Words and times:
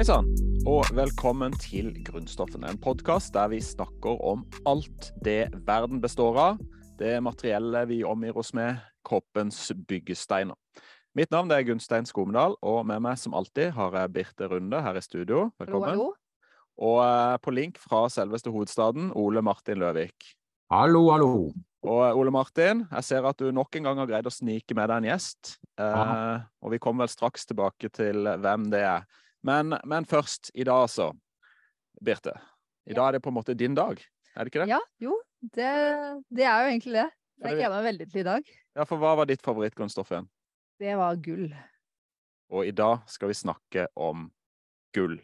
Hei 0.00 0.06
sann, 0.08 0.30
og 0.64 0.86
velkommen 0.96 1.52
til 1.60 1.90
Grunnstoffene. 2.06 2.70
En 2.72 2.78
podkast 2.80 3.34
der 3.34 3.50
vi 3.52 3.58
snakker 3.60 4.22
om 4.24 4.46
alt 4.64 5.10
det 5.20 5.50
verden 5.66 6.00
består 6.00 6.38
av. 6.40 6.62
Det 6.96 7.18
materielle 7.20 7.82
vi 7.90 7.98
omgir 8.08 8.38
oss 8.40 8.54
med, 8.56 8.78
kroppens 9.04 9.58
byggesteiner. 9.90 10.56
Mitt 11.12 11.28
navn 11.36 11.52
er 11.52 11.68
Gunstein 11.68 12.08
Skomedal, 12.08 12.56
og 12.64 12.88
med 12.88 13.04
meg 13.04 13.20
som 13.20 13.36
alltid 13.36 13.74
har 13.76 14.00
jeg 14.00 14.14
Birte 14.16 14.48
Runde 14.48 14.80
her 14.80 14.96
i 14.96 15.04
studio. 15.04 15.50
Velkommen. 15.60 15.92
Hallo, 15.92 16.08
Og 16.80 17.04
eh, 17.04 17.36
på 17.44 17.58
link 17.60 17.76
fra 17.84 18.06
selveste 18.08 18.48
hovedstaden, 18.48 19.12
Ole 19.12 19.44
Martin 19.44 19.84
Løvik. 19.84 20.32
Hallo, 20.72 21.10
hallo. 21.12 21.50
Og 21.84 22.04
eh, 22.08 22.16
Ole 22.16 22.32
Martin, 22.32 22.86
jeg 22.88 23.04
ser 23.04 23.28
at 23.28 23.36
du 23.36 23.52
nok 23.52 23.76
en 23.76 23.92
gang 23.92 24.00
har 24.00 24.14
greid 24.16 24.32
å 24.32 24.32
snike 24.32 24.72
med 24.72 24.88
deg 24.88 25.04
en 25.04 25.12
gjest. 25.12 25.58
Eh, 25.76 26.36
og 26.64 26.72
vi 26.72 26.80
kommer 26.80 27.04
vel 27.04 27.18
straks 27.18 27.50
tilbake 27.52 27.92
til 27.92 28.38
hvem 28.40 28.70
det 28.72 28.86
er. 28.96 29.10
Men, 29.46 29.76
men 29.88 30.06
først, 30.08 30.50
i 30.54 30.64
dag 30.68 30.86
altså. 30.88 31.10
Birte. 32.00 32.34
I 32.88 32.96
dag 32.96 33.08
er 33.08 33.18
det 33.18 33.22
på 33.24 33.30
en 33.32 33.36
måte 33.36 33.54
din 33.54 33.74
dag, 33.76 34.00
er 34.34 34.44
det 34.44 34.52
ikke 34.52 34.64
det? 34.64 34.70
Ja, 34.72 34.80
jo, 35.02 35.16
det, 35.42 35.70
det 36.32 36.46
er 36.46 36.64
jo 36.64 36.70
egentlig 36.72 36.94
det. 36.96 37.08
Jeg 37.40 37.56
gleder 37.56 37.74
meg 37.74 37.86
veldig 37.88 38.06
til 38.10 38.20
i 38.20 38.26
dag. 38.26 38.50
Ja, 38.76 38.84
for 38.88 39.00
hva 39.00 39.14
var 39.18 39.28
ditt 39.28 39.44
favorittgrunnstoff 39.44 40.12
igjen? 40.12 40.28
Det 40.80 40.96
var 40.96 41.20
gull. 41.24 41.48
Og 42.50 42.66
i 42.68 42.74
dag 42.74 43.06
skal 43.08 43.30
vi 43.30 43.36
snakke 43.38 43.86
om 43.96 44.28
gull. 44.96 45.16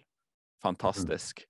Fantastisk. 0.64 1.42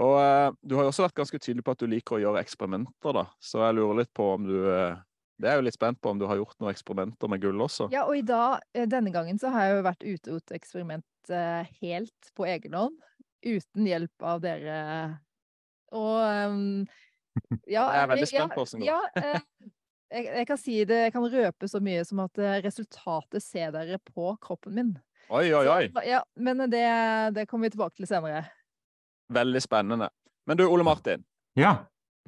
Og 0.00 0.16
uh, 0.16 0.52
du 0.64 0.76
har 0.76 0.86
jo 0.86 0.92
også 0.92 1.06
vært 1.06 1.18
ganske 1.20 1.40
tydelig 1.40 1.64
på 1.64 1.74
at 1.74 1.82
du 1.82 1.88
liker 1.90 2.16
å 2.16 2.22
gjøre 2.22 2.42
eksperimenter, 2.44 3.16
da. 3.16 3.26
Så 3.40 3.60
jeg 3.64 3.76
lurer 3.76 4.02
litt 4.02 4.12
på 4.16 4.28
om 4.36 4.46
du 4.48 4.56
eh, 4.72 5.00
Det 5.40 5.48
er 5.48 5.56
jeg 5.56 5.62
jo 5.62 5.66
litt 5.66 5.76
spent 5.76 6.00
på 6.02 6.12
om 6.12 6.20
du 6.20 6.26
har 6.30 6.38
gjort 6.38 6.58
noen 6.60 6.72
eksperimenter 6.72 7.30
med 7.30 7.42
gull 7.42 7.64
også. 7.64 7.88
Ja, 7.94 8.04
og 8.06 8.18
i 8.18 8.24
dag, 8.26 8.62
eh, 8.76 8.86
denne 8.90 9.12
gangen 9.14 9.40
så 9.40 9.50
har 9.54 9.66
jeg 9.66 9.76
jo 9.76 9.84
vært 9.88 10.04
ute 10.04 10.30
og 10.30 10.38
gjort 10.38 10.54
eksperiment 10.58 11.32
eh, 11.32 11.70
helt 11.82 12.32
på 12.38 12.46
egen 12.50 12.76
hånd. 12.78 12.98
Uten 13.42 13.88
hjelp 13.88 14.26
av 14.32 14.42
dere. 14.44 14.80
Og 15.98 16.18
ehm, 16.22 16.66
ja, 17.66 17.86
Jeg 17.96 18.02
er 18.02 18.10
veldig 18.12 18.28
ja, 18.28 18.32
spent 18.34 18.56
på 18.56 18.66
åssen 18.66 18.84
det 18.84 18.90
går. 18.90 19.08
Ja, 19.16 19.32
eh, 19.32 19.70
jeg, 20.12 20.28
jeg 20.28 20.48
kan 20.50 20.60
si 20.60 20.76
det, 20.86 20.98
jeg 21.08 21.14
kan 21.14 21.28
røpe 21.32 21.70
så 21.72 21.80
mye 21.82 22.02
som 22.04 22.20
at 22.26 22.42
resultatet 22.62 23.42
ser 23.42 23.72
dere 23.74 23.98
på 24.12 24.34
kroppen 24.44 24.76
min. 24.76 24.90
Oi, 25.32 25.46
oi, 25.56 25.64
oi. 25.64 25.84
Så, 25.94 26.02
ja, 26.04 26.20
men 26.36 26.60
det, 26.68 26.84
det 27.32 27.46
kommer 27.48 27.70
vi 27.70 27.74
tilbake 27.78 27.96
til 27.96 28.10
senere. 28.10 28.44
Veldig 29.32 29.62
spennende. 29.64 30.10
Men 30.46 30.60
du, 30.60 30.66
Ole 30.68 30.84
Martin. 30.84 31.24
Ja, 31.56 31.78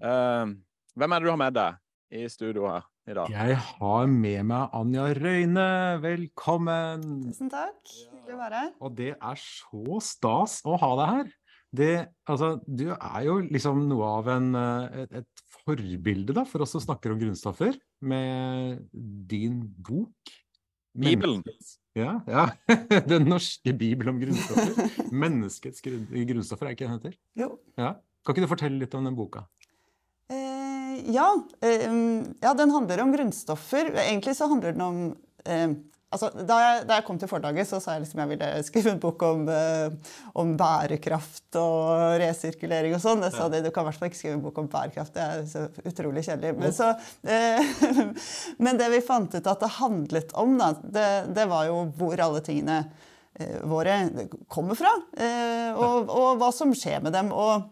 Uh, 0.03 0.51
hvem 0.99 1.13
er 1.13 1.23
det 1.23 1.29
du 1.29 1.31
har 1.31 1.39
med 1.39 1.55
deg 1.55 2.19
i 2.19 2.27
studio 2.31 2.67
her 2.67 2.87
i 3.05 3.15
dag? 3.17 3.29
jeg 3.29 3.57
har 3.61 4.07
med 4.09 4.47
meg 4.49 4.77
Anja 4.77 5.07
Røyne. 5.19 5.69
Velkommen! 6.01 7.03
Tusen 7.27 7.51
takk. 7.53 7.81
Hyggelig 7.85 8.37
å 8.37 8.39
være 8.41 8.61
her. 8.63 8.71
Og 8.81 8.95
det 8.97 9.11
er 9.15 9.41
så 9.41 9.99
stas 10.05 10.61
å 10.65 10.79
ha 10.81 10.91
deg 11.01 11.13
her. 11.13 11.33
Det, 11.75 11.91
altså, 12.31 12.55
du 12.65 12.87
er 12.95 13.21
jo 13.27 13.41
liksom 13.43 13.83
noe 13.91 14.09
av 14.21 14.31
en, 14.37 14.49
eh, 14.57 15.03
et, 15.03 15.21
et 15.21 15.45
forbilde 15.65 16.37
da, 16.37 16.47
for 16.49 16.65
oss 16.65 16.73
som 16.77 16.85
snakker 16.85 17.13
om 17.13 17.21
grunnstoffer, 17.21 17.77
med 18.07 18.85
din 19.29 19.59
bok. 19.85 20.35
Bibelen. 20.95 21.43
Ja, 21.99 22.21
ja. 22.31 22.47
Den 23.11 23.27
norske 23.27 23.75
bibel 23.77 24.13
om 24.15 24.23
grunnstoffer. 24.23 24.95
Menneskets 25.25 25.83
grunnstoffer, 25.85 26.71
er 26.71 26.79
ikke 26.79 26.87
den 26.87 26.97
heter? 26.97 27.19
Jo. 27.37 27.57
Ja. 27.77 27.97
Kan 28.25 28.37
ikke 28.37 28.47
du 28.47 28.53
fortelle 28.55 28.81
litt 28.81 28.95
om 28.97 29.05
den 29.05 29.19
boka? 29.19 29.45
Ja, 31.05 31.29
eh, 31.61 31.89
ja, 32.41 32.55
den 32.57 32.73
handler 32.75 33.03
om 33.05 33.13
grunnstoffer. 33.13 33.93
Egentlig 34.07 34.37
så 34.39 34.49
handler 34.51 34.73
den 34.73 34.85
om 34.85 35.03
eh, 35.45 35.75
altså, 36.15 36.31
da, 36.47 36.59
jeg, 36.63 36.83
da 36.89 36.99
jeg 36.99 37.07
kom 37.07 37.19
til 37.21 37.31
forlaget, 37.31 37.69
så 37.69 37.81
sa 37.83 37.97
jeg 37.97 38.05
liksom 38.05 38.23
jeg 38.23 38.33
ville 38.35 38.51
skrive 38.67 38.93
en 38.95 39.01
bok 39.03 39.25
om, 39.27 39.47
eh, 39.53 40.15
om 40.41 40.53
bærekraft 40.59 41.59
og 41.61 42.19
resirkulering 42.23 42.97
og 42.97 43.03
sånn. 43.03 43.25
Jeg 43.27 43.37
sa 43.37 43.49
det, 43.53 43.65
du 43.65 43.71
kan 43.75 43.85
i 43.85 43.91
hvert 43.91 44.01
fall 44.01 44.11
ikke 44.11 44.21
skrive 44.21 44.39
en 44.39 44.45
bok 44.45 44.61
om 44.63 44.71
bærekraft, 44.73 45.15
det 45.17 45.25
er 45.25 45.49
så 45.51 45.67
utrolig 45.85 46.25
kjedelig. 46.27 46.55
Men, 46.61 46.77
så, 46.77 46.93
eh, 47.27 47.75
men 48.65 48.81
det 48.81 48.91
vi 48.95 49.03
fant 49.05 49.35
ut 49.35 49.53
at 49.55 49.67
det 49.67 49.73
handlet 49.81 50.37
om, 50.41 50.57
da, 50.61 50.73
det, 50.83 51.09
det 51.37 51.49
var 51.51 51.69
jo 51.71 51.81
hvor 51.99 52.27
alle 52.29 52.43
tingene 52.47 52.81
eh, 53.39 53.61
våre 53.69 54.01
kommer 54.53 54.79
fra, 54.79 54.95
eh, 55.19 55.71
og, 55.75 56.11
og 56.11 56.43
hva 56.43 56.53
som 56.55 56.75
skjer 56.77 57.03
med 57.05 57.17
dem. 57.17 57.33
og 57.35 57.71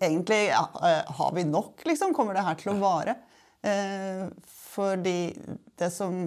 egentlig 0.00 0.46
ja, 0.48 0.64
eh, 0.82 1.12
har 1.18 1.32
vi 1.36 1.44
nok, 1.44 1.84
liksom? 1.84 2.14
Kommer 2.14 2.34
det 2.34 2.46
her 2.46 2.58
til 2.60 2.72
å 2.74 2.78
vare? 2.80 3.16
Eh, 3.62 4.26
fordi 4.46 5.34
det 5.78 5.90
som 5.90 6.24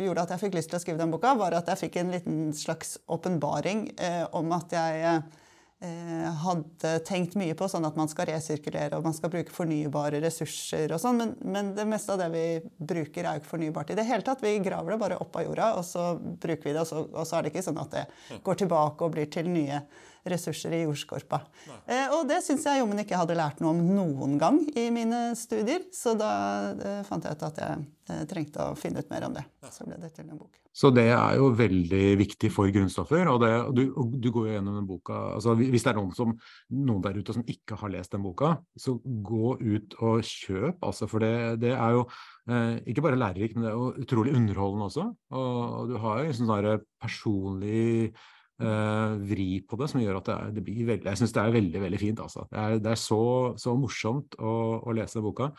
gjorde 0.00 0.24
at 0.24 0.32
jeg 0.34 0.44
fikk 0.46 0.56
lyst 0.56 0.70
til 0.72 0.78
å 0.78 0.82
skrive 0.82 1.00
den 1.00 1.12
boka, 1.12 1.34
var 1.38 1.56
at 1.56 1.68
jeg 1.72 1.86
fikk 1.86 2.00
en 2.00 2.14
liten 2.14 2.40
slags 2.56 2.96
åpenbaring 3.10 3.88
eh, 4.00 4.22
om 4.36 4.52
at 4.56 4.72
jeg 4.72 5.02
eh, 5.10 6.28
hadde 6.44 6.92
tenkt 7.08 7.36
mye 7.40 7.56
på 7.58 7.68
sånn 7.68 7.88
at 7.88 7.98
man 7.98 8.08
skal 8.10 8.30
resirkulere 8.30 8.96
og 8.96 9.08
man 9.08 9.16
skal 9.16 9.32
bruke 9.32 9.52
fornybare 9.54 10.22
ressurser 10.22 10.94
og 10.94 11.02
sånn, 11.02 11.20
men, 11.20 11.34
men 11.42 11.72
det 11.76 11.88
meste 11.90 12.14
av 12.14 12.22
det 12.22 12.30
vi 12.32 12.44
bruker, 12.78 13.24
er 13.24 13.36
jo 13.36 13.42
ikke 13.42 13.54
fornybart 13.56 13.92
i 13.92 13.98
det 13.98 14.06
hele 14.08 14.24
tatt. 14.26 14.44
Vi 14.44 14.54
graver 14.64 14.94
det 14.94 15.00
bare 15.02 15.18
opp 15.20 15.40
av 15.40 15.48
jorda, 15.48 15.72
og 15.80 15.84
så 15.88 16.12
bruker 16.20 16.70
vi 16.70 16.76
det, 16.76 16.84
og 16.84 16.90
så, 16.92 17.04
og 17.10 17.26
så 17.26 17.38
er 17.38 17.44
det 17.44 17.52
ikke 17.54 17.66
sånn 17.66 17.82
at 17.82 17.98
det 17.98 18.06
går 18.46 18.62
tilbake 18.62 19.04
og 19.04 19.18
blir 19.18 19.28
til 19.32 19.50
nye 19.50 19.82
ressurser 20.28 20.74
i 20.76 20.82
jordskorpa. 20.84 21.40
Eh, 21.86 22.06
og 22.16 22.26
det 22.28 22.40
syns 22.44 22.66
jeg 22.68 22.82
jommen 22.82 23.02
ikke 23.02 23.18
hadde 23.20 23.38
lært 23.38 23.62
noe 23.62 23.74
om 23.74 23.82
noen 23.96 24.38
gang 24.40 24.60
i 24.76 24.88
mine 24.94 25.30
studier, 25.38 25.86
så 25.94 26.16
da 26.18 26.32
eh, 26.74 27.02
fant 27.08 27.24
jeg 27.24 27.38
ut 27.38 27.46
at 27.50 27.60
jeg 27.64 27.84
eh, 28.10 28.24
trengte 28.30 28.70
å 28.70 28.78
finne 28.78 29.04
ut 29.04 29.12
mer 29.12 29.28
om 29.30 29.36
det. 29.36 29.46
Så 29.72 29.88
ble 29.88 30.00
det 30.00 30.12
til 30.16 30.28
en 30.28 30.40
bok. 30.40 30.60
Så 30.70 30.92
det 30.94 31.08
er 31.10 31.34
jo 31.34 31.48
veldig 31.58 32.04
viktig 32.20 32.48
for 32.54 32.70
grunnstoffer. 32.72 33.26
Og, 33.32 33.40
det, 33.42 33.50
og, 33.58 33.72
du, 33.74 33.82
og 33.98 34.12
du 34.22 34.28
går 34.32 34.46
jo 34.46 34.52
gjennom 34.54 34.76
den 34.78 34.86
boka 34.88 35.16
altså 35.34 35.56
Hvis 35.58 35.82
det 35.82 35.90
er 35.92 35.98
noen, 35.98 36.12
som, 36.14 36.34
noen 36.70 37.02
der 37.04 37.18
ute 37.18 37.34
som 37.34 37.46
ikke 37.50 37.78
har 37.80 37.92
lest 37.92 38.14
den 38.14 38.22
boka, 38.24 38.54
så 38.78 38.94
gå 39.02 39.56
ut 39.58 39.96
og 39.98 40.22
kjøp. 40.26 40.78
Altså, 40.86 41.10
for 41.10 41.26
det, 41.26 41.32
det 41.64 41.74
er 41.74 41.96
jo 41.98 42.04
eh, 42.06 42.76
ikke 42.92 43.04
bare 43.08 43.18
lærerikt, 43.18 43.58
men 43.58 43.66
det 43.66 43.72
er 43.72 43.78
jo 43.80 44.04
utrolig 44.06 44.36
underholdende 44.38 44.90
også. 44.92 45.08
Og, 45.34 45.56
og 45.80 45.90
du 45.90 45.96
har 46.04 46.20
jo 46.22 46.30
en 46.30 46.38
sånn 46.38 46.86
personlig 47.02 48.12
vri 48.60 49.48
på 49.64 49.78
det 49.80 49.86
som 49.88 50.02
gjør 50.02 50.18
at 50.20 50.26
det, 50.28 50.34
er, 50.36 50.54
det 50.56 50.62
blir 50.66 50.88
veldig 50.88 51.08
Jeg 51.08 51.20
syns 51.20 51.32
det 51.36 51.42
er 51.42 51.54
veldig, 51.54 51.80
veldig 51.84 52.00
fint. 52.00 52.20
Altså. 52.20 52.46
Det 52.50 52.62
er, 52.62 52.80
det 52.84 52.90
er 52.92 53.00
så, 53.00 53.20
så 53.60 53.74
morsomt 53.78 54.36
å, 54.38 54.54
å 54.84 54.96
lese 54.96 55.22
boka. 55.24 55.50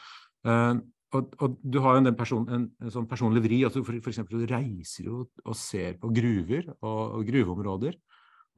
Eh, 0.45 0.73
og, 1.11 1.33
og, 1.43 1.57
du 1.59 1.79
har 1.83 1.97
jo 1.97 2.03
en, 2.05 2.15
person, 2.15 2.45
en, 2.55 2.69
en 2.79 2.93
sånn 2.93 3.07
personlig 3.09 3.43
vri. 3.43 3.59
Altså 3.67 3.83
for, 3.83 3.99
for 4.03 4.13
eksempel, 4.13 4.43
du 4.43 4.51
reiser 4.51 5.09
jo 5.09 5.25
og 5.43 5.57
ser 5.59 5.97
på 5.99 6.11
gruver 6.15 6.71
og, 6.79 7.01
og 7.19 7.27
gruveområder. 7.27 7.99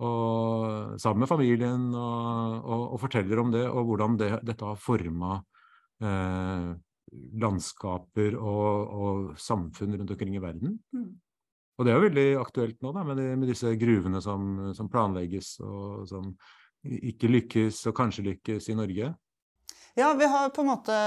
Og, 0.03 0.95
sammen 1.01 1.23
med 1.23 1.29
familien 1.29 1.89
og, 1.95 2.95
forteller 3.01 3.41
om 3.41 3.51
det, 3.53 3.65
og 3.69 3.89
hvordan 3.89 4.17
det, 4.19 4.31
dette 4.45 4.65
har 4.67 4.79
forma 4.81 5.37
eh, 6.03 6.71
landskaper 7.43 8.37
og, 8.39 9.33
samfunn 9.39 9.99
rundt 9.99 10.15
omkring 10.15 10.37
i 10.37 10.43
verden. 10.43 10.77
Mm. 10.95 11.11
Og 11.77 11.85
det 11.85 11.93
er 11.93 11.97
jo 11.97 12.07
veldig 12.07 12.27
aktuelt 12.37 12.81
nå, 12.85 12.91
da, 12.93 13.03
med, 13.07 13.17
de, 13.17 13.29
med 13.39 13.49
disse 13.49 13.71
gruvene 13.81 14.21
som, 14.21 14.73
som 14.77 14.89
planlegges, 14.93 15.55
og 15.65 16.03
som 16.09 16.33
ikke 16.83 17.31
lykkes, 17.31 17.85
og 17.89 17.95
kanskje 17.97 18.27
lykkes 18.27 18.69
i 18.69 18.77
Norge. 18.77 19.13
Ja, 19.97 20.11
vi 20.17 20.27
har 20.29 20.51
på 20.53 20.63
en 20.63 20.69
måte 20.69 20.97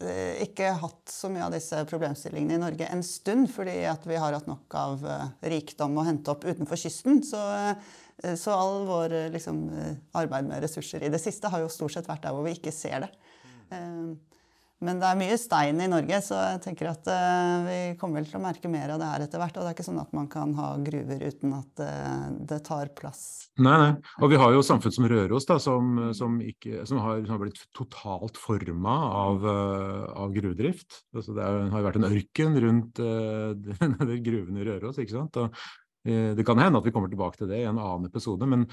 eh, 0.00 0.42
ikke 0.44 0.72
hatt 0.80 1.12
så 1.12 1.30
mye 1.32 1.46
av 1.46 1.54
disse 1.54 1.82
problemstillingene 1.88 2.56
i 2.56 2.62
Norge 2.62 2.88
en 2.92 3.04
stund, 3.06 3.48
fordi 3.52 3.82
at 3.88 4.04
vi 4.08 4.18
har 4.20 4.36
hatt 4.36 4.48
nok 4.50 4.76
av 4.76 5.06
eh, 5.08 5.26
rikdom 5.54 5.96
å 6.00 6.06
hente 6.08 6.32
opp 6.32 6.44
utenfor 6.48 6.80
kysten. 6.80 7.22
Så, 7.24 7.40
eh, 7.40 8.34
så 8.38 8.56
all 8.56 8.84
vår 8.88 9.16
liksom, 9.34 9.64
arbeid 10.18 10.50
med 10.50 10.64
ressurser 10.64 11.04
i 11.04 11.12
det 11.12 11.20
siste 11.22 11.52
har 11.52 11.64
jo 11.64 11.72
stort 11.72 11.96
sett 11.96 12.10
vært 12.10 12.24
der 12.26 12.36
hvor 12.36 12.44
vi 12.48 12.56
ikke 12.58 12.74
ser 12.74 13.06
det. 13.06 13.12
Eh, 13.72 14.12
Men 14.82 14.98
det 14.98 15.06
er 15.06 15.18
mye 15.18 15.36
stein 15.38 15.78
i 15.78 15.86
Norge, 15.90 16.18
så 16.26 16.38
jeg 16.40 16.60
tenker 16.64 16.88
at 16.90 17.06
uh, 17.06 17.66
vi 17.68 17.76
kommer 18.00 18.18
vel 18.18 18.26
til 18.26 18.38
å 18.40 18.42
merke 18.42 18.70
mer 18.70 18.90
av 18.90 18.98
det 18.98 19.10
her 19.12 19.24
etter 19.26 19.42
hvert. 19.42 19.54
Og 19.54 19.62
det 19.62 19.70
er 19.70 19.76
ikke 19.76 19.86
sånn 19.86 20.00
at 20.02 20.14
man 20.16 20.26
kan 20.30 20.54
ha 20.58 20.70
gruver 20.82 21.22
uten 21.22 21.52
at 21.54 21.82
uh, 21.86 22.24
det 22.50 22.58
tar 22.66 22.90
plass. 22.98 23.22
Nei, 23.62 23.76
nei. 23.78 23.92
Og 24.18 24.32
vi 24.32 24.40
har 24.42 24.54
jo 24.54 24.64
samfunn 24.66 24.94
som 24.94 25.06
Røros, 25.12 25.46
da, 25.46 25.58
som, 25.62 26.00
som, 26.18 26.40
ikke, 26.42 26.82
som, 26.88 26.98
har, 27.04 27.22
som 27.22 27.36
har 27.36 27.44
blitt 27.44 27.62
totalt 27.78 28.40
forma 28.42 28.96
av, 29.22 29.46
uh, 29.46 30.08
av 30.24 30.34
gruvedrift. 30.34 31.04
Altså, 31.14 31.36
det 31.38 31.46
er, 31.46 31.60
har 31.70 31.84
jo 31.84 31.88
vært 31.90 32.00
en 32.00 32.10
ørken 32.10 32.58
rundt 32.66 33.02
gruvene 34.26 34.64
i 34.64 34.66
Røros, 34.66 34.98
ikke 34.98 35.18
sant. 35.20 35.38
Og, 35.44 35.62
det 36.02 36.42
kan 36.42 36.58
hende 36.58 36.80
at 36.80 36.86
vi 36.88 36.90
kommer 36.90 37.06
tilbake 37.06 37.38
til 37.38 37.46
det 37.46 37.60
i 37.60 37.66
en 37.68 37.76
annen 37.78 38.08
episode, 38.08 38.42
men, 38.50 38.64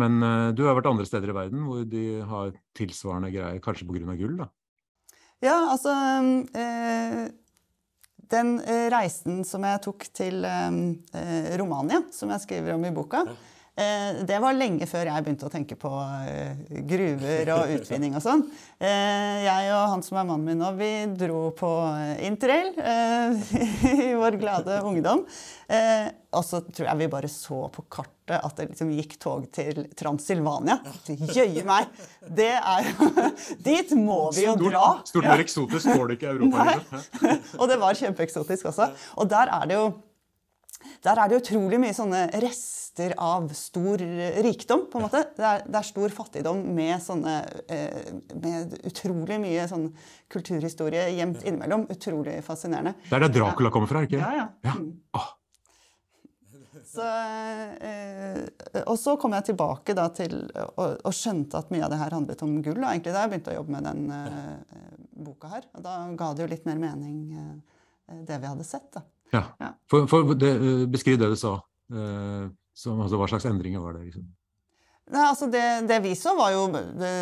men 0.00 0.14
du 0.56 0.62
har 0.64 0.72
vært 0.78 0.86
andre 0.88 1.04
steder 1.04 1.28
i 1.28 1.34
verden 1.36 1.66
hvor 1.68 1.82
de 1.84 2.04
har 2.24 2.54
tilsvarende 2.80 3.28
greier, 3.34 3.60
kanskje 3.60 3.84
pga. 3.84 4.14
gull? 4.16 4.38
da? 4.40 4.46
Ja, 5.38 5.70
altså 5.70 5.92
eh, 6.58 7.28
Den 8.30 8.56
eh, 8.60 8.88
reisen 8.90 9.44
som 9.46 9.62
jeg 9.64 9.82
tok 9.84 10.08
til 10.16 10.42
eh, 10.44 11.52
Romania, 11.60 12.02
som 12.12 12.32
jeg 12.34 12.42
skriver 12.42 12.74
om 12.74 12.86
i 12.88 12.94
boka, 12.94 13.22
det 14.26 14.38
var 14.42 14.56
lenge 14.56 14.86
før 14.90 15.06
jeg 15.06 15.24
begynte 15.24 15.46
å 15.46 15.52
tenke 15.52 15.76
på 15.78 15.90
eh, 16.26 16.80
gruver 16.88 17.52
og 17.54 17.74
utvinning 17.76 18.16
og 18.18 18.24
sånn. 18.24 18.42
Eh, 18.78 19.44
jeg 19.44 19.68
og 19.70 19.84
han 19.92 20.02
som 20.02 20.18
er 20.18 20.26
mannen 20.26 20.48
min 20.48 20.58
nå, 20.58 20.72
vi 20.78 20.90
dro 21.18 21.44
på 21.58 21.70
interrail 22.26 22.72
i 24.08 24.16
vår 24.18 24.38
glade 24.40 24.80
ungdom. 24.82 25.22
Og 26.28 26.44
så 26.44 26.60
tror 26.66 26.88
jeg 26.90 27.00
vi 27.00 27.08
bare 27.12 27.30
så 27.32 27.60
på 27.72 27.84
kartet 27.92 28.36
at 28.36 28.58
det 28.58 28.66
liksom 28.72 28.90
gikk 28.92 29.14
tog 29.22 29.46
til 29.54 29.86
Transilvania. 29.96 30.80
Jøye 31.06 31.64
meg! 31.68 31.88
Det 32.20 32.50
er 32.58 32.90
Dit 33.68 33.94
må 33.96 34.26
vi 34.36 34.44
jo 34.44 34.56
dra! 34.60 34.98
Stort 35.08 35.28
mer 35.28 35.44
eksotisk 35.44 35.94
går 35.94 36.10
det 36.10 36.18
ikke 36.18 36.28
i 36.28 36.34
Europa. 36.34 36.66
Liksom. 36.74 37.08
og 37.60 37.70
det 37.70 37.80
var 37.80 38.02
kjempeeksotisk 38.02 38.68
også. 38.72 38.90
Og 39.16 39.30
der 39.30 39.54
er 39.54 39.70
det 39.70 39.78
jo 39.80 39.88
der 41.04 41.20
er 41.20 41.30
det 41.30 41.40
utrolig 41.42 41.80
mye 41.82 41.94
sånne 41.96 42.24
rester 42.42 43.14
av 43.22 43.48
stor 43.56 44.02
rikdom. 44.44 44.86
på 44.90 44.98
en 44.98 45.06
måte. 45.06 45.22
Det 45.36 45.46
er, 45.46 45.64
det 45.66 45.80
er 45.80 45.86
stor 45.86 46.14
fattigdom 46.14 46.62
med, 46.74 46.96
sånne, 47.02 47.38
eh, 47.70 48.12
med 48.34 48.78
utrolig 48.88 49.40
mye 49.42 49.66
sånn 49.70 49.88
kulturhistorie 50.32 51.08
gjemt 51.16 51.44
innimellom. 51.44 51.88
Utrolig 51.94 52.38
fascinerende. 52.46 52.96
Det 53.08 53.18
er 53.18 53.26
der 53.26 53.34
Dracula 53.40 53.74
kommer 53.74 53.90
fra, 53.90 54.04
ikke 54.06 54.22
Ja, 54.22 54.32
ja. 54.42 54.48
ja. 54.66 54.78
Oh. 55.18 55.34
Så, 56.88 57.04
eh, 57.04 58.82
og 58.86 58.96
så 58.98 59.14
kom 59.20 59.34
jeg 59.36 59.50
tilbake 59.50 59.94
da, 59.96 60.06
til 60.14 60.38
og, 60.48 60.96
og, 61.04 61.12
skjønte 61.14 61.60
at 61.60 61.68
mye 61.74 61.84
av 61.84 61.92
det 61.92 61.98
her 62.00 62.16
handlet 62.16 62.44
om 62.46 62.56
gull. 62.64 62.80
Da, 62.80 62.94
egentlig 62.94 63.14
da 63.14 63.24
jeg 63.24 63.32
begynte 63.34 63.52
å 63.52 63.58
jobbe 63.58 63.74
med 63.74 63.88
den 63.88 64.08
eh, 64.14 64.86
boka 65.28 65.52
her. 65.52 65.68
Og 65.76 65.84
da 65.84 65.98
ga 66.18 66.30
det 66.32 66.46
jo 66.46 66.50
litt 66.54 66.66
mer 66.68 66.80
mening, 66.80 67.20
eh, 67.36 68.22
det 68.28 68.40
vi 68.40 68.50
hadde 68.50 68.66
sett. 68.66 68.88
da. 68.96 69.04
Ja. 69.34 69.44
ja. 69.60 69.74
For, 69.90 70.08
for 70.10 70.34
det, 70.38 70.54
eh, 70.56 70.86
beskriv 70.90 71.20
det 71.20 71.32
du 71.32 71.38
sa. 71.38 71.58
Så, 72.78 72.92
altså, 72.94 73.16
hva 73.18 73.28
slags 73.30 73.46
endringer 73.48 73.82
var 73.82 73.96
det? 73.96 74.08
Liksom? 74.08 74.26
Nei, 75.08 75.22
altså 75.24 75.48
det, 75.50 75.64
det, 75.88 76.02
vi 76.04 76.12
så, 76.18 76.34
var 76.36 76.52
jo 76.52 76.66
det, 76.70 77.12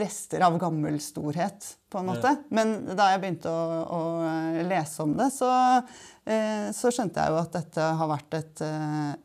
rester 0.00 0.42
av 0.46 0.56
gammel 0.58 0.96
storhet, 1.02 1.66
på 1.92 2.00
en 2.00 2.08
måte. 2.08 2.32
Ja. 2.32 2.54
Men 2.56 2.72
da 2.96 3.10
jeg 3.12 3.20
begynte 3.22 3.52
å, 3.52 3.82
å 3.84 4.00
lese 4.64 5.04
om 5.04 5.12
det, 5.18 5.28
så, 5.34 5.50
så, 6.72 6.92
skjønte 6.94 7.20
jeg 7.20 7.34
jo 7.34 7.38
at 7.42 7.58
dette 7.58 7.90
har 8.00 8.10
vært 8.10 8.38
et, 8.38 8.64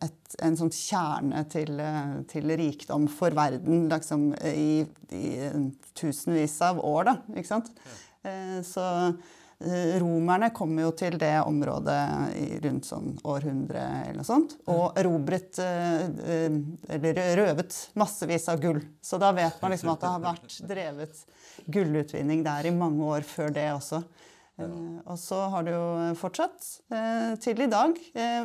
et, 0.03 0.37
en 0.43 0.59
sånn 0.59 0.73
kjerne 0.73 1.45
til, 1.53 1.81
til, 2.33 2.53
rikdom 2.59 3.07
for 3.13 3.37
verden 3.37 3.87
liksom, 3.93 4.29
i, 4.51 4.83
i, 5.15 5.25
tusenvis 5.97 6.59
av 6.67 6.83
år, 6.83 7.13
da. 7.13 7.17
Ikke 7.37 7.53
sant? 7.55 7.71
Ja. 7.87 7.97
Så 8.67 8.83
Eh, 8.83 9.13
romerne 9.57 10.51
kom 10.53 10.75
jo 10.77 10.91
til 10.93 11.15
det 11.17 11.33
området 11.41 12.01
i 12.37 12.59
rundt 12.61 12.85
sånn 12.85 13.15
århundre 13.25 13.81
eller 14.03 14.19
noe 14.19 14.27
sånt, 14.27 14.53
og 14.69 14.99
erobret 14.99 15.57
eh, 15.63 16.03
eh, 16.05 16.59
Eller 16.93 17.17
røvet 17.39 17.73
massevis 17.97 18.45
av 18.53 18.61
gull. 18.61 18.83
Så 19.01 19.17
da 19.17 19.31
vet 19.33 19.57
man 19.61 19.73
liksom 19.73 19.95
at 19.95 20.03
det 20.03 20.13
har 20.13 20.25
vært 20.27 20.59
drevet 20.69 21.23
gullutvinning 21.65 22.45
der 22.45 22.69
i 22.69 22.75
mange 22.75 23.01
år 23.17 23.25
før 23.25 23.49
det 23.55 23.71
også. 23.73 24.03
Og 24.57 25.17
så 25.21 25.37
har 25.53 25.65
det 25.67 25.73
jo 25.75 26.13
fortsatt 26.17 26.63
til 27.43 27.59
i 27.61 27.67
dag. 27.69 27.99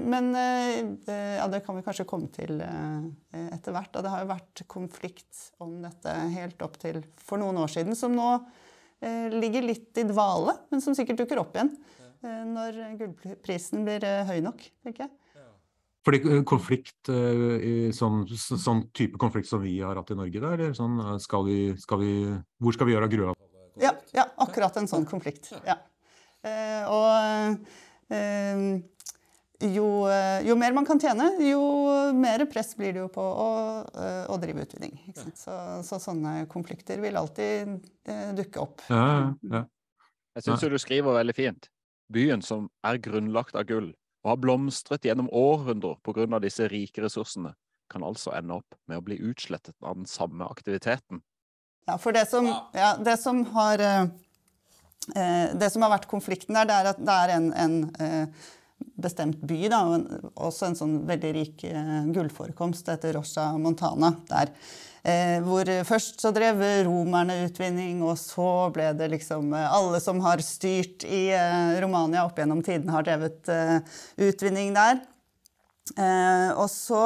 Men 0.05 0.27
ja, 0.37 1.47
det 1.49 1.63
kan 1.65 1.79
vi 1.79 1.85
kanskje 1.87 2.05
komme 2.05 2.29
til 2.35 2.61
etter 2.61 3.73
hvert. 3.73 3.97
Og 3.97 4.05
det 4.05 4.13
har 4.13 4.21
jo 4.21 4.29
vært 4.29 4.63
konflikt 4.69 5.47
om 5.65 5.79
dette 5.81 6.13
helt 6.35 6.61
opp 6.67 6.77
til 6.83 7.01
for 7.17 7.41
noen 7.41 7.63
år 7.65 7.73
siden, 7.73 7.97
som 7.97 8.13
nå 8.13 8.29
Eh, 8.37 8.61
ligger 9.33 9.65
litt 9.67 9.99
i 9.99 10.05
dvale, 10.07 10.55
men 10.71 10.83
som 10.85 10.95
sikkert 10.97 11.23
dukker 11.23 11.41
opp 11.43 11.57
igjen 11.57 11.73
eh, 12.23 12.45
når 12.49 12.79
gullprisen 13.01 13.87
blir 13.87 14.05
eh, 14.07 14.23
høy 14.29 14.39
nok, 14.45 14.63
tenker 14.85 15.07
jeg. 15.07 15.17
Fordi 16.03 16.43
konflikt, 16.51 17.07
sånn, 17.95 18.25
sånn, 18.35 18.81
type 18.91 19.21
konflikt 19.23 19.47
som 19.47 19.61
vi 19.63 19.77
har 19.79 19.95
hatt 19.95 20.09
i 20.11 20.17
Norge, 20.19 20.41
da, 20.43 20.49
eller 20.57 20.73
sånn, 20.75 20.97
skal 21.23 21.45
vi, 21.47 21.59
skal 21.79 22.01
vi, 22.01 22.15
hvor 22.59 22.75
skal 22.75 22.89
vi 22.89 22.97
gjøre 22.97 23.11
grua? 23.13 23.35
Ja, 23.79 23.93
ja, 24.11 24.25
akkurat 24.43 24.81
en 24.81 24.91
sånn 24.91 25.07
konflikt. 25.07 25.53
Ja. 25.63 25.77
og 26.91 28.19
jo, 29.63 29.87
eh, 30.11 30.43
jo, 30.49 30.57
mer 30.59 30.75
man 30.75 30.87
kan 30.87 31.01
tjene, 31.01 31.29
jo 31.47 31.63
mer 32.19 32.45
press 32.51 32.75
blir 32.79 32.95
det 32.97 33.03
jo 33.05 33.09
på 33.13 33.23
å, 33.23 33.51
eh, 33.95 34.25
å 34.27 34.39
drive 34.43 34.67
utvinning. 34.67 34.97
Så, 35.39 35.55
så, 35.87 36.01
sånne 36.03 36.47
konflikter 36.51 37.01
vil 37.03 37.19
alltid 37.19 37.77
eh, 38.09 38.31
dukke 38.39 38.63
opp. 38.63 38.83
Ja, 38.91 39.33
ja. 39.53 39.65
Jeg 40.33 40.47
syns 40.47 40.65
du 40.65 40.79
skriver 40.81 41.19
veldig 41.19 41.35
fint. 41.37 41.69
Byen 42.13 42.43
som 42.45 42.71
er 42.87 43.01
grunnlagt 43.03 43.57
av 43.57 43.67
gull 43.69 43.93
og 44.23 44.31
har 44.31 44.39
blomstret 44.41 45.05
gjennom 45.05 45.29
århundrer 45.35 45.99
pga. 46.07 46.39
disse 46.41 46.69
rike 46.71 47.03
ressursene, 47.03 47.55
kan 47.91 48.05
altså 48.07 48.33
ende 48.33 48.55
opp 48.55 48.77
med 48.89 48.99
å 48.99 49.05
bli 49.05 49.19
utslettet 49.21 49.75
av 49.83 49.99
den 49.99 50.07
samme 50.07 50.47
aktiviteten. 50.49 51.21
Ja, 51.87 51.99
for 51.99 52.15
det 52.15 52.29
som, 52.31 52.47
ja, 52.73 52.97
det 52.97 53.17
som 53.19 53.45
har 53.53 53.81
eh, 53.83 54.07
Det 55.59 55.71
som 55.71 55.83
har 55.83 55.91
vært 55.91 56.07
konflikten 56.09 56.55
der, 56.55 56.69
det 56.71 56.75
er 56.75 56.91
at 56.93 57.01
det 57.03 57.17
er 57.25 57.33
en, 57.35 57.49
en 57.53 57.75
eh, 58.01 58.45
bestemt 59.03 59.43
by, 59.47 59.61
da, 59.73 59.83
og 59.89 60.33
også 60.49 60.69
en 60.69 60.79
sånn 60.79 60.97
veldig 61.09 61.35
rik 61.37 61.67
eh, 61.69 62.01
gullforekomst 62.15 62.89
etter 62.93 63.17
Rocha 63.19 63.51
Montana. 63.59 64.15
der. 64.29 64.53
Eh, 65.03 65.41
hvor 65.43 65.67
først 65.83 66.21
så 66.23 66.31
drev 66.31 66.61
romerne 66.87 67.41
utvinning, 67.49 68.05
og 68.07 68.15
så 68.21 68.69
ble 68.71 68.93
det 68.95 69.09
liksom 69.17 69.49
eh, 69.59 69.73
Alle 69.75 69.99
som 70.03 70.21
har 70.23 70.43
styrt 70.47 71.03
i 71.03 71.25
eh, 71.35 71.81
Romania 71.83 72.23
opp 72.29 72.39
gjennom 72.39 72.63
tiden, 72.63 72.93
har 72.95 73.03
drevet 73.07 73.51
eh, 73.51 73.81
utvinning 74.29 74.71
der. 74.77 75.03
Eh, 75.99 76.51
og 76.55 76.69
så 76.71 77.03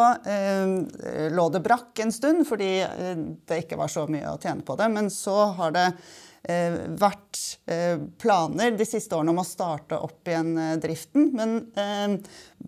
lå 1.32 1.46
det 1.50 1.62
brakk 1.64 1.96
en 2.05 2.12
stund 2.12 2.44
fordi 2.46 2.69
det 3.49 3.62
ikke 3.62 3.78
var 3.81 3.88
så 3.90 4.05
mye 4.05 4.34
å 4.34 4.38
tjene 4.43 4.67
på 4.67 4.76
det. 4.76 4.90
Men 4.93 5.08
så 5.11 5.55
har 5.56 5.73
det 5.73 5.87
vært 6.46 7.40
eh, 7.66 7.98
planer 8.22 8.76
de 8.78 8.87
siste 8.87 9.16
årene 9.16 9.32
om 9.32 9.40
å 9.43 9.46
starte 9.46 9.98
opp 9.98 10.28
igjen 10.28 10.52
eh, 10.60 10.76
driften. 10.78 11.32
Men 11.34 12.20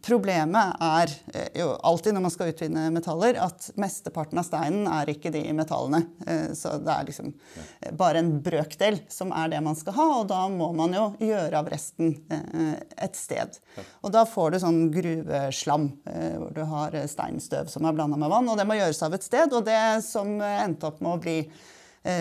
problemet 0.02 0.82
er 0.82 1.12
jo 1.58 1.70
alltid 1.86 2.16
når 2.16 2.24
man 2.24 2.32
skal 2.34 2.50
utvinne 2.50 2.88
metaller, 2.94 3.38
at 3.38 3.70
mesteparten 3.78 4.40
av 4.40 4.46
steinen 4.46 4.88
er 4.90 5.12
ikke 5.12 5.32
de 5.34 5.42
metallene. 5.56 6.02
Så 6.54 6.76
det 6.82 6.92
er 6.92 7.06
liksom 7.08 7.32
bare 7.98 8.20
en 8.20 8.30
brøkdel 8.44 9.00
som 9.10 9.32
er 9.34 9.50
det 9.52 9.62
man 9.64 9.78
skal 9.78 9.96
ha, 9.96 10.08
og 10.20 10.28
da 10.30 10.42
må 10.52 10.68
man 10.76 10.94
jo 10.94 11.06
gjøre 11.24 11.62
av 11.62 11.70
resten 11.72 12.14
et 12.28 13.18
sted. 13.18 13.58
Og 14.04 14.14
da 14.14 14.22
får 14.28 14.54
du 14.54 14.60
sånn 14.62 14.82
gruveslam, 14.94 15.88
hvor 16.04 16.54
du 16.54 16.62
har 16.74 16.94
steinstøv 17.10 17.72
som 17.72 17.88
er 17.88 17.96
blanda 17.96 18.20
med 18.20 18.30
vann, 18.30 18.52
og 18.52 18.60
det 18.60 18.68
må 18.68 18.78
gjøres 18.78 19.02
av 19.08 19.18
et 19.18 19.26
sted. 19.26 19.56
Og 19.56 19.66
det 19.66 19.82
som 20.06 20.36
endte 20.38 20.92
opp 20.92 21.02
med 21.02 21.16
å 21.16 21.24
bli 21.24 21.40
Eh, 21.48 21.76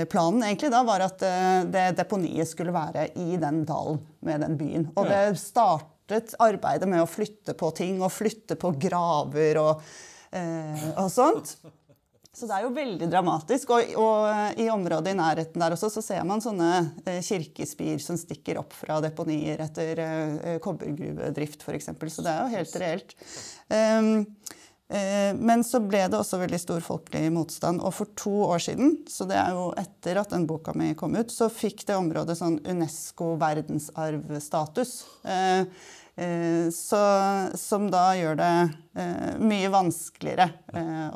planen 0.09 0.43
egentlig 0.43 0.71
da 0.73 0.83
var 0.87 1.05
at 1.05 1.23
eh, 1.25 1.61
det 1.71 1.87
deponiet 1.99 2.49
skulle 2.49 2.75
være 2.75 3.09
i 3.19 3.37
den 3.39 3.63
dalen 3.67 4.01
med 4.25 4.43
den 4.45 4.59
byen. 4.59 4.91
Og 4.97 5.09
det 5.09 5.37
startet 5.41 6.35
arbeidet 6.43 6.89
med 6.89 7.03
å 7.03 7.09
flytte 7.09 7.55
på 7.57 7.71
ting 7.77 8.01
og 8.01 8.13
flytte 8.15 8.57
på 8.59 8.73
graver 8.79 9.59
og, 9.61 9.83
eh, 10.31 10.87
og 10.95 11.11
sånt. 11.13 11.57
Så 12.37 12.45
det 12.45 12.53
er 12.53 12.65
jo 12.67 12.73
veldig 12.75 13.07
dramatisk. 13.09 13.71
Og, 13.73 13.95
og, 13.97 14.59
i 14.61 14.67
området 14.69 15.15
i 15.15 15.17
nærheten 15.17 15.61
der 15.63 15.73
også 15.73 15.89
så 15.89 16.03
ser 16.05 16.25
man 16.29 16.43
sånne 16.43 16.71
eh, 17.01 17.21
kirkespir 17.25 17.97
som 18.03 18.19
stikker 18.19 18.59
opp 18.61 18.75
fra 18.77 18.99
deponier 19.01 19.63
etter 19.65 20.03
eh, 20.03 20.57
kobbergruvedrift 20.61 21.65
f.eks. 21.65 21.89
Så 22.13 22.25
det 22.25 22.33
er 22.35 22.43
jo 22.43 22.59
helt 22.59 22.77
reelt. 22.83 23.17
Um, 23.73 24.11
Eh, 24.11 24.36
men 24.87 25.63
så 25.67 25.81
ble 25.83 26.05
det 26.07 26.15
også 26.15 26.39
veldig 26.39 26.59
stor 26.61 26.83
folkelig 26.85 27.27
motstand. 27.35 27.81
Og 27.83 27.91
for 27.91 28.11
to 28.15 28.31
år 28.47 28.61
siden, 28.63 28.93
så 29.11 29.27
det 29.27 29.35
er 29.35 29.51
jo 29.51 29.65
etter 29.75 30.21
at 30.21 30.31
den 30.31 30.45
boka 30.47 30.71
mi 30.79 30.93
kom 30.95 31.17
ut, 31.17 31.33
så 31.33 31.49
fikk 31.51 31.83
det 31.89 31.97
området 31.99 32.37
sånn 32.39 32.55
Unesco 32.63 33.33
verdensarvstatus. 33.41 34.93
Eh, 35.27 35.67
eh, 36.23 36.69
så, 36.71 37.01
som 37.59 37.89
da 37.91 38.05
gjør 38.15 38.39
det 38.39 38.53
mye 39.43 39.73
vanskeligere. 39.75 40.47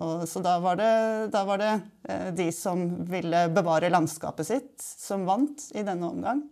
Og, 0.04 0.28
så 0.30 0.44
da 0.44 0.58
var 0.62 0.78
det, 0.82 0.92
da 1.34 1.46
var 1.48 1.64
det 1.64 1.72
de 2.38 2.52
som 2.54 2.84
ville 3.08 3.48
bevare 3.56 3.90
landskapet 3.90 4.52
sitt, 4.52 4.76
som 4.84 5.24
vant 5.30 5.72
i 5.72 5.88
denne 5.88 6.12
omgang. 6.12 6.44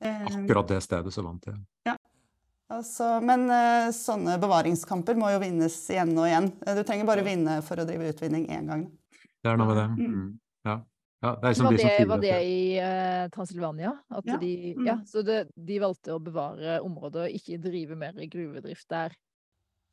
Akkurat 0.00 0.72
det 0.72 0.80
stedet 0.88 1.14
som 1.14 1.28
vant, 1.28 1.46
ja. 1.52 1.96
Altså, 2.72 3.20
men 3.22 3.46
uh, 3.46 3.92
sånne 3.94 4.40
bevaringskamper 4.42 5.18
må 5.18 5.30
jo 5.30 5.38
vinnes 5.42 5.76
igjen 5.92 6.16
og 6.18 6.26
igjen. 6.26 6.50
Eh, 6.66 6.74
du 6.74 6.82
trenger 6.86 7.06
bare 7.06 7.22
vinne 7.26 7.60
for 7.66 7.78
å 7.78 7.86
drive 7.86 8.10
utvinning 8.10 8.48
én 8.50 8.66
gang. 8.72 8.82
Det 9.14 9.52
er 9.52 9.60
noe 9.60 9.70
med 9.70 9.78
det. 9.78 9.88
Mm. 9.94 10.16
mm. 10.16 10.28
Ja. 10.66 10.80
Ja, 11.24 11.30
det 11.40 11.52
var, 11.64 11.76
det, 11.78 12.04
var, 12.10 12.20
det, 12.20 12.34
i 12.44 12.58
uh, 12.76 13.28
Transylvania? 13.32 13.94
At 14.12 14.26
ja. 14.28 14.36
De, 14.42 14.50
mm. 14.76 14.82
ja, 14.86 14.98
så 15.08 15.22
det, 15.24 15.46
de 15.54 15.78
valgte 15.80 16.12
å 16.12 16.20
bevare 16.22 16.76
området 16.84 17.22
og 17.24 17.38
ikke 17.38 17.56
drive 17.62 17.96
mer 17.98 18.18
gruvedrift 18.30 18.84
der? 18.92 19.14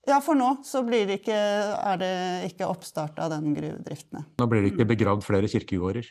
Ja, 0.10 0.18
for 0.20 0.36
nå 0.36 0.50
så 0.68 0.82
det 0.84 1.06
ikke, 1.22 1.38
er 1.78 2.02
det 2.02 2.12
ikke 2.50 2.68
oppstart 2.68 3.22
av 3.24 3.32
den 3.32 3.54
gruvedriften. 3.56 4.26
Nå 4.42 4.50
blir 4.52 4.66
det 4.66 4.74
ikke 4.74 4.90
begravd 4.90 5.24
flere 5.24 5.48
kirkegårder? 5.48 6.10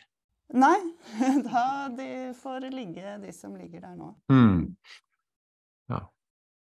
Nei, 0.57 0.77
da 1.47 1.65
de 1.93 2.09
får 2.39 2.67
ligge, 2.73 3.17
de 3.21 3.33
som 3.35 3.53
ligger 3.57 3.85
der 3.85 3.95
nå. 3.99 4.15
Mm. 4.33 4.73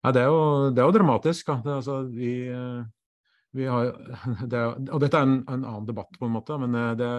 Ja. 0.05 0.13
Det, 0.15 0.23
er 0.23 0.31
jo, 0.31 0.41
det 0.71 0.81
er 0.81 0.89
jo 0.89 0.95
dramatisk. 0.95 1.53
Det, 1.65 1.77
altså, 1.81 1.99
vi, 2.13 2.33
vi 3.57 3.69
har, 3.69 3.93
det 4.51 4.59
er, 4.59 4.75
og 4.89 5.01
dette 5.03 5.21
er 5.21 5.29
en, 5.29 5.39
en, 5.43 5.63
annen 5.63 5.87
debatt, 5.89 6.13
på 6.19 6.29
en 6.29 6.35
måte, 6.35 6.57
men 6.61 6.77
det, 6.99 7.09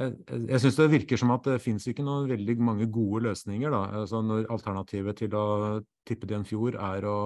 jeg, 0.00 0.16
jeg 0.48 0.62
syns 0.62 0.78
det 0.78 0.90
virker 0.94 1.20
som 1.20 1.32
at 1.34 1.46
det 1.48 1.60
fins 1.64 1.86
ikke 1.90 2.04
noen 2.06 2.28
veldig 2.30 2.56
mange 2.64 2.88
gode 2.92 3.24
løsninger. 3.28 3.72
da, 3.72 3.82
altså 4.02 4.22
Når 4.24 4.48
alternativet 4.52 5.18
til 5.20 5.34
å 5.36 5.46
tippe 6.08 6.28
det 6.28 6.36
i 6.36 6.40
en 6.40 6.48
fjord 6.48 6.78
er 6.80 7.08
å 7.08 7.16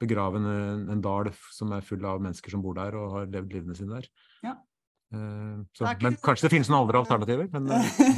begrave 0.00 0.40
en, 0.40 0.86
en, 0.90 1.02
dal 1.04 1.30
som 1.54 1.72
er 1.74 1.84
full 1.86 2.04
av 2.08 2.22
mennesker 2.22 2.54
som 2.54 2.62
bor 2.64 2.76
der 2.78 2.96
og 2.98 3.18
har 3.18 3.28
levd 3.30 3.54
livene 3.56 3.76
sine 3.78 4.00
der. 4.00 4.08
Ja. 4.44 4.56
Uh, 5.14 5.64
så, 5.76 5.88
men 6.02 6.16
kanskje 6.24 6.48
det 6.48 6.52
finnes 6.56 6.70
noen 6.70 6.82
andre 6.82 7.02
alternativer? 7.04 7.48
Men, 7.54 7.68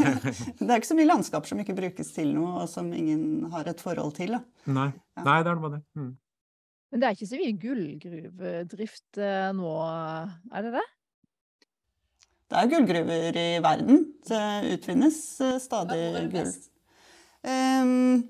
det 0.61 0.69
er 0.69 0.79
ikke 0.79 0.91
så 0.91 0.99
mye 0.99 1.11
landskap 1.11 1.49
som 1.49 1.61
ikke 1.63 1.77
brukes 1.77 2.13
til 2.17 2.33
noe, 2.35 2.63
og 2.63 2.71
som 2.73 2.89
ingen 2.97 3.47
har 3.53 3.69
et 3.71 3.83
forhold 3.85 4.15
til. 4.19 4.37
Da. 4.37 4.43
Nei. 4.79 4.91
Ja. 5.19 5.27
Nei, 5.29 5.39
det 5.45 5.53
er 5.53 5.63
bare 5.63 5.79
det. 5.79 5.83
Mm. 5.99 6.13
Men 6.91 7.03
det 7.03 7.09
er 7.09 7.17
ikke 7.17 7.31
så 7.31 7.41
mye 7.41 7.57
gullgruvedrift 7.65 9.21
uh, 9.21 9.51
nå, 9.59 9.73
er 10.55 10.69
det 10.69 10.77
det? 10.79 10.87
Det 12.47 12.61
er 12.61 12.71
gullgruver 12.71 13.41
i 13.43 13.49
verden. 13.59 14.05
Det 14.29 14.45
utvinnes 14.77 15.21
stadig 15.65 16.03
gull. 16.31 16.53
Um, 17.47 18.23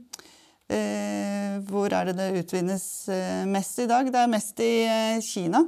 uh, 0.72 1.36
hvor 1.64 1.92
er 1.94 2.10
det 2.10 2.16
det 2.18 2.42
utvinnes 2.42 2.84
eh, 3.12 3.44
mest 3.48 3.78
i 3.82 3.88
dag? 3.90 4.08
Det 4.12 4.20
er 4.20 4.30
mest 4.30 4.60
i 4.62 4.72
eh, 4.84 5.24
Kina. 5.24 5.62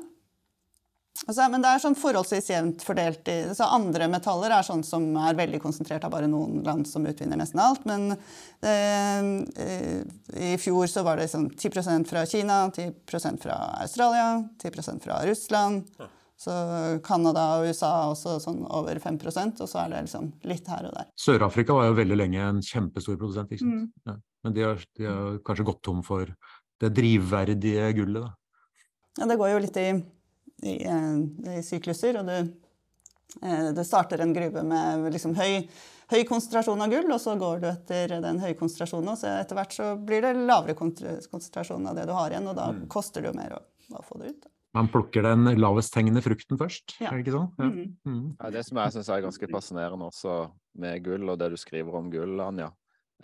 Altså, 1.28 1.44
men 1.52 1.60
det 1.60 1.70
er 1.70 1.80
sånn 1.82 1.96
forholdsvis 1.98 2.46
jevnt 2.48 2.84
fordelt. 2.86 3.26
I, 3.28 3.50
så 3.52 3.66
andre 3.76 4.06
metaller 4.08 4.54
er 4.56 4.64
sånn 4.64 4.80
som 4.86 5.10
er 5.20 5.36
veldig 5.36 5.60
konsentrert 5.60 6.06
av 6.08 6.14
bare 6.14 6.30
noen 6.30 6.62
land 6.64 6.88
som 6.88 7.04
utvinner 7.04 7.36
nesten 7.36 7.60
alt. 7.60 7.84
Men 7.88 8.14
eh, 8.64 10.00
i 10.48 10.54
fjor 10.60 10.88
så 10.88 11.04
var 11.04 11.20
det 11.20 11.28
sånn 11.28 11.50
10% 11.52 12.08
fra 12.08 12.24
Kina, 12.28 12.62
10% 12.72 13.44
fra 13.44 13.58
Australia, 13.82 14.30
10% 14.64 15.04
fra 15.04 15.20
Russland. 15.28 15.92
Så 16.38 16.54
Canada 17.04 17.44
og 17.58 17.68
USA 17.68 17.92
også 18.12 18.38
sånn 18.40 18.60
over 18.70 19.00
5% 19.02 19.58
og 19.64 19.68
så 19.68 19.82
er 19.82 19.92
det 19.92 20.04
liksom 20.06 20.30
litt 20.46 20.68
her 20.70 20.86
og 20.86 20.94
der. 20.94 21.08
Sør-Afrika 21.18 21.74
var 21.74 21.90
jo 21.90 21.96
veldig 21.98 22.18
lenge 22.20 22.44
en 22.44 22.60
kjempestor 22.64 23.18
produsent. 23.18 23.52
ikke 23.52 23.66
sant? 23.66 23.88
Mm. 23.90 24.04
Ja. 24.06 24.20
Men 24.46 24.54
de 24.54 24.64
har, 24.64 24.84
de 24.96 25.08
har, 25.10 25.40
kanskje 25.44 25.66
gått 25.66 25.82
tom 25.84 26.04
for 26.06 26.30
det 26.78 26.94
drivverdige 26.94 27.90
gullet, 27.98 28.22
da? 28.22 28.36
Ja, 29.18 29.26
det 29.26 29.36
går 29.40 29.50
jo 29.50 29.62
litt 29.64 29.80
i, 29.82 29.88
i, 30.62 30.84
eh, 30.86 31.58
i 31.58 31.62
sykluser. 31.62 32.18
og 32.18 32.26
du 32.26 32.36
eh, 33.42 33.70
det 33.74 33.84
starter 33.84 34.20
en 34.20 34.34
gruve 34.34 34.62
med 34.66 35.08
liksom 35.12 35.36
høy, 35.38 35.68
høy, 36.10 36.22
konsentrasjon 36.28 36.82
av 36.82 36.92
gull, 36.92 37.10
og 37.12 37.20
så 37.22 37.36
går 37.38 37.62
du 37.62 37.70
etter 37.70 38.18
den 38.24 38.40
høye 38.42 38.56
konsentrasjonen, 38.58 39.12
og 39.14 39.18
så 39.20 39.38
etter 39.38 39.58
hvert 39.58 39.74
så 39.76 39.90
blir 39.96 40.24
det 40.24 40.36
lavere 40.38 40.76
konsentrasjon 40.78 41.86
av 41.86 41.98
det 41.98 42.08
du 42.08 42.14
har 42.16 42.34
igjen, 42.34 42.48
og 42.50 42.56
da 42.58 42.70
mm. 42.74 42.86
koster 42.92 43.24
det 43.24 43.32
jo 43.32 43.38
mer 43.38 43.58
å, 43.58 43.64
å 43.98 44.06
få 44.06 44.22
det 44.22 44.34
ut. 44.34 44.48
Man 44.76 44.90
plukker 44.92 45.24
den 45.24 45.48
lavest 45.56 45.94
hengende 45.96 46.20
frukten 46.22 46.58
først, 46.60 46.98
ja. 47.00 47.08
er 47.08 47.16
det 47.16 47.24
ikke 47.24 47.38
sånn? 47.38 47.48
Ja. 47.56 47.70
Mm. 47.70 47.94
Mm. 48.04 48.26
Ja, 48.36 48.50
det 48.58 48.66
som 48.68 48.82
jeg 48.82 48.94
syns 48.94 49.08
er 49.14 49.24
ganske 49.24 49.48
fascinerende 49.50 50.10
også 50.10 50.42
med 50.78 51.00
gull, 51.06 51.24
og 51.32 51.40
det 51.40 51.48
du 51.54 51.58
skriver 51.60 51.96
om 51.98 52.10
gull, 52.12 52.36
Anja, 52.44 52.68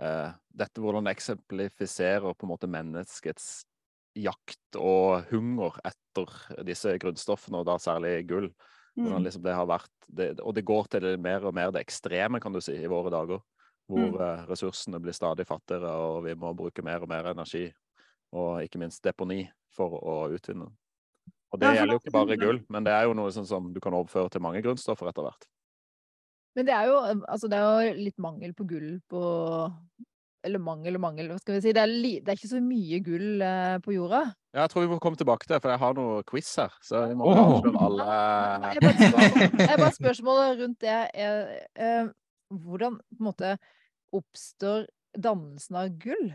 eh, 0.01 0.33
dette 0.57 0.83
hvordan 0.83 1.11
eksemplifiserer 1.13 2.33
på 2.33 2.47
en 2.47 2.53
måte 2.55 2.71
menneskets 2.71 3.49
jakt 4.15 4.79
og 4.79 5.27
hunger 5.31 5.79
etter 5.87 6.31
disse 6.67 6.95
grunnstoffene, 7.03 7.61
og 7.61 7.69
da 7.69 7.79
særlig 7.83 8.21
gull. 8.31 8.51
Mm. 8.95 9.25
liksom 9.25 9.43
det 9.43 9.55
har 9.59 9.67
vært, 9.67 9.91
det, 10.07 10.29
og 10.39 10.55
det 10.55 10.63
går 10.63 10.87
til 10.87 11.03
det 11.03 11.17
mer 11.19 11.43
og 11.43 11.55
mer 11.55 11.73
det 11.75 11.83
ekstreme, 11.83 12.39
kan 12.41 12.55
du 12.55 12.61
si, 12.63 12.77
i 12.79 12.91
våre 12.91 13.11
dager. 13.11 13.43
Hvor 13.91 14.15
mm. 14.15 14.21
eh, 14.23 14.45
ressursene 14.49 15.01
blir 15.03 15.17
stadig 15.17 15.47
fattigere, 15.49 15.91
og 15.91 16.23
vi 16.25 16.37
må 16.39 16.55
bruke 16.57 16.85
mer 16.87 17.03
og 17.03 17.11
mer 17.11 17.33
energi. 17.33 17.67
Og 18.35 18.63
ikke 18.65 18.81
minst 18.81 19.03
deponi 19.05 19.43
for 19.75 19.99
å 19.99 20.15
utvinne. 20.35 20.71
Og 21.55 21.61
det 21.61 21.75
gjelder 21.77 21.95
jo 21.95 22.03
ikke 22.03 22.15
bare 22.15 22.39
gull, 22.39 22.63
men 22.73 22.87
det 22.87 22.95
er 22.95 23.05
jo 23.07 23.19
noe 23.19 23.35
sånn 23.35 23.47
som 23.47 23.69
du 23.75 23.79
kan 23.83 23.95
overføre 23.95 24.33
til 24.33 24.43
mange 24.43 24.63
grunnstoffer 24.65 25.11
etter 25.11 25.27
hvert. 25.27 25.47
Men 26.55 26.67
det 26.67 26.75
er 26.75 26.89
jo, 26.91 26.97
altså 27.31 27.51
det 27.51 27.59
er 27.59 27.65
jo 27.67 27.95
litt 27.99 28.19
mangel 28.23 28.55
på 28.55 28.67
gull 28.71 28.91
på 29.11 29.23
Eller 30.45 30.61
mangel 30.61 30.99
og 30.99 31.01
mangel, 31.01 31.31
hva 31.33 31.39
skal 31.41 31.57
vi 31.57 31.63
si. 31.65 31.73
Det 31.73 31.81
er, 31.81 31.89
li, 31.91 32.15
det 32.21 32.33
er 32.33 32.39
ikke 32.39 32.51
så 32.51 32.61
mye 32.61 32.99
gull 33.05 33.45
eh, 33.45 33.77
på 33.85 33.95
jorda. 33.95 34.21
Ja, 34.53 34.65
jeg 34.65 34.73
tror 34.73 34.85
vi 34.85 34.91
må 34.93 34.99
komme 35.03 35.19
tilbake 35.19 35.47
til 35.47 35.55
det, 35.55 35.63
for 35.65 35.73
jeg 35.73 35.81
har 35.81 35.97
noe 35.97 36.19
quiz 36.29 36.51
her. 36.61 36.75
Så 36.85 37.01
vi 37.09 37.17
må 37.19 37.31
oh. 37.33 37.65
alle 37.87 38.09
jeg 38.77 38.85
bare, 38.85 39.49
jeg 39.65 39.79
bare 39.81 39.95
Spørsmålet 39.97 40.61
rundt 40.61 40.85
det 40.85 40.99
er 41.25 41.41
eh, 41.81 42.13
hvordan 42.53 42.99
på 43.01 43.23
en 43.23 43.29
måte 43.31 43.55
oppstår 44.15 44.85
dannelsen 45.17 45.81
av 45.81 45.95
gull? 46.03 46.35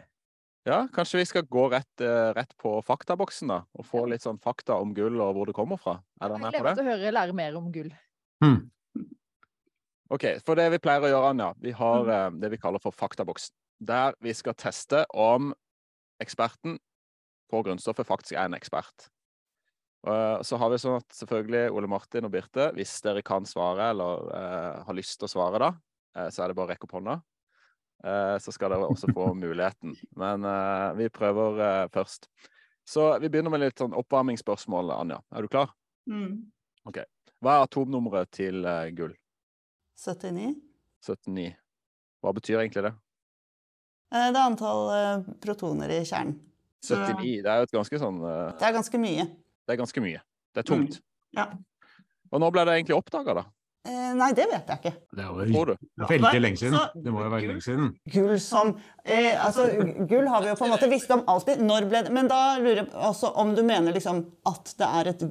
Ja, 0.68 0.84
kanskje 0.94 1.22
vi 1.22 1.28
skal 1.30 1.46
gå 1.48 1.70
rett, 1.72 2.02
eh, 2.02 2.32
rett, 2.36 2.52
på 2.58 2.76
faktaboksen 2.86 3.54
da, 3.54 3.62
og 3.74 3.88
få 3.88 4.04
litt 4.12 4.26
sånn 4.26 4.42
fakta 4.44 4.78
om 4.82 4.92
gull 4.94 5.22
og 5.24 5.38
hvor 5.38 5.50
det 5.50 5.56
kommer 5.58 5.80
fra. 5.80 6.00
Er 6.20 6.34
dere 6.34 6.42
med 6.42 6.50
på 6.50 6.52
det? 6.52 6.58
Jeg 6.58 6.66
gleder 6.66 6.68
meg 6.68 6.82
til 6.82 6.86
å 6.86 6.92
høre 6.92 7.16
lære 7.16 7.38
mer 7.40 7.58
om 7.62 7.72
gull. 7.74 7.94
Hmm. 8.44 8.60
Ok, 10.10 10.26
For 10.46 10.58
det 10.58 10.68
vi 10.74 10.82
pleier 10.82 11.06
å 11.06 11.12
gjøre, 11.12 11.32
Anja, 11.36 11.50
vi 11.62 11.72
har 11.78 12.04
mm. 12.04 12.14
eh, 12.18 12.30
det 12.44 12.52
vi 12.56 12.62
kaller 12.62 12.82
for 12.84 12.96
faktaboksen. 12.98 13.54
Der 13.80 14.16
vi 14.20 14.34
skal 14.36 14.58
teste 14.60 15.06
om 15.16 15.54
eksperten 16.20 16.78
på 17.50 17.64
grunnstoffet 17.66 18.08
faktisk 18.08 18.36
er 18.36 18.50
en 18.50 18.58
ekspert. 18.58 19.10
Uh, 20.08 20.40
så 20.48 20.56
har 20.60 20.72
vi 20.72 20.80
sånn 20.80 21.00
at 21.02 21.12
selvfølgelig 21.12 21.74
Ole 21.76 21.90
Martin 21.92 22.28
og 22.28 22.32
Birte, 22.32 22.70
hvis 22.78 22.94
dere 23.04 23.24
kan 23.26 23.48
svare 23.48 23.90
eller 23.92 24.30
uh, 24.32 24.86
har 24.88 24.96
lyst 24.96 25.18
til 25.20 25.28
å 25.28 25.32
svare 25.34 25.60
da, 25.60 25.74
uh, 26.16 26.30
så 26.32 26.44
er 26.44 26.52
det 26.52 26.56
bare 26.60 26.70
å 26.70 26.72
rekke 26.72 26.88
opp 26.88 26.96
hånda. 27.00 27.20
så 28.40 28.54
skal 28.56 28.72
dere 28.72 28.88
også 28.88 29.10
få 29.12 29.34
muligheten. 29.44 29.92
Men 30.16 30.46
vi 30.96 31.10
prøver 31.12 31.90
først. 31.92 32.30
Så 32.88 33.10
vi 33.20 33.28
begynner 33.28 33.52
med 33.52 33.60
litt 33.60 33.82
sånn 33.82 33.92
oppvarmingsspørsmål, 33.92 34.94
Anja. 34.96 35.18
Er 35.36 35.44
du 35.44 35.50
klar? 35.52 35.74
Mm. 36.08 36.48
Ok. 36.88 37.02
Hva 37.44 37.58
er 37.58 37.66
atomnummeret 37.66 38.32
til 38.32 38.64
gull? 38.96 39.12
79. 40.00 40.56
79. 41.04 41.50
Hva 42.24 42.34
betyr 42.40 42.62
egentlig 42.62 42.86
det? 42.88 42.94
Eh, 44.10 44.30
det 44.34 44.40
er 44.40 44.44
antall 44.46 44.90
eh, 44.96 45.30
protoner 45.44 45.94
i 45.94 46.02
kjernen. 46.04 46.38
79, 46.80 47.44
det 47.44 47.52
er 47.52 47.60
jo 47.60 47.68
et 47.68 47.74
ganske 47.76 48.00
sånn 48.00 48.20
uh... 48.24 48.52
Det 48.56 48.68
er 48.70 48.76
ganske 48.78 49.00
mye. 49.02 49.26
Det 49.68 49.74
er 49.74 49.80
ganske 49.82 50.02
mye. 50.04 50.22
Det 50.56 50.62
er 50.62 50.68
tungt. 50.70 51.00
Mm. 51.00 51.40
Ja. 51.42 51.50
Og 52.32 52.42
når 52.42 52.54
ble 52.56 52.64
det 52.70 52.76
egentlig 52.78 52.96
oppdaga, 52.96 53.36
da? 53.42 53.44
Eh, 53.90 54.14
nei, 54.18 54.30
det 54.36 54.46
vet 54.52 54.70
jeg 54.70 54.82
ikke. 54.82 54.92
Det 55.16 55.24
er 55.24 55.28
jo 55.30 55.66
veldig 56.10 56.42
lenge 56.44 56.60
siden. 56.60 56.78
Det 57.04 57.14
må 57.14 57.24
jo 57.24 57.32
være 57.32 57.50
lenge 57.50 57.64
siden. 57.64 57.92
Gull 58.12 58.34
som 58.44 58.74
eh, 59.04 59.34
Altså, 59.34 59.70
gull 60.10 60.28
har 60.30 60.44
vi 60.44 60.52
jo 60.52 60.58
på 60.60 60.68
en 60.68 60.74
måte 60.74 60.90
visst 60.92 61.14
om 61.16 61.24
alltid. 61.32 61.64
Når 61.64 61.88
ble 61.90 62.04
det 62.06 62.16
Men 62.16 62.32
da 62.32 62.42
lurer 62.60 62.84
jeg 62.84 62.90
også 62.94 63.32
om 63.40 63.54
du 63.56 63.64
mener 63.66 63.96
liksom 63.96 64.26
at 64.50 64.74
det 64.80 64.90
er 65.00 65.12
et 65.14 65.24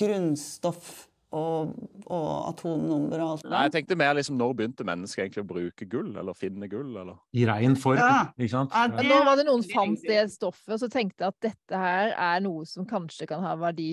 grunnstoff 0.00 0.90
og, 1.36 1.74
og 2.10 2.28
atomnummer 2.48 3.22
og 3.22 3.32
alt 3.34 3.44
det 3.44 3.50
der. 3.50 3.66
jeg 3.68 3.74
tenkte 3.76 3.98
mer 4.00 4.16
liksom 4.18 4.38
når 4.40 4.54
begynte 4.58 4.86
mennesket 4.86 5.24
egentlig 5.24 5.44
å 5.44 5.50
bruke 5.52 5.88
gull, 5.90 6.10
eller 6.18 6.36
finne 6.38 6.68
gull, 6.70 6.90
eller 6.90 7.16
I 7.36 7.46
rein 7.48 7.76
form, 7.78 8.00
ja. 8.02 8.24
ikke 8.36 8.54
sant? 8.56 8.74
Ja. 8.74 9.06
Nå 9.06 9.22
var 9.28 9.38
det 9.38 9.46
noen 9.48 9.64
fant 9.70 10.06
det 10.06 10.24
stoffet, 10.34 10.74
og 10.74 10.82
så 10.82 10.90
tenkte 10.90 11.24
jeg 11.24 11.34
at 11.34 11.50
dette 11.50 11.82
her 11.84 12.14
er 12.16 12.42
noe 12.44 12.66
som 12.68 12.88
kanskje 12.88 13.30
kan 13.30 13.44
ha 13.46 13.54
verdi 13.60 13.92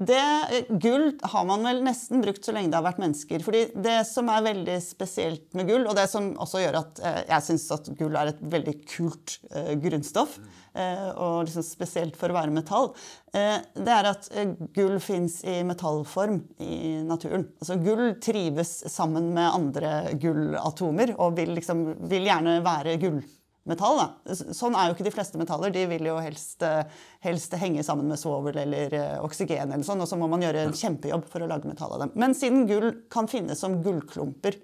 det, 0.00 0.46
eh, 0.50 0.76
gull 0.80 1.18
har 1.22 1.44
man 1.44 1.64
vel 1.64 1.82
nesten 1.84 2.22
brukt 2.24 2.44
så 2.44 2.54
lenge 2.56 2.70
det 2.72 2.78
har 2.78 2.86
vært 2.86 3.02
mennesker. 3.02 3.42
fordi 3.44 3.66
Det 3.74 3.98
som 4.08 4.30
er 4.32 4.46
veldig 4.46 4.76
spesielt 4.80 5.52
med 5.54 5.68
gull, 5.68 5.84
og 5.86 5.96
det 5.96 6.06
som 6.08 6.30
også 6.40 6.62
gjør 6.62 6.78
at 6.80 7.00
eh, 7.04 7.18
jeg 7.28 7.44
syns 7.44 7.66
at 7.76 7.90
gull 7.98 8.16
er 8.16 8.30
et 8.32 8.40
veldig 8.40 8.74
kult 8.88 9.36
eh, 9.52 9.74
grunnstoff, 9.76 10.38
og 10.70 11.48
liksom 11.48 11.64
spesielt 11.66 12.14
for 12.14 12.30
å 12.30 12.36
være 12.36 12.52
metall, 12.54 12.92
det 13.34 13.90
er 13.90 14.06
at 14.06 14.28
gull 14.70 15.00
fins 15.02 15.40
i 15.42 15.56
metallform 15.66 16.36
i 16.62 17.00
naturen. 17.02 17.48
Altså 17.58 17.74
Gull 17.82 18.12
trives 18.22 18.70
sammen 18.86 19.32
med 19.34 19.50
andre 19.50 20.14
gullatomer 20.14 21.16
og 21.18 21.34
vil, 21.40 21.56
liksom, 21.58 21.82
vil 22.06 22.30
gjerne 22.30 22.60
være 22.62 22.94
gull 23.02 23.18
metall. 23.68 24.00
Da. 24.00 24.36
Sånn 24.56 24.76
er 24.78 24.88
jo 24.88 24.96
ikke 24.96 25.06
de 25.06 25.14
fleste 25.14 25.40
metaller. 25.40 25.72
De 25.74 25.84
vil 25.90 26.08
jo 26.08 26.16
helst, 26.22 26.62
eh, 26.66 26.84
helst 27.24 27.54
henge 27.60 27.84
sammen 27.86 28.08
med 28.10 28.20
svovel 28.20 28.56
eller 28.62 28.94
uh, 28.96 29.24
oksygen, 29.26 29.72
eller 29.72 29.86
sånn, 29.86 30.00
og 30.00 30.08
så 30.08 30.18
må 30.20 30.28
man 30.30 30.44
gjøre 30.44 30.66
en 30.66 30.76
kjempejobb 30.76 31.26
for 31.30 31.44
å 31.44 31.50
lage 31.50 31.68
metall 31.68 31.96
av 31.96 32.06
dem. 32.06 32.14
Men 32.20 32.36
siden 32.36 32.66
gull 32.70 32.90
kan 33.12 33.28
finnes 33.30 33.60
som 33.60 33.80
gullklumper 33.84 34.58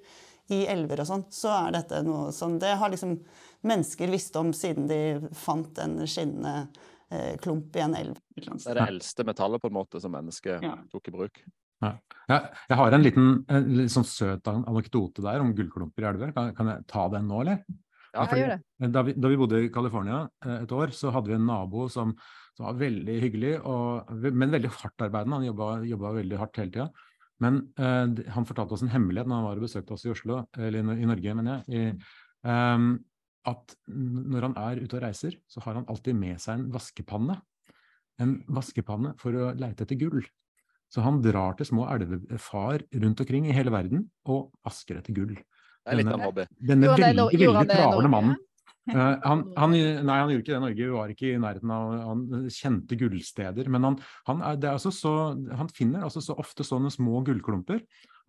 i 0.55 0.63
elver 0.71 1.03
og 1.03 1.09
sånn, 1.09 1.27
så 1.35 1.53
er 1.67 1.75
dette 1.75 2.05
noe 2.07 2.31
som 2.35 2.59
Det 2.63 2.77
har 2.79 2.93
liksom 2.93 3.17
mennesker 3.67 4.13
visst 4.13 4.37
om 4.39 4.53
siden 4.55 4.87
de 4.87 5.01
fant 5.35 5.79
en 5.83 5.99
skinnende 6.07 6.69
uh, 7.13 7.35
klump 7.43 7.77
i 7.77 7.85
en 7.85 7.97
elv. 7.99 8.19
Det 8.37 8.49
er 8.49 8.81
det 8.81 8.91
eldste 8.95 9.27
metallet 9.27 9.63
på 9.63 9.73
en 9.73 9.79
måte 9.81 10.03
som 10.03 10.15
mennesket 10.15 10.65
ja. 10.65 10.77
tok 10.93 11.11
i 11.11 11.17
bruk. 11.19 11.43
Ja. 11.85 11.91
Jeg, 12.31 12.77
har 12.79 12.95
en 12.95 13.03
liten 13.05 13.27
en 13.53 13.67
litt 13.77 13.93
sånn 13.93 14.07
søt 14.09 14.49
anekdote 14.49 15.21
der 15.21 15.43
om 15.45 15.53
gullklumper 15.57 16.07
i 16.07 16.09
elver. 16.09 16.33
Kan, 16.33 16.55
kan 16.57 16.71
jeg 16.73 16.87
ta 16.89 17.05
den 17.13 17.29
nå, 17.29 17.43
eller? 17.45 17.61
Ja, 18.17 18.27
fordi, 18.31 18.91
da, 18.93 19.03
vi, 19.07 19.15
da, 19.17 19.31
vi, 19.33 19.39
bodde 19.41 19.63
i 19.65 19.73
California 19.73 20.23
eh, 20.45 20.63
et 20.63 20.73
år, 20.75 20.95
så 20.97 21.13
hadde 21.15 21.33
vi 21.33 21.37
en 21.39 21.49
nabo 21.49 21.87
som, 21.93 22.15
som 22.57 22.69
var 22.69 22.79
veldig 22.81 23.19
hyggelig, 23.23 23.53
og, 23.69 24.15
men 24.27 24.55
veldig 24.55 24.73
hardtarbeidende. 24.79 25.41
Han 25.41 25.51
jobba, 25.51 25.69
jobba 25.87 26.15
veldig 26.21 26.41
hardt 26.41 26.63
hele 26.63 26.75
tida. 26.75 26.89
Men 27.45 27.59
uh, 27.77 28.09
han 28.33 28.47
fortalte 28.49 28.73
oss 28.77 28.87
en 28.87 28.95
hemmelighet 28.95 29.29
når 29.29 29.43
han 29.43 29.49
var 29.51 29.59
og 29.61 29.67
besøkte 29.67 29.93
oss 29.93 30.07
i 30.07 30.13
Oslo, 30.15 30.41
eller 30.57 30.81
i, 30.81 31.03
i 31.05 31.09
Norge, 31.11 31.35
mener 31.37 31.59
jeg. 31.59 31.77
I, 31.77 32.49
um, 32.49 32.95
at 33.47 33.77
når 33.87 34.49
han 34.49 34.57
er 34.59 34.81
ute 34.83 34.97
og 34.99 35.05
reiser, 35.05 35.37
så 35.47 35.61
har 35.67 35.79
han 35.79 35.87
alltid 35.93 36.17
med 36.19 36.41
seg 36.43 36.59
en 36.59 36.71
vaskepanne. 36.75 37.39
en 38.17 38.39
vaskepanne 38.49 39.13
for 39.21 39.37
å 39.37 39.51
leite 39.61 39.85
etter 39.85 39.99
gull. 40.01 40.25
Så 40.89 41.03
han 41.05 41.19
drar 41.23 41.57
til 41.59 41.69
små 41.69 41.85
elvefar 41.93 42.85
rundt 43.03 43.21
omkring 43.21 43.49
i 43.49 43.55
hele 43.55 43.73
verden 43.75 44.07
og 44.25 44.55
vasker 44.65 45.01
etter 45.01 45.15
gull. 45.17 45.35
Det 45.87 45.95
er 45.95 46.01
litt 46.01 46.11
av 46.11 46.19
en 46.19 46.27
hobby. 46.27 46.45
Denne 46.73 46.93
veldig, 46.99 47.31
veldig 47.31 47.67
travle 47.71 48.11
mannen. 48.11 48.43
Uh, 48.87 49.19
han, 49.25 49.41
han, 49.59 49.73
nei, 49.75 50.17
han 50.21 50.31
gjorde 50.31 50.43
ikke 50.45 50.53
det 50.53 50.59
i 50.59 50.63
Norge, 50.63 50.83
vi 50.83 50.95
var 50.95 51.13
ikke 51.13 51.31
i 51.33 51.39
nærheten 51.43 51.73
av 51.75 51.95
han 52.07 52.27
kjente 52.55 52.99
gullsteder. 52.99 53.71
Men 53.73 53.89
han, 53.89 53.97
han, 54.29 54.43
er, 54.47 54.61
det 54.63 54.71
er 54.71 54.79
altså 54.79 54.93
så, 54.95 55.15
han 55.59 55.71
finner 55.75 56.07
altså 56.07 56.23
så 56.23 56.37
ofte 56.39 56.67
sånne 56.67 56.93
små 56.95 57.23
gullklumper 57.27 57.83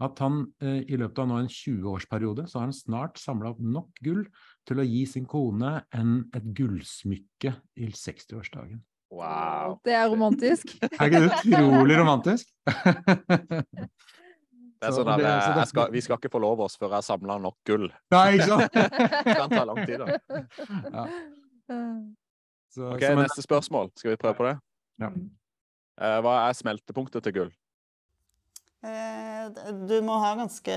at 0.06 0.20
han 0.22 0.44
uh, 0.64 0.82
i 0.82 0.98
løpet 0.98 1.22
av 1.24 1.30
nå 1.30 1.40
en 1.44 1.50
20-årsperiode 1.52 2.46
så 2.50 2.60
har 2.60 2.68
han 2.70 2.78
snart 2.78 3.22
samla 3.22 3.54
opp 3.54 3.62
nok 3.62 4.02
gull 4.06 4.26
til 4.70 4.82
å 4.82 4.86
gi 4.86 5.06
sin 5.10 5.26
kone 5.30 5.80
en, 5.98 6.20
et 6.38 6.54
gullsmykke 6.58 7.54
i 7.78 7.90
60-årsdagen. 7.94 8.82
Wow. 9.14 9.78
Det 9.88 9.94
er 9.96 10.10
romantisk. 10.12 10.74
Er 10.84 11.08
ikke 11.08 11.22
det 11.24 11.42
utrolig 11.48 11.98
romantisk? 12.02 12.50
Det 14.80 14.88
er 14.90 14.94
sånn 14.94 15.08
at 15.10 15.18
det- 15.20 15.26
eh, 15.26 15.48
det- 15.48 15.58
jeg 15.58 15.68
skal, 15.68 15.92
vi 15.92 16.02
skal 16.02 16.18
ikke 16.18 16.32
forlove 16.32 16.60
oss 16.68 16.78
før 16.78 16.90
jeg 16.92 16.98
har 17.00 17.06
samla 17.08 17.38
nok 17.42 17.56
gull. 17.66 17.88
Nei, 18.12 18.38
ikke 18.38 18.48
sant? 18.48 18.72
Det 19.26 19.36
kan 19.38 19.50
ta 19.50 19.64
lang 19.66 19.86
tid, 19.86 19.98
da. 20.00 20.06
Ja. 20.94 21.06
Så, 22.70 22.92
Ok, 22.94 23.02
så, 23.02 23.16
men, 23.16 23.24
Neste 23.26 23.42
spørsmål. 23.42 23.92
Skal 23.98 24.12
vi 24.12 24.18
prøve 24.22 24.36
på 24.38 24.46
det? 24.52 24.56
Ja. 25.02 25.10
Uh, 25.98 26.20
hva 26.22 26.34
er 26.50 26.54
smeltepunktet 26.54 27.24
til 27.26 27.34
gull? 27.34 27.52
Eh, 28.86 29.50
Du 29.90 29.96
må 30.06 30.20
ha 30.22 30.36
ganske, 30.38 30.74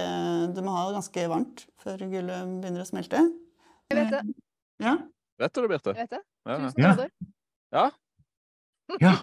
du 0.54 0.61
må 0.64 0.73
ha 0.75 0.87
det 0.88 0.97
ganske 0.97 1.26
varmt 1.28 1.66
før 1.83 1.99
gullet 2.09 2.54
begynner 2.62 2.80
å 2.85 2.88
smelte. 2.88 3.21
Jeg 3.90 3.99
vet 3.99 4.11
det. 4.14 4.23
Ja. 4.80 4.95
Vet 5.40 5.52
du 5.52 5.61
det, 5.61 5.71
Birte? 5.75 5.95
Jeg 5.97 6.07
vet 6.09 6.14
det. 6.16 6.23
Ja, 6.47 6.57
ja. 6.97 7.09
Ja. 7.73 7.85
Ja. 9.00 9.14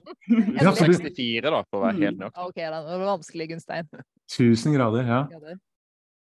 ja, 0.61 0.71
for 0.71 0.87
du, 0.87 0.93
64, 0.97 1.41
da, 1.51 1.63
for 1.69 1.79
å 1.79 1.85
være 1.87 1.99
helt 2.03 2.19
nøyaktig. 2.21 2.45
OK, 2.49 2.55
da. 2.63 2.81
Det 2.87 2.99
var 3.01 3.09
vanskelig, 3.17 3.47
Gunstein. 3.51 3.89
1000 4.31 4.75
grader, 4.77 5.07
ja. 5.07 5.21
Grader. 5.31 5.59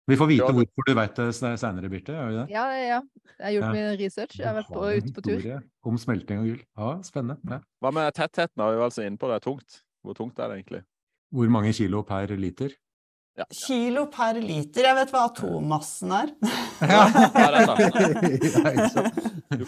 Vi 0.06 0.14
får 0.20 0.28
vite 0.30 0.38
Ja, 0.44 0.46
det- 0.54 0.54
hvorfor 0.60 0.86
du 0.86 0.92
veit 0.94 1.16
det 1.18 1.28
seinere, 1.34 1.88
Birte. 1.90 2.12
Gjør 2.14 2.28
vi 2.30 2.34
det? 2.38 2.44
Ja, 2.54 2.64
ja, 2.70 2.82
ja. 2.86 3.00
Jeg 3.40 3.44
har 3.46 3.52
gjort 3.56 3.66
Ja. 3.66 3.72
min 3.72 3.98
research. 3.98 4.36
Jeg 4.38 4.46
har 4.46 4.54
vært 4.62 4.68
på, 4.70 4.84
ute 4.96 5.12
på 5.16 5.22
tur. 5.26 5.62
Om 5.84 5.98
smelting 5.98 6.38
og 6.38 6.46
gull. 6.46 6.60
Ja, 6.78 6.90
spennende. 7.02 7.36
Ja. 7.50 7.58
Hva 7.82 7.92
med 7.92 8.14
tettheten? 8.14 8.62
Har 8.62 8.76
vi 8.76 8.84
altså 8.86 9.02
inne 9.06 9.18
på 9.18 9.26
det 9.32 9.36
er 9.40 9.44
tungt. 9.50 9.80
Hvor 10.04 10.14
tungt 10.14 10.38
er 10.38 10.48
det 10.52 10.60
egentlig? 10.62 10.84
Hvor 11.34 11.50
mange 11.50 11.72
kilo 11.74 12.02
per 12.06 12.26
liter? 12.38 12.70
Ja. 13.36 13.44
Kilo 13.52 14.06
per 14.12 14.38
liter. 14.40 14.86
Jeg 14.88 14.96
vet 14.96 15.10
hva 15.12 15.26
atommassen 15.28 16.12
er. 16.16 16.30
Ja, 16.80 17.02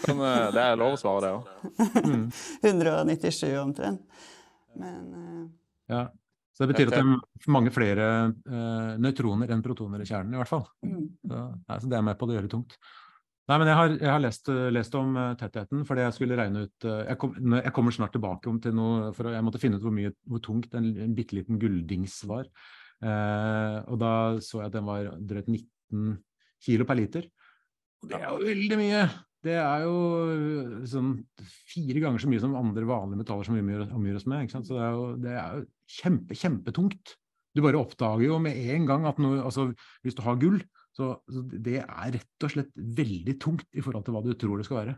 kan, 0.05 0.21
eh, 0.25 0.47
det 0.55 0.63
er 0.63 0.79
lov 0.79 0.93
å 0.95 0.99
svare, 0.99 1.21
det 1.21 1.29
òg. 1.35 1.43
Mm. 2.05 2.25
197 2.65 3.61
omtrent. 3.61 4.01
Men 4.79 5.03
Ja. 5.89 6.03
Så 6.53 6.59
det 6.65 6.71
betyr 6.73 6.87
at 6.89 6.95
det 6.97 7.03
er 7.05 7.09
mange 7.55 7.71
flere 7.71 8.05
uh, 8.35 8.91
nøytroner 8.99 9.47
enn 9.53 9.63
protoner 9.63 9.99
i 10.03 10.09
kjernen, 10.09 10.33
i 10.35 10.39
hvert 10.41 10.51
fall. 10.51 10.65
eh, 10.83 10.89
mm. 10.91 11.05
Så, 11.29 11.37
nei, 11.55 11.77
så 11.79 11.85
det 11.93 11.95
er 11.95 12.03
med 12.03 12.17
på 12.19 12.25
å 12.27 12.33
gjøre 12.35 12.47
det 12.49 12.51
tungt. 12.51 12.75
Nei, 13.49 13.57
men 13.57 13.69
jeg 13.71 13.77
har, 13.79 13.93
jeg 13.95 14.11
har 14.11 14.21
lest, 14.21 14.49
eh, 14.53 14.67
lest 14.69 14.95
om 14.99 15.15
eh, 15.17 15.31
tettheten, 15.39 15.81
fordi 15.87 16.03
jeg 16.03 16.15
skulle 16.17 16.35
regne 16.37 16.67
ut 16.67 16.85
eh, 16.85 16.99
jeg, 17.07 17.17
kom, 17.21 17.31
jeg 17.57 17.73
kommer 17.73 17.95
snart 17.95 18.13
tilbake 18.13 18.51
om 18.51 18.59
til 18.61 18.75
noe, 18.77 19.07
for 19.17 19.31
jeg 19.33 19.45
måtte 19.45 19.61
finne 19.61 19.79
ut 19.79 19.85
hvor, 19.87 19.95
mye, 19.95 20.11
hvor 20.29 20.43
tungt 20.45 20.75
en, 20.77 20.91
en 21.07 21.15
bitte 21.17 21.37
liten 21.37 21.57
gulldings 21.61 22.19
var. 22.29 22.45
Eh, 22.99 23.77
og 23.87 23.99
da 24.01 24.11
så 24.43 24.61
jeg 24.61 24.71
at 24.71 24.75
den 24.75 24.87
var 24.89 25.11
drøyt 25.15 25.47
19 25.47 26.17
kilo 26.65 26.87
per 26.87 26.99
liter. 26.99 27.27
Og 28.03 28.11
det 28.11 28.19
er 28.19 28.29
jo 28.29 28.47
veldig 28.49 28.79
mye! 28.79 29.07
Det 29.39 29.55
er 29.55 29.85
jo 29.85 30.83
sånn 30.91 31.13
fire 31.71 32.01
ganger 32.03 32.19
så 32.19 32.27
mye 32.27 32.41
som 32.43 32.57
andre 32.59 32.83
vanlige 32.87 33.21
metaller 33.21 33.47
som 33.47 33.55
vi 33.55 33.63
omgir 33.63 34.17
oss 34.19 34.27
med. 34.27 34.51
Så 34.51 34.75
det 34.75 34.81
er 34.83 34.97
jo, 34.97 35.05
det 35.23 35.31
er 35.31 35.53
jo 35.55 35.61
kjempe, 35.95 36.35
kjempetungt. 36.35 37.13
Du 37.55 37.63
bare 37.63 37.79
oppdager 37.79 38.25
jo 38.27 38.41
med 38.43 38.59
en 38.75 38.89
gang 38.89 39.07
at 39.07 39.21
noe, 39.23 39.39
altså, 39.39 39.69
hvis 40.03 40.17
du 40.17 40.21
har 40.25 40.35
gull, 40.41 40.59
så, 40.95 41.13
så 41.31 41.45
det 41.55 41.79
er 41.85 42.11
rett 42.17 42.45
og 42.45 42.51
slett 42.51 42.75
veldig 42.75 43.37
tungt 43.39 43.79
i 43.79 43.83
forhold 43.85 44.03
til 44.05 44.17
hva 44.17 44.25
du 44.25 44.33
tror 44.35 44.59
det 44.59 44.67
skal 44.67 44.81
være. 44.81 44.97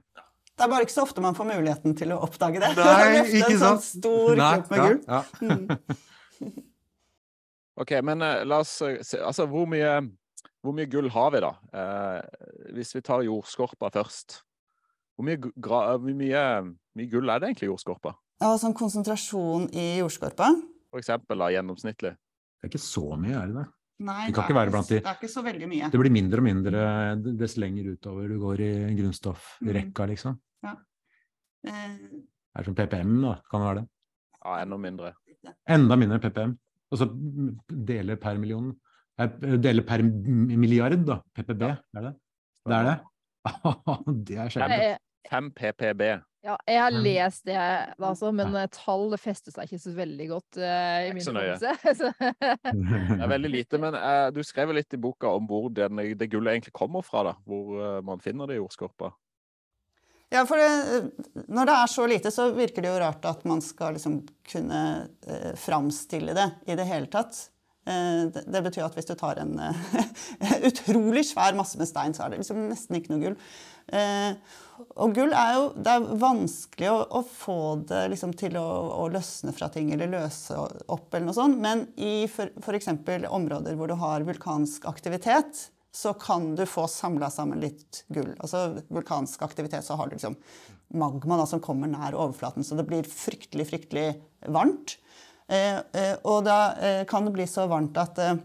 Det 0.51 0.65
er 0.65 0.73
bare 0.73 0.87
ikke 0.87 0.97
så 0.97 1.05
ofte 1.05 1.21
man 1.23 1.37
får 1.37 1.47
muligheten 1.51 1.95
til 2.01 2.15
å 2.15 2.19
oppdage 2.25 2.61
det. 2.63 2.73
Nei, 2.81 3.21
ikke 3.43 3.53
en 3.53 3.61
sånn 3.61 3.77
sant? 3.77 3.87
stor 3.87 4.41
Nei, 4.41 4.51
klump 4.57 4.73
med 4.73 4.81
ja, 4.81 4.89
gull. 4.89 5.63
ja. 5.69 6.65
Mm. 7.77 7.81
OK, 7.81 7.91
men 8.03 8.21
uh, 8.21 8.43
la 8.45 8.57
oss 8.59 8.81
eh, 8.81 8.97
se 9.01 9.17
Altså, 9.23 9.45
hvor 9.47 9.65
mye, 9.69 9.91
hvor 10.61 10.73
mye 10.75 10.85
gull 10.91 11.09
har 11.09 11.31
vi, 11.31 11.39
da? 11.39 11.51
Uh, 11.73 12.73
hvis 12.75 12.93
vi 12.95 13.01
tar 13.01 13.23
jordskorpa 13.23 13.89
først. 13.95 14.41
Hvor 15.15 15.25
mye, 15.27 15.37
gra, 15.61 15.97
hvor 15.97 16.13
mye, 16.17 16.43
mye 16.97 17.09
gull 17.11 17.29
er 17.29 17.39
det 17.39 17.49
egentlig 17.51 17.69
i 17.69 17.71
jordskorpa? 17.71 18.15
Ja, 18.41 18.55
sånn 18.57 18.73
konsentrasjon 18.75 19.69
i 19.77 19.99
jordskorpa. 20.01 20.49
For 20.91 20.99
eksempel, 20.99 21.37
da, 21.39 21.47
gjennomsnittlig. 21.53 22.15
Det 22.59 22.67
er 22.67 22.71
ikke 22.73 22.81
så 22.83 23.15
mye, 23.17 23.37
er 23.37 23.47
det 23.51 23.55
det? 23.61 23.67
Nei, 24.01 24.25
Det 24.27 24.33
kan 24.33 24.47
ikke 24.47 24.55
være 24.57 24.71
blant 24.73 24.87
de- 24.89 24.97
Det 24.99 25.05
er 25.11 25.17
ikke 25.19 25.29
så 25.29 25.43
veldig 25.45 25.67
mye. 25.69 25.89
Det 25.93 25.99
blir 26.01 26.11
mindre 26.11 26.37
og 26.41 26.43
mindre 26.43 27.35
dess 27.37 27.55
lenger 27.61 27.91
utover 27.93 28.27
du 28.27 28.39
går 28.41 28.59
i 28.65 28.71
grunnstoffrekka, 28.97 30.07
liksom. 30.09 30.39
Ja. 30.65 30.73
Eh, 31.67 31.97
Det 32.51 32.59
er 32.59 32.63
som 32.65 32.75
PPM, 32.75 33.21
da. 33.21 33.35
Kan 33.49 33.61
det 33.61 33.67
være 33.69 33.79
det? 33.81 33.87
Ja, 34.43 34.55
enda 34.63 34.77
mindre. 34.77 35.13
Enda 35.69 35.95
mindre 35.95 36.19
PPM. 36.19 36.57
Og 36.91 36.99
så 36.99 37.07
deler 37.87 38.17
per 38.19 38.37
million. 38.41 38.71
Eh, 39.19 39.29
Deler 39.61 39.83
per 39.87 40.01
milliard, 40.03 40.97
da. 41.07 41.19
PPB, 41.37 41.61
er 41.95 42.01
det? 42.09 42.13
Det 42.67 42.75
er 42.77 42.89
det? 42.89 42.97
det 44.27 44.37
er 44.43 44.51
sjelden. 44.53 44.99
5 45.31 45.51
PPB. 45.55 46.01
ja, 46.43 46.55
jeg 46.67 46.79
har 46.81 46.91
Mm. 46.91 47.03
lest 47.05 47.45
det, 47.45 47.55
altså, 48.01 48.31
men 48.33 48.55
eh, 48.57 48.67
tall 48.73 49.13
fester 49.21 49.53
seg 49.53 49.69
ikke 49.69 49.79
så 49.83 49.91
veldig 49.95 50.27
godt 50.31 50.57
uh, 50.57 50.63
i 50.65 51.05
Ikke 51.11 51.13
min 51.19 51.23
så 51.23 51.33
nøye. 51.35 51.53
hukommelse. 51.53 52.13
Det 53.15 53.21
er 53.21 53.29
veldig 53.29 53.51
lite, 53.53 53.77
men 53.79 53.93
uh, 53.95 54.31
du 54.33 54.41
skrev 54.43 54.73
litt 54.73 54.93
i 54.93 54.97
boka 54.97 55.29
om 55.37 55.45
hvor 55.47 55.69
den, 55.69 56.01
det 56.17 56.29
gullet 56.33 56.55
egentlig 56.57 56.73
kommer 56.73 57.05
fra, 57.05 57.23
da. 57.29 57.33
Hvor 57.45 57.77
uh, 57.77 58.01
man 58.03 58.19
finner 58.19 58.49
det 58.49 58.57
i 58.57 58.61
jordskorpa. 58.61 59.11
Ja, 60.31 60.45
for 60.47 60.55
det, 60.55 61.45
når 61.51 61.67
det 61.67 61.73
er 61.75 61.89
så 61.91 62.05
lite, 62.07 62.31
så 62.31 62.51
virker 62.55 62.85
det 62.85 62.91
jo 62.93 62.99
rart 63.01 63.25
at 63.27 63.41
man 63.49 63.59
skal 63.63 63.97
liksom 63.97 64.21
kunne 64.47 64.83
eh, 65.27 65.49
framstille 65.59 66.35
det 66.37 66.47
i 66.71 66.77
det 66.79 66.85
hele 66.87 67.11
tatt. 67.11 67.35
Eh, 67.83 68.29
det, 68.31 68.45
det 68.47 68.61
betyr 68.63 68.85
at 68.85 68.95
hvis 68.95 69.09
du 69.09 69.15
tar 69.19 69.41
en 69.41 69.57
eh, 69.59 69.81
utrolig 70.69 71.25
svær 71.27 71.57
masse 71.57 71.79
med 71.81 71.89
stein, 71.89 72.15
så 72.15 72.23
er 72.23 72.31
det 72.31 72.43
liksom 72.45 72.63
nesten 72.69 72.99
ikke 72.99 73.11
noe 73.11 73.23
gull. 73.25 73.35
Eh, 73.91 74.55
og 75.01 75.17
gull 75.17 75.35
er 75.35 75.55
jo 75.57 75.65
Det 75.75 75.93
er 75.97 76.07
vanskelig 76.21 76.89
å, 76.93 76.95
å 77.19 77.21
få 77.27 77.59
det 77.89 78.05
liksom 78.13 78.31
til 78.39 78.55
å, 78.61 78.65
å 79.01 79.09
løsne 79.11 79.51
fra 79.57 79.67
ting 79.73 79.91
eller 79.91 80.13
løse 80.13 80.55
opp 80.55 81.11
eller 81.11 81.27
noe 81.27 81.37
sånt, 81.37 81.59
men 81.59 81.89
i 81.99 82.23
f.eks. 82.29 82.91
områder 83.27 83.75
hvor 83.75 83.91
du 83.91 83.97
har 83.99 84.23
vulkansk 84.29 84.87
aktivitet, 84.89 85.67
så 85.91 86.13
kan 86.13 86.53
du 86.55 86.65
få 86.65 86.87
samla 86.87 87.29
sammen 87.29 87.59
litt 87.59 88.03
gull. 88.07 88.31
Altså 88.39 88.81
vulkansk 88.87 89.41
aktivitet, 89.43 89.83
så 89.85 89.97
har 89.99 90.07
du 90.07 90.15
liksom 90.15 90.37
magma 90.95 91.37
da, 91.39 91.47
som 91.47 91.63
kommer 91.63 91.91
nær 91.91 92.15
overflaten, 92.15 92.63
så 92.63 92.77
det 92.79 92.87
blir 92.87 93.07
fryktelig, 93.07 93.67
fryktelig 93.71 94.05
varmt. 94.51 94.97
Eh, 95.51 95.79
eh, 95.79 96.15
og 96.23 96.45
da 96.47 96.59
eh, 96.79 97.03
kan 97.07 97.27
det 97.27 97.35
bli 97.35 97.47
så 97.47 97.67
varmt 97.71 97.97
at, 97.99 98.19
eh, 98.23 98.39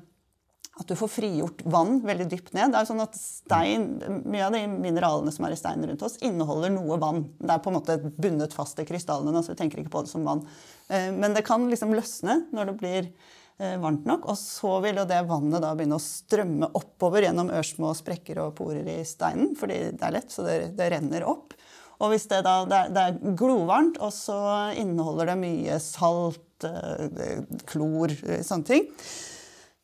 at 0.77 0.91
du 0.91 0.97
får 0.99 1.11
frigjort 1.11 1.63
vann 1.71 2.01
veldig 2.07 2.27
dypt 2.31 2.53
ned. 2.57 2.75
Det 2.75 2.83
er 2.83 2.89
sånn 2.91 3.05
at 3.05 3.19
stein, 3.19 3.87
Mye 4.27 4.49
av 4.49 4.57
de 4.57 4.65
mineralene 4.71 5.35
som 5.35 5.47
er 5.47 5.55
i 5.55 5.61
steinen 5.61 5.87
rundt 5.91 6.03
oss, 6.07 6.19
inneholder 6.27 6.75
noe 6.75 6.99
vann. 7.03 7.25
Det 7.39 7.55
er 7.55 7.63
på 7.63 7.71
en 7.71 7.79
måte 7.79 7.99
bundet 8.19 8.55
fast 8.59 8.83
i 8.83 8.89
krystallene, 8.89 9.43
så 9.43 9.55
vi 9.55 9.61
tenker 9.63 9.83
ikke 9.83 9.95
på 9.95 10.05
det 10.07 10.13
som 10.13 10.27
vann. 10.27 10.43
Eh, 10.91 11.13
men 11.15 11.35
det 11.37 11.47
kan 11.47 11.71
liksom 11.71 11.95
løsne 11.95 12.43
når 12.51 12.73
det 12.73 12.79
blir 12.83 13.11
varmt 13.57 14.05
nok, 14.05 14.27
og 14.29 14.37
så 14.37 14.75
vil 14.85 14.99
jo 15.01 15.07
det 15.09 15.23
vannet 15.29 15.63
da 15.65 15.71
begynne 15.77 15.97
å 15.97 16.03
strømme 16.03 16.69
oppover 16.77 17.25
gjennom 17.25 17.53
ørsmå 17.57 17.93
sprekker 17.97 18.43
og 18.43 18.57
porer 18.59 18.89
i 18.93 18.99
steinen, 19.09 19.55
fordi 19.57 19.79
det 19.97 20.05
er 20.05 20.17
lett, 20.19 20.33
så 20.33 20.45
det, 20.45 20.57
det 20.77 20.91
renner 20.93 21.25
opp. 21.25 21.57
Og 22.03 22.13
hvis 22.13 22.29
det 22.29 22.43
da 22.45 22.59
det 22.69 22.79
er, 22.79 22.91
det 22.93 23.05
er 23.05 23.39
glovarmt, 23.39 24.01
og 24.05 24.13
så 24.13 24.37
inneholder 24.77 25.33
det 25.33 25.39
mye 25.41 25.79
salt, 25.81 26.67
eh, 26.69 27.41
klor, 27.69 28.13
eh, 28.13 28.43
sånne 28.45 28.69
ting, 28.69 28.91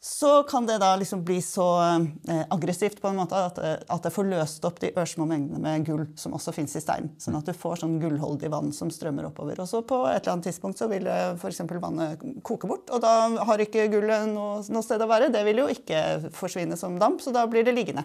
så 0.04 0.42
kan 0.50 0.64
det 0.66 0.80
da 0.82 0.96
liksom 0.98 1.20
bli 1.24 1.36
så 1.46 1.64
eh, 2.26 2.40
aggressivt 2.50 2.98
på 3.00 3.06
en 3.12 3.20
måte 3.20 3.38
at, 3.38 3.54
det- 3.62 3.84
at 3.86 4.02
det 4.02 4.10
får 4.10 4.26
løst 4.26 4.64
opp 4.66 4.80
de 4.82 4.88
ørsmå 4.98 5.22
mengdene 5.30 5.60
med 5.62 5.84
gull 5.86 6.02
som 6.18 6.34
også 6.34 6.50
fins 6.56 6.74
i 6.74 6.82
stein. 6.82 7.12
Sånn 7.22 7.36
at 7.38 7.46
du 7.46 7.52
får 7.54 7.78
sånn 7.84 8.00
gullholdig 8.02 8.50
vann 8.50 8.72
som 8.74 8.90
strømmer 8.90 9.28
oppover. 9.28 9.60
Og 9.62 9.68
så 9.70 9.78
på 9.86 10.00
et 10.10 10.24
eller 10.24 10.32
annet 10.32 10.48
tidspunkt 10.50 10.80
så 10.82 10.88
vil 10.90 11.06
f.eks. 11.06 11.62
vannet 11.70 12.24
koke 12.42 12.66
bort, 12.66 12.90
og 12.90 13.04
da 13.04 13.12
har 13.46 13.62
ikke 13.62 13.86
gullet 13.94 14.26
noe, 14.32 14.58
noe 14.74 14.82
sted 14.82 15.06
å 15.06 15.08
være. 15.12 15.30
Det 15.30 15.44
vil 15.46 15.62
jo 15.62 15.68
ikke 15.70 16.02
forsvinne 16.34 16.76
som 16.80 16.98
damp, 16.98 17.22
så 17.22 17.30
da 17.34 17.46
blir 17.46 17.62
det 17.70 17.76
liggende. 17.78 18.02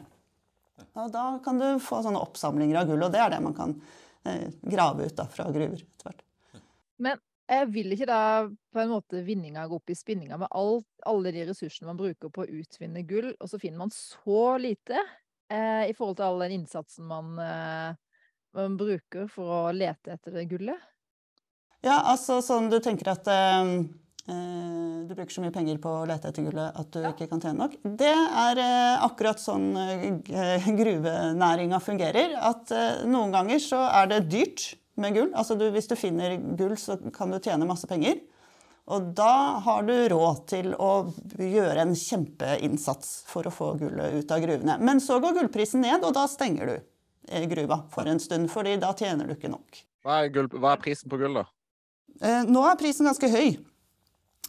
Og 0.97 1.09
da 1.13 1.25
kan 1.45 1.57
du 1.61 1.65
få 1.81 2.03
sånne 2.05 2.21
oppsamlinger 2.21 2.77
av 2.83 2.91
gull, 2.93 3.07
og 3.09 3.13
det 3.13 3.25
er 3.25 3.33
det 3.33 3.41
man 3.41 3.57
kan 3.57 3.73
eh, 4.25 4.47
grave 4.69 5.09
ut 5.09 5.17
da, 5.17 5.25
fra 5.33 5.49
gruver 5.49 5.81
etter 5.81 6.11
hvert. 6.11 6.23
Men 7.01 7.17
jeg 7.47 7.67
vil 7.71 7.93
ikke 7.95 8.09
da 8.09 8.21
på 8.47 8.81
en 8.81 8.91
måte 8.91 9.21
vinninga 9.23 9.67
gå 9.69 9.79
opp 9.79 9.91
i 9.91 9.95
spinninga 9.95 10.39
med 10.41 10.51
alt, 10.51 10.87
alle 11.07 11.31
de 11.35 11.45
ressursene 11.47 11.87
man 11.89 11.99
bruker 11.99 12.31
på 12.33 12.43
å 12.43 12.49
utvinne 12.59 13.05
gull, 13.07 13.31
og 13.39 13.51
så 13.51 13.59
finner 13.61 13.85
man 13.85 13.93
så 13.93 14.57
lite 14.61 14.97
eh, 14.99 15.87
i 15.87 15.95
forhold 15.95 16.19
til 16.19 16.27
all 16.27 16.43
den 16.43 16.57
innsatsen 16.59 17.07
man, 17.07 17.37
eh, 17.39 17.93
man 18.57 18.75
bruker 18.79 19.29
for 19.31 19.53
å 19.61 19.61
lete 19.75 20.17
etter 20.17 20.35
det 20.35 20.47
gullet? 20.51 20.89
Ja, 21.85 22.01
altså 22.11 22.41
sånn 22.43 22.67
du 22.73 22.81
tenker 22.83 23.13
at 23.13 23.29
eh, 23.31 23.71
eh, 24.27 24.97
du 25.07 25.13
bruker 25.13 25.31
så 25.31 25.45
mye 25.45 25.55
penger 25.55 25.79
på 25.79 25.93
å 26.01 26.07
lete 26.09 26.33
etter 26.33 26.49
gullet 26.49 26.81
at 26.83 26.91
du 26.91 27.05
ikke 27.13 27.29
kan 27.31 27.43
tjene 27.43 27.61
nok. 27.61 27.77
Det 28.01 28.11
er 28.11 28.63
eh, 28.65 29.05
akkurat 29.07 29.39
sånn 29.39 29.69
eh, 29.79 30.67
gruvenæringa 30.81 31.79
fungerer. 31.79 32.35
At 32.49 32.75
noen 33.07 33.31
ganger 33.31 33.63
så 33.63 33.85
er 33.87 34.11
det 34.11 34.25
dyrt 34.33 34.67
med 35.01 35.15
gull. 35.15 35.29
Altså 35.37 35.55
du, 35.59 35.67
hvis 35.73 35.87
du 35.89 35.95
finner 35.99 36.37
gull, 36.59 36.75
så 36.79 36.97
kan 37.13 37.31
du 37.33 37.39
tjene 37.39 37.67
masse 37.69 37.87
penger. 37.89 38.19
Og 38.87 39.09
da 39.17 39.59
har 39.65 39.83
du 39.83 39.93
råd 40.13 40.45
til 40.47 40.69
å 40.79 40.91
gjøre 41.35 41.81
en 41.83 41.95
kjempeinnsats 41.97 43.17
for 43.27 43.47
å 43.49 43.51
få 43.51 43.73
gullet 43.81 44.21
ut 44.21 44.31
av 44.31 44.39
gruvene. 44.45 44.77
Men 44.79 45.01
så 45.03 45.17
går 45.23 45.35
gullprisen 45.41 45.83
ned, 45.83 46.05
og 46.07 46.15
da 46.15 46.23
stenger 46.31 46.71
du 46.71 46.75
eh, 46.77 47.43
gruva 47.51 47.81
for 47.91 48.07
en 48.07 48.21
stund, 48.23 48.47
fordi 48.53 48.77
da 48.79 48.93
tjener 48.95 49.27
du 49.27 49.35
ikke 49.35 49.51
nok. 49.51 49.81
Hva 50.07 50.21
er, 50.23 50.31
gull, 50.31 50.47
hva 50.55 50.77
er 50.77 50.83
prisen 50.85 51.11
på 51.11 51.19
gull, 51.19 51.35
da? 51.41 51.43
Eh, 52.23 52.45
Nå 52.47 52.63
er 52.69 52.79
prisen 52.79 53.09
ganske 53.09 53.27
høy. 53.33 53.57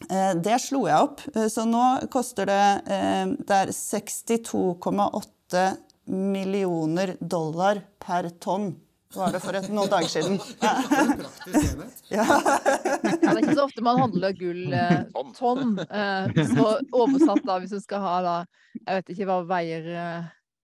Eh, 0.07 0.33
Det 0.39 0.55
slo 0.63 0.85
jeg 0.87 1.03
opp. 1.09 1.25
Så 1.51 1.65
nå 1.67 1.83
koster 2.13 2.47
det 2.47 2.63
eh, 2.87 3.33
Det 3.43 3.57
er 3.65 3.73
62,8 3.75 5.65
millioner 6.09 7.17
dollar 7.19 7.83
per 8.01 8.29
tonn. 8.41 8.71
Var 9.15 9.31
det 9.33 9.39
for 9.41 9.57
et, 9.57 9.67
noen 9.73 9.89
dager 9.89 10.11
siden. 10.11 10.37
Ja. 10.65 10.73
Ja. 12.09 12.25
Ja, 12.25 13.09
det 13.21 13.29
er 13.29 13.39
ikke 13.41 13.55
så 13.57 13.65
ofte 13.67 13.83
man 13.85 13.99
handler 14.01 14.33
gull 14.37 14.73
eh, 14.73 15.01
Tonn. 15.37 15.75
Eh, 15.81 16.39
så 16.49 16.65
oversatt 16.93 17.43
da, 17.45 17.57
hvis 17.61 17.73
du 17.73 17.81
skal 17.83 18.01
ha 18.01 18.13
da 18.25 18.35
Jeg 18.73 18.99
vet 18.99 19.11
ikke 19.13 19.27
hva 19.29 19.37
veier 19.49 19.89
eh, 19.93 20.29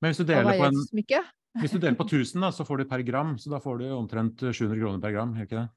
Men 0.03 0.11
hvis 0.11 0.23
du 0.23 0.27
deler 0.27 0.59
på, 0.59 0.67
en, 0.67 0.81
smykke? 0.91 1.21
hvis 1.63 1.75
du 1.75 1.79
deler 1.79 1.99
på 1.99 2.07
1000, 2.07 2.43
da, 2.43 2.51
så 2.55 2.67
får 2.67 2.83
du 2.83 2.89
per 2.91 3.03
gram. 3.07 3.37
Så 3.39 3.51
da 3.51 3.59
får 3.63 3.83
du 3.83 3.87
omtrent 3.95 4.43
700 4.43 4.79
kroner 4.79 5.03
per 5.03 5.15
gram, 5.15 5.35
gjør 5.35 5.49
ikke 5.49 5.59
det? 5.61 5.69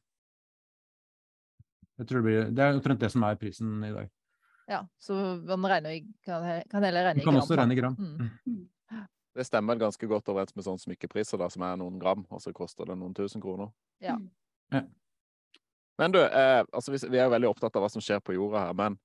Jeg 2.01 2.09
tror 2.09 2.21
det, 2.21 2.25
blir, 2.27 2.51
det 2.53 2.65
er 2.65 2.77
omtrent 2.77 3.01
det 3.05 3.09
som 3.13 3.25
er 3.25 3.39
prisen 3.41 3.73
i 3.85 3.93
dag. 3.93 4.11
Ja, 4.69 4.83
så 5.01 5.17
man 5.49 5.69
regner 5.69 5.97
kan, 6.25 6.45
kan 6.69 6.85
heller 6.85 7.09
regne 7.09 7.21
i 7.21 7.23
Du 7.23 7.25
i 7.25 7.29
kan 7.31 7.41
også 7.41 7.57
regne 7.59 7.75
i 7.75 7.81
gram. 7.81 7.97
Mm. 7.97 8.61
Mm. 9.33 9.39
Det 9.39 9.45
stemmer 9.47 9.75
ganske 9.81 10.07
godt 10.07 10.29
overens 10.29 10.55
med 10.55 10.65
sånne 10.65 10.81
smykkepriser, 10.83 11.39
da, 11.41 11.49
som 11.49 11.65
er 11.65 11.79
noen 11.81 11.97
gram, 12.01 12.25
og 12.29 12.41
så 12.41 12.53
koster 12.53 12.85
det 12.89 12.97
noen 12.99 13.15
tusen 13.17 13.41
kroner. 13.41 13.71
Ja. 14.03 14.17
Ja. 14.73 14.83
Men 15.97 16.13
du, 16.13 16.19
eh, 16.21 16.61
altså, 16.73 16.93
vi, 16.93 17.01
er 17.17 17.25
jo 17.25 17.33
veldig 17.33 17.49
opptatt 17.49 17.75
av 17.77 17.85
hva 17.85 17.89
som 17.89 18.01
skjer 18.01 18.21
på 18.21 18.35
jorda 18.37 18.67
her, 18.67 18.77
men, 18.77 18.97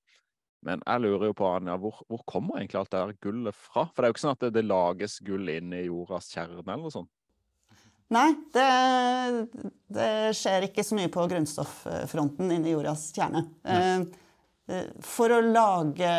men 0.65 0.81
jeg 0.85 1.03
lurer 1.05 1.29
jo 1.29 1.37
på, 1.37 1.49
Anja, 1.49 1.77
hvor, 1.81 2.01
hvor 2.09 2.21
kommer 2.29 2.59
egentlig 2.59 2.81
alt 2.81 2.91
det 2.93 3.03
her 3.03 3.15
gullet 3.25 3.57
fra? 3.57 3.87
For 3.89 4.01
det 4.01 4.07
er 4.07 4.13
jo 4.13 4.17
ikke 4.17 4.25
sånn 4.25 4.37
at 4.37 4.45
det, 4.45 4.51
det 4.57 4.65
lages 4.65 5.19
gull 5.25 5.53
inn 5.53 5.73
i 5.73 5.85
jordas 5.87 6.31
kjerne 6.33 6.61
eller 6.61 6.83
noe 6.85 6.93
sånt. 6.93 7.11
Nei, 8.09 8.29
det, 8.55 8.69
det 9.93 10.09
skjer 10.37 10.65
ikke 10.65 10.81
så 10.85 10.97
mye 10.97 11.11
på 11.13 11.27
grunnstofffronten 11.29 12.49
inni 12.55 12.73
jordas 12.73 13.11
kjerne. 13.13 13.45
Eh, 13.61 13.85
eh, 13.99 14.28
For 15.01 15.31
å 15.33 15.39
lage 15.41 16.09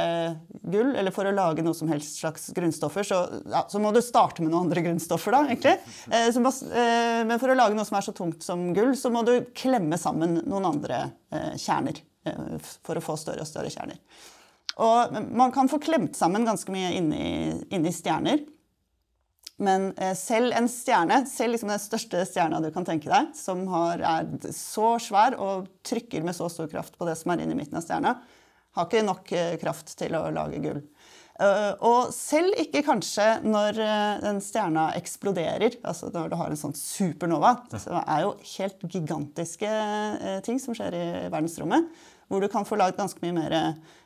gull, 0.72 0.92
eller 0.98 1.14
for 1.14 1.28
å 1.28 1.32
lage 1.34 1.62
noe 1.62 1.76
som 1.76 1.90
helst 1.92 2.18
slags 2.18 2.48
grunnstoffer, 2.56 3.06
så, 3.06 3.20
ja, 3.46 3.62
så 3.70 3.78
må 3.82 3.92
du 3.94 4.00
starte 4.02 4.42
med 4.42 4.50
noen 4.50 4.66
andre 4.66 4.82
grunnstoffer, 4.88 5.36
da, 5.36 5.44
egentlig. 5.46 5.76
Eh, 6.10 6.28
Så, 6.34 6.42
eh, 6.74 7.22
men 7.28 7.38
for 7.38 7.52
å 7.52 7.56
lage 7.58 7.78
noe 7.78 7.86
som 7.86 7.98
er 8.00 8.06
så 8.08 8.14
tungt 8.16 8.42
som 8.42 8.72
gull, 8.74 8.96
så 8.98 9.12
må 9.14 9.22
du 9.26 9.36
klemme 9.54 9.98
sammen 10.00 10.40
noen 10.44 10.66
andre 10.72 11.02
eh, 11.30 11.54
kjerner. 11.62 12.02
eh, 12.26 12.56
For 12.82 12.98
å 12.98 13.04
få 13.04 13.16
større 13.20 13.46
og 13.46 13.50
større 13.50 13.70
kjerner. 13.70 14.00
Og 14.80 15.12
man 15.36 15.52
kan 15.52 15.68
få 15.68 15.78
klemt 15.82 16.16
sammen 16.16 16.46
ganske 16.48 16.72
mye 16.72 16.94
inni, 16.96 17.26
inni 17.70 17.92
stjerner. 17.92 18.46
Men 19.60 19.90
eh, 20.00 20.14
selv 20.16 20.54
en 20.56 20.68
stjerne, 20.72 21.26
selv 21.28 21.52
liksom 21.52 21.68
den 21.68 21.82
største 21.82 22.22
stjerna 22.24 22.62
du 22.64 22.70
kan 22.72 22.86
tenke 22.88 23.10
deg, 23.12 23.34
som 23.36 23.66
har, 23.68 24.00
er 24.00 24.52
så 24.56 24.94
svær 25.02 25.36
og 25.36 25.66
trykker 25.84 26.24
med 26.24 26.34
så 26.34 26.48
stor 26.48 26.70
kraft 26.72 26.96
på 26.96 27.04
det 27.06 27.18
som 27.20 27.34
er 27.34 27.42
inni 27.44 27.58
midten 27.58 27.76
av 27.76 27.84
stjerna, 27.84 28.14
har 28.76 28.86
ikke 28.86 29.06
nok 29.06 29.32
eh, 29.34 29.56
kraft 29.60 29.94
til 29.98 30.16
å 30.18 30.26
lage 30.34 30.60
gull. 30.62 30.80
Eh, 31.40 31.72
og 31.86 32.12
selv 32.14 32.58
ikke 32.60 32.84
kanskje 32.86 33.26
når 33.46 33.80
eh, 33.82 34.16
den 34.22 34.40
stjerna 34.44 34.90
eksploderer, 34.98 35.80
altså 35.82 36.10
når 36.14 36.30
du 36.30 36.38
har 36.40 36.52
en 36.52 36.60
sånn 36.60 36.76
supernova, 36.78 37.56
så 37.74 38.02
er 38.02 38.26
jo 38.26 38.34
helt 38.54 38.84
gigantiske 38.90 39.72
ting 40.46 40.60
som 40.62 40.76
skjer 40.76 40.96
i 40.96 41.06
verdensrommet, 41.32 41.88
hvor 42.30 42.44
du 42.44 42.50
kan 42.52 42.68
få 42.68 42.78
lagd 42.78 43.00
ganske 43.00 43.22
mye 43.24 43.34
mer 43.34 43.56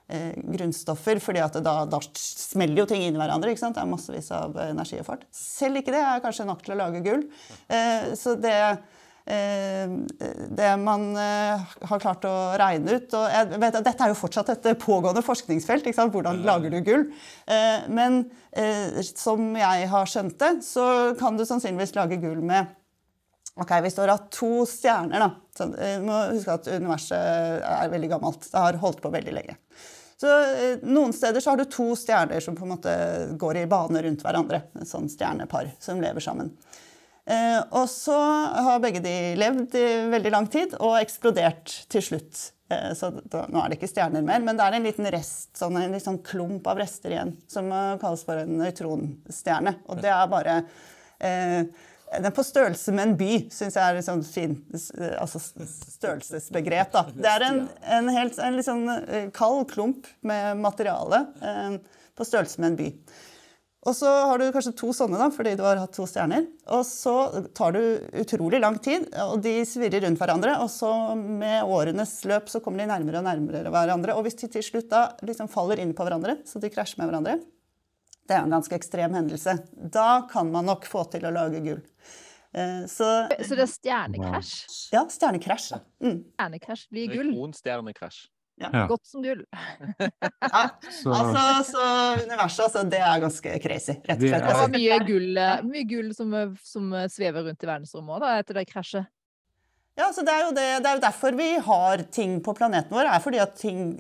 grunnstoffer, 0.05 1.17
fordi 1.21 1.41
at 1.41 1.55
da, 1.65 1.73
da 1.89 1.99
smeller 2.21 2.83
jo 2.83 2.85
ting 2.89 3.01
inn 3.07 3.17
i 3.17 3.21
hverandre. 3.21 3.53
ikke 3.53 3.63
sant? 3.63 3.77
Det 3.77 3.81
er 3.81 3.89
massevis 3.89 4.29
av 4.37 4.57
energi 4.67 4.99
og 5.01 5.07
fart. 5.07 5.23
Selv 5.33 5.81
ikke 5.81 5.95
det 5.95 6.03
er 6.05 6.21
kanskje 6.25 6.45
nok 6.49 6.61
til 6.65 6.75
å 6.75 6.79
lage 6.83 7.01
gull. 7.05 7.23
Så 8.21 8.35
det, 8.41 8.53
det 9.25 10.71
man 10.83 11.17
eh, 11.17 11.63
har 11.89 12.01
klart 12.03 12.27
å 12.29 12.35
regne 12.61 12.99
ut 12.99 13.15
og 13.17 13.55
vet 13.57 13.79
Dette 13.79 14.05
er 14.05 14.13
jo 14.13 14.19
fortsatt 14.19 14.51
et 14.53 14.69
pågående 14.83 15.25
forskningsfelt. 15.25 15.89
Hvordan 16.13 16.43
lager 16.45 16.75
du 16.75 16.81
gull? 16.85 17.07
Eh, 17.49 17.89
men 17.89 18.25
eh, 18.53 19.01
som 19.09 19.55
jeg 19.57 19.89
har 19.89 20.11
skjønt 20.11 20.37
det, 20.43 20.53
så 20.67 20.87
kan 21.17 21.41
du 21.41 21.47
sannsynligvis 21.49 21.97
lage 21.97 22.21
gull 22.21 22.43
med 22.45 22.73
Ok, 23.55 23.71
Vi 23.85 23.91
står 23.91 24.11
av 24.11 24.23
to 24.35 24.65
stjerner 24.67 25.23
da, 25.23 25.29
så, 25.55 25.69
eh, 25.79 26.01
må 26.03 26.17
huske 26.33 26.57
at 26.57 26.67
universet 26.67 27.63
er 27.63 27.93
veldig 27.93 28.09
gammelt. 28.11 28.49
Det 28.51 28.59
har 28.59 28.81
holdt 28.83 28.99
på 29.05 29.13
veldig 29.15 29.35
lenge. 29.37 29.55
Så 30.19 30.31
eh, 30.43 30.83
Noen 30.83 31.15
steder 31.15 31.41
så 31.41 31.53
har 31.53 31.61
du 31.63 31.69
to 31.71 31.93
stjerner 31.99 32.43
som 32.43 32.57
på 32.59 32.67
en 32.67 32.73
måte 32.75 32.95
går 33.39 33.63
i 33.63 33.69
bane 33.71 34.03
rundt 34.03 34.27
hverandre. 34.27 34.65
Et 34.81 34.91
sånn 34.91 35.07
stjernepar 35.11 35.71
som 35.79 36.03
lever 36.03 36.25
sammen. 36.25 36.51
Eh, 37.25 37.61
og 37.73 37.87
så 37.89 38.17
har 38.67 38.83
begge 38.85 39.01
de 39.05 39.15
levd 39.41 39.77
i 39.81 39.87
veldig 40.13 40.33
lang 40.35 40.49
tid 40.53 40.75
og 40.77 40.99
eksplodert 40.99 41.73
til 41.93 42.05
slutt. 42.05 42.43
Eh, 42.73 42.93
så 42.97 43.11
da, 43.17 43.47
nå 43.49 43.63
er 43.63 43.73
det 43.73 43.79
ikke 43.79 43.93
stjerner 43.95 44.25
mer, 44.25 44.45
men 44.45 44.59
det 44.59 44.67
er 44.67 44.77
en 44.77 44.87
liten 44.89 45.09
rest, 45.13 45.55
sånn, 45.57 45.79
en 45.81 45.97
liten 45.97 46.21
klump 46.27 46.69
av 46.69 46.83
rester 46.83 47.15
igjen, 47.17 47.35
som 47.51 47.73
eh, 47.73 47.97
kalles 48.03 48.27
for 48.29 48.45
en 48.45 48.55
nøytronstjerne. 48.61 49.79
Og 49.89 50.05
det 50.05 50.13
er 50.13 50.31
bare 50.33 50.61
eh, 51.25 51.65
den 52.15 52.29
er 52.29 52.35
på 52.37 52.45
størrelse 52.47 52.93
med 52.95 53.09
en 53.09 53.17
by, 53.19 53.33
syns 53.51 53.75
jeg 53.75 53.83
er 53.83 53.99
et 53.99 54.07
sånn 54.07 54.23
fint 54.23 54.77
altså 55.19 55.41
størrelsesbegrep. 55.41 56.93
Da. 56.93 57.03
Det 57.11 57.31
er 57.31 57.47
en, 57.49 57.63
en 57.97 58.11
helt 58.15 58.39
en 58.39 58.59
litt 58.59 58.69
sånn 58.69 58.85
kald 59.35 59.65
klump 59.73 60.07
med 60.23 60.61
materiale 60.63 61.25
eh, 61.43 61.79
på 62.15 62.27
størrelse 62.29 62.63
med 62.63 62.73
en 62.73 62.79
by. 62.79 62.91
Og 63.85 63.93
så 63.97 64.09
har 64.09 64.41
du 64.41 64.47
kanskje 64.55 64.73
to 64.81 64.93
sånne, 64.97 65.19
da, 65.21 65.27
fordi 65.33 65.55
du 65.59 65.63
har 65.67 65.77
hatt 65.77 65.93
to 65.93 66.07
stjerner. 66.09 66.47
Og 66.73 66.85
så 66.89 67.15
tar 67.57 67.75
du 67.77 67.81
utrolig 68.23 68.61
lang 68.63 68.79
tid, 68.81 69.11
og 69.27 69.43
de 69.45 69.59
svirrer 69.69 70.07
rundt 70.07 70.21
hverandre. 70.21 70.55
Og 70.65 70.71
så 70.73 70.91
med 71.19 71.69
årenes 71.69 72.15
løp 72.29 72.49
så 72.49 72.63
kommer 72.65 72.81
de 72.81 72.89
nærmere 72.89 73.21
og 73.21 73.27
nærmere 73.29 73.73
hverandre. 73.75 74.17
Og 74.17 74.25
hvis 74.25 74.39
de 74.41 74.49
til 74.57 74.65
slutt 74.65 74.89
da 74.93 75.05
liksom 75.27 75.51
faller 75.53 75.83
inn 75.85 75.93
på 75.97 76.07
hverandre, 76.07 76.39
så 76.49 76.63
de 76.63 76.73
krasjer 76.73 77.03
med 77.03 77.13
hverandre, 77.13 77.39
det 78.25 78.39
er 78.39 78.47
en 78.47 78.57
ganske 78.57 78.73
ekstrem 78.79 79.13
hendelse. 79.13 79.59
Da 79.93 80.25
kan 80.31 80.49
man 80.53 80.65
nok 80.71 80.87
få 80.89 81.05
til 81.13 81.27
å 81.29 81.35
lage 81.35 81.61
gull. 81.65 81.83
Eh, 82.55 82.87
Så 82.89 83.29
Så 83.45 83.53
det 83.59 83.67
er 83.67 83.73
stjernekrasj? 83.73 84.55
ja, 84.95 85.05
stjernekrasj. 85.11 85.75
Mm. 86.01 86.23
Stjernekrasj 86.33 86.87
blir 86.89 87.13
gull. 87.13 87.33
Nøytronstjernekrasj. 87.35 88.29
Ja. 88.61 88.85
Godt 88.87 89.07
som 89.07 89.23
gull. 89.25 89.41
Ja, 89.99 90.69
Så 91.03 91.11
altså, 91.11 91.73
så 91.73 91.87
universet, 92.23 92.65
altså, 92.69 92.85
det 92.91 93.01
er 93.03 93.21
ganske 93.25 93.57
crazy, 93.65 93.97
rett 94.07 94.21
og 94.21 94.29
slett. 94.29 94.45
Det 94.45 94.53
er- 94.53 94.61
var 94.61 94.69
mye 94.77 94.99
gull, 95.09 95.39
eh, 95.43 95.63
mye 95.67 95.85
gull 95.91 96.13
som, 96.15 96.35
eh, 96.39 96.53
som 96.63 96.93
svever 97.11 97.49
rundt 97.49 97.65
i 97.65 97.67
verdensrommet 97.67 98.23
òg, 98.23 98.39
etter 98.39 98.55
det 98.61 98.67
krasjet. 98.71 99.07
Ja, 99.95 100.09
så 100.11 100.25
det 100.27 100.33
er, 100.35 100.49
det, 100.51 100.63
det 100.83 100.91
er 100.91 100.97
jo 100.97 101.03
derfor 101.05 101.37
vi 101.39 101.53
har 101.63 102.01
ting 102.11 102.41
på 102.43 102.55
planeten 102.59 102.91
vår. 102.91 103.07
er 103.07 103.21
fordi 103.23 103.39
at 103.39 103.53
ting, 103.61 103.93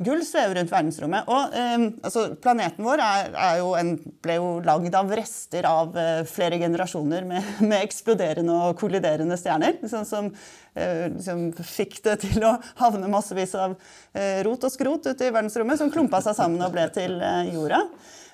Gull 0.00 0.22
svever 0.24 0.56
rundt 0.56 0.70
verdensrommet. 0.72 1.28
Og 1.28 1.56
eh, 1.60 1.82
altså, 2.08 2.22
planeten 2.40 2.86
vår 2.86 3.02
er, 3.04 3.34
er 3.36 3.58
jo 3.60 3.74
en, 3.76 3.90
ble 4.24 4.38
jo 4.38 4.46
lagd 4.64 4.96
av 4.96 5.12
rester 5.12 5.68
av 5.68 5.98
eh, 6.00 6.22
flere 6.28 6.56
generasjoner 6.62 7.26
med, 7.28 7.50
med 7.68 7.82
eksploderende 7.82 8.56
og 8.70 8.80
kolliderende 8.80 9.36
stjerner. 9.36 9.76
Sånn 9.92 10.08
som 10.08 10.30
eh, 10.32 11.12
som, 11.20 11.50
fikk 11.52 12.00
det 12.08 12.16
til 12.24 12.48
å 12.48 12.54
havne 12.80 13.12
massevis 13.12 13.52
av 13.60 13.76
eh, 14.16 14.40
rot 14.46 14.64
og 14.64 14.72
skrot 14.72 15.10
ute 15.10 15.28
i 15.28 15.34
verdensrommet, 15.34 15.82
som 15.82 15.92
klumpa 15.92 16.22
seg 16.24 16.38
sammen 16.38 16.64
og 16.64 16.72
ble 16.72 16.88
til 16.96 17.20
eh, 17.20 17.52
jorda. 17.52 17.82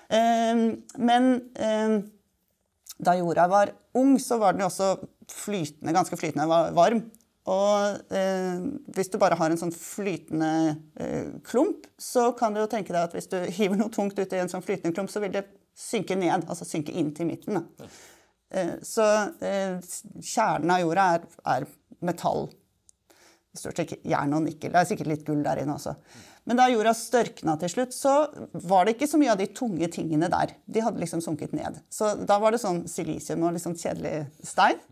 Eh, 0.06 0.54
men 1.02 1.28
eh, 1.58 1.98
da 2.96 3.18
jorda 3.18 3.50
var 3.50 3.74
ung, 3.98 4.20
så 4.22 4.38
var 4.38 4.54
den 4.54 4.62
jo 4.62 4.70
også 4.70 4.94
flytende, 5.32 5.94
ganske 5.96 6.18
flytende 6.18 6.46
varm. 6.76 7.06
Og 7.46 8.12
eh, 8.14 8.64
hvis 8.96 9.12
du 9.12 9.20
bare 9.22 9.38
har 9.38 9.52
en 9.52 9.60
sånn 9.60 9.74
flytende 9.74 10.50
eh, 10.98 11.28
klump, 11.46 11.86
så 11.98 12.32
kan 12.38 12.54
du 12.54 12.60
jo 12.62 12.70
tenke 12.70 12.90
deg 12.90 13.06
at 13.06 13.14
hvis 13.14 13.30
du 13.30 13.38
hiver 13.58 13.78
noe 13.78 13.92
tungt 13.94 14.18
ut 14.18 14.34
i 14.34 14.42
en 14.42 14.50
sånn 14.50 14.64
flytende 14.66 14.94
klump, 14.96 15.12
så 15.12 15.22
vil 15.22 15.34
det 15.36 15.46
synke 15.76 16.16
ned, 16.18 16.48
altså 16.48 16.66
synke 16.66 16.94
inn 16.96 17.12
til 17.14 17.28
midten. 17.30 17.60
Da. 17.60 17.88
Eh, 18.50 18.74
så 18.82 19.06
eh, 19.44 19.78
kjernen 20.18 20.74
av 20.74 20.82
jorda 20.82 21.08
er, 21.14 21.28
er 21.54 21.68
metall. 22.06 22.48
Stort 23.56 23.78
sett 23.78 23.94
jern 24.04 24.34
og 24.36 24.42
nikkel. 24.44 24.72
Det 24.74 24.82
er 24.82 24.88
sikkert 24.90 25.12
litt 25.12 25.24
gull 25.28 25.44
der 25.46 25.62
inne 25.62 25.76
også. 25.78 25.94
Men 26.46 26.58
da 26.58 26.66
jorda 26.70 26.92
størkna 26.94 27.56
til 27.62 27.72
slutt, 27.72 27.94
så 27.96 28.16
var 28.66 28.86
det 28.86 28.96
ikke 28.96 29.08
så 29.10 29.18
mye 29.22 29.32
av 29.32 29.40
de 29.40 29.48
tunge 29.54 29.88
tingene 29.94 30.28
der. 30.30 30.52
De 30.66 30.82
hadde 30.84 31.00
liksom 31.02 31.22
sunket 31.24 31.54
ned. 31.56 31.80
Så 31.90 32.12
da 32.26 32.36
var 32.42 32.54
det 32.54 32.62
sånn 32.62 32.84
silisium 32.90 33.46
og 33.46 33.56
litt 33.56 33.64
sånn 33.64 33.78
kjedelig 33.78 34.26
stein. 34.46 34.82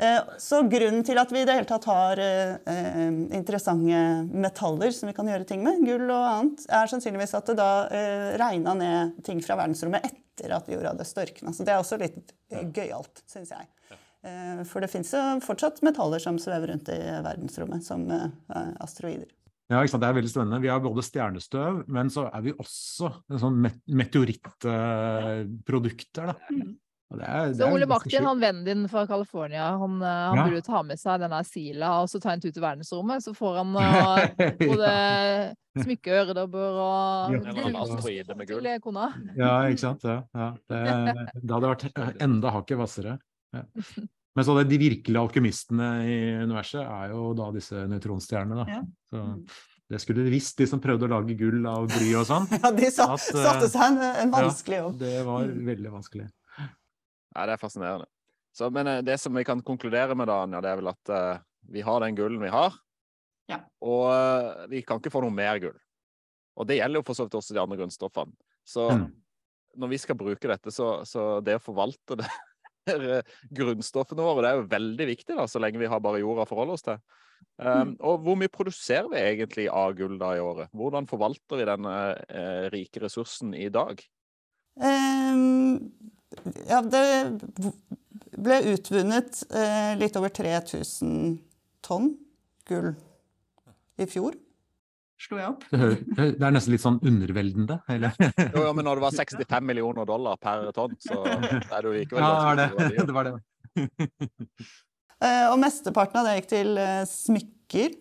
Eh, 0.00 0.20
så 0.38 0.62
grunnen 0.70 1.02
til 1.04 1.18
at 1.20 1.32
vi 1.34 1.42
i 1.42 1.46
det 1.48 1.54
hele 1.58 1.68
tatt 1.68 1.84
har 1.90 2.20
eh, 2.22 3.08
interessante 3.36 3.98
metaller 4.32 4.90
som 4.96 5.10
vi 5.10 5.14
kan 5.16 5.28
gjøre 5.28 5.44
ting 5.48 5.64
med, 5.66 5.82
gull 5.84 6.06
og 6.08 6.24
annet, 6.24 6.64
er 6.72 6.88
sannsynligvis 6.88 7.36
at 7.36 7.46
det 7.50 7.56
da 7.58 7.72
eh, 7.92 8.30
regna 8.40 8.72
ned 8.78 9.18
ting 9.26 9.42
fra 9.44 9.58
verdensrommet 9.60 10.06
etter 10.08 10.50
at 10.56 10.70
jorda 10.72 10.94
hadde 10.94 11.08
størkna. 11.08 11.52
Så 11.52 11.64
det 11.68 11.72
er 11.74 11.80
også 11.82 11.96
litt 12.00 12.32
gøyalt, 12.48 13.20
syns 13.28 13.50
jeg. 13.52 13.64
For 14.68 14.84
det 14.84 14.92
fins 14.92 15.14
jo 15.16 15.20
fortsatt 15.40 15.80
metaller 15.84 16.20
som 16.20 16.38
svever 16.40 16.68
rundt 16.72 16.88
i 16.92 16.98
verdensrommet, 17.24 17.84
som 17.84 18.10
asteroider. 18.84 19.28
Ja? 19.72 19.80
Det 19.84 19.96
er 19.96 20.16
veldig 20.16 20.32
spennende. 20.32 20.60
Vi 20.60 20.68
har 20.68 20.80
både 20.84 21.02
stjernestøv, 21.04 21.84
men 21.92 22.10
så 22.12 22.22
er 22.28 22.40
vi 22.44 22.52
også 22.52 23.08
sånn 23.40 23.56
meteorittprodukter. 23.88 26.28
Mm. 26.52 26.76
Det 27.10 27.26
er, 27.26 27.48
det 27.50 27.58
så 27.58 27.68
Ole 27.74 27.86
Martin, 27.90 28.22
han 28.22 28.38
vennen 28.38 28.66
din 28.66 28.84
fra 28.90 29.02
California, 29.06 29.64
han, 29.80 29.96
eh, 29.98 30.18
han 30.30 30.38
ja. 30.38 30.44
burde 30.46 30.62
ta 30.62 30.82
med 30.86 31.00
seg 31.00 31.18
denne 31.24 31.40
Sila 31.46 31.88
og 32.04 32.10
så 32.12 32.20
ta 32.22 32.36
en 32.36 32.44
tur 32.44 32.52
til 32.54 32.62
verdensrommet. 32.62 33.24
Så 33.24 33.34
får 33.34 33.58
han 33.58 33.72
både 34.60 34.92
både 35.74 35.84
smykke, 35.84 36.14
øredobber 36.22 36.78
og 36.84 37.34
gull 37.34 37.48
til 37.50 38.46
gull. 38.52 38.70
Ja, 39.38 39.56
ikke 39.70 39.82
sant. 39.82 40.06
Ja, 40.06 40.20
ja. 40.36 40.48
Det, 40.70 40.80
det, 41.34 41.50
hadde 41.50 41.74
vært 41.74 42.22
enda 42.22 42.54
hakket 42.54 42.80
hvassere. 42.80 43.18
Ja. 43.56 43.66
Men 44.38 44.46
så 44.46 44.54
det, 44.60 44.68
de 44.70 44.78
virkelige 44.78 45.24
alkymistene 45.26 45.88
i 46.06 46.18
universet 46.44 46.84
er 46.84 47.14
jo 47.16 47.32
da 47.38 47.50
disse 47.54 47.82
nøytronstjernene. 47.90 48.62
Da. 48.62 48.82
Så 49.10 49.24
det 49.90 49.98
skulle 49.98 50.22
de 50.22 50.30
visst, 50.30 50.54
de 50.60 50.68
som 50.70 50.78
prøvde 50.82 51.08
å 51.08 51.10
lage 51.10 51.34
gull 51.38 51.64
av 51.66 51.88
bly 51.90 52.12
og 52.20 52.28
sånn. 52.28 52.46
ja, 52.60 52.70
de 52.70 52.90
satte 52.94 53.70
seg 53.72 53.80
en, 53.88 53.98
en 54.22 54.34
vanskelig 54.34 54.78
jobb. 54.84 55.00
Ja, 55.02 55.06
det 55.08 55.24
var 55.26 55.50
veldig 55.70 55.94
vanskelig. 55.96 56.28
Ja, 57.34 57.46
det 57.46 57.54
er 57.54 57.62
fascinerende. 57.62 58.08
Så, 58.56 58.70
men 58.74 58.88
eh, 58.90 59.02
det 59.06 59.18
som 59.22 59.36
vi 59.36 59.46
kan 59.46 59.62
konkludere 59.62 60.16
med, 60.18 60.28
da, 60.30 60.40
Anja, 60.44 60.62
det 60.64 60.72
er 60.72 60.80
vel 60.80 60.90
at 60.90 61.12
uh, 61.14 61.42
vi 61.70 61.84
har 61.86 62.02
den 62.02 62.18
gullen 62.18 62.42
vi 62.42 62.50
har. 62.52 62.74
Ja. 63.50 63.60
Og 63.84 64.04
uh, 64.10 64.66
vi 64.70 64.82
kan 64.86 65.00
ikke 65.00 65.12
få 65.14 65.22
noe 65.24 65.34
mer 65.34 65.60
gull. 65.62 65.78
Og 66.58 66.66
det 66.68 66.80
gjelder 66.80 67.00
jo 67.00 67.06
for 67.06 67.18
så 67.18 67.26
vidt 67.26 67.38
også 67.38 67.56
de 67.56 67.62
andre 67.62 67.78
grunnstoffene. 67.78 68.34
Så 68.66 68.90
mm. 68.90 69.06
når 69.80 69.92
vi 69.94 70.00
skal 70.02 70.18
bruke 70.18 70.50
dette, 70.50 70.74
så, 70.74 71.00
så 71.08 71.32
det 71.44 71.56
å 71.60 71.62
forvalte 71.62 72.18
det 72.20 72.28
grunnstoffene 73.56 74.24
våre, 74.24 74.42
det 74.42 74.50
er 74.50 74.60
jo 74.60 74.68
veldig 74.74 75.06
viktig 75.12 75.36
da, 75.38 75.46
så 75.48 75.62
lenge 75.62 75.80
vi 75.80 75.88
har 75.90 76.02
bare 76.02 76.22
jorda 76.22 76.44
å 76.44 76.50
forholde 76.50 76.76
oss 76.76 76.86
til. 76.86 77.00
Um, 77.60 77.94
og 78.04 78.22
hvor 78.24 78.36
mye 78.40 78.52
produserer 78.52 79.08
vi 79.12 79.20
egentlig 79.20 79.66
av 79.72 79.94
gull 79.96 80.16
da 80.20 80.32
i 80.36 80.42
året? 80.42 80.70
Hvordan 80.76 81.08
forvalter 81.08 81.60
vi 81.60 81.68
den 81.68 81.88
uh, 81.88 82.68
rike 82.72 83.02
ressursen 83.04 83.54
i 83.56 83.68
dag? 83.72 84.00
Um, 84.80 85.90
ja, 86.68 86.80
det 86.82 87.04
ble 88.40 88.60
utvunnet 88.74 89.42
eh, 89.50 89.96
litt 90.00 90.16
over 90.18 90.32
3000 90.32 91.40
tonn 91.84 92.12
gull 92.68 92.92
i 94.00 94.06
fjor. 94.08 94.36
Slo 95.20 95.36
jeg 95.36 95.50
opp? 95.50 95.64
Det 95.70 96.40
er 96.40 96.54
nesten 96.54 96.72
litt 96.72 96.84
sånn 96.84 97.00
underveldende, 97.04 97.80
eller? 97.92 98.14
jo, 98.54 98.62
ja, 98.64 98.70
men 98.76 98.86
når 98.88 99.00
det 99.00 99.04
var 99.04 99.16
65 99.18 99.66
millioner 99.68 100.08
dollar 100.08 100.38
per 100.40 100.70
tonn, 100.76 100.94
så 101.02 101.18
er 101.26 101.58
det 101.60 101.82
jo 101.84 101.96
likevel 101.98 102.24
Ja, 102.24 102.54
det, 102.56 102.68
det, 102.78 103.04
det 103.10 103.16
var 103.16 103.28
det. 103.28 103.34
uh, 105.20 105.46
og 105.52 105.58
mesteparten 105.60 106.22
av 106.22 106.30
det 106.30 106.38
gikk 106.38 106.48
til 106.54 106.80
uh, 106.80 107.02
smykker 107.10 107.98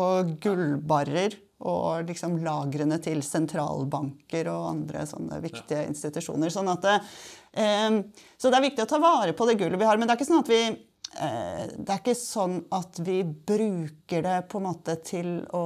og 0.00 0.34
gullbarrer 0.42 1.38
og 1.60 2.08
liksom 2.08 2.38
lagrene 2.44 2.96
til 3.04 3.20
sentralbanker 3.24 4.48
og 4.48 4.68
andre 4.70 5.04
sånne 5.08 5.40
viktige 5.44 5.84
institusjoner. 5.90 6.52
Sånn 6.52 6.70
at 6.72 6.86
det, 6.86 6.94
eh, 6.96 7.18
så 7.50 8.50
det 8.50 8.58
er 8.58 8.66
viktig 8.68 8.84
å 8.84 8.90
ta 8.90 9.00
vare 9.02 9.34
på 9.36 9.46
det 9.48 9.56
gullet 9.58 9.80
vi 9.80 9.88
har. 9.88 9.98
Men 9.98 10.06
det 10.06 10.14
er 10.14 10.20
ikke 10.20 10.28
sånn 10.28 10.44
at 10.44 10.50
vi 10.52 10.60
eh, 12.06 12.14
sånn 12.18 12.60
at 12.76 13.00
vi 13.06 13.22
bruker 13.24 14.22
det 14.26 14.36
på 14.50 14.60
en 14.60 14.68
måte 14.68 14.96
til 15.06 15.32
å, 15.56 15.64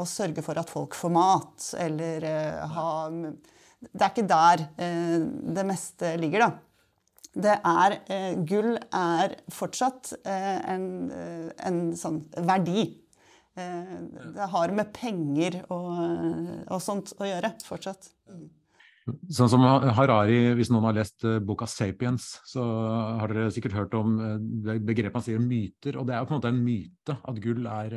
å 0.00 0.02
sørge 0.08 0.44
for 0.44 0.60
at 0.60 0.72
folk 0.72 0.98
får 0.98 1.14
mat, 1.14 1.70
eller 1.80 2.28
eh, 2.28 2.76
ha 2.76 2.90
Det 3.82 4.04
er 4.04 4.10
ikke 4.12 4.28
der 4.30 4.66
eh, 4.76 5.18
det 5.56 5.66
meste 5.66 6.16
ligger, 6.20 6.46
da. 6.46 6.52
Det 7.32 7.54
er, 7.64 7.94
eh, 8.12 8.32
gull 8.44 8.74
er 8.76 9.38
fortsatt 9.48 10.12
eh, 10.20 10.58
en, 10.74 10.84
en 11.56 11.86
sånn 11.96 12.26
verdi 12.44 12.90
Eh, 13.54 13.96
det 14.34 14.48
har 14.48 14.72
med 14.72 14.92
penger 14.96 15.58
og, 15.66 15.88
og, 16.70 16.78
sånt 16.80 17.12
å 17.20 17.28
gjøre 17.28 17.52
fortsatt. 17.66 18.08
Sånn 19.02 19.50
som 19.50 19.64
Harari, 19.96 20.52
hvis 20.54 20.70
noen 20.70 20.86
har 20.86 20.98
lest 21.00 21.24
eh, 21.26 21.40
boka 21.42 21.66
'Sapiens', 21.66 22.36
så 22.46 22.62
har 23.18 23.32
dere 23.32 23.50
sikkert 23.54 23.74
hørt 23.74 23.96
om 23.98 24.18
eh, 24.22 24.78
begrepet 24.78 25.18
han 25.18 25.24
sier 25.26 25.42
myter. 25.42 25.98
Og 25.98 26.06
det 26.06 26.14
er 26.14 26.22
jo 26.22 26.28
på 26.30 26.36
en 26.36 26.40
måte 26.42 26.52
en 26.52 26.62
myte 26.62 27.16
at 27.18 27.40
gull 27.42 27.66
er 27.66 27.96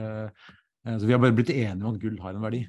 så 0.85 1.07
Vi 1.07 1.13
har 1.15 1.17
bare 1.17 1.33
blitt 1.33 1.49
enige 1.49 1.81
om 1.81 1.95
at 1.95 2.01
gull 2.01 2.19
har 2.21 2.35
en 2.37 2.43
verdi. 2.45 2.59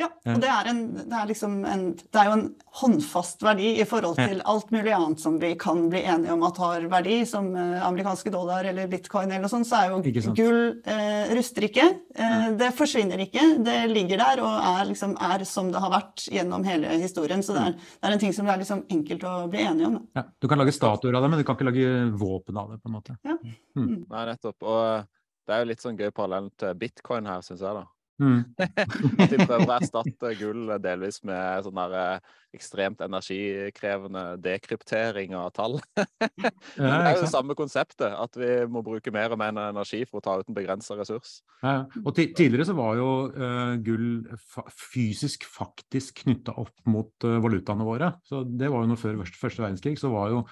Ja, 0.00 0.08
og 0.32 0.40
det 0.40 0.48
er, 0.48 0.68
en, 0.70 0.80
det, 0.96 1.04
er 1.12 1.28
liksom 1.28 1.56
en, 1.68 1.82
det 1.98 2.20
er, 2.20 2.30
jo 2.30 2.36
en 2.38 2.44
håndfast 2.80 3.42
verdi 3.44 3.74
i 3.82 3.86
forhold 3.88 4.16
til 4.20 4.40
alt 4.48 4.70
mulig 4.72 4.94
annet 4.96 5.20
som 5.20 5.36
vi 5.42 5.50
kan 5.60 5.82
bli 5.92 6.00
enige 6.08 6.32
om 6.32 6.44
at 6.46 6.60
har 6.62 6.86
verdi, 6.92 7.18
som 7.28 7.50
eh, 7.58 7.76
amerikanske 7.84 8.32
dollar 8.32 8.68
eller 8.70 8.88
bitcoin 8.90 9.28
eller 9.28 9.44
noe 9.44 9.52
sånt, 9.52 9.68
så 9.68 9.82
er 9.82 9.92
jo 9.92 10.32
gull 10.38 10.60
eh, 10.88 11.34
ruster 11.36 11.68
ikke. 11.68 11.86
Eh, 12.14 12.48
det 12.60 12.72
forsvinner 12.78 13.24
ikke. 13.26 13.44
Det 13.66 13.78
ligger 13.92 14.22
der 14.22 14.44
og 14.46 14.56
er, 14.56 14.88
liksom, 14.90 15.14
er, 15.30 15.44
som 15.48 15.70
det 15.74 15.84
har 15.84 15.92
vært 15.92 16.26
gjennom 16.32 16.64
hele 16.68 16.96
historien. 17.02 17.44
Så 17.44 17.56
det 17.56 17.66
er, 17.68 17.76
det 17.76 18.10
er 18.10 18.16
en 18.16 18.24
ting 18.24 18.34
som 18.36 18.48
det 18.48 18.56
er 18.56 18.64
liksom 18.64 18.84
enkelt 18.96 19.28
å 19.28 19.36
bli 19.52 19.64
enige 19.66 19.92
om. 19.92 20.00
Ja, 20.16 20.24
du 20.40 20.48
kan 20.50 20.60
lage 20.60 20.76
statuer 20.76 21.16
av 21.16 21.24
det, 21.24 21.32
men 21.32 21.42
du 21.42 21.46
kan 21.46 21.58
ikke 21.58 21.70
lage 21.70 21.94
våpen 22.20 22.60
av 22.60 22.72
det, 22.72 22.80
på 22.80 22.90
en 22.90 22.96
måte. 22.96 23.20
Ja. 23.26 23.36
Mm. 23.76 23.86
mm. 23.86 23.96
Nei, 24.10 24.26
nettopp. 24.32 24.64
Og 24.64 25.16
det 25.46 25.56
er 25.56 25.64
jo 25.64 25.70
litt 25.72 25.82
sånn 25.82 25.98
gøy 25.98 26.12
parallell 26.14 26.52
til 26.60 26.76
bitcoin 26.78 27.28
her, 27.28 27.44
syns 27.44 27.64
jeg, 27.64 27.76
da. 27.76 27.84
Mm. 28.20 28.42
at 28.60 29.32
de 29.32 29.40
prøver 29.40 29.64
å 29.64 29.76
erstatte 29.78 30.34
gull 30.36 30.68
delvis 30.82 31.22
med 31.26 31.64
sånn 31.64 31.78
der 31.78 31.96
eh, 31.96 32.36
ekstremt 32.56 33.00
energikrevende 33.04 34.24
dekryptering 34.42 35.36
av 35.38 35.52
tall. 35.56 35.78
det 35.96 36.50
er 36.82 37.14
jo 37.14 37.24
det 37.24 37.30
samme 37.30 37.56
konseptet, 37.58 38.10
at 38.10 38.38
vi 38.38 38.50
må 38.70 38.82
bruke 38.86 39.12
mer 39.14 39.32
og 39.32 39.40
mer 39.40 39.54
energi 39.54 40.02
for 40.08 40.20
å 40.20 40.24
ta 40.26 40.36
ut 40.40 40.50
en 40.50 40.58
begrensa 40.58 40.98
ressurs. 40.98 41.38
Ja, 41.62 41.84
og 42.02 42.12
tidligere 42.16 42.66
så 42.68 42.74
var 42.78 42.98
jo 42.98 43.10
uh, 43.30 43.76
gull 43.84 44.26
fa 44.50 44.66
fysisk 44.74 45.46
faktisk 45.48 46.24
knytta 46.24 46.56
opp 46.60 46.74
mot 46.90 47.28
uh, 47.28 47.38
valutaene 47.42 47.86
våre. 47.86 48.12
Så 48.26 48.42
det 48.44 48.70
var 48.72 48.84
jo 48.84 48.92
noe 48.92 49.00
før 49.00 49.22
første 49.30 49.64
verdenskrig. 49.64 49.96
så 50.00 50.10
var 50.12 50.34
jo 50.34 50.44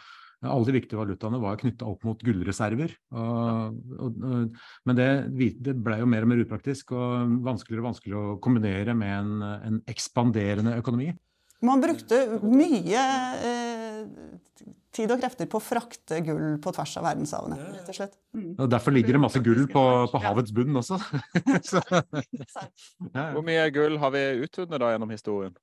alle 0.46 0.68
de 0.68 0.74
viktige 0.76 0.98
valutaene 1.00 1.40
var 1.42 1.58
knytta 1.58 1.86
opp 1.90 2.04
mot 2.06 2.20
gullreserver. 2.22 2.92
Og, 3.10 3.78
og, 3.98 4.18
men 4.86 4.98
det, 4.98 5.08
det 5.58 5.74
ble 5.82 5.98
jo 6.02 6.10
mer 6.10 6.26
og 6.26 6.30
mer 6.30 6.42
upraktisk 6.44 6.92
og 6.94 7.38
vanskeligere 7.46 7.82
og 7.82 7.88
vanskeligere 7.88 8.34
å 8.34 8.36
kombinere 8.44 8.94
med 8.98 9.14
en, 9.16 9.48
en 9.70 9.80
ekspanderende 9.90 10.76
økonomi. 10.78 11.10
Man 11.66 11.82
brukte 11.82 12.20
mye 12.46 13.00
eh, 13.42 14.02
tid 14.94 15.10
og 15.10 15.18
krefter 15.18 15.48
på 15.50 15.58
å 15.58 15.64
frakte 15.64 16.20
gull 16.26 16.60
på 16.62 16.72
tvers 16.74 16.92
av 17.00 17.08
verdenshavene. 17.08 17.58
rett 17.74 17.90
og 17.90 17.98
slett. 17.98 18.14
Mm. 18.36 18.52
Og 18.54 18.70
derfor 18.70 18.94
ligger 18.94 19.18
det 19.18 19.22
masse 19.24 19.42
gull 19.42 19.64
på, 19.72 19.82
på 20.12 20.22
havets 20.22 20.54
bunn 20.54 20.78
også. 20.78 21.00
Hvor 23.34 23.42
mye 23.46 23.66
gull 23.74 23.98
har 23.98 24.14
vi 24.14 24.24
utvunnet 24.46 24.84
da 24.84 24.94
gjennom 24.94 25.14
historien? 25.14 25.58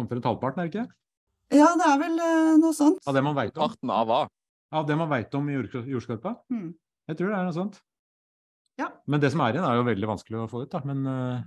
Omtrent 0.00 0.24
halvparten, 0.24 0.62
er 0.62 0.70
det 0.70 0.72
ikke? 0.72 0.88
Ja, 1.52 1.70
det 1.76 1.88
er 1.88 1.98
vel 2.00 2.18
uh, 2.18 2.52
noe 2.60 2.76
sånt. 2.76 3.02
Av 3.08 3.16
det 3.16 3.22
man 3.24 3.36
veit 3.36 3.56
om? 3.56 3.62
Parten 3.64 3.92
av 3.92 4.06
hva? 4.08 4.20
Av 4.72 4.86
det 4.88 4.96
man 4.96 5.10
veit 5.10 5.34
om 5.36 5.48
i 5.52 5.56
jordskorpa? 5.58 6.36
Mm. 6.52 6.70
Jeg 7.10 7.18
tror 7.18 7.32
det 7.32 7.38
er 7.38 7.48
noe 7.48 7.56
sånt. 7.56 7.80
Ja. 8.80 8.88
Men 9.04 9.20
det 9.20 9.32
som 9.34 9.42
er 9.44 9.52
igjen, 9.52 9.66
er 9.68 9.76
jo 9.76 9.88
veldig 9.90 10.08
vanskelig 10.14 10.40
å 10.40 10.46
få 10.48 10.62
ut, 10.64 10.70
da. 10.72 10.80
Men 10.88 11.02
uh... 11.04 11.42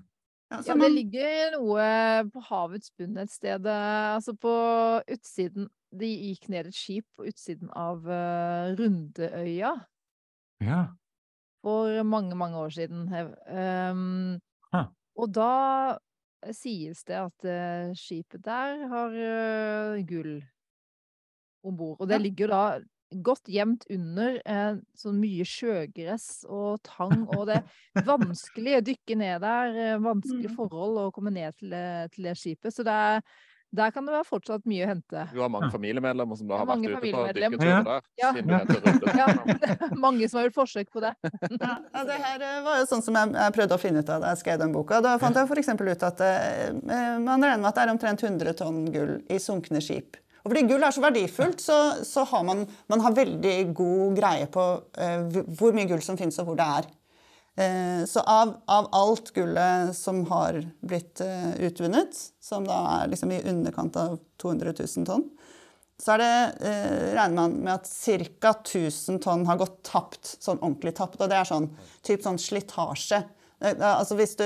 ja, 0.53 0.59
ja, 0.59 0.75
det 0.77 0.91
ligger 0.93 1.55
noe 1.57 1.87
på 2.33 2.43
havets 2.51 2.93
bunn 2.99 3.17
et 3.23 3.33
sted. 3.33 3.65
Eh, 3.65 4.11
altså 4.13 4.35
på 4.37 4.53
utsiden 5.15 5.71
De 5.95 6.11
gikk 6.11 6.49
ned 6.53 6.69
et 6.69 6.77
skip 6.77 7.07
på 7.17 7.25
utsiden 7.31 7.71
av 7.73 8.05
uh, 8.05 8.75
Rundeøya. 8.77 9.73
Ja. 10.61 10.81
For 11.65 12.03
mange, 12.05 12.37
mange 12.37 12.61
år 12.61 12.75
siden. 12.77 13.07
Um. 13.49 14.41
Og 15.15 15.31
da 15.31 15.95
sies 16.53 17.03
det 17.07 17.17
at 17.17 17.47
uh, 17.47 17.93
skipet 17.97 18.43
der 18.45 18.83
har 18.91 19.15
uh, 19.15 20.03
gull 20.05 20.35
om 21.65 21.77
bord. 21.77 21.97
Og 21.99 22.09
det 22.09 22.21
ligger 22.21 22.51
da 22.53 22.61
godt 23.25 23.49
gjemt 23.49 23.85
under 23.93 24.37
uh, 24.43 24.77
sånn 24.97 25.17
mye 25.21 25.45
sjøgress 25.47 26.45
og 26.51 26.81
tang, 26.85 27.25
og 27.33 27.47
det 27.49 27.61
er 27.97 28.07
vanskelig 28.07 28.77
å 28.77 28.85
dykke 28.91 29.19
ned 29.21 29.41
der. 29.45 29.81
vanskelige 30.03 30.53
mm. 30.53 30.57
forhold 30.59 31.01
å 31.01 31.11
komme 31.15 31.33
ned 31.33 31.57
til, 31.57 31.75
til 32.13 32.29
det 32.29 32.37
skipet. 32.39 32.73
Så 32.75 32.85
det 32.85 32.95
er 33.09 33.21
der 33.77 33.93
kan 33.95 34.07
det 34.07 34.13
være 34.15 34.27
fortsatt 34.27 34.65
mye 34.69 34.85
å 34.85 34.89
hente. 34.89 35.25
Du 35.33 35.41
har 35.43 35.51
mange 35.51 35.69
familiemedlemmer 35.73 36.39
som 36.39 36.49
da 36.49 36.59
har 36.61 36.69
vært 36.69 36.85
ute 36.85 37.01
på 37.03 37.23
dykketurer 37.37 37.87
der? 37.89 38.05
Ja. 38.21 38.31
ja. 39.19 39.27
mange 40.05 40.29
som 40.29 40.39
har 40.39 40.47
gjort 40.47 40.59
forsøk 40.61 40.91
på 40.95 41.03
det. 41.03 41.13
ja, 41.65 42.03
det 42.07 42.19
her 42.25 42.45
eh, 42.49 42.59
var 42.65 42.81
jo 42.81 42.89
sånn 42.89 43.05
som 43.05 43.17
jeg, 43.19 43.55
prøvde 43.55 43.77
å 43.77 43.81
finne 43.81 44.03
ut 44.03 44.11
av 44.11 44.25
da 44.25 44.33
jeg 44.33 44.43
skrev 44.43 44.61
den 44.63 44.75
boka. 44.75 45.01
Da 45.05 45.15
fant 45.21 45.37
jeg 45.37 45.49
f.eks. 45.49 45.73
ut 45.75 46.05
at 46.09 46.25
uh, 46.25 47.17
man 47.21 47.43
regner 47.43 47.63
med 47.63 47.71
at 47.71 47.79
det 47.79 47.85
er 47.85 47.95
omtrent 47.95 48.27
100 48.27 48.59
tonn 48.61 48.85
gull 48.93 49.17
i 49.31 49.41
sunkne 49.41 49.83
skip. 49.83 50.19
Og 50.45 50.51
fordi 50.51 50.67
gull 50.69 50.83
er 50.85 50.93
så 50.93 51.01
verdifullt, 51.01 51.63
så, 51.63 51.79
så 52.05 52.25
har 52.29 52.43
man, 52.45 52.67
man 52.91 53.01
har 53.01 53.15
veldig 53.17 53.55
god 53.75 54.19
greie 54.19 54.49
på 54.51 54.67
uh, 54.85 55.41
hvor 55.57 55.73
mye 55.75 55.89
gull 55.89 56.03
som 56.05 56.19
finnes, 56.19 56.37
og 56.41 56.51
hvor 56.51 56.59
det 56.59 56.69
er. 56.79 56.91
Uh, 57.55 58.03
så 58.05 58.19
av, 58.19 58.57
av, 58.67 58.89
alt 58.91 59.31
gullet 59.31 59.95
som 59.95 60.25
har 60.27 60.59
blitt 60.83 61.21
uh, 61.23 61.53
utvunnet, 61.63 62.17
som 62.43 62.65
da 62.67 62.81
er 62.97 63.13
liksom 63.13 63.31
i 63.31 63.43
underkant 63.47 63.95
av 63.99 64.17
200 64.41 64.73
000 64.79 65.07
tonn, 65.07 65.23
så 66.03 66.17
det, 66.19 66.27
regner 67.15 67.37
man 67.37 67.53
med 67.63 67.71
at 67.77 67.87
ca. 67.87 68.49
1000 68.51 69.21
tonn 69.23 69.45
har 69.47 69.55
gått 69.61 69.77
tapt, 69.87 70.33
sånn 70.43 70.59
ordentlig 70.59 70.91
tapt. 70.97 71.21
Og 71.23 71.29
det 71.31 71.37
er 71.39 71.47
sånn, 71.47 71.69
typ 72.03 72.25
sånn 72.25 72.39
slitasje. 72.41 73.21
Altså 73.63 74.17
hvis 74.19 74.35
du 74.35 74.43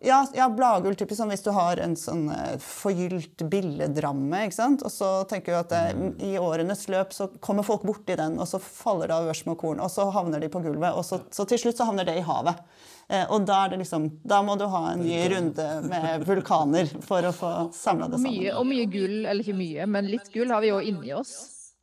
ja, 0.00 0.20
ja 0.34 0.46
bladgull 0.50 0.94
typisk 0.94 1.18
sånn 1.18 1.32
hvis 1.32 1.42
du 1.42 1.50
har 1.56 1.80
en 1.82 1.96
sånn 1.98 2.28
uh, 2.30 2.54
forgylt 2.62 3.42
billedramme. 3.50 4.44
ikke 4.46 4.56
sant? 4.56 4.84
Og 4.86 4.92
så 4.94 5.08
tenker 5.30 5.54
vi 5.54 5.58
at 5.58 5.72
det, 5.72 6.12
i 6.22 6.36
årenes 6.38 6.86
løp 6.92 7.14
så 7.16 7.26
kommer 7.42 7.66
folk 7.66 7.82
borti 7.88 8.14
den, 8.18 8.38
og 8.38 8.46
så 8.50 8.60
faller 8.62 9.10
det 9.10 9.16
av 9.16 9.32
ørsmå 9.32 9.56
korn, 9.58 9.82
og 9.82 9.90
så 9.90 10.06
havner 10.14 10.42
de 10.44 10.50
på 10.52 10.62
gulvet, 10.62 10.94
og 10.94 11.06
så, 11.06 11.20
så, 11.34 11.48
til 11.50 11.64
slutt 11.64 11.80
så 11.80 11.88
havner 11.90 12.06
det 12.06 12.14
i 12.20 12.24
havet. 12.26 12.62
Eh, 13.08 13.24
og 13.26 13.46
da, 13.48 13.64
er 13.64 13.74
det 13.74 13.82
liksom, 13.82 14.08
da 14.28 14.40
må 14.46 14.54
du 14.60 14.66
ha 14.70 14.84
en 14.92 15.02
ny 15.02 15.20
runde 15.34 15.68
med 15.88 16.26
vulkaner 16.28 16.90
for 17.02 17.26
å 17.26 17.34
få 17.34 17.52
samla 17.74 18.10
det 18.12 18.20
sammen. 18.20 18.38
Mye, 18.38 18.54
og 18.54 18.68
mye 18.70 18.88
gull, 18.92 19.20
eller 19.24 19.42
ikke 19.42 19.58
mye, 19.58 19.86
men 19.90 20.10
litt 20.12 20.30
gull 20.34 20.52
har 20.54 20.62
vi 20.62 20.74
jo 20.74 20.82
inni 20.84 21.14
oss. 21.16 21.38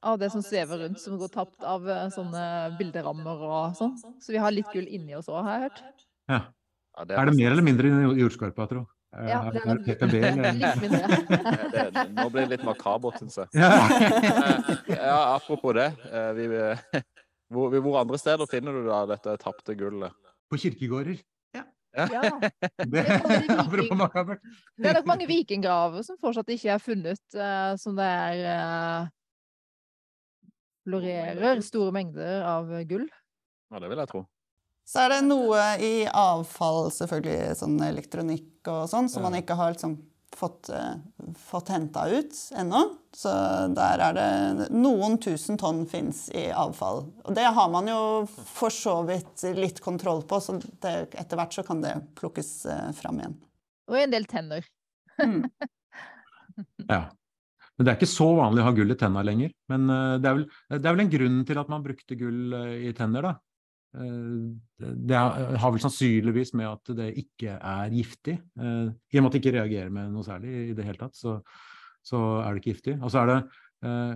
Av 0.06 0.20
det 0.22 0.28
som 0.30 0.44
svever 0.46 0.84
rundt, 0.84 1.00
som 1.02 1.16
går 1.18 1.32
tapt 1.34 1.64
av 1.66 1.88
sånne 2.14 2.42
bilderammer 2.78 3.40
og 3.42 3.80
sånn. 3.80 3.96
Så 4.22 4.36
vi 4.36 4.38
har 4.38 4.54
litt 4.54 4.70
gull 4.70 4.86
inni 4.86 5.18
oss 5.18 5.32
òg, 5.32 5.40
har 5.48 5.56
jeg 5.56 5.64
hørt. 5.66 6.06
Ja. 6.30 6.46
Ja, 6.96 7.04
det 7.04 7.16
er, 7.16 7.20
er, 7.20 7.30
det 7.32 7.36
mer 7.36 7.52
eller 7.52 7.66
mindre 7.66 7.90
i 7.92 8.22
jordskorpa, 8.22 8.68
tro? 8.72 8.86
Ja, 9.16 9.42
det 9.52 9.62
er, 9.64 9.80
PPB, 9.84 10.14
litt 10.60 10.82
mindre. 10.82 11.18
det, 11.76 12.04
nå 12.16 12.26
blir 12.32 12.46
det 12.46 12.58
litt 12.58 12.66
makabert, 12.68 13.20
syns 13.20 13.40
jeg. 13.42 13.48
Ja. 13.56 13.72
ja, 14.92 15.18
apropos 15.36 15.76
det. 15.76 15.90
Eh, 16.08 16.32
vi, 16.36 16.50
hvor, 17.52 17.76
hvor, 17.80 18.00
andre 18.02 18.20
steder 18.20 18.48
finner 18.52 18.76
du 18.76 18.88
da 18.88 19.06
dette 19.12 19.36
tapte 19.44 19.76
gullet? 19.80 20.16
På 20.52 20.60
kirkegårder. 20.60 21.20
Ja. 21.56 21.64
ja. 21.96 22.06
Det, 22.84 23.04
er 23.04 23.24
det 23.64 24.90
er 24.90 24.98
nok 25.00 25.08
mange 25.08 25.28
vikinggraver 25.32 26.04
som 26.04 26.20
fortsatt 26.20 26.52
ikke 26.52 26.74
er 26.76 26.84
funnet, 26.84 27.24
uh, 27.40 27.72
som 27.80 27.96
det 27.96 28.08
er 28.08 28.44
uh, 28.52 29.12
florerer 30.84 31.64
store 31.64 31.96
mengder 31.96 32.44
av 32.44 32.72
gull. 32.88 33.08
Ja, 33.72 33.80
det 33.80 33.92
vil 33.92 34.04
jeg 34.04 34.12
tro. 34.12 34.26
Så 34.86 35.02
er 35.02 35.16
det 35.16 35.22
noe 35.26 35.62
i 35.82 35.94
avfall, 36.06 36.92
selvfølgelig, 36.94 37.56
sånn 37.58 37.80
elektronikk 37.88 38.70
og 38.70 38.86
sånn, 38.92 39.10
som 39.10 39.26
man 39.26 39.38
ikke 39.40 39.58
har 39.58 39.74
liksom 39.74 39.98
fått, 40.36 40.70
uh, 40.70 41.00
fått 41.48 41.72
henta 41.74 42.06
ut 42.12 42.38
ennå. 42.60 42.84
Så 43.16 43.32
der 43.74 44.04
er 44.04 44.16
det 44.18 44.68
Noen 44.76 45.18
tusen 45.24 45.58
tonn 45.58 45.86
fins 45.90 46.28
i 46.36 46.48
avfall. 46.52 47.06
Og 47.24 47.38
det 47.38 47.48
har 47.58 47.70
man 47.72 47.90
jo 47.90 48.00
for 48.28 48.74
så 48.74 49.00
vidt 49.08 49.46
litt 49.58 49.82
kontroll 49.84 50.26
på, 50.28 50.42
så 50.44 50.60
det, 50.60 50.96
etter 51.16 51.40
hvert 51.40 51.56
så 51.56 51.66
kan 51.66 51.82
det 51.82 51.96
plukkes 52.20 52.52
uh, 52.70 52.90
fram 52.98 53.24
igjen. 53.24 53.38
Og 53.90 54.02
en 54.02 54.14
del 54.14 54.30
tenner. 54.30 54.68
Mm. 55.22 55.46
ja. 56.94 57.06
Men 57.76 57.88
det 57.88 57.92
er 57.92 57.98
ikke 57.98 58.08
så 58.14 58.30
vanlig 58.38 58.62
å 58.64 58.70
ha 58.70 58.76
gull 58.76 58.94
i 58.94 59.00
tenna 59.00 59.26
lenger. 59.26 59.56
Men 59.72 59.90
uh, 59.90 60.16
det 60.20 60.30
er, 60.30 60.40
vel, 60.40 60.48
det 60.78 60.84
er 60.84 60.92
vel 60.92 61.08
en 61.08 61.16
grunn 61.18 61.42
til 61.48 61.64
at 61.64 61.74
man 61.74 61.90
brukte 61.90 62.20
gull 62.20 62.60
i 62.86 62.94
tenner, 62.98 63.32
da. 63.32 63.36
Eh, 63.96 64.92
det 65.08 65.16
har 65.16 65.72
vel 65.72 65.82
sannsynligvis 65.84 66.54
med 66.58 66.68
at 66.70 66.94
det 66.98 67.10
ikke 67.22 67.56
er 67.56 67.96
giftig. 67.96 68.38
Eh, 68.60 68.92
I 68.92 69.20
og 69.20 69.26
med 69.26 69.30
at 69.30 69.38
det 69.38 69.42
ikke 69.44 69.56
reagerer 69.58 69.94
med 69.94 70.14
noe 70.14 70.26
særlig 70.28 70.54
i 70.70 70.78
det 70.78 70.88
hele 70.88 71.00
tatt, 71.00 71.18
så, 71.18 71.40
så 72.06 72.22
er 72.42 72.50
det 72.50 72.64
ikke 72.64 72.76
giftig. 72.76 72.98
Og 73.02 73.14
så 73.14 73.24
er 73.24 73.32
det 73.32 73.40
uh, 73.86 74.16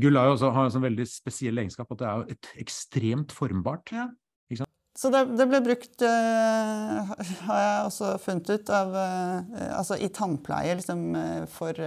Gull 0.00 0.16
har 0.16 0.30
jo 0.30 0.34
også 0.34 0.50
har 0.56 0.66
en 0.66 0.72
sånn 0.74 0.86
veldig 0.86 1.04
spesiell 1.06 1.60
egenskap 1.60 1.90
at 1.92 2.00
det 2.00 2.06
er 2.10 2.30
et 2.34 2.52
ekstremt 2.64 3.34
formbart. 3.36 3.92
Ja. 3.94 4.08
Så 4.94 5.10
det, 5.10 5.24
det, 5.34 5.48
ble 5.50 5.58
brukt, 5.64 6.04
uh, 6.06 7.14
har 7.48 7.60
jeg 7.60 7.86
også 7.88 8.12
funnet 8.22 8.52
ut, 8.52 8.68
av, 8.70 8.94
uh, 8.94 9.64
altså 9.80 9.98
i 9.98 10.06
tannpleie 10.14 10.76
liksom, 10.78 11.02
uh, 11.18 11.42
for, 11.50 11.80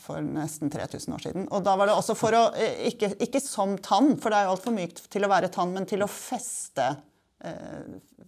for, 0.00 0.24
nesten 0.24 0.72
3000 0.72 1.16
år 1.18 1.24
siden. 1.26 1.46
Og 1.52 1.60
da 1.66 1.76
var 1.76 1.90
det 1.90 1.98
også 1.98 2.16
for 2.16 2.38
å 2.38 2.42
Ikke, 2.88 3.12
ikke 3.20 3.42
som 3.44 3.76
tann, 3.84 4.14
for 4.16 4.32
det 4.32 4.40
er 4.40 4.48
jo 4.48 4.56
altfor 4.56 4.76
mykt 4.78 5.04
til 5.12 5.28
å 5.28 5.32
være 5.32 5.52
tann, 5.52 5.76
men 5.76 5.88
til 5.88 6.06
å 6.06 6.10
feste 6.10 6.88
Eh, 6.88 7.11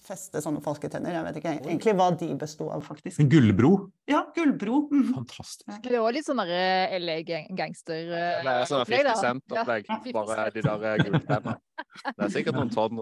feste 0.04 0.40
sånne 0.42 0.60
falske 0.64 0.88
tenner. 0.90 1.14
Jeg 1.14 1.24
vet 1.26 1.36
ikke 1.38 1.52
egentlig 1.54 1.94
hva 1.98 2.06
de 2.18 2.28
besto 2.38 2.66
av, 2.74 2.82
faktisk. 2.86 3.20
En 3.22 3.28
gullbro? 3.30 3.70
Ja, 4.10 4.24
gullbro. 4.34 4.80
Mm. 4.90 5.12
Fantastisk. 5.14 5.68
Det 5.84 6.00
var 6.02 6.16
litt 6.16 6.26
sånn 6.26 6.42
eh, 6.44 6.96
LA-gangster 6.98 8.10
Det 8.10 8.54
er 8.54 8.66
sånn 8.70 8.82
50 8.88 9.20
Cent-opplegg, 9.20 9.92
bare 10.16 10.48
de 10.54 10.64
der 10.66 10.88
eh, 10.90 11.04
gulltennene. 11.04 11.54
Det 12.16 12.26
er 12.26 12.32
sikkert 12.34 12.58
noen 12.58 12.72
tonn, 12.74 13.00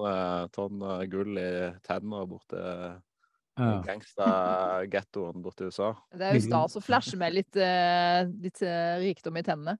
tonn 0.52 0.84
gull 1.12 1.40
i 1.40 1.48
tennene 1.86 2.26
borte 2.28 2.60
ja. 2.60 3.70
gangstergettoen 3.86 5.44
borte 5.44 5.64
i 5.64 5.72
USA. 5.72 5.94
Det 6.12 6.28
er 6.28 6.36
jo 6.36 6.44
stas 6.44 6.76
å 6.76 6.84
flashe 6.84 7.16
med 7.20 7.36
litt, 7.38 7.56
litt 7.56 8.62
rikdom 9.00 9.40
i 9.40 9.44
tennene. 9.46 9.78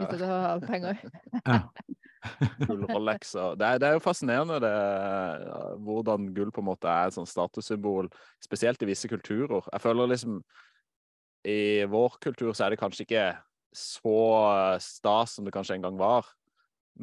Hvis 0.00 0.20
du 0.20 0.26
har 0.26 0.62
penger. 0.66 1.02
Ja. 1.46 1.64
Gull 2.68 2.84
og 2.86 3.08
Det, 3.58 3.68
det, 3.82 3.86
er 3.86 3.96
jo 3.96 4.02
fascinerende 4.02 4.60
det, 4.62 4.74
hvordan 5.82 6.28
gull 6.36 6.52
på 6.54 6.62
en 6.62 6.68
måte 6.68 6.86
er 6.86 7.10
et 7.10 7.16
sånn 7.16 7.26
statussymbol, 7.26 8.06
spesielt 8.42 8.82
i 8.82 8.86
visse 8.86 9.10
kulturer. 9.10 9.66
Jeg 9.72 9.82
føler 9.82 10.12
liksom 10.12 10.36
I 11.50 11.82
vår 11.90 12.20
kultur 12.22 12.52
så 12.54 12.68
er 12.68 12.74
det 12.74 12.78
kanskje 12.78 13.08
ikke 13.08 13.26
så 13.74 14.14
stas 14.84 15.34
som 15.34 15.48
det 15.48 15.54
kanskje 15.54 15.80
en 15.80 15.88
gang 15.88 15.98
var. 15.98 16.30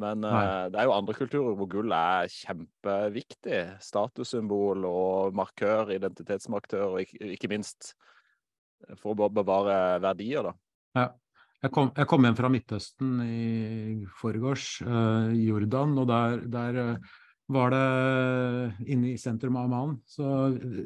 Men 0.00 0.24
uh, 0.24 0.70
det 0.70 0.78
er 0.78 0.86
jo 0.86 0.94
andre 0.94 1.16
kulturer 1.18 1.56
hvor 1.58 1.68
gull 1.68 1.92
er 1.92 2.30
kjempeviktig. 2.32 3.62
Statussymbol 3.82 4.86
og 4.88 5.36
markør, 5.36 5.90
identitetsmarkør, 5.96 6.94
og 6.94 7.04
ikke, 7.04 7.34
ikke 7.36 7.50
minst 7.52 7.92
for 9.02 9.12
å 9.12 9.28
bevare 9.28 9.98
verdier, 10.00 10.48
da. 10.48 10.54
Ja. 10.96 11.10
Jeg 11.60 11.72
kom, 11.76 11.90
jeg 11.92 12.08
kom, 12.08 12.24
hjem 12.24 12.36
fra 12.38 12.48
Midtøsten 12.48 13.18
i 13.20 14.06
forgårs, 14.16 14.78
uh, 14.86 15.28
Jordan, 15.36 15.92
og 16.00 16.06
der, 16.08 16.38
der 16.48 16.78
uh, 16.80 17.10
var 17.52 17.74
det 17.74 18.86
inne 18.94 19.10
i 19.10 19.18
sentrum 19.20 19.58
av 19.60 19.66
Amman. 19.68 19.98
Så 20.08 20.24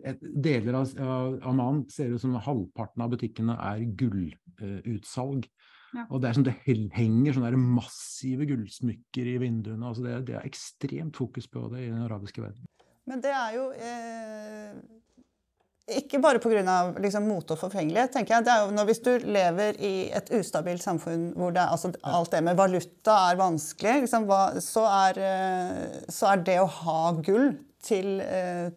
et, 0.02 0.18
deler 0.18 0.80
av, 0.80 1.36
Amman 1.46 1.84
ser 1.94 2.16
ut 2.16 2.22
som 2.22 2.34
halvparten 2.42 3.04
av 3.06 3.14
butikkene 3.14 3.54
er 3.70 3.84
gullutsalg. 4.00 5.46
Uh, 5.46 5.70
ja. 5.94 6.08
Og 6.08 6.18
det, 6.18 6.32
er 6.32 6.38
som 6.40 6.48
det 6.48 6.56
henger 6.66 7.36
sånne 7.36 7.54
massive 7.60 8.48
gullsmykker 8.50 9.30
i 9.30 9.38
vinduene. 9.44 9.86
Altså 9.86 10.08
det, 10.08 10.18
det, 10.32 10.40
er 10.40 10.50
ekstremt 10.50 11.14
fokus 11.22 11.46
på 11.46 11.68
det 11.70 11.84
i 11.84 11.92
den 11.92 12.02
arabiske 12.02 12.42
verden. 12.42 12.66
Men 13.06 13.22
det 13.22 13.30
er 13.30 13.58
jo 13.60 13.70
eh 13.78 15.02
ikke 15.84 16.18
bare 16.22 16.40
pga. 16.40 16.76
Liksom, 17.02 17.26
mote 17.28 17.54
og 17.54 17.60
forfengelighet. 17.60 18.12
tenker 18.14 18.36
jeg. 18.36 18.46
Det 18.46 18.56
jo 18.62 18.72
når 18.72 18.88
Hvis 18.88 19.02
du 19.04 19.12
lever 19.28 19.76
i 19.84 19.92
et 20.16 20.32
ustabilt 20.38 20.82
samfunn 20.82 21.32
hvor 21.36 21.52
det, 21.52 21.60
altså, 21.60 21.92
alt 22.02 22.32
det 22.32 22.42
med 22.44 22.56
valuta 22.56 23.18
er 23.30 23.40
vanskelig, 23.40 24.00
liksom, 24.06 24.26
hva, 24.30 24.60
så, 24.64 24.86
er, 24.88 25.20
eh, 25.20 26.00
så, 26.08 26.32
er, 26.32 26.44
det 26.46 26.58
å 26.62 26.70
ha 26.80 27.12
gull 27.20 27.52
til, 27.84 28.16
eh, 28.24 28.70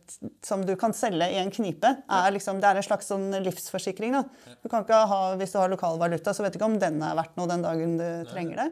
som 0.44 0.66
du 0.68 0.74
kan 0.76 0.96
selge 0.96 1.30
i 1.32 1.40
en 1.40 1.52
knipe, 1.54 1.94
er 2.12 2.34
liksom, 2.36 2.60
det 2.60 2.68
er 2.68 2.82
en 2.82 2.88
slags 2.90 3.08
sånn 3.08 3.30
livsforsikring. 3.46 4.18
Da. 4.18 4.58
Du 4.64 4.68
kan 4.68 4.84
ikke 4.84 5.06
ha, 5.08 5.22
Hvis 5.40 5.56
du 5.56 5.62
har 5.62 5.72
lokal 5.72 6.00
valuta, 6.02 6.36
så 6.36 6.44
vet 6.44 6.56
du 6.56 6.60
ikke 6.60 6.72
om 6.74 6.80
den 6.82 7.00
er 7.00 7.16
verdt 7.16 7.40
noe 7.40 7.48
den 7.48 7.64
dagen 7.64 7.96
du 8.02 8.10
trenger 8.34 8.66
det. 8.66 8.68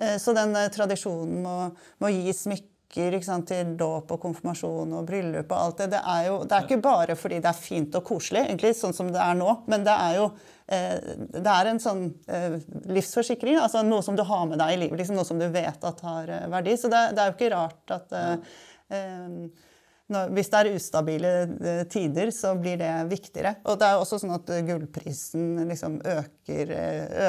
Eh, 0.00 0.16
så 0.22 0.32
den 0.36 0.56
tradisjonen 0.72 1.44
med 1.44 2.08
å 2.08 2.14
gi 2.14 2.32
smykker 2.32 2.72
smykker 2.92 3.46
til 3.46 3.76
dåp 3.76 4.12
og 4.12 4.20
konfirmasjon 4.20 4.92
og 4.94 5.06
bryllup 5.06 5.50
og 5.50 5.58
alt 5.58 5.78
det. 5.78 5.90
Det 5.92 6.00
er 6.00 6.26
jo 6.28 6.44
det 6.44 6.56
er 6.56 6.64
ikke 6.64 6.82
bare 6.82 7.16
fordi 7.16 7.40
det 7.40 7.48
er 7.50 7.58
fint 7.58 7.94
og 7.94 8.04
koselig, 8.04 8.46
egentlig, 8.46 8.74
sånn 8.76 8.94
som 8.94 9.10
det 9.12 9.20
er 9.20 9.34
nå, 9.34 9.64
men 9.66 9.84
det 9.84 9.92
er 9.92 10.16
jo 10.16 10.30
eh, 10.68 11.16
det 11.32 11.52
er 11.52 11.66
en 11.66 11.80
sånn 11.80 12.14
eh, 12.28 12.58
livsforsikring. 12.86 13.58
altså 13.58 13.82
Noe 13.82 14.02
som 14.02 14.16
du 14.16 14.22
har 14.22 14.46
med 14.46 14.58
deg 14.58 14.74
i 14.74 14.80
livet. 14.84 14.98
Liksom, 14.98 15.16
noe 15.16 15.26
som 15.26 15.38
du 15.38 15.48
vet 15.48 15.84
at 15.84 16.00
har 16.00 16.28
eh, 16.28 16.48
verdi. 16.48 16.76
Så 16.76 16.88
det, 16.88 17.12
det 17.14 17.22
er 17.22 17.30
jo 17.30 17.36
ikke 17.36 17.54
rart 17.54 17.96
at 17.96 18.12
eh, 18.16 18.36
eh, 18.96 19.64
hvis 20.06 20.50
det 20.52 20.58
er 20.60 20.76
ustabile 20.76 21.30
eh, 21.58 21.82
tider, 21.90 22.30
så 22.34 22.52
blir 22.58 22.78
det 22.78 22.90
viktigere. 23.10 23.56
Og 23.66 23.78
det 23.80 23.88
er 23.88 23.98
også 23.98 24.20
sånn 24.22 24.36
at 24.36 24.52
gullprisen 24.68 25.64
liksom 25.66 25.98
øker, 25.98 26.72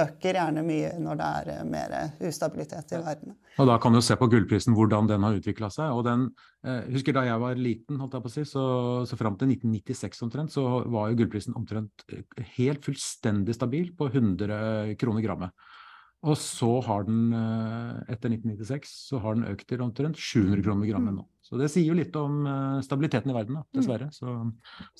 øker, 0.03 0.37
gjerne 0.37 0.63
mye 0.65 0.93
når 1.01 1.19
det 1.21 1.29
er 1.39 1.67
mer 1.67 1.95
ustabilitet 2.29 2.93
i 2.93 3.01
verden. 3.01 3.37
Og 3.57 3.65
Da 3.65 3.79
kan 3.81 3.95
du 3.95 4.01
se 4.05 4.15
på 4.17 4.27
gullprisen 4.29 4.75
hvordan 4.77 5.09
den 5.09 5.25
har 5.25 5.37
utvikla 5.39 5.71
seg. 5.73 5.89
og 5.89 6.03
den, 6.05 6.29
eh, 6.63 6.83
husker 6.93 7.13
Da 7.13 7.25
jeg 7.25 7.39
var 7.41 7.55
liten, 7.55 7.97
holdt 7.97 8.13
jeg 8.13 8.21
på 8.21 8.29
å 8.29 8.35
si, 8.35 8.43
så, 8.45 8.65
så 9.09 9.17
fram 9.17 9.37
til 9.37 9.49
1996 9.49 10.21
omtrent, 10.21 10.53
så 10.53 10.85
var 10.85 11.09
jo 11.09 11.17
gullprisen 11.23 11.57
omtrent 11.57 12.05
eh, 12.13 12.21
helt 12.57 12.85
fullstendig 12.85 13.55
stabil 13.55 13.89
på 13.97 14.11
100 14.13 14.95
kroner 15.01 15.25
grammet. 15.25 15.51
Og 16.25 16.37
så 16.37 16.69
har 16.85 17.05
den, 17.05 17.33
eh, 17.33 18.13
etter 18.13 18.29
1996, 18.29 18.93
så 19.09 19.19
har 19.21 19.35
den 19.35 19.49
økt 19.49 19.67
til 19.67 19.81
omtrent 19.81 20.17
700 20.17 20.63
kroner 20.63 20.89
grammet 20.89 21.17
nå. 21.17 21.25
Så 21.47 21.55
det 21.59 21.69
sier 21.71 21.87
jo 21.87 21.95
litt 21.95 22.15
om 22.19 22.41
eh, 22.43 22.81
stabiliteten 22.83 23.31
i 23.31 23.35
verden, 23.37 23.55
da, 23.61 23.63
dessverre. 23.77 24.09
Så, 24.11 24.33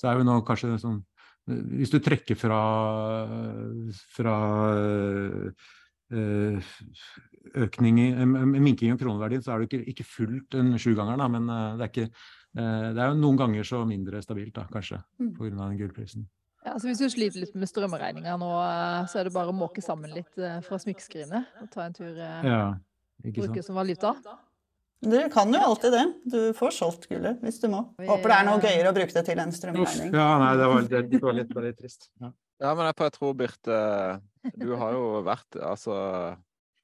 så 0.00 0.08
er 0.08 0.16
vi 0.22 0.24
nå 0.28 0.38
kanskje 0.48 0.78
sånn 0.80 1.02
Hvis 1.48 1.88
du 1.92 1.98
trekker 2.04 2.36
fra, 2.36 2.58
fra 4.12 4.34
eh, 6.12 6.72
økning 7.64 7.98
i 8.00 8.08
minking 8.60 8.92
av 8.94 8.98
kroneverdien, 9.00 9.42
så 9.44 9.54
er 9.54 9.62
det 9.62 9.68
ikke, 9.70 9.84
ikke 9.92 10.06
fullt 10.08 10.56
en 10.60 10.74
sjuganger, 10.80 11.16
da, 11.20 11.28
men 11.32 11.48
det 11.78 11.84
er 11.86 11.92
ikke 11.92 12.08
det 12.58 12.98
er 12.98 13.12
jo 13.12 13.18
noen 13.20 13.36
ganger 13.38 13.66
så 13.68 13.82
mindre 13.86 14.20
stabilt, 14.24 14.54
da, 14.56 14.64
kanskje, 14.72 14.98
Mm. 15.20 15.34
pga. 15.36 15.50
den 15.68 15.78
gullprisen. 15.78 16.24
Ja, 16.64 16.72
altså 16.72 16.88
Hvis 16.88 16.98
du 16.98 17.08
sliter 17.12 17.40
litt 17.44 17.54
med 17.54 17.68
strømregninga 17.68 18.34
nå, 18.40 18.48
så 19.08 19.20
er 19.20 19.24
det 19.28 19.32
bare 19.36 19.52
å 19.52 19.56
måke 19.56 19.82
sammen 19.84 20.10
litt 20.16 20.32
fra 20.34 20.78
smykkeskrinet 20.80 21.44
og 21.62 21.70
ta 21.70 21.84
en 21.86 21.92
tur 21.94 22.16
Ja, 22.16 22.74
ikke 23.22 23.44
bruke 23.44 23.60
sant. 23.62 23.64
som 23.68 23.76
valuta. 23.76 24.14
Du 25.00 25.18
kan 25.30 25.52
jo 25.54 25.60
alltid 25.62 25.92
det. 25.94 26.04
Du 26.26 26.38
får 26.58 26.74
solgt 26.74 27.06
gullet 27.10 27.38
hvis 27.44 27.60
du 27.62 27.68
må. 27.70 27.84
Håper 28.02 28.32
det 28.32 28.36
er 28.38 28.46
noe 28.48 28.62
gøyere 28.62 28.90
å 28.90 28.96
bruke 28.96 29.14
det 29.14 29.22
til 29.28 29.38
enn 29.38 29.52
Uff, 29.52 29.58
strømregning. 29.60 30.10
ja, 30.16 30.28
nei, 30.42 30.50
det 30.58 30.70
var, 30.72 30.88
det, 30.90 31.02
det 31.12 31.20
var 31.22 31.36
litt, 31.36 31.52
det 31.52 31.58
var 31.60 31.66
litt 31.68 31.78
trist. 31.78 32.10
Ja. 32.18 32.32
Ja, 32.58 32.72
men 32.74 32.88
jeg, 32.90 33.12
tror, 33.14 33.36
Birte, 33.38 33.76
du 34.58 34.72
har 34.80 34.96
jo 34.96 35.20
vært 35.26 35.60
Altså, 35.62 35.94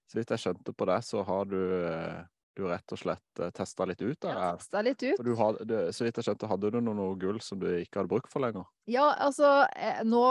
så 0.06 0.20
vidt 0.20 0.30
jeg 0.30 0.44
skjønte 0.44 0.74
på 0.76 0.86
det, 0.86 1.00
så 1.02 1.24
har 1.26 1.48
du, 1.50 1.58
eh, 1.88 2.20
du 2.54 2.62
rett 2.70 2.94
og 2.94 3.00
slett 3.00 3.42
testa 3.56 3.86
litt 3.90 3.98
ut 4.04 4.14
det. 4.22 4.30
Ja. 4.30 4.52
Litt 4.86 5.02
ut. 5.02 5.16
For 5.18 5.26
du 5.26 5.74
så 5.90 6.06
vidt 6.06 6.20
jeg 6.20 6.28
skjønte, 6.28 6.46
hadde 6.52 6.70
du 6.70 6.78
noe, 6.78 6.94
noe 6.94 7.18
gull 7.18 7.42
som 7.42 7.58
du 7.58 7.66
ikke 7.80 7.98
hadde 7.98 8.12
bruk 8.14 8.30
for 8.30 8.46
lenger? 8.46 8.68
Ja, 8.86 9.08
altså 9.26 9.64
eh, 9.74 10.04
Nå 10.06 10.22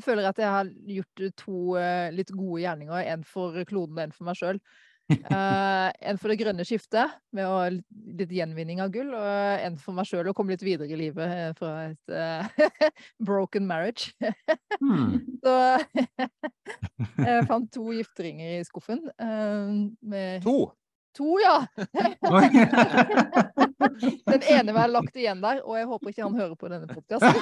føler 0.00 0.24
jeg 0.24 0.32
at 0.32 0.42
jeg 0.46 0.54
har 0.56 0.72
gjort 0.96 1.24
to 1.44 1.60
eh, 1.82 2.08
litt 2.16 2.32
gode 2.32 2.64
gjerninger. 2.64 3.12
En 3.12 3.28
for 3.28 3.60
kloden 3.68 4.00
og 4.00 4.06
en 4.06 4.16
for 4.16 4.30
meg 4.30 4.40
sjøl. 4.40 4.64
en 6.08 6.18
for 6.18 6.32
det 6.32 6.38
grønne 6.40 6.64
skiftet, 6.66 7.12
med 7.36 7.46
å, 7.46 7.58
litt, 8.18 8.32
gjenvinning 8.34 8.80
av 8.82 8.92
gull. 8.94 9.12
Og 9.14 9.66
en 9.66 9.78
for 9.80 9.96
meg 9.96 10.08
sjøl 10.08 10.30
å 10.30 10.34
komme 10.36 10.54
litt 10.54 10.64
videre 10.66 10.90
i 10.90 10.98
livet 10.98 11.34
eh, 11.36 11.52
fra 11.58 11.72
et 11.90 12.14
uh, 12.14 12.88
broken 13.28 13.68
marriage. 13.68 14.14
Hmm. 14.80 15.20
Så 15.44 15.54
jeg 17.22 17.46
fant 17.50 17.70
to 17.74 17.92
gifteringer 17.94 18.58
i 18.58 18.66
skuffen. 18.66 19.04
Uh, 19.20 19.92
med 20.02 20.42
To! 20.46 20.72
To, 21.16 21.38
ja! 21.40 21.66
Den 24.26 24.42
ene 24.42 24.72
var 24.76 24.88
lagt 24.92 25.16
igjen 25.16 25.40
der, 25.40 25.62
og 25.64 25.78
jeg 25.78 25.86
håper 25.88 26.12
ikke 26.12 26.26
han 26.26 26.36
hører 26.36 26.56
på 26.60 26.68
denne 26.68 26.86
podkasten. 26.90 27.32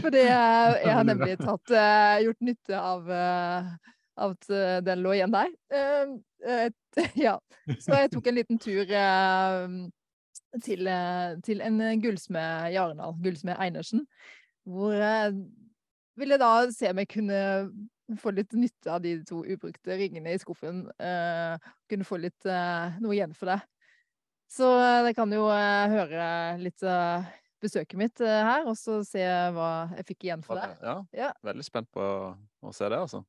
For 0.00 0.08
det, 0.14 0.24
jeg 0.24 0.94
har 0.96 1.04
nemlig 1.08 1.36
tatt, 1.42 1.74
eh, 1.76 2.22
gjort 2.24 2.40
nytte 2.48 2.76
av, 2.80 3.10
eh, 3.12 3.62
at 4.28 4.42
den 4.88 5.04
lå 5.04 5.10
igjen 5.18 5.34
der. 5.34 5.50
Eh, 5.76 6.68
ja. 7.20 7.36
Så 7.78 7.92
jeg 7.98 8.12
tok 8.14 8.26
en 8.28 8.38
liten 8.40 8.58
tur 8.62 8.84
til, 10.64 10.82
til 11.44 11.58
en 11.68 11.76
gullsmed 12.00 12.72
i 12.72 12.80
Arendal, 12.80 13.14
gullsmed 13.20 13.56
Einersen, 13.60 14.06
hvor 14.68 14.96
jeg 14.96 15.36
ville 16.20 16.36
da 16.40 16.52
se 16.72 16.90
om 16.92 16.98
jeg 17.00 17.08
kunne 17.12 17.40
få 18.20 18.32
litt 18.34 18.52
nytte 18.56 18.92
av 18.92 19.00
de 19.04 19.16
to 19.28 19.42
ubrukte 19.44 19.96
ringene 20.00 20.32
i 20.34 20.38
skuffen. 20.42 20.86
eh, 20.98 21.56
kunne 21.88 22.04
få 22.08 22.18
litt 22.20 22.46
eh, 22.46 22.98
noe 23.00 23.14
igjen 23.16 23.34
for 23.36 23.46
det. 23.52 23.60
Så 24.52 24.68
eh, 24.80 25.02
dere 25.06 25.14
kan 25.16 25.32
jo 25.32 25.46
eh, 25.48 25.88
høre 25.92 26.26
litt 26.60 26.82
av 26.84 27.24
besøket 27.62 27.96
mitt 27.96 28.20
eh, 28.20 28.42
her, 28.44 28.64
og 28.66 28.74
så 28.76 28.98
se 29.06 29.22
hva 29.54 29.68
jeg 29.96 30.06
fikk 30.12 30.24
igjen 30.26 30.42
for 30.44 30.58
det. 30.58 30.72
Ja, 30.82 30.96
Ja. 31.14 31.30
veldig 31.46 31.64
spent 31.64 31.88
på 31.94 32.00
å, 32.02 32.32
å 32.66 32.72
se 32.74 32.88
det, 32.90 32.98
altså. 32.98 33.22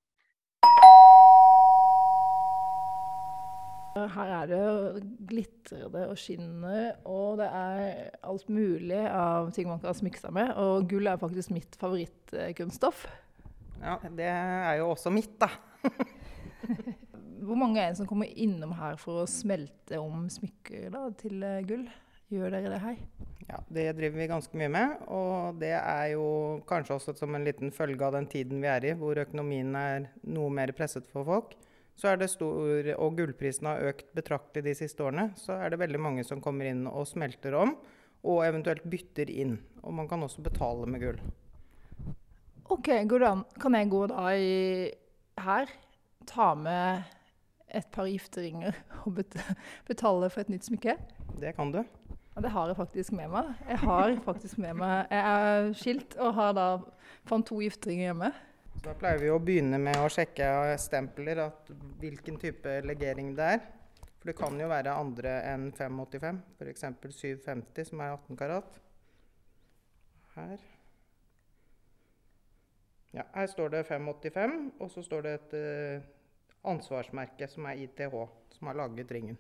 Her 3.94 4.30
er 4.40 4.48
det 4.50 5.04
glitrende 5.30 6.08
og 6.10 6.18
skinner, 6.18 6.96
og 7.06 7.38
det 7.38 7.46
er 7.54 8.08
alt 8.26 8.48
mulig 8.50 9.04
av 9.06 9.52
ting 9.54 9.68
man 9.70 9.78
kan 9.84 9.94
smykke 9.94 10.18
seg 10.18 10.34
med. 10.34 10.50
Og 10.58 10.88
gull 10.90 11.06
er 11.12 11.20
faktisk 11.22 11.54
mitt 11.54 11.78
favorittkunststoff. 11.78 13.04
Ja, 13.82 13.98
det 14.08 14.30
er 14.30 14.78
jo 14.80 14.92
også 14.94 15.12
mitt, 15.14 15.34
da. 15.42 15.50
Hvor 17.44 17.60
mange 17.60 17.82
er 17.82 17.92
det 17.92 18.00
som 18.00 18.08
kommer 18.08 18.30
innom 18.40 18.72
her 18.78 18.96
for 19.02 19.24
å 19.24 19.30
smelte 19.30 20.00
om 20.00 20.30
smykker 20.32 20.94
da, 20.94 21.08
til 21.20 21.44
eh, 21.44 21.64
gull? 21.68 21.84
Gjør 22.34 22.54
dere 22.56 22.72
det 22.72 22.80
her? 22.82 22.96
Ja, 23.50 23.60
Det 23.68 23.84
driver 23.98 24.22
vi 24.22 24.30
ganske 24.32 24.58
mye 24.58 24.72
med. 24.72 24.96
Og 25.12 25.60
det 25.62 25.74
er 25.76 26.14
jo 26.16 26.26
kanskje 26.70 26.96
også 26.96 27.14
som 27.20 27.36
en 27.36 27.46
liten 27.46 27.74
følge 27.76 28.08
av 28.08 28.16
den 28.16 28.30
tiden 28.32 28.64
vi 28.64 28.72
er 28.72 28.88
i, 28.88 28.96
hvor 28.98 29.20
økonomien 29.22 29.76
er 29.78 30.08
noe 30.24 30.50
mer 30.54 30.74
presset 30.74 31.06
for 31.12 31.28
folk. 31.28 31.54
Så 32.00 32.10
er 32.10 32.18
det 32.18 32.32
stor, 32.32 32.90
Og 32.98 33.20
gullprisen 33.20 33.70
har 33.70 33.92
økt 33.92 34.08
betraktelig 34.18 34.64
de 34.66 34.74
siste 34.80 35.04
årene. 35.06 35.30
Så 35.38 35.54
er 35.54 35.70
det 35.70 35.82
veldig 35.84 36.02
mange 36.02 36.24
som 36.26 36.42
kommer 36.42 36.72
inn 36.72 36.88
og 36.90 37.06
smelter 37.06 37.54
om, 37.60 37.76
og 38.24 38.46
eventuelt 38.48 38.88
bytter 38.90 39.30
inn. 39.30 39.60
Og 39.84 39.94
man 39.94 40.08
kan 40.10 40.24
også 40.24 40.42
betale 40.42 40.90
med 40.90 41.04
gull. 41.04 41.22
OK, 42.72 42.88
går 43.10 43.20
det 43.20 43.28
an? 43.28 43.44
Kan 43.60 43.76
jeg 43.76 43.90
gå 43.92 44.06
da 44.08 44.30
i 44.40 44.54
her, 45.44 45.72
ta 46.30 46.54
med 46.56 47.04
et 47.74 47.90
par 47.92 48.08
gifteringer 48.08 48.78
og 49.04 49.20
betale 49.90 50.30
for 50.32 50.44
et 50.44 50.52
nytt 50.54 50.70
smykke? 50.70 50.96
Det 51.42 51.52
kan 51.58 51.74
du. 51.74 51.82
Ja, 52.34 52.42
det 52.42 52.54
har 52.54 52.72
jeg 52.72 52.78
faktisk 52.80 53.14
med 53.14 53.30
meg. 53.30 53.52
Jeg 53.68 53.80
har 53.84 54.16
faktisk 54.26 54.58
med 54.58 54.80
meg 54.80 55.12
Jeg 55.12 55.36
er 55.36 55.74
skilt 55.78 56.16
og 56.18 56.34
har 56.34 56.56
da 56.58 56.68
fant 57.30 57.46
to 57.46 57.60
gifteringer 57.62 58.10
hjemme. 58.10 58.32
Så 58.74 58.88
da 58.88 58.96
pleier 58.98 59.22
vi 59.22 59.30
å 59.30 59.42
begynne 59.42 59.78
med 59.82 60.00
å 60.02 60.10
sjekke 60.12 60.48
stempler, 60.82 61.44
at 61.46 61.70
hvilken 62.02 62.40
type 62.42 62.80
legering 62.88 63.36
det 63.38 63.50
er. 63.58 63.66
For 64.18 64.32
det 64.32 64.38
kan 64.40 64.56
jo 64.58 64.70
være 64.72 64.96
andre 64.96 65.36
enn 65.52 65.68
585, 65.76 66.40
f.eks. 66.58 66.88
750, 67.12 67.92
som 67.92 68.02
er 68.02 68.16
18 68.16 68.40
karat. 68.40 68.80
Her. 70.34 70.58
Ja, 73.14 73.28
her 73.36 73.48
står 73.48 73.70
det 73.70 73.84
585, 73.86 74.72
og 74.82 74.90
så 74.92 75.04
står 75.06 75.26
det 75.26 75.34
et 75.38 75.56
eh, 75.60 76.06
ansvarsmerke 76.66 77.48
som 77.50 77.68
er 77.70 77.84
ITH, 77.84 78.16
som 78.58 78.70
har 78.70 78.80
laget 78.80 79.12
ringen. 79.14 79.38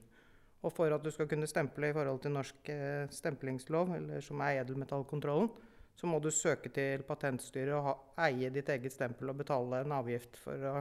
Og 0.63 0.71
for 0.71 0.93
at 0.93 1.03
du 1.03 1.09
skal 1.11 1.27
kunne 1.27 1.49
stemple 1.49 1.89
i 1.89 1.95
forhold 1.95 2.21
til 2.21 2.35
norsk 2.35 2.69
eh, 2.69 3.09
stemplingslov, 3.09 3.95
eller 3.97 4.21
som 4.21 4.43
er 4.45 4.61
edelmetallkontrollen, 4.61 5.49
så 5.95 6.07
må 6.07 6.19
du 6.19 6.29
søke 6.31 6.69
til 6.73 7.03
Patentstyret 7.07 7.73
og 7.77 7.87
ha, 7.87 7.95
eie 8.27 8.49
ditt 8.53 8.69
eget 8.69 8.93
stempel 8.93 9.29
og 9.29 9.41
betale 9.41 9.83
en 9.83 9.97
avgift 9.97 10.37
for 10.41 10.69
å 10.69 10.79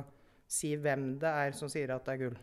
si 0.48 0.74
hvem 0.76 1.14
det 1.20 1.32
er 1.46 1.56
som 1.56 1.72
sier 1.72 1.92
at 1.92 2.04
det 2.06 2.14
er 2.14 2.22
gull. 2.26 2.38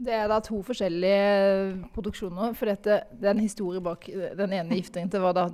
Det 0.00 0.14
er 0.16 0.30
da 0.32 0.38
to 0.40 0.62
forskjellige 0.64 1.90
produksjoner. 1.94 2.54
For 2.56 2.70
dette, 2.70 3.02
det 3.20 3.28
er 3.28 3.34
en 3.34 3.42
historie 3.44 3.82
bak 3.84 4.06
den 4.08 4.54
ene 4.56 4.78
gifteringen. 4.78 5.12
Var 5.12 5.36
da 5.36 5.46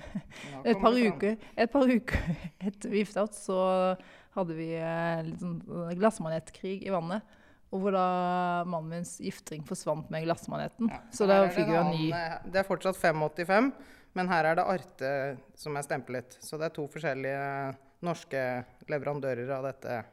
et 0.68 0.80
par 0.82 0.96
uker, 0.96 1.36
et 1.54 1.72
par 1.72 1.86
uker 1.86 2.30
etter 2.66 2.90
vi 2.90 3.04
gifta 3.04 3.26
oss, 3.28 3.44
så 3.46 3.58
hadde 4.36 4.56
vi 4.58 4.72
eh, 4.74 5.22
litt 5.28 5.42
sånn 5.42 5.60
glassmanetkrig 6.00 6.80
i 6.82 6.92
vannet. 6.92 7.36
Og 7.74 7.82
hvor 7.82 7.94
da 7.94 8.06
mannen 8.68 8.98
mins 8.98 9.16
giftering 9.22 9.64
forsvant 9.66 10.10
med 10.10 10.26
glassmaneten. 10.26 10.90
Ja, 10.90 11.00
Så 11.14 11.26
da 11.30 11.40
fikk 11.50 11.70
vi 11.70 11.78
en 11.78 11.94
ny 11.94 12.10
eh, 12.14 12.36
Det 12.50 12.62
er 12.62 12.68
fortsatt 12.68 12.98
585, 12.98 13.72
men 14.18 14.30
her 14.32 14.50
er 14.50 14.58
det 14.58 14.66
Arte 14.74 15.14
som 15.58 15.78
er 15.78 15.86
stemplet. 15.86 16.38
Så 16.42 16.58
det 16.58 16.70
er 16.70 16.76
to 16.76 16.86
forskjellige 16.90 17.48
norske 18.06 18.44
leverandører 18.90 19.50
av 19.56 19.66
dette 19.70 20.04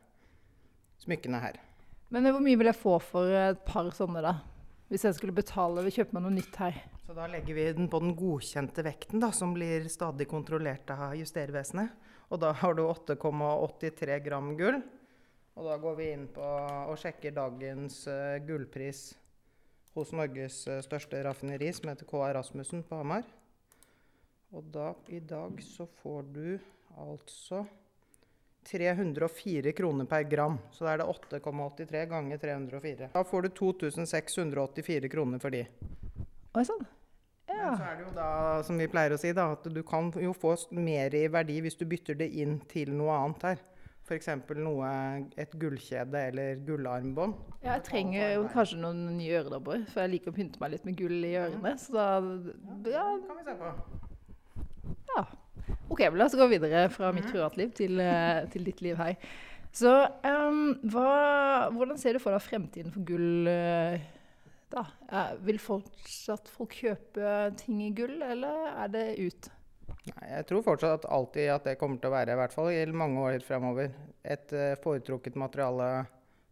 smykkene 1.04 1.42
her. 1.44 1.62
Men 2.14 2.30
hvor 2.30 2.44
mye 2.46 2.58
vil 2.60 2.70
jeg 2.70 2.78
få 2.78 3.00
for 3.02 3.34
et 3.34 3.62
par 3.66 3.88
sånne, 3.98 4.22
da? 4.22 4.36
Hvis 4.92 5.08
jeg 5.08 5.16
skulle 5.18 5.34
betale 5.34 5.82
ved 5.82 5.96
kjøpe 5.96 6.14
meg 6.14 6.22
noe 6.22 6.36
nytt 6.36 6.60
her. 6.62 6.76
Så 7.08 7.16
da 7.18 7.26
legger 7.26 7.58
vi 7.58 7.66
den 7.74 7.90
på 7.90 8.04
den 8.04 8.14
godkjente 8.14 8.86
vekten, 8.86 9.18
da, 9.24 9.32
som 9.34 9.56
blir 9.56 9.88
stadig 9.90 10.28
kontrollert 10.30 10.94
av 10.94 11.16
Justervesenet. 11.18 11.90
Og 12.30 12.38
da 12.44 12.52
har 12.60 12.78
du 12.78 12.84
8,83 12.86 14.20
gram 14.28 14.54
gull. 14.60 14.78
Og 15.58 15.66
da 15.66 15.80
går 15.82 15.98
vi 15.98 16.12
inn 16.14 16.30
på 16.34 16.46
og 16.46 17.02
sjekker 17.02 17.34
dagens 17.34 18.04
uh, 18.06 18.38
gullpris 18.46 19.02
hos 19.98 20.14
Norges 20.14 20.64
uh, 20.70 20.84
største 20.86 21.18
raffineri, 21.26 21.74
som 21.74 21.90
heter 21.90 22.10
KA 22.10 22.30
Rasmussen 22.38 22.86
på 22.86 23.02
Hamar. 23.02 23.26
Og 24.54 24.70
da, 24.70 24.92
i 25.10 25.18
dag 25.18 25.58
så 25.66 25.90
får 26.04 26.30
du 26.38 26.48
altså 26.94 27.66
304 28.68 29.74
kroner 29.78 30.08
per 30.10 30.24
gram. 30.30 30.58
Så 30.72 30.86
da 30.88 30.94
er 30.94 31.04
det 31.04 31.08
8,83 31.12 32.06
ganger 32.12 32.42
304. 32.42 33.10
Da 33.14 33.24
får 33.28 33.48
du 33.48 33.50
2684 33.60 35.10
kroner 35.14 35.40
for 35.44 35.54
de. 35.54 35.66
Oi 36.54 36.66
sann. 36.68 36.86
Men 37.48 37.78
så 37.78 37.86
er 37.88 38.00
det 38.00 38.04
jo 38.08 38.14
da, 38.16 38.30
som 38.68 38.80
vi 38.80 38.88
pleier 38.92 39.14
å 39.16 39.20
si, 39.20 39.30
da, 39.36 39.46
at 39.56 39.68
du 39.72 39.84
kan 39.88 40.10
jo 40.20 40.34
få 40.36 40.56
mer 40.76 41.14
i 41.16 41.28
verdi 41.32 41.60
hvis 41.64 41.78
du 41.80 41.86
bytter 41.88 42.18
det 42.20 42.28
inn 42.44 42.58
til 42.72 42.92
noe 42.96 43.14
annet 43.16 43.46
her. 43.52 43.62
F.eks. 44.04 44.28
noe, 44.60 44.88
et 45.40 45.54
gullkjede 45.56 46.26
eller 46.28 46.58
gullarmbånd. 46.68 47.38
Ja, 47.64 47.78
jeg 47.78 47.86
trenger 47.88 48.34
jo 48.34 48.42
kanskje 48.52 48.82
noen 48.82 49.06
nye 49.16 49.38
øredobber, 49.40 49.86
for 49.94 50.04
jeg 50.04 50.12
liker 50.18 50.34
å 50.34 50.36
pynte 50.36 50.60
meg 50.60 50.74
litt 50.74 50.84
med 50.90 50.98
gull 51.00 51.24
i 51.24 51.36
ørene. 51.40 51.72
Så 51.80 51.96
da 51.96 52.08
Ja, 52.92 53.06
kan 53.24 53.40
vi 53.40 53.46
se 53.48 53.56
på. 53.62 53.72
OK, 55.94 56.02
la 56.18 56.26
oss 56.26 56.34
gå 56.34 56.48
videre 56.50 56.88
fra 56.90 57.12
mitt 57.14 57.28
privatliv 57.30 57.74
til, 57.78 58.00
eh, 58.02 58.46
til 58.50 58.66
ditt 58.66 58.80
liv 58.82 58.98
her. 58.98 59.14
Så 59.74 59.92
um, 60.26 60.72
hva, 60.90 61.70
hvordan 61.74 62.00
ser 62.02 62.18
du 62.18 62.22
for 62.22 62.34
deg 62.34 62.42
fremtiden 62.42 62.94
for 62.94 63.06
gull 63.06 63.50
eh, 63.50 64.02
da? 64.74 64.88
Eh, 65.10 65.36
vil 65.46 65.62
fortsatt 65.62 66.50
folk 66.50 66.74
kjøpe 66.80 67.36
ting 67.62 67.84
i 67.86 67.92
gull, 67.94 68.16
eller 68.26 68.72
er 68.72 68.90
det 68.94 69.06
ut? 69.22 69.52
Nei, 70.10 70.32
jeg 70.32 70.50
tror 70.50 70.66
fortsatt 70.66 71.04
at 71.04 71.08
alltid 71.14 71.54
at 71.54 71.70
det 71.70 71.78
kommer 71.82 72.02
til 72.02 72.10
å 72.10 72.16
være, 72.16 72.34
i 72.34 72.42
hvert 72.42 72.58
fall 72.58 72.72
i 72.74 72.84
mange 72.90 73.30
år 73.30 73.46
fremover, 73.46 73.94
et 74.26 74.58
foretrukket 74.82 75.38
materiale 75.38 75.94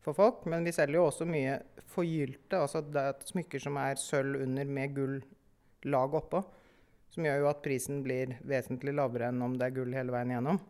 for 0.05 0.17
folk. 0.17 0.45
Men 0.49 0.65
vi 0.67 0.73
selger 0.75 0.99
jo 0.99 1.09
også 1.09 1.25
mye 1.29 1.57
forgylte, 1.95 2.61
altså 2.61 2.85
det 2.85 3.09
er 3.09 3.29
smykker 3.33 3.63
som 3.63 3.81
er 3.81 3.97
sølv 3.97 4.45
under 4.45 4.69
med 4.69 4.97
gull-lag 4.97 6.21
oppå. 6.21 6.45
Som 7.11 7.27
gjør 7.27 7.43
jo 7.43 7.49
at 7.51 7.63
prisen 7.63 7.99
blir 8.05 8.37
vesentlig 8.47 8.93
lavere 8.95 9.31
enn 9.31 9.41
om 9.43 9.57
det 9.59 9.67
er 9.67 9.75
gull 9.75 9.91
hele 9.95 10.13
veien 10.13 10.31
igjennom. 10.31 10.61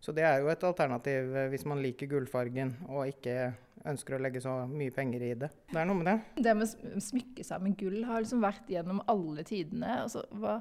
Så 0.00 0.14
det 0.16 0.24
er 0.24 0.38
jo 0.40 0.48
et 0.48 0.62
alternativ 0.64 1.34
eh, 1.36 1.48
hvis 1.52 1.66
man 1.68 1.82
liker 1.84 2.08
gullfargen 2.08 2.72
og 2.88 3.10
ikke 3.10 3.50
ønsker 3.90 4.16
å 4.16 4.20
legge 4.22 4.40
så 4.44 4.54
mye 4.68 4.92
penger 4.94 5.24
i 5.24 5.34
det. 5.42 5.50
Det 5.70 5.80
er 5.80 5.88
noe 5.88 5.98
med 5.98 6.08
det. 6.08 6.44
Det 6.46 6.54
med 6.56 6.68
å 6.68 7.02
smykke 7.04 7.44
seg 7.46 7.64
med 7.64 7.76
gull 7.80 8.00
har 8.08 8.22
liksom 8.22 8.44
vært 8.44 8.70
gjennom 8.72 9.02
alle 9.10 9.44
tidene. 9.48 10.00
Altså, 10.04 10.24
hva, 10.40 10.58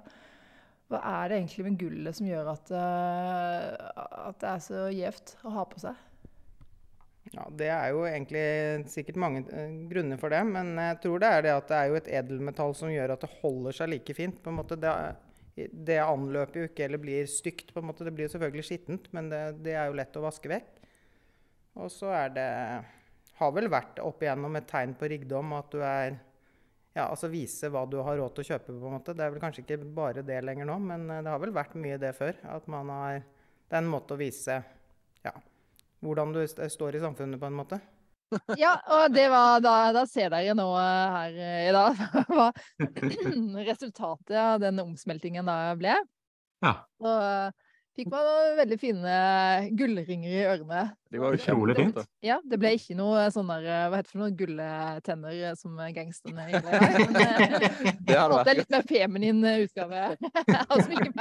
hva, 0.91 0.99
er 0.99 1.31
det 1.31 1.39
egentlig 1.39 1.65
med 1.67 1.79
gullet 1.79 2.19
som 2.19 2.27
gjør 2.27 2.51
at, 2.55 2.71
uh, 2.75 4.03
at 4.29 4.39
det 4.43 4.51
er 4.53 4.63
så 4.63 4.85
gjevt 4.95 5.35
å 5.43 5.55
ha 5.55 5.65
på 5.71 5.83
seg? 5.83 6.05
Ja, 7.30 7.45
Det 7.53 7.69
er 7.69 7.89
jo 7.93 8.05
egentlig 8.09 8.89
sikkert 8.89 9.19
mange 9.21 9.43
uh, 9.51 9.73
grunner 9.91 10.17
for 10.17 10.34
det, 10.34 10.41
men 10.49 10.73
jeg 10.82 11.01
tror 11.03 11.21
det 11.21 11.30
er 11.30 11.45
det 11.45 11.55
at 11.55 11.67
det 11.69 11.80
er 11.80 11.89
jo 11.91 11.97
et 11.99 12.13
edelmetall 12.21 12.73
som 12.77 12.93
gjør 12.93 13.13
at 13.13 13.25
det 13.25 13.34
holder 13.43 13.75
seg 13.80 13.91
like 13.93 14.15
fint. 14.17 14.39
på 14.43 14.53
en 14.53 14.61
måte. 14.61 14.80
Det 14.80 14.93
det 15.67 15.97
anløper 15.99 16.61
jo 16.61 16.67
ikke 16.69 16.86
eller 16.86 17.01
blir 17.01 17.27
stygt. 17.27 17.73
på 17.73 17.82
en 17.82 17.89
måte. 17.89 18.05
Det 18.05 18.13
blir 18.15 18.27
jo 18.27 18.34
selvfølgelig 18.36 18.65
skittent, 18.65 19.09
men 19.15 19.30
det, 19.32 19.41
det 19.65 19.75
er 19.75 19.89
jo 19.89 19.97
lett 19.99 20.15
å 20.15 20.23
vaske 20.23 20.51
vekk. 20.51 20.71
Og 21.80 21.91
så 21.93 22.13
er 22.15 22.34
det 22.36 22.49
Har 23.39 23.51
vel 23.55 23.69
vært 23.71 24.01
opp 24.03 24.23
igjennom 24.23 24.55
et 24.59 24.67
tegn 24.67 24.93
på 24.99 25.07
rikdom 25.07 25.53
at 25.55 25.69
du 25.71 25.80
er 25.80 26.17
ja, 26.97 27.05
altså 27.05 27.30
vise 27.32 27.69
hva 27.71 27.86
du 27.88 27.99
har 28.03 28.17
råd 28.19 28.34
til 28.36 28.43
å 28.43 28.47
kjøpe. 28.49 28.73
på 28.73 28.89
en 28.89 28.95
måte. 28.97 29.13
Det 29.15 29.23
er 29.23 29.32
vel 29.32 29.43
kanskje 29.43 29.63
ikke 29.63 29.77
bare 29.95 30.25
det 30.25 30.41
lenger 30.43 30.67
nå, 30.67 30.75
men 30.84 31.05
eh, 31.09 31.21
det 31.23 31.32
har 31.32 31.39
vel 31.39 31.53
vært 31.55 31.77
mye 31.80 31.99
det 32.01 32.11
før. 32.17 32.36
At 32.43 32.67
man 32.67 32.91
har 32.91 33.21
Det 33.69 33.77
er 33.77 33.84
en 33.84 33.91
måte 33.91 34.15
å 34.15 34.19
vise 34.19 34.55
ja, 35.23 35.32
hvordan 36.03 36.33
du 36.35 36.41
står 36.47 36.95
i 36.95 37.01
samfunnet, 37.03 37.39
på 37.39 37.49
en 37.49 37.57
måte. 37.61 37.79
Ja, 38.61 38.75
og 38.93 39.13
det 39.13 39.25
var 39.33 39.61
da, 39.63 39.75
da 39.95 40.03
ser 40.05 40.29
dere 40.29 40.53
nå 40.57 40.67
eh, 40.77 41.15
her 41.15 41.37
eh, 41.45 41.63
i 41.65 41.71
dag 41.73 42.01
hva 42.29 42.51
resultatet 43.71 44.35
av 44.37 44.59
den 44.61 44.81
omsmeltingen 44.83 45.49
da 45.49 45.73
ble. 45.79 45.95
Ja. 46.61 46.75
Så 46.99 47.15
fikk 47.99 48.09
man 48.13 48.55
veldig 48.59 48.77
fine 48.79 49.13
gullringer 49.77 50.31
i 50.31 50.41
ørene. 50.47 50.81
De 51.09 51.19
var 51.21 51.35
Utrolig 51.35 51.75
fint. 51.77 51.97
Ja, 52.23 52.37
det 52.45 52.59
ble 52.61 52.71
ikke 52.77 52.95
noe 52.97 53.25
sånn 53.33 53.49
der 53.49 53.65
Hva 53.89 53.97
heter 53.97 54.07
det 54.07 54.13
for 54.13 54.21
noe? 54.21 54.33
Gulletenner 54.39 55.55
som 55.59 55.71
gangsterne 55.95 56.41
har. 56.45 56.53
Eh, 57.19 57.95
Det 58.05 58.15
hadde 58.17 58.37
det 58.39 58.39
er 58.39 58.45
vært 58.45 58.57
litt 58.61 58.73
mer 58.73 58.85
feminin 58.89 59.39
utgave 59.49 60.03
av 60.59 60.77
smykket. 60.85 61.15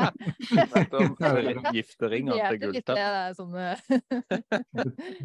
Gifteringer 1.75 2.35
til 2.39 2.59
det 2.59 2.61
gulltenn. 2.67 2.97
det 2.99 3.09
sånn 3.39 3.55
eh, 3.63 3.77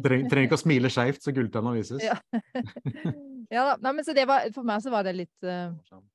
trenger 0.04 0.44
ikke 0.46 0.58
å 0.58 0.64
smile 0.64 0.90
skeivt 0.92 1.22
så 1.24 1.34
gulltenna 1.36 1.74
vises. 1.76 2.02
Ja. 2.04 2.18
Ja 3.52 3.64
da. 3.68 3.74
Nei, 3.84 3.92
men 3.98 4.06
så 4.06 4.14
det 4.16 4.24
var 4.28 4.46
For 4.54 4.64
meg 4.66 4.80
så 4.80 4.90
var 4.90 5.04
det 5.06 5.12
litt 5.18 5.44
uh, 5.46 5.74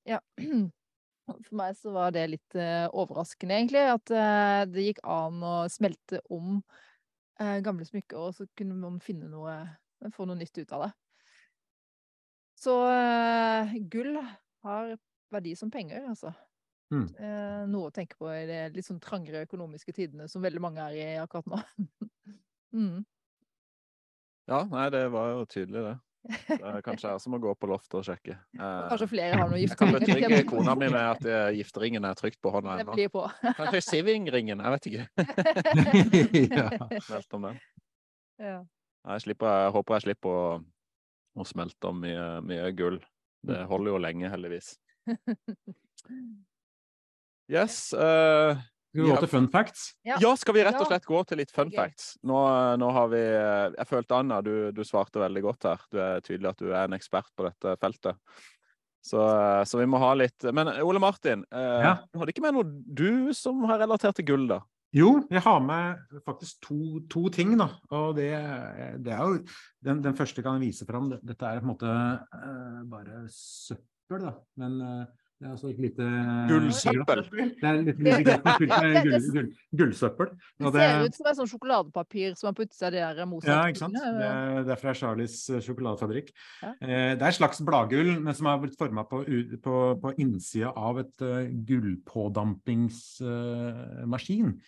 Ja. 0.09 0.17
For 1.45 1.57
meg 1.59 1.75
så 1.77 1.93
var 1.95 2.13
det 2.15 2.25
litt 2.31 2.57
eh, 2.57 2.87
overraskende, 2.89 3.57
egentlig. 3.57 3.83
At 3.93 4.13
eh, 4.13 4.63
det 4.69 4.85
gikk 4.87 5.01
an 5.07 5.43
å 5.45 5.53
smelte 5.71 6.21
om 6.33 6.59
eh, 7.39 7.59
gamle 7.65 7.87
smykker, 7.87 8.17
og 8.19 8.35
så 8.37 8.47
kunne 8.57 8.77
man 8.79 8.99
finne 9.03 9.29
noe 9.31 9.61
Få 10.15 10.23
noe 10.23 10.39
nytt 10.39 10.55
ut 10.55 10.69
av 10.71 10.85
det. 10.85 10.93
Så 12.55 12.71
gull 13.91 14.13
har 14.63 14.93
verdi 15.27 15.51
som 15.59 15.67
penger, 15.73 16.05
altså. 16.07 16.31
Mm. 16.87 17.03
Noe 17.67 17.89
å 17.89 17.91
tenke 17.91 18.15
på 18.15 18.29
i 18.31 18.45
de 18.47 18.61
litt 18.77 18.87
sånn 18.87 19.01
trangere 19.03 19.41
økonomiske 19.43 19.91
tidene 19.97 20.29
som 20.31 20.39
veldig 20.39 20.63
mange 20.63 20.85
er 20.85 20.95
i 20.95 21.03
akkurat 21.19 21.51
nå. 21.51 21.59
mm. 22.79 23.03
Ja, 24.47 24.61
nei, 24.71 24.87
det 24.95 25.03
var 25.11 25.33
jo 25.33 25.43
tydelig, 25.51 25.83
det. 25.89 25.97
Det 26.23 26.81
kanskje 26.83 27.09
jeg 27.13 27.21
som 27.23 27.31
må 27.33 27.39
gå 27.41 27.53
på 27.55 27.67
loftet 27.71 27.95
og 28.01 28.03
sjekke. 28.05 28.35
Eh, 28.59 28.87
Kanskje 28.91 29.07
flere 29.07 29.37
har 29.39 29.49
noe 29.49 29.59
jeg 29.61 29.69
kan 29.79 29.93
gifteringer. 29.93 30.27
betrygge 30.29 30.49
kona 30.49 30.75
mi 30.75 30.89
med 30.91 30.99
at 30.99 31.23
eh, 31.25 31.51
gifteringen 31.59 32.05
er 32.09 32.17
trygt 32.19 32.41
på 32.43 32.51
hånda 32.53 32.75
ennå. 32.81 32.97
Kanskje 33.59 33.81
Siving-ringen, 33.87 34.59
jeg 34.59 34.73
vet 34.75 34.89
ikke. 34.91 35.05
ja. 36.57 36.67
Smelt 37.07 37.37
om 37.39 37.47
den. 37.49 37.61
ja. 38.43 38.57
Jeg, 39.09 39.21
slipper, 39.23 39.47
jeg 39.63 39.71
håper 39.77 39.95
jeg 39.95 40.03
slipper 40.09 40.29
å, 40.35 40.41
å 41.39 41.45
smelte 41.47 41.87
om 41.87 42.01
mye, 42.03 42.25
mye 42.43 42.67
gull. 42.75 42.99
Det 43.47 43.61
holder 43.71 43.93
jo 43.93 44.01
lenge, 44.03 44.27
heldigvis. 44.29 44.73
Yes. 47.49 47.93
eh, 47.95 48.59
Skal 48.89 49.03
vi 49.05 49.09
gå 49.11 49.17
til 49.21 49.29
fun 49.29 49.47
facts? 49.53 49.81
Ja. 50.07 50.15
ja, 50.17 50.31
skal 50.39 50.55
vi 50.57 50.63
rett 50.65 50.79
og 50.81 50.87
slett 50.89 51.05
gå 51.05 51.19
til 51.29 51.37
litt 51.37 51.51
fun 51.53 51.69
facts? 51.73 52.15
Nå, 52.25 52.37
nå 52.81 52.87
har 52.95 53.11
vi 53.11 53.19
eh, 53.21 53.75
Jeg 53.75 53.89
følte, 53.91 54.17
Anna, 54.17 54.39
du, 54.41 54.71
du 54.73 54.81
svarte 54.87 55.21
veldig 55.21 55.43
godt 55.45 55.67
her. 55.69 55.83
Du 55.93 55.99
er 56.01 56.23
tydelig 56.25 56.49
at 56.49 56.63
du 56.63 56.71
er 56.71 56.87
en 56.87 56.97
ekspert 56.97 57.29
på 57.37 57.45
dette 57.45 57.75
feltet. 57.83 58.17
Så, 59.05 59.21
eh, 59.21 59.61
så 59.69 59.79
vi 59.79 59.85
må 59.87 60.01
ha 60.01 60.09
litt 60.17 60.43
Men 60.55 60.73
Ole 60.81 60.99
Martin, 60.99 61.45
eh, 61.53 61.85
Ja. 61.85 61.93
du 62.09 62.33
ikke 62.33 62.43
med 62.47 62.57
noe 62.57 62.65
du 62.65 63.29
som 63.37 63.61
har 63.69 63.79
relatert 63.85 64.17
til 64.17 64.25
gull, 64.31 64.49
da? 64.49 64.59
Jo, 64.97 65.19
jeg 65.29 65.43
har 65.45 65.59
med 65.61 66.21
faktisk 66.25 66.63
to, 66.65 66.99
to 67.13 67.27
ting, 67.29 67.53
da. 67.59 67.67
Og 67.93 68.15
det, 68.17 68.31
det 69.05 69.13
er 69.13 69.21
jo 69.21 69.35
den, 69.85 70.01
den 70.01 70.17
første 70.17 70.41
kan 70.41 70.57
jeg 70.57 70.71
vise 70.71 70.87
fram. 70.89 71.11
Dette 71.13 71.45
er 71.45 71.61
på 71.61 71.67
en 71.67 71.73
måte 71.75 71.91
eh, 71.93 72.79
bare 72.89 73.21
søppel, 73.29 74.25
da. 74.25 74.33
Men 74.57 74.79
eh, 74.81 75.27
det 75.39 75.47
er 75.47 75.53
altså 75.53 75.69
et 75.71 75.77
lite 75.79 76.03
Gullsøppel. 76.49 77.21
Det 77.31 77.63
er 77.63 77.77
litt 77.79 77.95
med 78.03 78.27
gull, 78.27 79.23
gull, 79.31 79.45
gullsøppel. 79.79 80.27
Det 80.59 80.67
ser 80.75 80.99
ut 81.05 81.15
som 81.15 81.29
et 81.31 81.37
sånn 81.37 81.51
sjokoladepapir 81.53 82.35
som 82.35 82.49
har 82.49 82.55
puttet 82.57 82.75
seg 82.75 82.91
de 82.91 82.99
der 82.99 83.23
Mozart. 83.29 83.53
Ja, 83.53 83.61
ikke 83.71 83.83
sant? 83.85 83.95
Det 83.95 84.03
er, 84.25 84.67
det 84.67 84.73
er 84.75 84.81
fra 84.81 84.91
Charlies 84.99 85.35
eh, 85.47 85.63
sjokoladefabrikk. 85.63 86.27
Ja. 86.59 86.75
Eh, 86.83 87.15
det 87.15 87.23
er 87.23 87.31
et 87.31 87.39
slags 87.39 87.63
bladgull, 87.63 88.19
men 88.19 88.35
som 88.35 88.51
har 88.51 88.59
blitt 88.59 88.75
forma 88.81 89.07
på, 89.07 89.23
på, 89.63 89.75
på 90.03 90.11
innsida 90.19 90.75
av 90.75 90.99
et 91.05 91.15
uh, 91.23 91.47
gullpådampingsmaskin. 91.71 94.59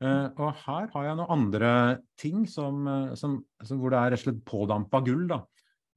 Uh, 0.00 0.32
og 0.36 0.56
her 0.66 0.84
har 0.92 1.02
jeg 1.08 1.16
noen 1.16 1.32
andre 1.32 1.96
ting 2.20 2.44
som, 2.48 2.88
eh, 2.88 3.14
som, 3.16 3.44
som, 3.64 3.80
hvor 3.80 3.90
det 3.92 3.98
er 4.00 4.08
rett 4.12 4.20
og 4.20 4.24
slett 4.28 4.48
pådampa 4.52 5.00
gull. 5.08 5.24
da. 5.32 5.40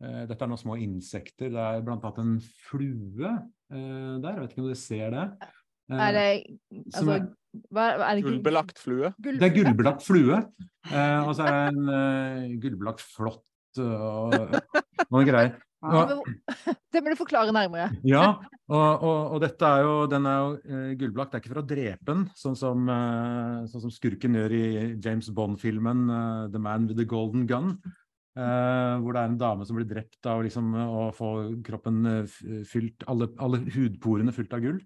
Eh, 0.03 0.23
dette 0.27 0.43
er 0.43 0.51
noen 0.51 0.59
små 0.59 0.75
insekter. 0.81 1.51
Det 1.53 1.63
er 1.63 1.83
blant 1.85 2.03
annet 2.07 2.23
en 2.23 2.33
flue 2.67 3.33
eh, 3.73 4.13
der. 4.23 4.33
Jeg 4.37 4.41
vet 4.43 4.53
ikke 4.55 4.63
om 4.63 4.69
dere 4.71 4.79
ser 4.81 5.09
det. 5.17 5.25
Uh, 5.91 5.97
Er 5.99 6.11
det 6.15 6.27
altså 6.95 7.17
er- 7.17 7.27
hva, 7.73 7.83
er 8.07 8.15
det 8.15 8.23
Gullbelagt 8.25 8.79
flue? 8.81 9.11
gull- 9.21 9.39
det 9.41 9.49
er 9.51 9.57
gullbelagt 9.59 10.01
flue, 10.05 10.43
Uh, 10.83 11.21
og 11.29 11.35
så 11.37 11.45
er 11.47 11.53
det 11.53 11.77
en 11.77 11.85
uh, 11.87 12.55
gullbelagt 12.59 12.99
flått 12.99 13.79
og 13.79 14.33
noen 15.11 15.27
greier. 15.29 15.53
Ja, 15.83 15.99
Og, 16.15 16.23
Det 16.95 17.01
må 17.03 17.11
du 17.11 17.17
forklare 17.19 17.51
nærmere. 17.51 17.89
ja, 18.07 18.37
og, 18.71 19.01
og, 19.03 19.33
og 19.35 19.41
dette 19.43 19.67
er 19.67 19.81
jo, 19.83 19.95
den 20.07 20.25
er 20.31 20.37
jo 20.39 20.53
eh, 20.63 20.93
gullbelagt. 20.95 21.33
Det 21.33 21.39
er 21.39 21.43
ikke 21.43 21.51
for 21.51 21.59
å 21.59 21.67
drepe 21.67 22.05
den, 22.07 22.21
sånn 22.39 22.55
som, 22.55 22.85
eh, 22.87 23.65
sånn 23.67 23.83
som 23.83 23.91
skurken 23.91 24.37
gjør 24.39 24.55
i 24.55 24.63
James 25.03 25.27
Bond-filmen 25.35 26.05
eh, 26.07 26.47
'The 26.53 26.61
Man 26.63 26.87
with 26.87 26.95
the 27.01 27.03
Golden 27.03 27.43
Gun'. 27.49 27.73
Eh, 28.37 28.95
hvor 29.03 29.15
det 29.15 29.21
er 29.21 29.29
en 29.31 29.39
dame 29.41 29.67
som 29.67 29.77
blir 29.77 29.87
drept 29.89 30.29
av 30.29 30.43
liksom, 30.45 30.73
å 30.73 31.05
få 31.15 31.29
kroppen 31.65 32.01
eh, 32.09 32.39
fylt, 32.69 33.05
alle, 33.09 33.29
alle 33.43 33.61
hudporene 33.73 34.33
fylt 34.35 34.53
av 34.55 34.63
gull. 34.65 34.81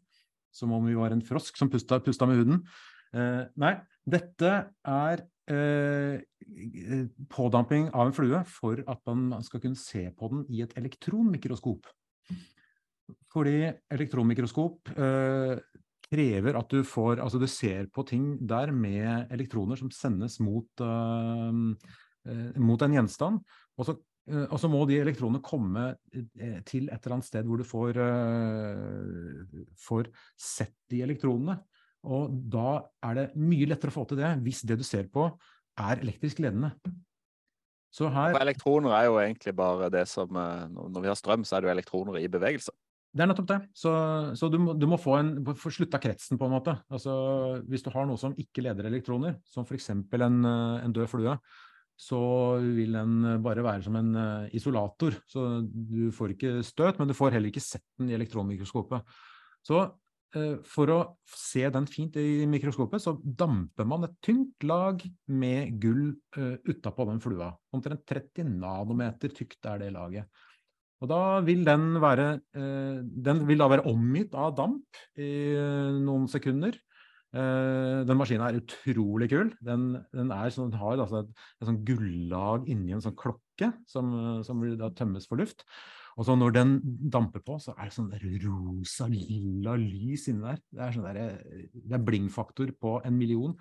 Som 0.54 0.74
om 0.74 0.86
vi 0.88 0.98
var 0.98 1.14
en 1.14 1.24
frosk 1.26 1.58
som 1.60 1.70
pusta, 1.70 2.00
pusta 2.04 2.28
med 2.30 2.39
huden. 2.39 2.62
Uh, 3.16 3.45
nei, 3.62 3.72
dette 4.10 4.50
er 4.89 5.22
uh, 5.52 6.16
pådamping 7.32 7.88
av 7.93 8.10
en 8.10 8.16
flue 8.16 8.41
for 8.52 8.82
at 8.89 9.00
man 9.08 9.43
skal 9.45 9.62
kunne 9.64 9.80
se 9.80 10.08
på 10.12 10.32
den 10.34 10.41
i 10.52 10.64
et 10.66 10.74
elektronmikroskop. 10.80 11.88
Fordi 13.32 13.70
elektronmikroskop 13.93 14.91
krever 16.08 16.58
at 16.60 16.74
du 16.74 16.82
får 16.88 17.22
Altså 17.24 17.39
du 17.39 17.48
ser 17.52 17.88
på 17.93 18.04
ting 18.08 18.26
der 18.48 18.74
med 18.76 19.32
elektroner 19.32 19.80
som 19.80 19.91
sendes 19.93 20.39
mot, 20.43 20.68
mot 22.59 22.82
en 22.84 22.97
gjenstand. 22.97 23.41
Og 23.78 23.88
så, 23.88 23.95
eh, 24.30 24.45
og 24.45 24.59
så 24.61 24.69
må 24.71 24.84
de 24.89 24.99
elektronene 25.01 25.43
komme 25.45 25.89
eh, 26.13 26.59
til 26.67 26.89
et 26.91 26.99
eller 26.99 27.17
annet 27.17 27.30
sted 27.30 27.47
hvor 27.47 27.61
du 27.61 27.67
får, 27.67 27.99
eh, 28.03 29.65
får 29.88 30.11
sett 30.34 30.75
de 30.91 31.03
elektronene. 31.05 31.59
Og 32.07 32.32
da 32.51 32.80
er 33.09 33.19
det 33.19 33.28
mye 33.41 33.67
lettere 33.69 33.91
å 33.91 33.97
få 33.97 34.05
til 34.09 34.21
det 34.21 34.38
hvis 34.45 34.63
det 34.67 34.80
du 34.80 34.86
ser 34.88 35.09
på, 35.11 35.30
er 35.78 36.01
elektrisk 36.01 36.41
ledende. 36.41 36.73
Så 37.93 38.09
her 38.11 38.34
For 38.36 38.43
elektroner 38.43 38.93
er 38.93 39.07
jo 39.07 39.15
egentlig 39.21 39.53
bare 39.57 39.88
det 39.93 40.03
som 40.11 40.36
eh, 40.36 40.67
Når 40.75 41.01
vi 41.01 41.09
har 41.09 41.17
strøm, 41.17 41.45
så 41.47 41.57
er 41.57 41.63
det 41.63 41.69
jo 41.69 41.75
elektroner 41.78 42.19
i 42.21 42.30
bevegelse. 42.32 42.73
Det 43.17 43.23
er 43.23 43.30
nettopp 43.32 43.47
det. 43.49 43.57
Så, 43.73 43.91
så 44.38 44.49
du, 44.51 44.59
må, 44.61 44.75
du 44.78 44.86
må 44.89 44.99
få, 45.01 45.15
en, 45.17 45.32
få 45.57 45.71
slutta 45.73 45.99
kretsen, 46.01 46.38
på 46.38 46.45
en 46.45 46.53
måte. 46.53 46.75
Altså, 46.93 47.13
hvis 47.65 47.86
du 47.86 47.89
har 47.93 48.05
noe 48.05 48.19
som 48.21 48.36
ikke 48.38 48.61
leder 48.65 48.89
elektroner, 48.89 49.39
som 49.47 49.65
f.eks. 49.65 49.89
En, 49.95 50.03
eh, 50.11 50.84
en 50.84 50.93
død 50.93 51.09
flue, 51.09 51.38
så 51.98 52.20
vil 52.62 52.93
den 52.93 53.22
bare 53.43 53.64
være 53.66 53.82
som 53.88 53.95
en 53.98 54.12
eh, 54.22 54.50
isolator. 54.58 55.18
Så 55.26 55.45
du 55.66 56.12
får 56.14 56.36
ikke 56.36 56.60
støt, 56.66 57.00
men 57.00 57.10
du 57.10 57.16
får 57.18 57.34
heller 57.34 57.50
ikke 57.50 57.64
sett 57.64 57.86
den 57.98 58.12
i 58.12 58.18
elektronmikroskopet. 58.18 59.16
Så 59.66 59.80
eh, 60.38 60.60
for 60.62 60.93
å 60.93 61.00
se 61.34 61.66
den 61.74 61.89
fint 61.89 62.20
i 62.22 62.45
mikroskopet, 62.50 63.02
så 63.02 63.16
damper 63.18 63.89
man 63.89 64.06
et 64.06 64.14
tynt 64.22 64.68
lag 64.70 65.02
med 65.26 65.80
gull 65.82 66.12
utapå 66.70 67.10
den 67.10 67.24
flua. 67.24 67.50
Omtrent 67.74 68.06
30 68.06 68.54
nanometer 68.60 69.34
tykt 69.34 69.66
er 69.66 69.82
det 69.82 69.95
laget. 69.98 70.30
Og 71.02 71.10
da 71.10 71.22
vil 71.45 71.60
den 71.62 72.00
være 72.02 72.39
Den 72.50 73.43
vil 73.45 73.60
da 73.62 73.68
være 73.70 73.84
omgitt 73.86 74.32
av 74.34 74.56
damp 74.58 75.02
i 75.22 75.54
noen 76.02 76.26
sekunder. 76.32 76.74
Uh, 77.38 78.01
den 78.07 78.17
maskinen 78.17 78.47
er 78.47 78.57
utrolig 78.57 79.29
kul. 79.29 79.51
Den, 79.61 79.91
den, 80.15 80.33
sånn, 80.53 80.71
den 80.71 80.81
har 80.81 81.03
altså 81.03 81.21
et, 81.21 81.45
et 81.59 81.69
sånn 81.69 81.83
gullag 81.85 82.65
inni 82.71 82.95
en 82.95 83.03
sånn 83.03 83.17
klokke 83.19 83.71
som, 83.89 84.09
som 84.47 84.65
tømmes 84.97 85.29
for 85.29 85.41
luft. 85.41 85.65
Og 86.17 86.25
så 86.25 86.33
når 86.33 86.55
den 86.55 86.71
damper 87.13 87.43
på, 87.45 87.59
så 87.61 87.75
er 87.75 87.89
det 87.89 87.93
sånn 87.93 88.09
der 88.09 88.23
rosa, 88.41 89.05
lilla 89.11 89.75
lys 89.77 90.25
inni 90.31 90.47
der. 90.47 90.63
Det 90.65 90.81
er, 90.81 90.95
sånn 90.95 91.05
der, 91.05 91.19
det 91.77 91.97
er 91.99 92.07
blingfaktor 92.07 92.73
på 92.81 92.95
en 93.05 93.19
million. 93.19 93.53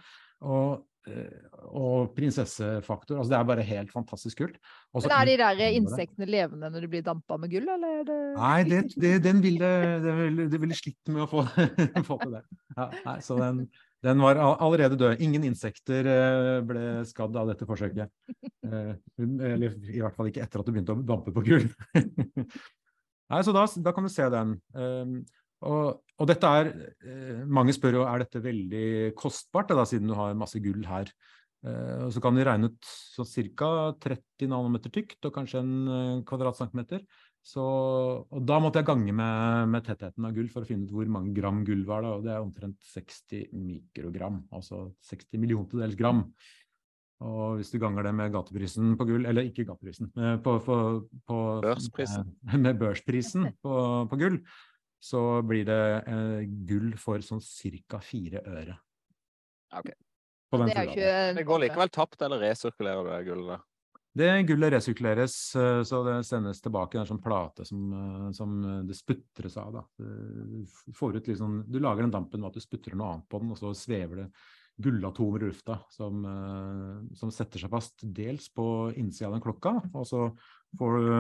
Og, 0.44 0.82
eh, 1.08 1.56
og 1.70 2.12
prinsessefaktor. 2.16 3.16
Altså 3.16 3.32
det 3.32 3.38
er 3.38 3.48
bare 3.48 3.66
helt 3.66 3.92
fantastisk 3.94 4.42
kult. 4.42 4.58
Også 4.92 5.08
Men 5.08 5.16
Er 5.16 5.30
de 5.30 5.36
der 5.40 5.78
insektene 5.78 6.28
levende 6.28 6.70
når 6.70 6.84
de 6.84 6.90
blir 6.92 7.04
dampa 7.06 7.38
med 7.40 7.52
gull, 7.54 7.68
eller? 7.76 8.04
Det... 8.06 8.18
Nei, 8.36 8.60
det, 8.68 8.82
det, 9.00 9.16
den 9.24 9.42
ville, 9.44 9.72
det 10.04 10.14
ville, 10.20 10.48
det 10.52 10.60
ville 10.60 10.78
slitt 10.78 11.12
med 11.12 11.24
å 11.24 11.30
få, 11.30 11.46
få 12.10 12.20
til 12.24 12.36
det. 12.36 12.44
Ja, 12.76 12.88
nei, 13.06 13.18
så 13.24 13.38
den, 13.40 13.66
den 14.04 14.22
var 14.22 14.42
allerede 14.42 14.98
død. 15.00 15.22
Ingen 15.24 15.46
insekter 15.48 16.10
eh, 16.12 16.58
ble 16.66 16.86
skadd 17.08 17.36
av 17.38 17.54
dette 17.54 17.68
forsøket. 17.68 18.12
Eh, 18.66 18.92
eller 19.22 19.78
i 19.88 20.02
hvert 20.02 20.16
fall 20.18 20.28
ikke 20.30 20.44
etter 20.44 20.60
at 20.60 20.68
det 20.68 20.76
begynte 20.76 20.98
å 20.98 21.06
dampe 21.06 21.32
på 21.34 21.46
gull. 21.46 21.70
Nei, 23.26 23.40
så 23.42 23.50
da, 23.50 23.64
da, 23.82 23.90
kan 23.90 24.06
du 24.06 24.10
se 24.12 24.26
den. 24.30 24.52
Og, 25.64 26.02
og, 26.18 26.26
dette 26.28 26.50
er 26.58 26.68
eh, 26.74 27.38
Mange 27.48 27.72
spør 27.72 28.02
jo 28.02 28.04
er 28.04 28.24
dette 28.24 28.42
veldig 28.44 29.14
kostbart, 29.16 29.72
da, 29.72 29.86
siden 29.88 30.10
du 30.12 30.16
har 30.18 30.36
masse 30.36 30.60
gull 30.62 30.84
her. 30.88 31.12
Og 31.66 32.12
så 32.14 32.20
kan 32.22 32.36
vi 32.36 32.44
regne 32.46 32.68
ut 32.70 32.86
sånn 32.86 33.26
ca. 33.58 33.68
30 33.98 34.46
nanometer 34.52 34.92
tykt 34.94 35.24
og 35.26 35.32
kanskje 35.34 35.62
en 35.64 36.20
kvadratcentimeter. 36.28 37.00
Så, 37.46 37.62
og 37.62 38.42
da 38.42 38.56
måtte 38.58 38.80
jeg 38.80 38.88
gange 38.88 39.12
med, 39.14 39.70
med, 39.70 39.84
tettheten 39.86 40.26
av 40.26 40.34
gull 40.34 40.48
for 40.50 40.66
å 40.66 40.68
finne 40.68 40.86
ut 40.86 40.94
hvor 40.94 41.10
mange 41.14 41.30
gram 41.36 41.60
gull 41.66 41.84
var. 41.86 42.02
Da, 42.02 42.14
og 42.18 42.24
det 42.26 42.32
er 42.34 42.42
omtrent 42.42 42.78
60 42.90 43.52
mikrogram, 43.54 44.40
altså 44.54 44.88
60 45.06 45.42
milliontedels 45.42 45.94
gram. 45.98 46.24
Og 47.22 47.60
hvis 47.60 47.70
du 47.72 47.78
ganger 47.80 48.08
det 48.08 48.12
med 48.18 48.34
gateprisen 48.34 48.96
på 48.98 49.06
gull, 49.08 49.28
eller 49.30 49.46
ikke 49.46 49.64
gateprisen, 49.68 50.10
på, 50.42 50.56
på, 50.66 50.78
på, 51.30 51.38
børsprisen. 51.64 52.26
Med, 52.50 52.64
med 52.66 52.80
børsprisen 52.82 53.46
på, 53.62 53.76
på, 54.10 54.18
gull, 54.20 54.40
så 55.02 55.42
blir 55.46 55.66
det 55.68 55.82
eh, 56.08 56.42
gull 56.68 56.94
for 57.00 57.22
sånn 57.24 57.42
ca. 57.42 58.00
fire 58.02 58.42
øre. 58.46 58.76
Okay. 59.76 59.96
Det, 60.56 60.74
ikke... 60.88 61.14
det, 61.36 61.44
går 61.46 61.64
likevel 61.64 61.90
tapt, 61.92 62.20
eller 62.22 62.40
resirkulerer 62.40 63.04
du 63.04 63.10
det 63.10 63.24
gullet? 63.26 63.64
Det 64.16 64.28
gullet 64.48 64.72
resirkuleres, 64.72 65.34
eh, 65.60 65.82
så 65.84 66.02
det 66.06 66.20
sendes 66.24 66.62
tilbake. 66.64 66.94
Det 66.94 67.02
er 67.02 67.04
en 67.04 67.10
sånn 67.10 67.24
plate 67.24 67.66
som, 67.68 67.88
eh, 67.92 68.28
som 68.36 68.54
det 68.88 68.96
sputres 68.96 69.58
av. 69.60 69.74
Da. 69.74 69.82
Du, 69.98 70.92
får 70.96 71.18
ut 71.18 71.28
liksom, 71.28 71.58
du 71.68 71.80
lager 71.82 72.06
den 72.06 72.14
dampen 72.14 72.40
med 72.40 72.48
at 72.48 72.56
du 72.56 72.64
sputrer 72.64 72.96
noe 72.96 73.16
annet 73.16 73.28
på 73.28 73.42
den, 73.42 73.52
og 73.52 73.60
så 73.60 73.74
svever 73.76 74.22
det 74.22 74.30
gullatomer 74.76 75.42
i 75.42 75.50
lufta 75.50 75.78
som, 75.90 76.24
eh, 76.24 77.16
som, 77.16 77.32
setter 77.32 77.60
seg 77.60 77.72
fast 77.72 78.00
dels 78.02 78.48
på 78.52 78.92
innsida 78.96 79.28
av 79.30 79.36
den 79.36 79.44
klokka, 79.44 79.78
og 79.92 80.04
så 80.08 80.28
får 80.76 80.96
du, 80.96 81.10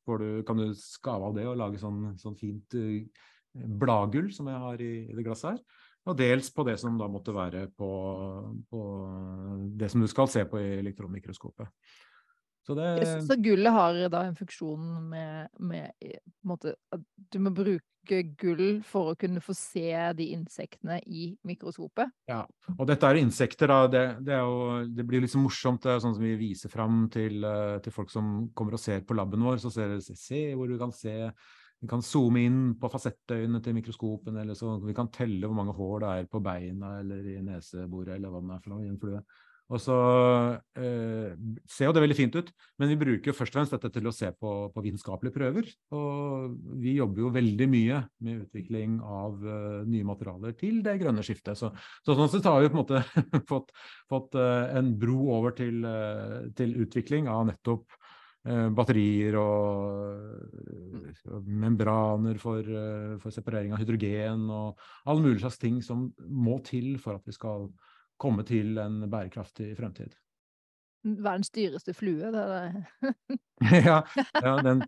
du, 0.19 0.43
kan 0.47 0.59
du 0.59 0.73
skave 0.75 1.29
av 1.29 1.37
det 1.37 1.45
og 1.47 1.59
lage 1.59 1.79
sånn, 1.79 2.17
sånn 2.19 2.35
fint 2.39 2.75
bladgull 3.53 4.31
som 4.35 4.49
jeg 4.51 4.59
har 4.65 4.83
i, 4.83 4.91
i 5.11 5.15
det 5.15 5.25
glasset 5.27 5.53
her. 5.53 5.87
Og 6.09 6.17
dels 6.17 6.49
på 6.49 6.65
det 6.65 6.77
som 6.81 6.97
da 6.97 7.07
måtte 7.11 7.33
være 7.35 7.67
på, 7.77 7.89
på 8.71 8.85
det 9.77 9.91
som 9.93 10.01
du 10.01 10.09
skal 10.09 10.29
se 10.31 10.43
på 10.49 10.59
i 10.59 10.79
elektronmikroskopet. 10.79 11.69
Så, 12.61 12.75
det... 12.77 13.05
så, 13.25 13.37
gullet 13.41 13.73
har 13.73 13.97
da 14.13 14.25
en 14.27 14.35
funksjon 14.37 14.89
med, 15.09 15.49
med 15.57 16.11
måte, 16.45 16.75
at 16.93 17.05
du 17.33 17.39
må 17.41 17.53
bruke 17.57 18.21
gull 18.37 18.81
for 18.85 19.11
å 19.11 19.17
kunne 19.19 19.41
få 19.41 19.55
se 19.57 19.89
de 20.17 20.27
insektene 20.35 20.99
i 21.05 21.31
mikroskopet? 21.47 22.13
Ja, 22.29 22.43
og 22.75 22.83
dette 22.89 23.09
er 23.09 23.21
insekter, 23.21 23.71
da. 23.71 23.87
Det, 23.89 24.03
det, 24.27 24.37
jo, 24.41 24.83
det 24.89 25.07
blir 25.09 25.25
liksom 25.25 25.45
morsomt. 25.47 25.81
Det 25.85 25.95
er 25.95 26.05
sånn 26.05 26.15
som 26.17 26.25
vi 26.25 26.35
viser 26.37 26.73
fram 26.73 27.07
til, 27.13 27.41
eh, 27.45 27.79
til 27.81 27.95
folk 27.95 28.13
som 28.13 28.51
kommer 28.57 28.77
og 28.77 28.83
ser 28.83 29.01
på 29.05 29.17
laben 29.17 29.41
vår. 29.45 29.61
Så 29.61 29.73
ser 29.73 29.95
de 29.95 30.01
se 30.05 30.45
hvor 30.53 30.69
du 30.69 30.77
kan 30.81 30.93
se 30.93 31.17
vi 31.81 31.87
kan 31.89 32.03
zoome 32.05 32.43
inn 32.45 32.57
på 32.77 32.89
fasettøyene 32.93 33.57
til 33.65 33.73
mikroskopen, 33.73 34.35
eller 34.37 34.53
så 34.57 34.75
vi 34.83 34.93
kan 34.93 35.07
telle 35.13 35.47
hvor 35.47 35.57
mange 35.57 35.73
hår 35.73 36.03
det 36.03 36.09
er 36.13 36.27
på 36.29 36.41
beina 36.45 36.99
eller 36.99 37.25
i 37.25 37.39
neseboret 37.41 38.19
eller 38.19 38.29
hva 38.29 38.41
det 38.43 38.53
er 38.53 38.61
for 38.61 38.73
noe 38.75 38.85
i 38.85 38.91
en 38.91 38.99
flue. 39.01 39.21
Og 39.71 39.79
så 39.79 39.97
eh, 40.75 41.31
ser 41.69 41.87
jo 41.87 41.93
det 41.95 42.03
veldig 42.03 42.17
fint 42.17 42.35
ut, 42.35 42.49
men 42.81 42.91
vi 42.91 42.97
bruker 42.99 43.31
jo 43.31 43.35
først 43.35 43.53
og 43.53 43.59
fremst 43.59 43.75
dette 43.77 43.91
til 43.95 44.09
å 44.09 44.13
se 44.15 44.27
på, 44.35 44.51
på 44.73 44.83
vitenskapelige 44.83 45.35
prøver. 45.37 45.69
Og 45.95 46.57
vi 46.81 46.97
jobber 46.97 47.23
jo 47.23 47.31
veldig 47.37 47.67
mye 47.71 48.01
med 48.25 48.41
utvikling 48.43 48.97
av 48.99 49.37
uh, 49.39 49.79
nye 49.87 50.07
materialer 50.07 50.57
til 50.59 50.81
det 50.83 50.97
grønne 50.99 51.23
skiftet. 51.23 51.59
Så, 51.59 51.71
så 52.03 52.17
sånn 52.17 52.31
sett 52.33 52.49
har 52.49 52.59
vi 52.59 52.71
på 52.73 52.75
en 52.75 52.81
måte 52.81 53.03
fått, 53.51 53.71
fått 54.11 54.35
uh, 54.35 54.67
en 54.75 54.91
bro 54.99 55.29
over 55.37 55.55
til, 55.55 55.85
uh, 55.87 56.51
til 56.57 56.75
utvikling 56.83 57.31
av 57.31 57.47
nettopp 57.51 57.99
batterier 58.41 59.35
og 59.37 61.35
membraner 61.45 62.39
for, 62.41 62.65
for 63.21 63.29
separering 63.29 63.75
av 63.75 63.83
hydrogen 63.83 64.47
og 64.49 64.81
alle 65.05 65.21
mulige 65.21 65.43
slags 65.43 65.59
ting 65.61 65.77
som 65.85 66.07
må 66.25 66.55
til 66.65 66.95
for 66.97 67.19
at 67.19 67.29
vi 67.29 67.35
skal 67.35 67.67
komme 68.21 68.45
til 68.47 68.77
en 68.81 69.01
bærekraftig 69.09 69.73
fremtid. 69.79 70.13
Verdens 71.01 71.49
dyreste 71.49 71.95
flue, 71.97 72.29
det 72.29 72.41
er 72.41 72.51
det. 72.53 73.39
ja, 73.87 73.97
ja 74.41 74.51
den, 74.61 74.83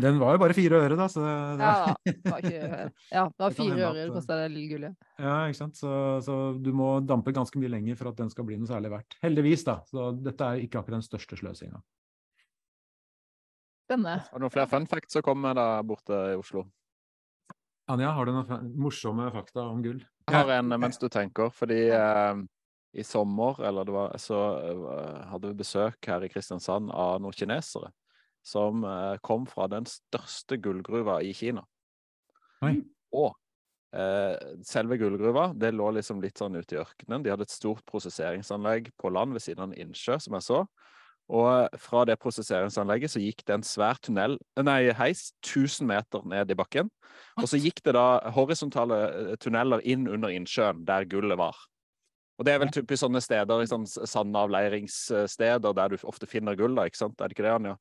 den, 0.00 0.18
var 0.20 0.34
jo 0.36 0.40
bare 0.42 0.56
fire 0.56 0.80
øre, 0.84 0.96
da. 0.96 1.06
Så 1.08 1.22
det, 1.24 1.64
ja, 1.64 1.94
det 2.04 2.30
var, 2.30 2.44
ikke, 2.44 2.90
ja, 3.16 3.24
det 3.24 3.44
var 3.46 3.56
fire 3.56 3.78
øre 3.78 3.94
det 4.02 4.12
kosta 4.12 4.38
det 4.42 4.50
lille 4.52 4.74
gullet. 4.74 5.08
Ja, 5.16 5.38
ikke 5.48 5.60
sant. 5.62 5.80
Så, 5.80 5.90
så, 6.24 6.38
du 6.60 6.70
må 6.76 6.98
dampe 7.04 7.32
ganske 7.36 7.60
mye 7.60 7.72
lenger 7.72 7.96
for 8.00 8.12
at 8.12 8.20
den 8.20 8.32
skal 8.32 8.48
bli 8.48 8.60
noe 8.60 8.68
særlig 8.68 8.92
verdt. 8.92 9.18
Heldigvis, 9.24 9.64
da. 9.68 9.78
Så 9.88 10.10
dette 10.20 10.48
er 10.48 10.64
ikke 10.64 10.82
akkurat 10.82 11.00
den 11.00 11.08
største 11.08 11.40
sløsinga. 11.40 11.80
Spennende. 13.88 14.18
Har 14.30 14.40
du 14.40 14.44
noen 14.44 14.52
flere 14.52 14.68
fun 14.68 14.88
facts 14.88 15.16
som 15.16 15.24
kommer 15.24 15.56
da 15.56 15.68
borte 15.84 16.16
i 16.32 16.38
Oslo? 16.40 16.66
Anja, 17.92 18.14
har 18.16 18.28
du 18.28 18.32
noen 18.32 18.68
morsomme 18.80 19.28
fakta 19.32 19.66
om 19.68 19.80
gull? 19.84 20.00
Jeg 20.24 20.36
har 20.38 20.58
en 20.58 20.76
mens 20.80 21.00
du 21.00 21.10
tenker, 21.12 21.50
fordi 21.52 21.82
eh, 21.92 22.44
i 22.94 23.04
sommer, 23.06 23.58
eller 23.66 23.86
det 23.86 23.94
var, 23.94 24.16
så 24.22 24.40
uh, 24.62 25.20
hadde 25.30 25.50
vi 25.50 25.60
besøk 25.60 26.10
her 26.10 26.24
i 26.24 26.30
Kristiansand 26.32 26.92
av 26.94 27.20
noen 27.22 27.36
kinesere 27.36 27.90
som 28.44 28.84
uh, 28.84 29.16
kom 29.24 29.46
fra 29.48 29.66
den 29.72 29.86
største 29.88 30.58
gullgruva 30.60 31.20
i 31.24 31.32
Kina. 31.36 31.64
Oi. 32.64 32.76
Og 33.14 33.30
eh, 33.94 34.34
selve 34.66 34.98
gullgruva 34.98 35.50
det 35.58 35.70
lå 35.74 35.90
liksom 35.94 36.22
litt 36.22 36.40
sånn 36.40 36.56
ute 36.58 36.76
i 36.76 36.80
ørkenen. 36.80 37.22
De 37.22 37.30
hadde 37.32 37.46
et 37.46 37.54
stort 37.54 37.84
prosesseringsanlegg 37.90 38.90
på 39.00 39.12
land 39.14 39.36
ved 39.36 39.44
siden 39.44 39.62
av 39.62 39.70
en 39.70 39.86
innsjø, 39.86 40.18
som 40.22 40.36
jeg 40.38 40.46
så. 40.48 40.64
Og 41.32 41.78
fra 41.80 42.02
det 42.04 42.18
prosesseringsanlegget 42.20 43.14
så 43.14 43.22
gikk 43.22 43.44
det 43.48 43.54
en 43.56 43.64
svær 43.64 44.00
tunnel, 44.04 44.36
nei, 44.60 44.90
heis 44.98 45.30
1000 45.40 45.88
meter 45.88 46.26
ned 46.28 46.52
i 46.52 46.58
bakken. 46.58 46.90
Og 47.40 47.46
så 47.48 47.60
gikk 47.60 47.80
det 47.86 47.94
da 47.96 48.18
horisontale 48.34 49.38
tunneler 49.40 49.80
inn 49.88 50.04
under 50.10 50.34
innsjøen, 50.34 50.82
der 50.84 51.08
gullet 51.08 51.40
var. 51.40 51.56
Og 52.38 52.46
det 52.46 52.54
er 52.54 52.62
vel 52.62 52.72
typisk 52.74 53.04
sånne 53.04 53.22
steder, 53.22 53.66
sånn 53.70 53.86
sandavleiringssteder 53.86 55.74
der 55.78 55.92
du 55.92 56.06
ofte 56.08 56.26
finner 56.30 56.56
gull, 56.58 56.74
da, 56.74 56.86
ikke 56.88 57.04
sant? 57.04 57.20
Er 57.20 57.30
det 57.30 57.36
ikke 57.36 57.46
det, 57.46 57.52
Anja? 57.54 57.74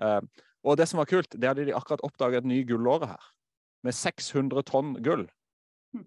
Uh, 0.00 0.22
og 0.64 0.78
det 0.80 0.88
som 0.88 1.00
var 1.00 1.10
kult, 1.10 1.34
det 1.36 1.50
hadde 1.50 1.66
de 1.68 1.74
akkurat 1.76 2.04
oppdaget 2.06 2.42
et 2.42 2.48
ny 2.48 2.62
gullåre 2.68 3.10
her. 3.12 3.26
Med 3.86 3.94
600 3.94 4.64
tonn 4.68 4.96
gull. 5.04 5.26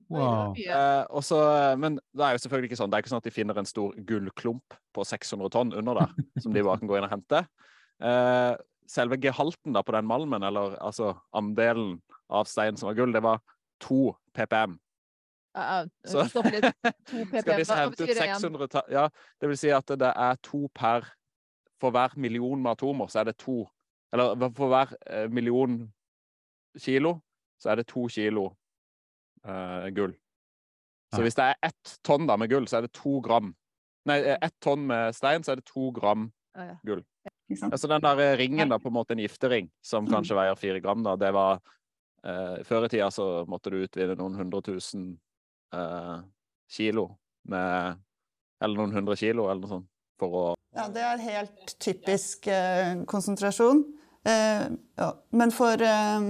Wow. 0.09 0.53
Uh, 0.57 1.05
også, 1.09 1.37
men 1.81 1.97
det 2.13 2.25
er 2.25 2.35
jo 2.35 2.41
selvfølgelig 2.43 2.71
ikke 2.71 2.81
sånn. 2.81 2.91
Det 2.91 2.97
er 2.97 3.05
ikke 3.05 3.13
sånn 3.13 3.23
at 3.23 3.29
de 3.29 3.35
finner 3.37 3.61
en 3.61 3.69
stor 3.69 3.95
gullklump 4.09 4.77
på 4.95 5.05
600 5.07 5.53
tonn 5.53 5.73
under 5.77 6.01
der, 6.01 6.17
som 6.43 6.53
de 6.55 6.65
bare 6.65 6.81
kan 6.81 6.91
gå 6.91 6.97
inn 6.97 7.07
og 7.07 7.15
hente. 7.15 7.45
Uh, 8.01 8.57
selve 8.89 9.17
gehalten 9.21 9.77
da 9.77 9.85
på 9.85 9.95
den 9.95 10.09
malmen, 10.09 10.43
eller 10.43 10.75
altså 10.83 11.13
andelen 11.37 11.99
av 12.31 12.49
stein 12.49 12.77
som 12.79 12.89
var 12.89 12.97
gull, 12.97 13.13
det 13.13 13.23
var 13.23 13.41
2 13.85 14.09
ppm. 14.35 14.77
Uh, 15.51 15.83
uh, 16.07 16.27
Stopp 16.31 16.47
litt. 16.47 16.63
To 16.63 17.25
ppm. 17.27 17.41
Skal 17.41 17.59
de 17.59 17.65
hente 17.75 18.05
ut 18.05 18.17
600 18.17 18.83
Ja, 18.93 19.07
det 19.41 19.49
vil 19.51 19.59
si 19.59 19.71
at 19.75 19.91
det 19.99 20.13
er 20.15 20.39
to 20.43 20.67
per 20.75 21.09
For 21.81 21.91
hver 21.91 22.15
million 22.15 22.61
med 22.61 22.71
atomer, 22.71 23.09
så 23.11 23.19
er 23.19 23.31
det 23.31 23.37
to 23.41 23.65
Eller 24.13 24.35
for 24.55 24.67
hver 24.71 24.93
eh, 25.07 25.27
million 25.31 25.91
kilo, 26.79 27.19
så 27.59 27.71
er 27.71 27.79
det 27.79 27.87
to 27.87 28.07
kilo 28.07 28.51
uh, 29.47 29.87
gull. 29.95 30.13
Så 31.15 31.21
hvis 31.21 31.35
det 31.35 31.45
er 31.45 31.55
ett 31.63 31.95
tonn 32.03 32.27
da 32.27 32.35
med 32.35 32.49
gull, 32.51 32.67
så 32.67 32.77
er 32.77 32.87
det 32.87 32.93
to 32.95 33.19
gram 33.23 33.53
Nei, 34.09 34.17
ett 34.33 34.55
tonn 34.63 34.87
med 34.87 35.15
stein, 35.15 35.43
så 35.43 35.53
er 35.53 35.61
det 35.61 35.67
to 35.69 35.91
gram 35.95 36.29
ja. 36.57 36.75
gull. 36.83 37.03
Altså 37.67 37.87
den 37.87 38.01
der 38.01 38.37
ringen, 38.37 38.71
da, 38.71 38.79
på 38.79 38.89
en 38.89 38.95
måte 38.95 39.13
en 39.13 39.21
giftering, 39.21 39.69
som 39.83 40.07
kanskje 40.09 40.37
veier 40.37 40.57
fire 40.57 40.79
gram, 40.81 41.03
da, 41.05 41.17
det 41.19 41.33
var 41.35 41.59
eh, 42.25 42.63
Før 42.67 42.87
i 42.87 42.89
tida 42.89 43.11
så 43.11 43.45
måtte 43.49 43.73
du 43.73 43.81
utvinne 43.83 44.15
noen 44.17 44.39
hundre 44.39 44.63
tusen 44.65 45.13
eh, 45.73 46.17
kilo 46.71 47.09
med 47.49 47.99
Eller 48.61 48.77
noen 48.77 48.93
hundre 48.93 49.15
kilo, 49.17 49.47
eller 49.49 49.63
noe 49.63 49.71
sånt, 49.71 49.87
for 50.21 50.35
å 50.37 50.43
Ja, 50.77 50.85
det 50.93 51.01
er 51.01 51.23
helt 51.25 51.71
typisk 51.81 52.45
eh, 52.47 53.01
konsentrasjon. 53.09 53.81
Eh, 54.29 54.67
ja. 55.01 55.07
Men 55.33 55.51
for, 55.51 55.81
eh, 55.81 56.27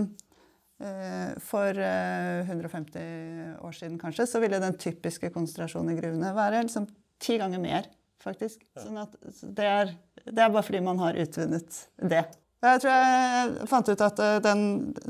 eh, 0.80 1.34
for 1.44 1.76
eh, 1.76 2.48
150 2.48 3.60
år 3.60 3.76
siden 3.76 4.00
kanskje, 4.00 4.30
så 4.32 4.40
ville 4.40 4.62
den 4.64 4.80
typiske 4.80 5.30
konsentrasjonen 5.36 5.92
i 5.92 6.00
gruvene 6.00 6.32
være 6.38 6.64
liksom 6.64 6.88
ti 7.22 7.36
ganger 7.42 7.62
mer, 7.62 7.92
faktisk. 8.24 8.64
Sånn 8.80 9.02
at 9.04 9.20
det 9.44 9.68
er, 9.68 9.94
det 10.24 10.40
er 10.40 10.56
bare 10.56 10.66
fordi 10.66 10.82
man 10.88 11.04
har 11.04 11.20
utvunnet 11.20 11.84
det. 12.00 12.24
Jeg 12.62 12.82
tror 12.84 12.92
jeg 12.94 13.68
fant 13.72 13.88
ut 13.90 14.02
at 14.06 14.20
eh, 14.22 14.36
den, 14.46 14.60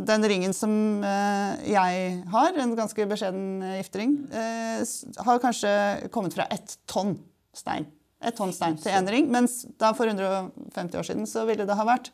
den 0.07 0.27
ringen 0.31 0.53
som 0.55 0.73
eh, 1.03 1.65
jeg 1.67 2.05
har, 2.31 2.59
en 2.63 2.77
ganske 2.77 3.07
beskjeden 3.11 3.65
eh, 3.67 3.79
giftering, 3.81 4.13
har 4.31 5.41
kanskje 5.43 5.73
kommet 6.15 6.37
fra 6.37 6.47
ett 6.53 6.77
tonn 6.87 7.17
stein. 7.55 7.89
Et 8.23 8.37
tonn 8.37 8.53
stein 8.55 8.79
til 8.79 8.95
én 8.95 9.09
ring, 9.11 9.27
mens 9.33 9.65
da 9.81 9.91
for 9.97 10.07
150 10.07 11.01
år 11.01 11.09
siden 11.09 11.27
så 11.27 11.43
ville 11.49 11.67
det 11.67 11.75
ha 11.75 11.87
vært 11.87 12.13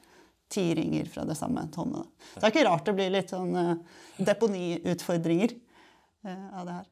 ti 0.49 0.71
ringer 0.73 1.09
fra 1.11 1.27
det 1.27 1.37
samme 1.37 1.67
tonnet. 1.75 2.07
Det 2.33 2.45
er 2.47 2.55
ikke 2.55 2.67
rart 2.69 2.87
det 2.87 2.97
blir 2.97 3.13
litt 3.13 3.33
sånn 3.35 3.53
deponiutfordringer 4.17 5.57
av 6.25 6.63
det 6.63 6.77
her. 6.79 6.85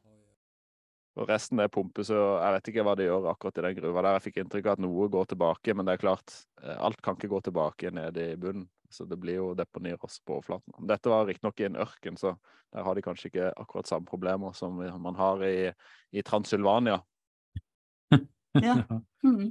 Og 1.16 1.28
resten 1.30 1.60
det 1.60 1.70
pumpes, 1.72 2.10
og 2.12 2.42
jeg 2.42 2.54
vet 2.56 2.70
ikke 2.70 2.84
hva 2.84 2.92
de 2.98 3.06
gjør 3.06 3.30
akkurat 3.30 3.58
i 3.58 3.64
den 3.64 3.76
gruva 3.78 4.02
der. 4.04 4.18
Jeg 4.18 4.24
fikk 4.26 4.40
inntrykk 4.42 4.66
av 4.68 4.74
at 4.76 4.82
noe 4.84 5.06
går 5.12 5.30
tilbake, 5.30 5.74
men 5.76 5.88
det 5.88 5.94
er 5.96 6.02
klart, 6.02 6.34
eh, 6.60 6.76
alt 6.76 7.00
kan 7.04 7.16
ikke 7.16 7.30
gå 7.32 7.40
tilbake 7.46 7.92
ned 7.96 8.20
i 8.20 8.34
bunnen. 8.40 8.68
Så 8.92 9.06
det 9.08 9.16
blir 9.18 9.40
jo 9.40 9.46
deponier 9.56 9.98
også 9.98 10.20
på 10.22 10.36
overflaten. 10.36 10.76
Dette 10.86 11.10
var 11.10 11.26
riktignok 11.26 11.60
i 11.60 11.66
en 11.66 11.80
ørken, 11.82 12.18
så 12.20 12.36
der 12.72 12.84
har 12.86 12.94
de 12.94 13.02
kanskje 13.02 13.30
ikke 13.30 13.48
akkurat 13.56 13.88
samme 13.88 14.06
problemer 14.06 14.54
som 14.54 14.76
man 14.76 15.16
har 15.18 15.42
i, 15.46 15.72
i 16.12 16.22
Transylvania. 16.22 17.00
Ja. 18.56 18.78
Mm. 19.20 19.50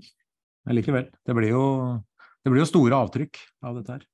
Men 0.65 0.75
likevel. 0.79 1.11
Det 1.21 1.33
blir, 1.37 1.51
jo, 1.51 1.65
det 2.41 2.49
blir 2.49 2.63
jo 2.63 2.69
store 2.71 2.97
avtrykk 3.05 3.37
av 3.61 3.75
dette 3.77 3.97
her. 3.99 4.07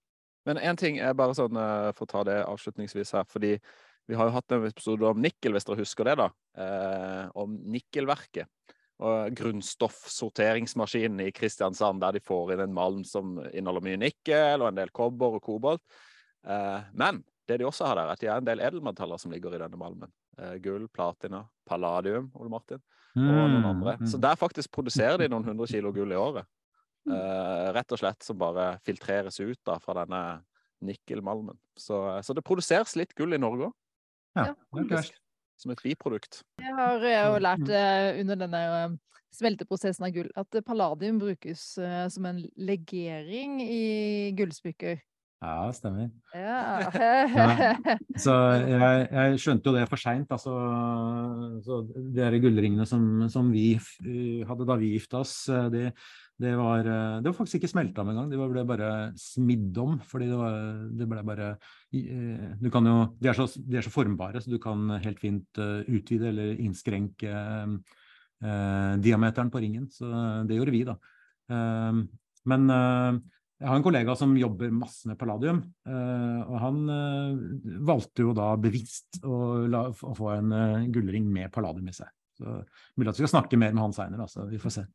Men 0.49 0.59
én 0.59 0.75
ting 0.75 0.97
er 0.99 1.13
bare 1.15 1.35
sånn, 1.37 1.55
eh, 1.55 1.91
for 1.95 2.07
å 2.07 2.11
ta 2.11 2.23
det 2.27 2.41
avslutningsvis 2.43 3.13
her, 3.15 3.23
fordi 3.29 3.53
vi 4.09 4.17
har 4.17 4.27
jo 4.27 4.35
hatt 4.35 4.55
en 4.55 4.67
episode 4.67 5.07
om 5.07 5.21
nikkel, 5.21 5.55
hvis 5.55 5.67
dere 5.67 5.81
husker 5.81 6.07
det, 6.09 6.15
da. 6.19 6.29
Eh, 6.57 7.25
om 7.39 7.53
nikkelverket. 7.73 8.49
Og 9.01 9.33
grunnstoffsorteringsmaskinen 9.33 11.23
i 11.25 11.31
Kristiansand, 11.33 12.01
der 12.03 12.17
de 12.17 12.21
får 12.21 12.53
inn 12.53 12.65
en 12.67 12.75
malm 12.75 13.03
som 13.07 13.39
inneholder 13.49 13.85
mye 13.87 14.01
nikkel 14.01 14.61
og 14.61 14.69
en 14.69 14.77
del 14.77 14.93
kobber 14.93 15.39
og 15.39 15.45
kobolt. 15.45 15.81
Eh, 16.45 16.89
men 16.93 17.23
det 17.49 17.57
de 17.61 17.67
også 17.67 17.87
har 17.89 17.97
der, 17.97 18.09
er 18.11 18.15
at 18.15 18.21
de 18.21 18.29
har 18.29 18.41
en 18.41 18.47
del 18.47 18.61
edelmetaller 18.63 19.21
som 19.21 19.33
ligger 19.33 19.55
i 19.55 19.61
denne 19.63 19.79
malmen. 19.79 20.11
Eh, 20.37 20.57
gull, 20.63 20.87
platina, 20.93 21.43
palladium, 21.67 22.29
Ole 22.37 22.53
Martin, 22.53 22.81
og 23.17 23.27
noen 23.27 23.57
Mm, 23.59 23.65
andre. 23.65 23.97
Så 24.07 24.17
der 24.21 24.37
faktisk 24.39 24.71
produserer 24.71 25.17
de 25.17 25.27
noen 25.27 25.43
hundre 25.43 25.67
kilo 25.67 25.91
gull 25.91 26.11
i 26.13 26.15
året. 26.15 26.45
Eh, 27.09 27.71
rett 27.73 27.91
og 27.91 27.99
slett 27.99 28.23
som 28.23 28.37
bare 28.37 28.77
filtreres 28.85 29.39
ut 29.41 29.59
da 29.65 29.79
fra 29.79 30.05
denne 30.05 30.43
nikkelmalmen. 30.85 31.57
Så, 31.77 31.97
så 32.23 32.33
det 32.33 32.45
produseres 32.45 32.95
litt 32.95 33.13
gull 33.17 33.33
i 33.33 33.41
Norge 33.41 33.67
òg, 33.67 33.73
Ja, 34.35 34.45
Ja, 34.51 34.55
det 34.55 34.79
er 34.79 34.85
ikke 34.85 34.99
verst. 35.01 35.19
som 35.61 35.71
et 35.71 35.83
biprodukt. 35.83 36.41
Jeg 36.61 36.75
har 36.77 37.03
eh, 37.05 37.21
jo 37.27 37.39
lært 37.43 37.69
eh, 37.69 38.19
under 38.21 38.39
denne 38.39 38.61
eh, 38.79 38.97
smelteprosessen 39.35 40.07
av 40.07 40.15
gull 40.15 40.31
at 40.35 40.59
palladium 40.67 41.19
brukes 41.21 41.61
som 42.11 42.25
en 42.27 42.41
legering 42.59 43.61
i 43.63 44.31
gullsmykker. 44.35 44.99
Ja, 45.41 45.71
stemmer. 45.73 46.09
Ja. 46.37 47.73
Så 48.21 48.33
jeg, 48.61 49.07
jeg 49.09 49.39
skjønte 49.41 49.71
jo 49.71 49.73
det 49.73 49.87
for 49.89 49.97
seint. 49.97 50.29
Altså, 50.29 50.53
så 51.65 51.79
de 51.89 52.41
gullringene 52.43 52.85
som, 52.85 53.23
som 53.31 53.49
vi 53.53 53.73
hadde 54.47 54.67
da 54.69 54.77
vi 54.77 54.91
gifta 54.93 55.23
oss, 55.23 55.33
eh, 55.49 55.89
det, 56.41 56.49
det, 56.49 56.57
var, 56.57 56.79
eh, 56.79 57.17
det 57.21 57.29
var 57.29 57.35
faktisk 57.37 57.59
ikke 57.59 57.69
smelta 57.69 58.03
med 58.03 58.15
en 58.15 58.21
gang. 58.21 58.29
De 58.31 58.49
ble 58.49 58.63
bare 58.67 58.91
smidd 59.19 59.77
om. 59.81 59.97
Fordi 60.07 60.29
det, 60.31 60.37
var, 60.39 60.55
det 60.97 61.07
ble 61.09 61.25
bare 61.27 61.49
eh, 61.53 62.47
du 62.61 62.69
kan 62.73 62.87
jo, 62.89 62.95
de, 63.19 63.29
er 63.29 63.37
så, 63.37 63.45
de 63.55 63.77
er 63.77 63.85
så 63.85 63.93
formbare, 63.93 64.41
så 64.41 64.53
du 64.53 64.57
kan 64.61 64.89
helt 65.03 65.21
fint 65.21 65.61
eh, 65.61 65.83
utvide 65.91 66.31
eller 66.31 66.55
innskrenke 66.63 67.35
eh, 67.35 68.93
diameteren 69.05 69.51
på 69.53 69.61
ringen. 69.61 69.85
Så 69.93 70.09
det 70.49 70.57
gjorde 70.57 70.73
vi, 70.73 70.81
da. 70.89 70.97
Eh, 71.53 72.01
men 72.51 72.73
eh, 72.73 73.21
jeg 73.61 73.69
har 73.69 73.77
en 73.77 73.85
kollega 73.85 74.17
som 74.17 74.33
jobber 74.33 74.73
masse 74.73 75.05
med 75.05 75.19
palladium, 75.21 75.59
og 75.85 76.55
han 76.63 76.79
valgte 77.85 78.23
jo 78.25 78.31
da 78.33 78.47
bevisst 78.57 79.19
å, 79.21 79.35
la, 79.69 79.83
å 79.85 80.13
få 80.17 80.31
en 80.33 80.87
gullring 80.89 81.27
med 81.29 81.53
palladium 81.53 81.91
i 81.91 81.93
seg. 81.93 82.09
Så 82.41 82.55
Mulig 82.97 83.11
at 83.11 83.19
vi 83.19 83.21
skal 83.21 83.35
snakke 83.35 83.61
mer 83.61 83.77
med 83.77 83.85
han 83.85 83.93
seinere, 83.93 84.25
altså. 84.25 84.47
Vi 84.49 84.57
får 84.57 84.79
se. 84.79 84.87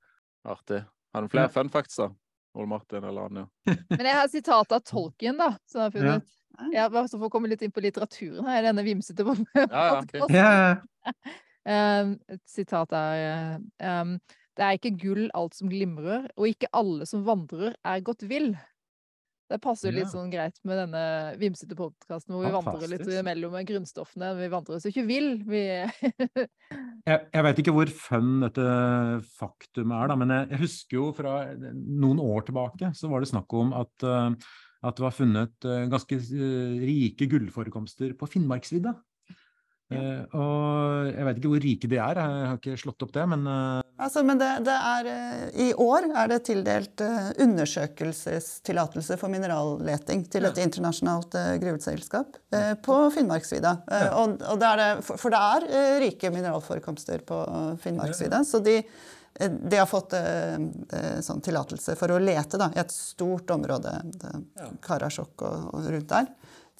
Artig. 0.51 0.83
Har 1.17 1.25
du 1.25 1.29
flere 1.33 1.49
Ja. 1.49 1.53
fun 1.57 1.71
facts, 1.73 1.97
da? 1.97 2.11
Ole 2.57 2.69
Martin 2.69 3.05
eller 3.05 3.27
Anja? 3.31 3.47
Men 3.67 4.05
jeg 4.07 4.15
har 4.17 4.29
sitat 4.33 4.73
av 4.73 4.81
Tolkien, 4.85 5.37
da, 5.41 5.51
som 5.69 5.81
jeg 5.81 5.87
har 5.89 5.95
funnet. 5.97 6.33
Ja, 6.73 6.87
bare 6.89 7.09
så 7.09 7.19
for 7.19 7.29
å 7.29 7.33
komme 7.33 7.49
litt 7.53 7.61
inn 7.65 7.73
på 7.73 7.83
litteraturen 7.85 8.47
her, 8.49 8.63
denne 8.65 8.85
vimsete 8.85 9.25
pod- 9.29 9.43
Ja, 9.57 9.67
ja, 9.69 9.99
ok. 10.01 10.15
podcasten. 10.23 10.79
Um, 11.67 12.13
et 12.37 12.41
sitat 12.49 12.93
er 12.97 13.59
um, 13.83 14.15
Det 14.57 14.65
er 14.65 14.79
ikke 14.79 14.95
gull 15.03 15.27
alt 15.37 15.53
som 15.59 15.69
glimrer, 15.69 16.29
og 16.37 16.49
ikke 16.49 16.71
alle 16.73 17.05
som 17.09 17.25
vandrer 17.27 17.75
er 17.85 18.01
gått 18.07 18.25
vill. 18.25 18.55
Det 19.47 19.61
passer 19.63 19.93
jo 19.93 20.01
litt 20.01 20.11
sånn 20.11 20.31
greit 20.33 20.57
med 20.67 20.81
denne 20.81 21.03
vimsete 21.39 21.77
podkasten 21.79 22.35
hvor 22.35 22.43
vi 22.43 22.51
vandrer 22.55 22.91
litt 22.91 23.11
mellom 23.27 23.55
grunnstoffene. 23.69 24.33
Vi 24.41 24.49
vandrer 24.51 24.79
oss 24.79 24.87
jo 24.89 24.91
ikke 24.91 25.07
vill. 25.07 25.31
Vi 25.47 25.63
Jeg, 27.07 27.21
jeg 27.31 27.47
vet 27.47 27.61
ikke 27.63 27.75
hvor 27.77 27.91
fun 27.95 28.41
dette 28.43 28.63
faktumet 29.37 29.95
er, 29.95 30.09
da, 30.11 30.17
men 30.19 30.33
jeg, 30.35 30.49
jeg 30.51 30.63
husker 30.65 30.99
jo 30.99 31.11
fra 31.15 31.35
noen 31.55 32.19
år 32.19 32.49
tilbake 32.49 32.91
så 32.99 33.11
var 33.13 33.23
det 33.23 33.31
snakk 33.31 33.55
om 33.55 33.71
at, 33.79 33.93
eh, 34.03 34.49
at 34.83 34.99
det 34.99 35.05
var 35.05 35.15
funnet 35.15 35.69
eh, 35.71 35.85
ganske 35.93 36.19
eh, 36.19 36.81
rike 36.83 37.29
gullforekomster 37.31 38.17
på 38.19 38.29
Finnmarksvidda. 38.33 38.97
Eh, 39.87 40.23
og 40.35 41.13
jeg 41.13 41.27
vet 41.29 41.37
ikke 41.39 41.51
hvor 41.53 41.63
rike 41.63 41.89
de 41.91 41.99
er, 42.03 42.19
jeg 42.19 42.47
har 42.51 42.57
ikke 42.59 42.79
slått 42.81 43.05
opp 43.07 43.13
det, 43.15 43.27
men 43.31 43.45
eh, 43.47 43.83
Altså, 43.97 44.21
men 44.27 44.37
det, 44.37 44.49
det 44.67 44.75
er, 44.75 45.07
eh, 45.09 45.45
I 45.63 45.69
år 45.81 46.09
er 46.11 46.29
det 46.29 46.41
tildelt 46.45 47.01
undersøkelsestillatelse 47.41 49.17
for 49.17 49.33
mineralleting 49.33 50.27
til 50.33 50.45
et 50.45 50.59
internasjonalt 50.61 51.39
gruveselskap 51.63 52.37
på 52.85 52.97
Finnmarksvidda. 53.15 53.73
Ja. 53.89 54.11
og, 54.21 54.37
og 54.43 54.61
det 54.61 54.69
er 54.69 54.83
det, 54.83 54.89
for, 55.07 55.23
for 55.23 55.33
det 55.33 55.41
er 55.41 56.03
rike 56.03 56.33
mineralforekomster 56.35 57.25
på 57.25 57.41
Finnmarksvidda. 57.81 58.43
Så 58.45 58.61
de, 58.67 58.77
de 59.39 59.81
har 59.81 59.89
fått 59.89 60.13
sånn 61.25 61.41
tillatelse 61.47 61.97
for 61.97 62.13
å 62.13 62.21
lete 62.21 62.61
da, 62.61 62.69
i 62.77 62.83
et 62.85 62.93
stort 62.93 63.49
område, 63.57 63.97
det, 64.21 64.35
Karasjok 64.85 65.47
og, 65.49 65.71
og 65.73 65.89
rundt 65.95 66.13
der. 66.13 66.29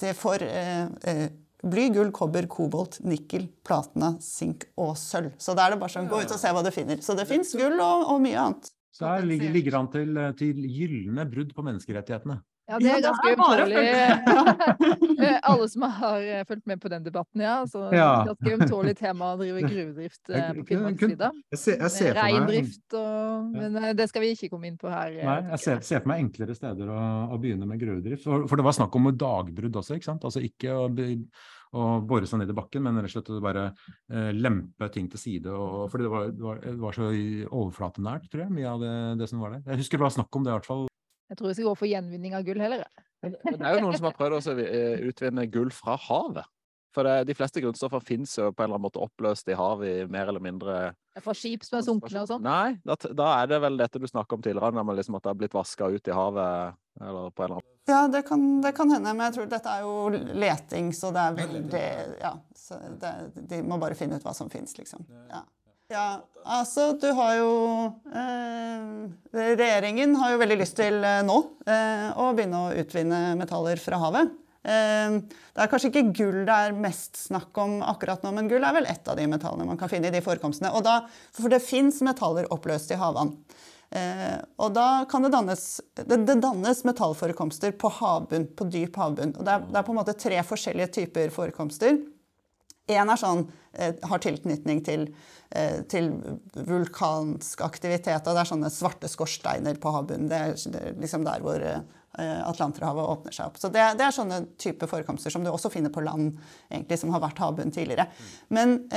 Eh, 0.01 0.81
eh, 1.03 1.29
bly, 1.63 1.87
gull, 1.95 2.11
kobber, 2.15 2.47
kobolt, 2.51 2.99
nikkel, 3.07 3.47
platene, 3.65 4.15
sink 4.23 4.67
og 4.77 4.95
sølv. 4.99 5.33
Så 5.41 5.55
da 5.57 5.67
er 5.67 5.75
det 5.75 5.81
bare 5.81 5.95
sånn, 5.95 6.09
gå 6.11 6.21
ut 6.21 6.33
og 6.33 6.41
se 6.41 6.51
hva 6.53 6.65
du 6.65 6.71
finner. 6.73 7.01
Så 7.03 7.17
det 7.17 7.27
fins 7.29 7.53
gull 7.57 7.79
og, 7.79 8.05
og 8.13 8.21
mye 8.23 8.37
annet. 8.43 8.69
så 8.93 9.09
her 9.13 9.25
ligger, 9.25 9.53
det 9.53 9.73
an 9.77 9.89
til, 9.93 10.21
til 10.39 10.61
gylne 10.65 11.25
brudd 11.29 11.53
på 11.57 11.65
menneskerettighetene. 11.65 12.39
Ja, 12.67 12.77
det 12.83 12.91
er 12.91 13.03
ganske 13.05 13.31
ømtålig. 13.31 13.83
Eh, 15.17 15.37
Alle 15.49 15.65
som 15.71 15.81
har 15.87 16.21
eh, 16.21 16.43
fulgt 16.45 16.67
med 16.69 16.81
på 16.81 16.89
den 16.91 17.05
debatten, 17.05 17.41
ja. 17.41 17.55
Så 17.69 17.87
Ja. 17.95 18.25
ganske 18.27 18.53
ømtålig 18.57 18.93
tema 18.99 19.31
å 19.33 19.37
drive 19.39 19.63
gruvedrift 19.65 20.29
eh, 20.29 20.51
på 20.53 20.79
meg 20.83 21.01
Reindrift 22.17 22.97
og 22.99 23.55
Men 23.55 23.95
det 23.97 24.09
skal 24.11 24.21
vi 24.25 24.33
ikke 24.35 24.51
komme 24.53 24.69
inn 24.69 24.77
på 24.77 24.91
her. 24.91 25.15
Nei, 25.15 25.37
jeg 25.55 25.63
ser, 25.63 25.81
ser 25.87 26.03
for 26.03 26.11
meg 26.11 26.25
enklere 26.25 26.55
steder 26.57 26.91
å, 26.91 26.99
å 27.33 27.39
begynne 27.41 27.69
med 27.69 27.79
gruvedrift. 27.81 28.25
For, 28.27 28.45
for 28.49 28.59
det 28.59 28.67
var 28.67 28.75
snakk 28.77 28.95
om 28.99 29.09
dagbrudd 29.15 29.79
også, 29.81 29.97
ikke 29.97 30.09
sant? 30.11 30.27
Altså 30.27 30.43
ikke 30.43 30.75
å, 30.75 30.85
å 31.77 31.87
bore 32.07 32.27
seg 32.29 32.43
ned 32.43 32.51
i 32.53 32.57
bakken, 32.57 32.83
men 32.85 32.99
rett 32.99 33.09
og 33.09 33.15
slett 33.15 33.31
å 33.33 33.41
bare 33.43 33.65
eh, 34.11 34.29
lempe 34.35 34.91
ting 34.93 35.09
til 35.11 35.23
side. 35.23 35.55
Og, 35.55 35.87
fordi 35.93 36.07
det 36.07 36.13
var, 36.13 36.29
det, 36.33 36.43
var, 36.43 36.61
det 36.67 36.77
var 36.83 36.99
så 36.99 37.09
overflatenært, 37.47 38.29
tror 38.31 38.45
jeg, 38.45 38.53
mye 38.59 38.75
av 38.75 38.83
det, 38.83 38.93
det 39.23 39.31
som 39.31 39.41
var 39.43 39.55
der. 39.57 39.65
Jeg 39.71 39.83
husker 39.85 39.99
det 40.01 40.07
var 40.09 40.15
snakk 40.19 40.39
om 40.39 40.45
det 40.45 40.53
i 40.53 40.57
hvert 40.59 40.69
fall. 40.69 40.86
Jeg 41.27 41.39
tror 41.39 41.49
ikke 41.49 41.59
skal 41.59 41.69
gå 41.69 41.77
for 41.81 41.91
gjenvinning 41.91 42.35
av 42.37 42.45
gull 42.47 42.61
heller. 42.63 42.85
Det 43.23 43.57
er 43.57 43.79
jo 43.79 43.87
noen 43.87 43.97
som 43.97 44.07
har 44.07 44.15
prøvd 44.15 44.37
å 44.37 44.55
eh, 44.63 45.01
utvinne 45.09 45.47
gull 45.51 45.73
fra 45.75 45.97
havet. 46.07 46.47
For 46.95 47.05
det, 47.05 47.27
de 47.29 47.35
fleste 47.37 47.61
grunnstoffer 47.61 48.01
finnes 48.01 48.31
jo 48.39 48.47
på 48.49 48.63
en 48.63 48.69
eller 48.71 48.79
annen 48.79 48.87
måte 48.87 49.01
oppløst 49.03 49.49
i 49.51 49.57
havet 49.57 49.89
i 49.89 50.05
mer 50.09 50.31
eller 50.31 50.41
mindre 50.41 50.77
Fra 51.21 51.35
skip 51.37 51.65
som 51.65 51.77
er 51.77 51.83
sunkne 51.85 52.23
og 52.23 52.29
sånn. 52.31 52.45
Nei, 52.45 52.77
da, 52.87 52.95
da 53.19 53.27
er 53.41 53.51
det 53.51 53.59
vel 53.61 53.77
dette 53.77 54.01
du 54.01 54.07
snakka 54.09 54.37
om 54.37 54.45
tidligere, 54.45 54.73
når 54.79 54.97
liksom 55.01 55.17
at 55.19 55.25
det 55.27 55.29
har 55.33 55.37
blitt 55.43 55.57
vaska 55.57 55.91
ut 55.93 56.09
i 56.09 56.15
havet. 56.17 56.79
Eller 56.97 57.29
på 57.29 57.43
en 57.43 57.51
eller 57.51 57.59
annen 57.59 57.91
Ja, 57.91 57.99
det 58.11 58.23
kan, 58.25 58.47
det 58.63 58.71
kan 58.77 58.89
hende, 58.95 59.13
men 59.13 59.27
jeg 59.27 59.35
tror 59.35 59.51
dette 59.51 59.75
er 59.75 59.85
jo 59.85 60.31
leting, 60.41 60.89
så 60.97 61.11
det 61.13 61.27
er 61.27 61.37
veldig 61.43 61.85
Ja. 62.23 62.33
Så 62.57 62.79
det, 63.03 63.13
de 63.51 63.61
må 63.61 63.77
bare 63.81 63.97
finne 63.99 64.17
ut 64.17 64.25
hva 64.25 64.33
som 64.33 64.49
fins, 64.49 64.73
liksom. 64.79 65.05
Ja. 65.29 65.43
Ja, 65.91 66.07
altså 66.43 66.89
du 66.99 67.07
har 67.15 67.35
jo 67.39 67.51
eh, 68.11 68.89
Regjeringen 69.37 70.17
har 70.19 70.33
jo 70.33 70.41
veldig 70.41 70.57
lyst 70.59 70.75
til 70.79 70.99
eh, 71.05 71.21
nå 71.25 71.37
eh, 71.67 72.09
å 72.19 72.31
begynne 72.35 72.65
å 72.65 72.73
utvinne 72.81 73.21
metaller 73.39 73.79
fra 73.81 73.99
havet. 74.01 74.33
Eh, 74.67 75.19
Det 75.23 75.63
er 75.63 75.71
kanskje 75.71 75.91
ikke 75.93 76.11
gull 76.17 76.41
det 76.47 76.57
er 76.67 76.75
mest 76.75 77.15
snakk 77.27 77.55
om 77.63 77.79
akkurat 77.85 78.25
nå, 78.25 78.33
men 78.35 78.49
gull 78.51 78.67
er 78.67 78.75
vel 78.75 78.89
ett 78.91 79.07
av 79.07 79.17
de 79.19 79.29
metallene 79.31 79.69
man 79.69 79.79
kan 79.79 79.91
finne 79.91 80.11
i 80.11 80.13
de 80.13 80.23
forekomstene. 80.25 80.73
Da, 80.83 80.99
for 81.35 81.53
det 81.53 81.63
fins 81.63 82.01
metaller 82.05 82.49
oppløst 82.53 82.91
i 82.91 82.99
havvann. 82.99 83.33
Eh, 83.95 84.35
og 84.59 84.73
da 84.75 85.05
kan 85.07 85.23
det 85.23 85.31
dannes, 85.31 85.63
det, 85.95 86.19
det 86.27 86.41
dannes 86.43 86.83
metallforekomster 86.83 87.71
på 87.79 87.91
havbunn, 88.01 88.49
på 88.59 88.67
dyp 88.67 88.99
havbunn. 88.99 89.31
Og 89.39 89.47
det 89.47 89.55
er, 89.55 89.65
det 89.71 89.79
er 89.79 89.87
på 89.87 89.95
en 89.95 90.01
måte 90.01 90.17
tre 90.19 90.43
forskjellige 90.43 90.91
typer 90.99 91.31
forekomster. 91.31 92.01
En 92.87 93.11
er 93.11 93.19
sånn, 93.19 93.45
eh, 93.73 93.93
har 94.07 94.19
tilknytning 94.23 94.83
til, 94.85 95.07
eh, 95.51 95.81
til 95.91 96.09
vulkansk 96.55 97.61
aktivitet. 97.61 98.27
og 98.27 98.35
Det 98.35 98.41
er 98.41 98.55
sånne 98.55 98.71
svarte 98.71 99.09
skorsteiner 99.11 99.77
på 99.77 99.91
havbunnen. 99.91 100.29
Det 100.29 100.37
er, 100.37 100.93
liksom 100.95 101.23
der 101.25 101.39
hvor 101.39 101.61
eh, 101.61 101.81
Atlanterhavet 102.17 103.03
åpner 103.03 103.33
seg 103.33 103.45
opp. 103.45 103.57
Så 103.57 103.69
det, 103.69 103.97
det 103.97 104.05
er 104.07 104.15
sånne 104.15 104.47
type 104.57 104.87
forekomster 104.87 105.29
som 105.29 105.43
du 105.43 105.51
også 105.51 105.69
finner 105.69 105.91
på 105.93 106.01
land, 106.01 106.39
egentlig, 106.71 106.97
som 106.97 107.11
har 107.11 107.21
vært 107.21 107.37
havbunn 107.37 107.71
tidligere. 107.71 108.07
Men, 108.49 108.89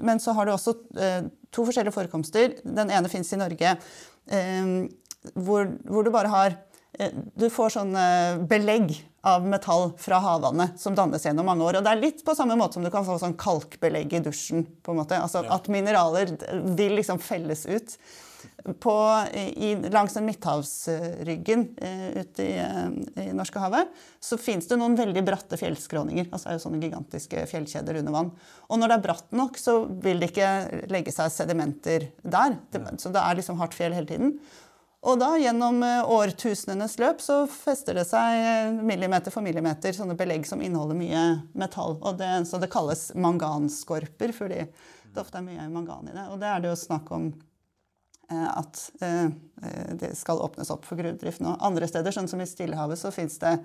men 0.00 0.20
så 0.22 0.30
har 0.36 0.46
du 0.46 0.52
også 0.52 0.76
to 1.50 1.64
forskjellige 1.66 1.96
forekomster. 1.96 2.54
Den 2.62 2.90
ene 2.94 3.10
fins 3.10 3.32
i 3.32 3.40
Norge, 3.40 3.74
hvor, 5.34 5.66
hvor 5.88 6.04
du 6.04 6.10
bare 6.14 6.30
har 6.30 6.54
Du 7.34 7.48
får 7.50 7.74
sånne 7.74 8.46
belegg 8.46 8.94
av 9.22 9.46
metall 9.46 9.92
fra 9.98 10.18
havvannet 10.22 10.80
som 10.80 10.96
dannes 10.98 11.22
gjennom 11.26 11.46
mange 11.46 11.64
år. 11.66 11.78
Og 11.78 11.86
det 11.86 11.92
er 11.92 12.02
litt 12.02 12.24
på 12.26 12.34
samme 12.34 12.56
måte 12.58 12.78
som 12.78 12.86
du 12.86 12.90
kan 12.90 13.06
få 13.06 13.20
sånn 13.22 13.38
kalkbelegg 13.38 14.18
i 14.18 14.24
dusjen. 14.24 14.66
på 14.82 14.92
en 14.92 14.98
måte. 14.98 15.18
Altså 15.18 15.44
At 15.46 15.70
mineraler 15.70 16.34
vil 16.76 16.98
liksom 16.98 17.22
felles 17.22 17.66
ut. 17.66 17.96
På, 18.82 18.94
i, 19.34 19.74
langs 19.90 20.14
den 20.14 20.26
midthavsryggen 20.26 21.62
eh, 21.82 22.08
ute 22.20 22.42
i, 22.42 22.56
eh, 22.58 23.26
i 23.28 23.32
Norskehavet 23.34 23.90
så 24.22 24.38
fins 24.38 24.66
det 24.70 24.78
noen 24.78 24.94
veldig 24.98 25.22
bratte 25.26 25.58
fjellskråninger. 25.58 26.28
altså 26.30 26.48
det 26.48 26.52
er 26.52 26.58
jo 26.58 26.64
sånne 26.64 26.82
gigantiske 26.82 27.44
fjellkjeder 27.50 28.00
under 28.00 28.14
vann. 28.14 28.32
Og 28.70 28.78
når 28.78 28.90
det 28.90 28.96
er 28.98 29.04
bratt 29.06 29.34
nok, 29.38 29.58
så 29.58 29.76
vil 29.86 30.22
det 30.22 30.32
ikke 30.32 30.50
legge 30.90 31.14
seg 31.14 31.30
sedimenter 31.34 32.08
der. 32.22 32.58
Det, 32.70 32.82
så 33.02 33.14
det 33.14 33.22
er 33.22 33.38
liksom 33.38 33.62
hardt 33.62 33.78
fjell 33.78 33.94
hele 33.94 34.10
tiden. 34.10 34.36
Og 35.02 35.18
da 35.18 35.32
gjennom 35.40 35.82
eh, 35.82 36.10
årtusenenes 36.14 36.94
løp 37.02 37.22
så 37.22 37.40
fester 37.50 37.98
det 37.98 38.04
seg 38.06 38.38
eh, 38.38 38.74
millimeter 38.86 39.34
for 39.34 39.42
millimeter 39.42 39.94
sånne 39.96 40.14
belegg 40.18 40.46
som 40.46 40.62
inneholder 40.62 40.98
mye 40.98 41.22
metall. 41.58 41.96
Og 41.98 42.20
det, 42.20 42.30
så 42.46 42.60
det 42.62 42.70
kalles 42.70 43.08
manganskorper 43.18 44.34
fordi 44.36 44.60
det 45.12 45.24
ofte 45.24 45.40
er 45.40 45.48
mye 45.48 45.66
mangan 45.72 46.06
i 46.06 46.14
det. 46.14 46.28
Og 46.30 46.38
det 46.42 46.52
er 46.52 46.62
det 46.62 46.70
jo 46.70 46.78
snakk 46.84 47.10
om 47.14 47.32
eh, 48.30 48.46
at 48.52 48.84
det 49.98 50.14
skal 50.18 50.40
åpnes 50.42 50.70
opp 50.72 50.86
for 50.86 50.98
gruvedrift 50.98 51.42
nå. 51.42 51.56
Andre 51.62 51.90
steder, 51.90 52.14
sånn 52.14 52.30
som 52.30 52.40
i 52.40 52.46
Stillehavet, 52.48 52.98
så 52.98 53.10
fins 53.14 53.36
det 53.42 53.56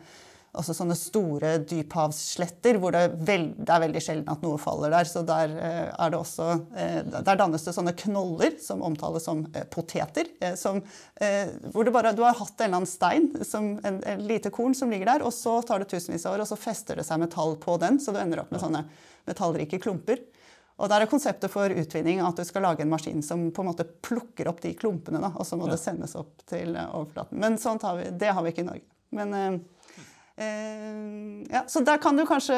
også 0.55 0.73
sånne 0.75 0.95
store 0.97 1.53
dyphavssletter 1.67 2.79
hvor 2.81 2.93
det, 2.95 3.01
er 3.07 3.15
vel, 3.27 3.47
det 3.57 3.73
er 3.73 3.83
veldig 3.83 4.01
sjelden 4.03 4.31
at 4.31 4.43
noe 4.45 4.59
faller 4.61 4.93
der. 4.93 5.09
Så 5.09 5.23
der 5.27 5.53
eh, 5.53 5.89
er 5.91 6.13
det 6.13 6.19
også 6.19 6.47
eh, 6.77 6.99
Der 7.13 7.39
dannes 7.39 7.65
det 7.65 7.73
sånne 7.75 7.93
knoller 7.97 8.55
som 8.63 8.83
omtales 8.85 9.27
som 9.27 9.43
eh, 9.53 9.67
poteter. 9.69 10.29
Som, 10.57 10.79
hvor 11.73 11.89
bare, 11.93 12.13
du 12.15 12.23
har 12.23 12.37
hatt 12.37 12.61
en 12.61 12.67
eller 12.67 12.79
annen 12.79 12.89
stein, 12.89 13.29
som 13.45 13.69
en, 13.85 13.99
en 14.05 14.23
lite 14.27 14.51
korn 14.53 14.75
som 14.77 14.91
ligger 14.91 15.09
der, 15.09 15.25
og 15.25 15.33
så 15.35 15.57
tar 15.65 15.81
det 15.81 15.89
tusenvis 15.91 16.25
av 16.27 16.35
år, 16.35 16.43
og 16.45 16.49
så 16.49 16.57
fester 16.59 16.99
det 16.99 17.05
seg 17.07 17.19
metall 17.21 17.55
på 17.61 17.77
den, 17.81 17.97
så 18.01 18.13
du 18.13 18.19
ender 18.21 18.43
opp 18.43 18.51
med 18.53 18.61
sånne 18.61 18.83
metallrike 19.27 19.79
klumper. 19.83 20.21
Og 20.77 20.91
der 20.91 21.03
er 21.03 21.09
konseptet 21.09 21.51
for 21.51 21.73
utvinning 21.73 22.21
at 22.23 22.37
du 22.37 22.45
skal 22.45 22.67
lage 22.67 22.85
en 22.85 22.91
maskin 22.91 23.23
som 23.25 23.47
på 23.51 23.63
en 23.63 23.71
måte 23.71 23.87
plukker 24.05 24.49
opp 24.51 24.61
de 24.63 24.75
klumpene, 24.77 25.21
da, 25.23 25.33
og 25.33 25.47
så 25.49 25.57
må 25.59 25.69
det 25.71 25.79
sendes 25.81 26.13
opp 26.19 26.45
til 26.49 26.77
overflaten. 26.77 27.41
Men 27.41 27.57
sånt 27.61 27.85
har 27.87 27.97
vi, 27.97 28.11
det 28.13 28.29
har 28.29 28.45
vi 28.45 28.53
ikke 28.53 28.65
i 28.65 28.69
Norge. 28.69 28.87
Men 29.17 29.33
ja, 30.37 31.63
så 31.67 31.81
der 31.81 31.97
kan 31.97 32.17
du 32.17 32.21
kanskje, 32.29 32.53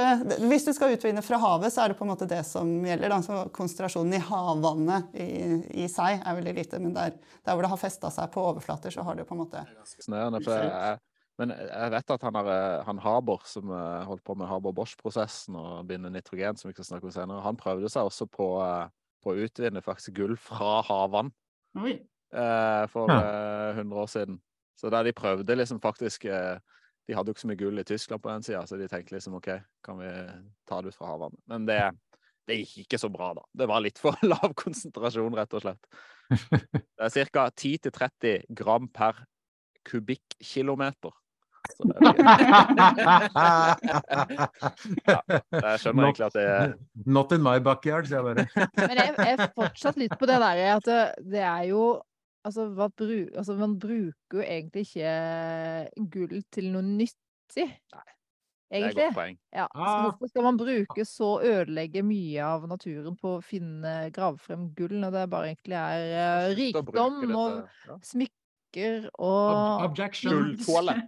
Hvis 0.49 0.65
du 0.67 0.73
skal 0.75 0.97
utvinne 0.97 1.21
fra 1.23 1.38
havet, 1.39 1.71
så 1.71 1.86
er 1.86 1.91
det 1.91 1.99
på 1.99 2.03
en 2.03 2.11
måte 2.11 2.27
det 2.27 2.41
som 2.47 2.67
gjelder. 2.84 3.13
Da. 3.13 3.19
Så 3.23 3.38
konsentrasjonen 3.55 4.17
i 4.17 4.23
havvannet 4.23 5.13
i, 5.15 5.27
i, 5.84 5.86
seg 5.91 6.19
er 6.19 6.39
veldig 6.41 6.55
lite. 6.57 6.82
Men 6.84 6.95
der, 6.97 7.15
der 7.45 7.55
hvor 7.55 7.63
det 7.63 7.71
har 7.71 7.80
festa 7.80 8.11
seg 8.11 8.34
på 8.34 8.43
overflater, 8.49 8.91
så 8.91 9.05
har 9.07 9.15
det 9.15 9.27
på 9.30 9.38
en 9.38 9.43
måte 9.45 9.63
Fascinerende. 9.80 10.41
For 10.43 10.59
jeg, 10.59 10.99
men 11.39 11.53
jeg 11.55 11.91
vet 11.93 12.13
at 12.17 12.23
han, 12.27 12.36
har, 12.36 12.49
han 12.84 12.99
Haber, 12.99 13.43
som 13.47 13.71
eh, 13.71 14.07
holdt 14.09 14.25
på 14.27 14.36
med 14.36 14.49
Haber-Bosch-prosessen 14.49 15.55
og 15.55 15.88
binder 15.88 16.11
nitrogen, 16.11 16.59
som 16.59 16.67
vi 16.67 16.75
skal 16.75 16.88
snakke 16.89 17.07
om 17.07 17.13
senere, 17.15 17.45
han 17.45 17.59
prøvde 17.59 17.91
seg 17.91 18.09
også 18.09 18.27
på, 18.27 18.49
eh, 18.65 18.89
på 19.23 19.32
å 19.32 19.45
utvinne 19.45 19.84
faktisk 19.86 20.17
gull 20.19 20.36
fra 20.36 20.82
havvann 20.89 21.32
eh, 21.80 22.84
for 22.91 23.07
ja. 23.07 23.21
100 23.77 24.03
år 24.03 24.11
siden. 24.11 24.41
Så 24.75 24.91
der 24.91 25.07
de 25.07 25.15
prøvde 25.15 25.55
liksom 25.55 25.80
faktisk 25.84 26.27
de 27.10 27.16
hadde 27.18 27.32
jo 27.32 27.34
ikke 27.34 27.41
så 27.41 27.49
mye 27.49 27.57
gull 27.57 27.82
i 27.82 27.88
Tyskland 27.89 28.22
på 28.22 28.30
den 28.30 28.43
sida, 28.45 28.62
så 28.70 28.78
de 28.78 28.88
tenkte 28.89 29.16
liksom 29.16 29.39
OK, 29.39 29.49
kan 29.86 29.97
vi 29.97 30.10
ta 30.70 30.78
det 30.82 30.91
ut 30.91 30.97
fra 30.97 31.07
havvannet? 31.10 31.39
Men 31.49 31.66
det, 31.66 31.80
det, 32.45 32.60
gikk 32.62 32.84
ikke 32.84 32.99
så 33.01 33.10
bra, 33.10 33.32
da. 33.34 33.43
Det 33.57 33.68
var 33.72 33.82
litt 33.82 33.97
for 34.01 34.14
lav 34.30 34.53
konsentrasjon, 34.60 35.38
rett 35.39 35.55
og 35.57 35.66
slett. 35.66 35.84
Det 36.99 37.07
er 37.07 37.32
ca. 37.34 37.47
10-30 37.49 38.53
gram 38.53 38.86
per 38.93 39.24
kubikkkilometer. 39.89 41.16
ja, 45.10 45.20
jeg 45.26 45.82
skjønner 45.82 46.03
egentlig 46.07 46.26
at 46.26 46.36
det 46.38 46.45
er 46.45 46.72
Not 47.10 47.34
in 47.36 47.43
my 47.45 47.57
backyard, 47.64 48.05
sier 48.10 48.22
jeg 48.22 48.26
bare. 48.30 48.45
Men 48.78 48.97
jeg 49.01 49.10
er 49.26 49.38
fortsatt 49.57 49.97
litt 50.01 50.16
på 50.20 50.26
det 50.30 50.39
der 50.41 50.62
at 50.76 50.86
det, 50.88 51.01
det 51.34 51.43
er 51.45 51.64
jo 51.72 51.84
Altså, 52.49 52.67
bru, 52.73 53.17
altså, 53.37 53.55
man 53.59 53.75
bruker 53.81 54.39
jo 54.39 54.45
egentlig 54.45 54.87
ikke 54.87 56.07
gull 56.13 56.39
til 56.53 56.71
noe 56.73 56.85
nyttig. 56.85 57.67
Nei. 57.93 58.07
Egentlig. 58.69 58.95
Det 58.95 59.01
er 59.01 59.07
et 59.07 59.13
godt 59.13 59.17
poeng. 59.17 59.37
Ja, 59.53 59.65
så 59.73 59.93
hvorfor 60.03 60.29
skal 60.29 60.43
man 60.45 60.57
bruke 60.57 61.05
så 61.05 61.29
ødelegge 61.41 62.03
mye 62.05 62.43
av 62.45 62.67
naturen 62.69 63.15
på 63.17 63.31
å 63.37 63.41
finne, 63.41 63.93
grave 64.13 64.37
frem 64.37 64.67
gull, 64.77 64.93
når 65.01 65.15
det 65.15 65.23
bare 65.31 65.49
egentlig 65.49 65.79
er 65.79 66.03
uh, 66.13 66.49
rikdom 66.59 67.23
og 67.31 67.55
ja. 67.87 67.97
smykker 68.11 69.07
og 69.17 69.87
Objection! 69.87 70.53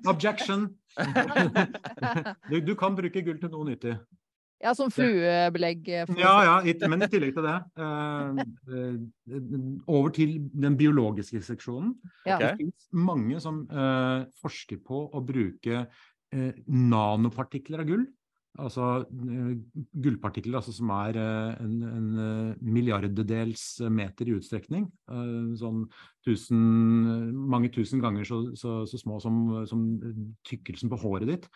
Objection! 0.10 0.66
du, 2.50 2.58
du, 2.66 2.74
kan 2.80 2.98
bruke 2.98 3.22
gull 3.22 3.38
til 3.44 3.54
noe 3.54 3.70
nyttig. 3.70 3.94
Ja, 4.62 4.74
som 4.78 4.92
fluebelegg? 4.94 5.90
Eh, 5.90 6.14
ja, 6.22 6.36
ja, 6.46 6.88
men 6.92 7.02
i 7.02 7.10
tillegg 7.10 7.34
til 7.34 7.48
det 7.48 7.58
uh, 7.82 8.42
uh, 8.70 9.82
Over 9.90 10.14
til 10.14 10.38
den 10.54 10.78
biologiske 10.78 11.42
seksjonen. 11.46 11.96
Ja. 12.28 12.38
Det 12.42 12.56
finnes 12.62 12.88
mange 12.94 13.42
som 13.42 13.64
forsker 14.42 14.82
på 14.86 15.06
å 15.10 15.22
bruke 15.26 15.86
nanopartikler 16.32 17.84
av 17.84 17.90
gull. 17.90 18.04
Altså 18.60 19.06
gullpartikler 19.10 20.60
altså, 20.60 20.74
som 20.76 20.92
er 20.94 21.18
en, 21.18 21.76
en 21.88 22.10
milliardedels 22.60 23.64
meter 23.92 24.28
i 24.28 24.36
utstrekning. 24.38 24.90
sånn 25.60 25.86
tusen, 26.28 26.66
mange 27.52 27.72
tusen 27.72 28.04
ganger 28.04 28.28
så, 28.28 28.42
så, 28.60 28.82
så 28.88 29.00
små 29.00 29.22
som, 29.24 29.40
som, 29.72 29.86
tykkelsen 30.48 30.92
på 30.92 31.00
håret 31.04 31.32
ditt. 31.32 31.48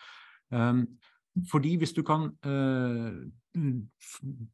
Fordi 1.50 1.74
hvis 1.76 1.92
du 1.92 2.02
kan 2.06 2.30
uh, 2.48 3.12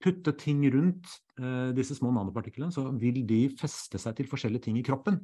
putte 0.02 0.34
ting 0.38 0.64
rundt 0.74 1.06
uh, 1.40 1.70
disse 1.76 1.94
små 1.98 2.10
nanopartiklene, 2.14 2.72
så 2.74 2.88
vil 2.98 3.22
de 3.28 3.44
feste 3.60 4.00
seg 4.02 4.16
til 4.18 4.30
forskjellige 4.30 4.66
ting 4.66 4.80
i 4.80 4.84
kroppen. 4.86 5.20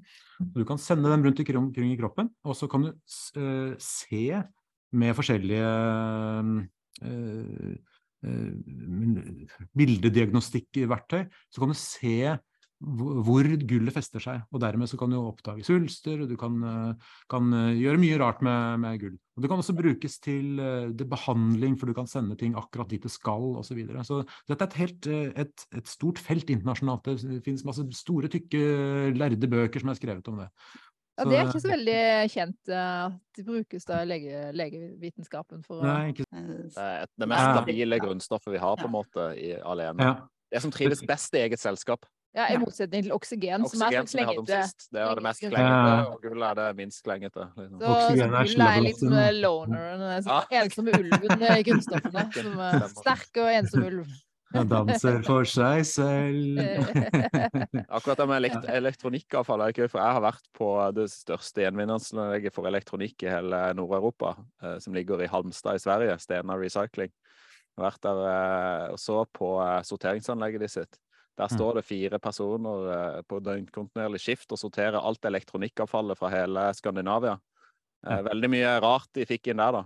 Du 0.54 0.64
kan 0.68 0.78
sende 0.78 1.10
dem 1.10 1.26
rundt 1.26 1.42
omkring 1.56 1.92
i 1.92 1.98
kroppen, 1.98 2.30
og 2.44 2.56
så 2.56 2.70
kan 2.70 2.86
du 2.86 2.92
uh, 2.92 3.74
se 3.78 4.42
med 4.92 5.14
forskjellige 5.14 5.68
bildediagnostikkverktøy, 9.76 11.26
så 11.52 11.60
kan 11.60 11.70
du 11.70 11.76
se 11.78 12.38
hvor 12.78 13.46
gullet 13.66 13.94
fester 13.94 14.22
seg. 14.22 14.42
Og 14.54 14.62
dermed 14.62 14.90
så 14.90 14.98
kan 14.98 15.10
du 15.10 15.18
oppdage 15.18 15.64
svulster, 15.66 16.22
og 16.22 16.30
du 16.30 16.36
kan, 16.38 16.58
eh, 16.62 17.14
kan, 17.30 17.52
eh, 17.52 17.78
gjøre 17.80 17.98
mye 17.98 18.18
rart 18.20 18.42
med, 18.42 18.80
med, 18.80 19.00
gull. 19.00 19.16
Og 19.36 19.42
Det 19.42 19.50
kan 19.50 19.58
også 19.58 19.76
brukes 19.76 20.18
til 20.18 20.58
uh, 20.58 20.90
behandling, 20.90 21.76
for 21.78 21.86
du 21.86 21.94
kan 21.94 22.08
sende 22.10 22.36
ting 22.36 22.56
akkurat 22.58 22.88
dit 22.88 23.02
det 23.02 23.10
skal 23.10 23.54
osv. 23.54 23.68
Så, 23.68 23.74
videre. 23.74 24.02
så 24.02 24.24
dette 24.48 24.64
er 24.64 24.66
et, 24.66 24.78
helt, 24.78 25.06
et, 25.38 25.66
et, 25.76 25.86
stort 25.86 26.18
felt 26.18 26.50
internasjonalt. 26.50 27.04
Det 27.06 27.44
finnes 27.44 27.62
masse 27.64 27.84
store, 27.94 28.26
tykke, 28.26 29.14
lærde 29.14 29.46
bøker 29.46 29.78
som 29.78 29.90
er 29.90 29.98
skrevet 29.98 30.26
om 30.26 30.42
det. 30.42 30.48
Ja, 31.18 31.24
Det 31.24 31.38
er 31.38 31.46
ikke 31.46 31.62
så 31.62 31.70
veldig 31.70 32.02
kjent 32.30 32.72
at 32.74 33.38
det 33.38 33.46
brukes 33.46 33.86
da 33.86 34.02
i 34.02 34.10
lege, 34.10 34.42
legevitenskapen 34.54 35.62
for 35.66 35.82
å 35.82 35.86
Nei, 35.86 36.12
ikke... 36.12 36.26
Det 36.30 36.82
er 36.82 37.06
det 37.06 37.30
mest 37.30 37.54
stabile 37.54 38.02
grunnstoffet 38.02 38.54
vi 38.54 38.62
har, 38.62 38.74
på 38.78 38.86
en 38.90 38.94
måte, 38.94 39.30
i, 39.38 39.54
alene. 39.62 40.02
Ja. 40.02 40.18
Det 40.50 40.62
som 40.64 40.74
trives 40.74 41.02
best 41.06 41.34
i 41.38 41.44
eget 41.46 41.62
selskap. 41.62 42.06
Ja, 42.38 42.46
I 42.54 42.58
motsetning 42.62 43.02
til 43.02 43.14
oksygen, 43.16 43.64
oksygen 43.66 43.72
som 43.72 43.82
er 43.88 43.96
så 43.98 44.14
klengete. 44.14 44.60
Det 44.94 45.02
er 45.02 45.18
det 45.18 45.24
mest 45.26 45.42
klengete, 45.42 45.96
og 46.12 46.22
gull 46.22 46.44
er 46.46 46.60
det 46.60 46.68
minst 46.78 47.02
klengete. 47.02 47.48
Liksom. 47.56 47.80
Så, 47.82 47.96
så 48.04 48.14
gull 48.20 48.64
er 48.68 48.84
litt 48.84 49.02
som 49.02 49.16
den 49.18 50.06
ja. 50.28 50.38
ensomme 50.62 50.94
ulven 51.00 51.44
i 51.48 51.66
grunnstoffene. 51.66 52.26
Som 52.38 52.60
er 52.62 52.88
sterk 52.92 53.40
og 53.42 53.50
ensom 53.50 53.86
ulv. 53.88 54.16
Han 54.54 54.68
danser 54.70 55.18
for 55.26 55.48
seg 55.48 55.82
selv. 55.84 56.60
Akkurat 57.96 58.20
det 58.22 58.26
med 58.30 58.38
elekt 58.38 58.68
elektronikkavfall 58.72 59.66
er 59.66 59.74
gøy, 59.76 59.88
for 59.90 60.00
jeg 60.00 60.16
har 60.16 60.24
vært 60.24 60.46
på 60.56 60.70
det 60.96 61.08
største 61.12 61.66
gjenvinningsanlegget 61.66 62.54
for 62.56 62.70
elektronikk 62.70 63.26
i 63.26 63.32
hele 63.32 63.60
Nord-Europa, 63.76 64.36
eh, 64.62 64.78
som 64.84 64.96
ligger 64.96 65.20
i 65.20 65.28
Halmstad 65.28 65.76
i 65.76 65.82
Sverige, 65.82 66.16
Stena 66.22 66.56
Recycling. 66.56 67.12
Jeg 67.12 67.82
har 67.82 67.90
vært 67.90 68.06
der 68.08 68.22
eh, 68.30 68.86
og 68.94 69.02
så 69.02 69.20
på 69.36 69.52
eh, 69.66 69.82
sorteringsanlegget 69.90 70.64
de 70.64 70.72
sitt. 70.78 71.02
Der 71.38 71.50
står 71.52 71.78
det 71.78 71.86
fire 71.86 72.18
personer 72.18 72.88
eh, 72.94 73.20
på 73.22 73.38
døgnkontinuerlig 73.44 74.20
skift 74.22 74.50
og 74.54 74.58
sorterer 74.58 74.98
alt 74.98 75.24
elektronikkavfallet 75.28 76.18
fra 76.18 76.32
hele 76.32 76.64
Skandinavia. 76.74 77.36
Eh, 78.06 78.24
Veldig 78.26 78.50
mye 78.50 78.72
rart 78.82 79.12
de 79.14 79.26
fikk 79.28 79.52
inn 79.52 79.62
der, 79.62 79.78
da. 79.78 79.84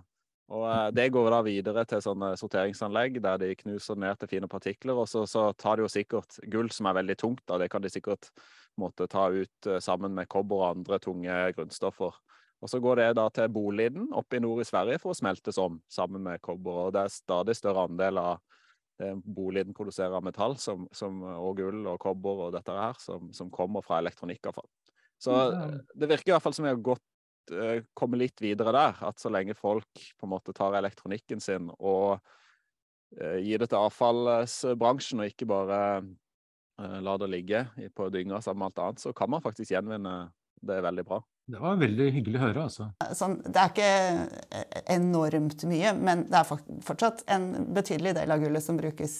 Og 0.53 0.65
eh, 0.71 0.87
det 0.97 1.11
går 1.13 1.29
da 1.35 1.43
videre 1.45 1.85
til 1.89 2.01
sånne 2.05 2.33
sorteringsanlegg 2.41 3.21
der 3.25 3.43
de 3.43 3.53
knuser 3.61 4.01
ned 4.01 4.21
til 4.21 4.33
fine 4.33 4.49
partikler. 4.49 4.97
Og 5.05 5.11
så, 5.13 5.27
så 5.29 5.51
tar 5.53 5.77
de 5.77 5.85
jo 5.85 5.93
sikkert 5.93 6.41
gull 6.53 6.73
som 6.73 6.89
er 6.89 6.97
veldig 7.03 7.19
tungt, 7.21 7.45
da. 7.45 7.61
Det 7.61 7.69
kan 7.73 7.85
de 7.85 7.93
sikkert 7.93 8.33
måtte 8.81 9.05
ta 9.13 9.29
ut 9.29 9.73
sammen 9.85 10.17
med 10.17 10.31
kobber 10.33 10.63
og 10.63 10.69
andre 10.71 10.97
tunge 11.05 11.37
grunnstoffer. 11.53 12.17
Og 12.63 12.71
så 12.71 12.79
går 12.81 13.01
det 13.01 13.11
da 13.19 13.27
til 13.35 13.51
Boliden 13.53 14.09
oppe 14.17 14.39
i 14.39 14.41
nord 14.41 14.63
i 14.63 14.65
Sverige 14.65 15.01
for 15.03 15.13
å 15.13 15.19
smeltes 15.19 15.59
om 15.61 15.81
sammen 15.91 16.23
med 16.25 16.41
kobber. 16.41 16.87
Og 16.87 16.93
det 16.95 17.05
er 17.05 17.13
stadig 17.13 17.59
større 17.59 17.89
andel 17.91 18.21
av 18.23 18.39
det 19.03 19.13
Boliden 19.25 19.75
produserer 19.75 20.23
metall, 20.25 20.57
som, 20.61 20.87
som, 20.95 21.23
og 21.23 21.57
gull 21.59 21.87
og 21.91 21.99
kobber 22.03 22.47
og 22.47 22.55
dette 22.57 22.75
her, 22.77 22.99
som, 23.03 23.33
som 23.35 23.51
kommer 23.53 23.85
fra 23.85 23.99
elektronikkavfall. 24.03 24.69
Så 25.23 25.35
eh, 25.53 25.81
det 25.95 26.11
virker 26.11 26.33
i 26.33 26.37
hvert 26.37 26.45
fall 26.45 26.55
som 26.57 26.67
vi 26.67 26.73
har 26.73 26.83
gått 26.83 27.55
eh, 27.55 27.83
kommet 27.99 28.23
litt 28.23 28.43
videre 28.43 28.75
der. 28.75 29.03
At 29.09 29.23
så 29.23 29.33
lenge 29.33 29.59
folk 29.59 30.07
på 30.19 30.29
en 30.29 30.35
måte 30.35 30.55
tar 30.57 30.79
elektronikken 30.79 31.43
sin 31.43 31.71
og 31.79 32.19
eh, 33.19 33.39
gir 33.43 33.63
det 33.63 33.71
til 33.73 33.83
avfallsbransjen, 33.83 35.23
og 35.23 35.33
ikke 35.35 35.51
bare 35.51 35.81
eh, 36.01 36.99
lar 37.03 37.23
det 37.23 37.31
ligge 37.33 37.67
på 37.97 38.11
dynga 38.15 38.43
sammen 38.43 38.65
med 38.65 38.73
alt 38.73 38.87
annet, 38.87 39.05
så 39.07 39.15
kan 39.17 39.31
man 39.35 39.45
faktisk 39.45 39.75
gjenvinne 39.75 40.17
det 40.63 40.83
veldig 40.87 41.07
bra. 41.07 41.23
Det 41.51 41.59
var 41.59 41.75
veldig 41.81 42.05
hyggelig 42.15 42.39
å 42.39 42.43
høre, 42.45 42.65
altså. 42.69 42.85
Sånn, 43.19 43.33
det 43.43 43.59
er 43.59 43.73
ikke 43.73 43.87
eh, 44.55 44.77
enormt 44.95 45.65
mye, 45.67 45.91
men 45.99 46.23
det 46.31 46.39
er 46.39 46.61
fortsatt 46.87 47.25
en 47.35 47.49
betydelig 47.75 48.13
del 48.21 48.31
av 48.31 48.45
gullet 48.45 48.63
som 48.63 48.79
brukes 48.79 49.17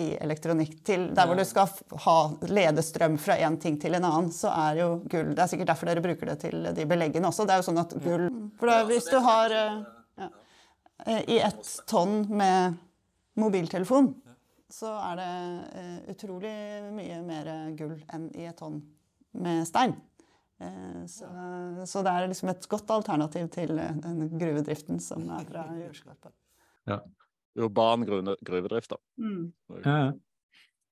i 0.00 0.06
elektronikk 0.16 0.78
til 0.88 1.10
Der 1.16 1.28
hvor 1.28 1.36
du 1.36 1.44
skal 1.44 1.68
ha 2.06 2.16
ledestrøm 2.48 3.18
fra 3.20 3.36
en 3.44 3.60
ting 3.60 3.76
til 3.82 3.98
en 3.98 4.08
annen, 4.08 4.32
så 4.32 4.48
er 4.54 4.80
jo 4.80 4.88
gull 5.12 5.34
Det 5.34 5.44
er 5.44 5.52
sikkert 5.52 5.74
derfor 5.74 5.92
dere 5.92 6.06
bruker 6.08 6.32
det 6.32 6.38
til 6.46 6.70
de 6.72 6.88
beleggene 6.88 7.28
også. 7.28 7.44
Det 7.44 7.58
er 7.58 7.60
jo 7.60 7.68
sånn 7.68 7.84
at 7.84 7.94
gull 8.00 8.26
For 8.58 8.72
da, 8.72 8.80
hvis 8.88 9.12
du 9.12 9.20
har 9.28 9.58
eh, 9.60 9.78
ja, 10.24 10.32
eh, 11.04 11.22
I 11.36 11.40
ett 11.52 11.72
tonn 11.90 12.22
med 12.32 12.80
mobiltelefon, 13.38 14.14
så 14.72 14.96
er 15.12 15.20
det 15.20 16.12
utrolig 16.16 16.58
mye 16.96 17.20
mer 17.28 17.54
gull 17.76 17.98
enn 18.08 18.30
i 18.34 18.48
et 18.48 18.56
tonn 18.56 18.80
med 19.36 19.68
stein. 19.68 19.94
Eh, 20.60 21.04
Så, 21.06 21.28
så 21.86 22.02
det 22.02 22.12
er 22.12 22.26
liksom 22.26 22.50
et 22.52 22.68
godt 22.68 22.90
alternativ 22.90 23.48
til 23.54 23.78
eh, 23.78 23.94
den 24.02 24.38
gruvedriften 24.38 25.00
som 25.00 25.28
er 25.30 25.44
fra 25.48 25.66
jordskorpa. 25.78 26.32
Urban 27.58 28.04
gruvedrift, 28.06 28.90
da. 28.90 28.96
Mm. 29.18 29.52
ja. 29.84 30.12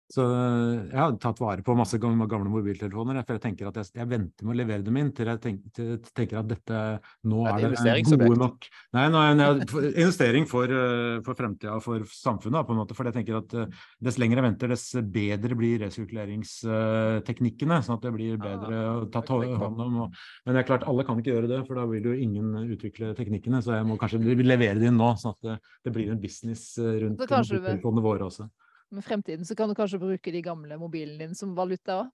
Så 0.06 0.22
eh, 0.22 0.84
jeg 0.92 1.00
har 1.00 1.16
tatt 1.18 1.40
vare 1.42 1.64
på 1.66 1.74
masse 1.74 1.98
gamle, 1.98 2.46
mobiltelefoner. 2.50 3.18
For 3.26 3.34
jeg 3.34 3.42
tenker 3.42 3.66
at 3.72 3.78
jeg, 3.80 3.88
jeg 3.98 4.06
venter 4.10 4.46
med 4.46 4.54
å 4.54 4.58
levere 4.60 4.84
dem 4.86 4.96
inn 5.00 5.08
til 5.16 5.26
jeg 5.32 5.40
tenker, 5.42 5.72
til, 5.74 5.88
tenker 6.14 6.38
at 6.38 6.50
dette 6.50 6.82
nå 7.26 7.38
Det 7.42 7.50
er 7.66 7.98
et 7.98 8.06
det 8.12 8.18
gode 8.20 8.38
nok 8.38 8.68
Nei, 8.94 9.06
nå 9.10 9.18
er 9.18 9.34
det 9.34 9.46
en 9.50 9.62
investering 9.88 10.44
for, 10.46 10.70
eh, 10.70 11.18
for 11.26 11.34
fremtida 11.38 11.74
og 11.74 11.82
for 11.82 11.98
samfunnet. 12.06 12.66
på 12.68 12.72
en 12.74 12.80
måte, 12.84 12.94
For 12.94 13.04
jeg 13.08 13.16
tenker 13.18 13.34
at 13.40 13.50
eh, 13.58 13.72
dess 14.06 14.18
lenger 14.22 14.38
jeg 14.38 14.46
venter, 14.46 14.66
dess 14.70 14.86
bedre 15.16 15.58
blir 15.58 15.82
resirkuleringsteknikkene. 15.82 17.80
Sånn 17.82 17.98
at 17.98 18.04
det 18.06 18.12
blir 18.14 18.38
bedre 18.38 18.74
å 18.92 19.10
ta 19.10 19.20
ta 19.26 19.34
hånd 19.42 19.80
om. 19.88 19.92
Og, 20.06 20.08
men 20.46 20.54
det 20.54 20.60
er 20.62 20.68
klart, 20.70 20.86
alle 20.86 21.02
kan 21.08 21.18
ikke 21.18 21.34
gjøre 21.34 21.50
det, 21.50 21.60
for 21.66 21.74
da 21.80 21.84
vil 21.90 22.06
jo 22.12 22.14
ingen 22.14 22.54
utvikle 22.62 23.10
teknikkene. 23.18 23.58
Så 23.64 23.74
jeg 23.74 23.88
må 23.90 23.98
kanskje 23.98 24.22
levere 24.22 24.78
det 24.78 24.86
inn 24.92 25.00
nå, 25.02 25.10
sånn 25.18 25.34
at 25.34 25.42
det, 25.50 25.58
det 25.82 25.94
blir 25.98 26.14
en 26.14 26.22
business 26.22 26.62
rundt 26.78 27.18
mobiltelefonene 27.18 28.06
våre 28.06 28.30
også. 28.30 28.46
Med 28.94 29.04
fremtiden 29.04 29.46
så 29.46 29.56
kan 29.58 29.68
du 29.70 29.74
kanskje 29.74 29.98
bruke 30.02 30.32
de 30.32 30.42
gamle 30.44 30.78
mobilene 30.78 31.18
dine 31.24 31.38
som 31.38 31.56
valuta 31.56 32.02
òg. 32.02 32.12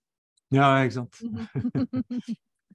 Ja, 0.53 0.71
ikke 0.85 1.03
sant. 1.03 1.21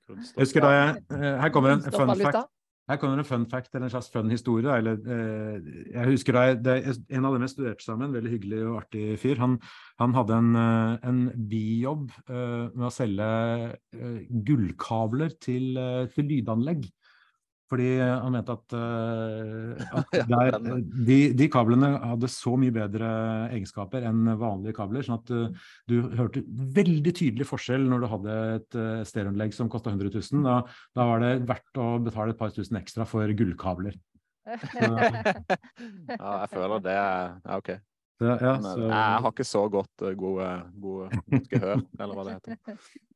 Jeg 0.07 0.39
husker 0.39 0.63
da 0.63 0.69
jeg 0.71 1.01
eh, 1.17 1.33
Her 1.41 1.49
kommer 1.53 1.75
en 1.75 1.83
fun 1.83 2.13
fact. 2.15 2.45
Her 2.87 2.99
kommer 3.01 3.19
en 3.19 3.27
fun 3.27 3.45
fact, 3.51 3.73
eller 3.75 3.89
en 3.89 3.91
slags 3.91 4.07
fun 4.13 4.29
historie. 4.31 4.71
Eller, 4.79 5.01
eh, 5.11 5.57
jeg 5.91 6.11
husker 6.13 6.37
da 6.37 6.45
jeg, 6.47 6.59
det, 6.63 6.75
er 6.77 7.17
En 7.17 7.27
av 7.27 7.35
dem 7.35 7.43
jeg 7.43 7.51
studerte 7.51 7.83
sammen, 7.83 8.13
veldig 8.15 8.31
hyggelig 8.31 8.61
og 8.63 8.77
artig 8.83 9.17
fyr, 9.19 9.41
han, 9.43 9.57
han 9.99 10.15
hadde 10.15 10.37
en, 10.37 10.53
eh, 10.61 11.09
en 11.09 11.19
bijobb 11.51 12.07
eh, 12.29 12.69
med 12.71 12.87
å 12.87 12.93
selge 12.93 13.27
eh, 13.97 14.21
gullkabler 14.47 15.35
til, 15.43 15.73
eh, 15.77 16.05
til 16.15 16.31
lydanlegg. 16.31 16.87
Fordi 17.67 17.87
han 17.99 18.31
mente 18.31 18.53
at, 18.55 18.75
eh, 18.77 19.87
at 19.99 20.13
der, 20.31 20.57
de, 21.07 21.17
de 21.35 21.47
kablene 21.51 21.89
hadde 21.99 22.29
så 22.31 22.53
mye 22.59 22.73
bedre 22.75 23.09
egenskaper 23.51 24.05
enn 24.07 24.31
vanlige 24.39 24.77
kabler. 24.77 25.03
sånn 25.03 25.19
at 25.19 25.33
eh, 25.35 25.65
du 25.91 25.97
hørte 26.15 26.45
veldig 26.47 27.13
tydelig 27.17 27.49
forskjell 27.49 27.83
når 27.91 28.03
du 28.03 28.09
hadde 28.13 28.37
et 28.57 28.77
uh, 28.79 29.01
stereoanlegg 29.07 29.55
som 29.55 29.71
kosta 29.71 29.91
100 29.91 30.13
000. 30.15 30.45
Da, 30.47 30.61
da 30.95 31.09
var 31.11 31.23
det 31.23 31.33
verdt 31.49 31.81
å 31.83 31.89
betale 32.03 32.35
et 32.35 32.39
par 32.39 32.55
tusen 32.55 32.79
ekstra 32.79 33.07
for 33.09 33.35
gullkabler. 33.37 33.97
Ja, 36.07 36.29
jeg 36.39 36.49
føler 36.53 36.79
det 36.79 36.93
er 36.95 37.33
ja, 37.43 37.57
OK. 37.57 37.73
Så, 38.17 38.29
ja, 38.31 38.53
så, 38.63 38.71
eh, 38.79 38.87
jeg 38.87 39.19
har 39.25 39.33
ikke 39.33 39.45
så 39.45 39.65
godt 39.69 40.05
god, 40.17 40.39
gode, 40.81 41.19
godt 41.27 41.51
gehør, 41.51 41.83
eller 41.99 42.17
hva 42.17 42.25
det 42.25 42.37
heter. 42.39 42.79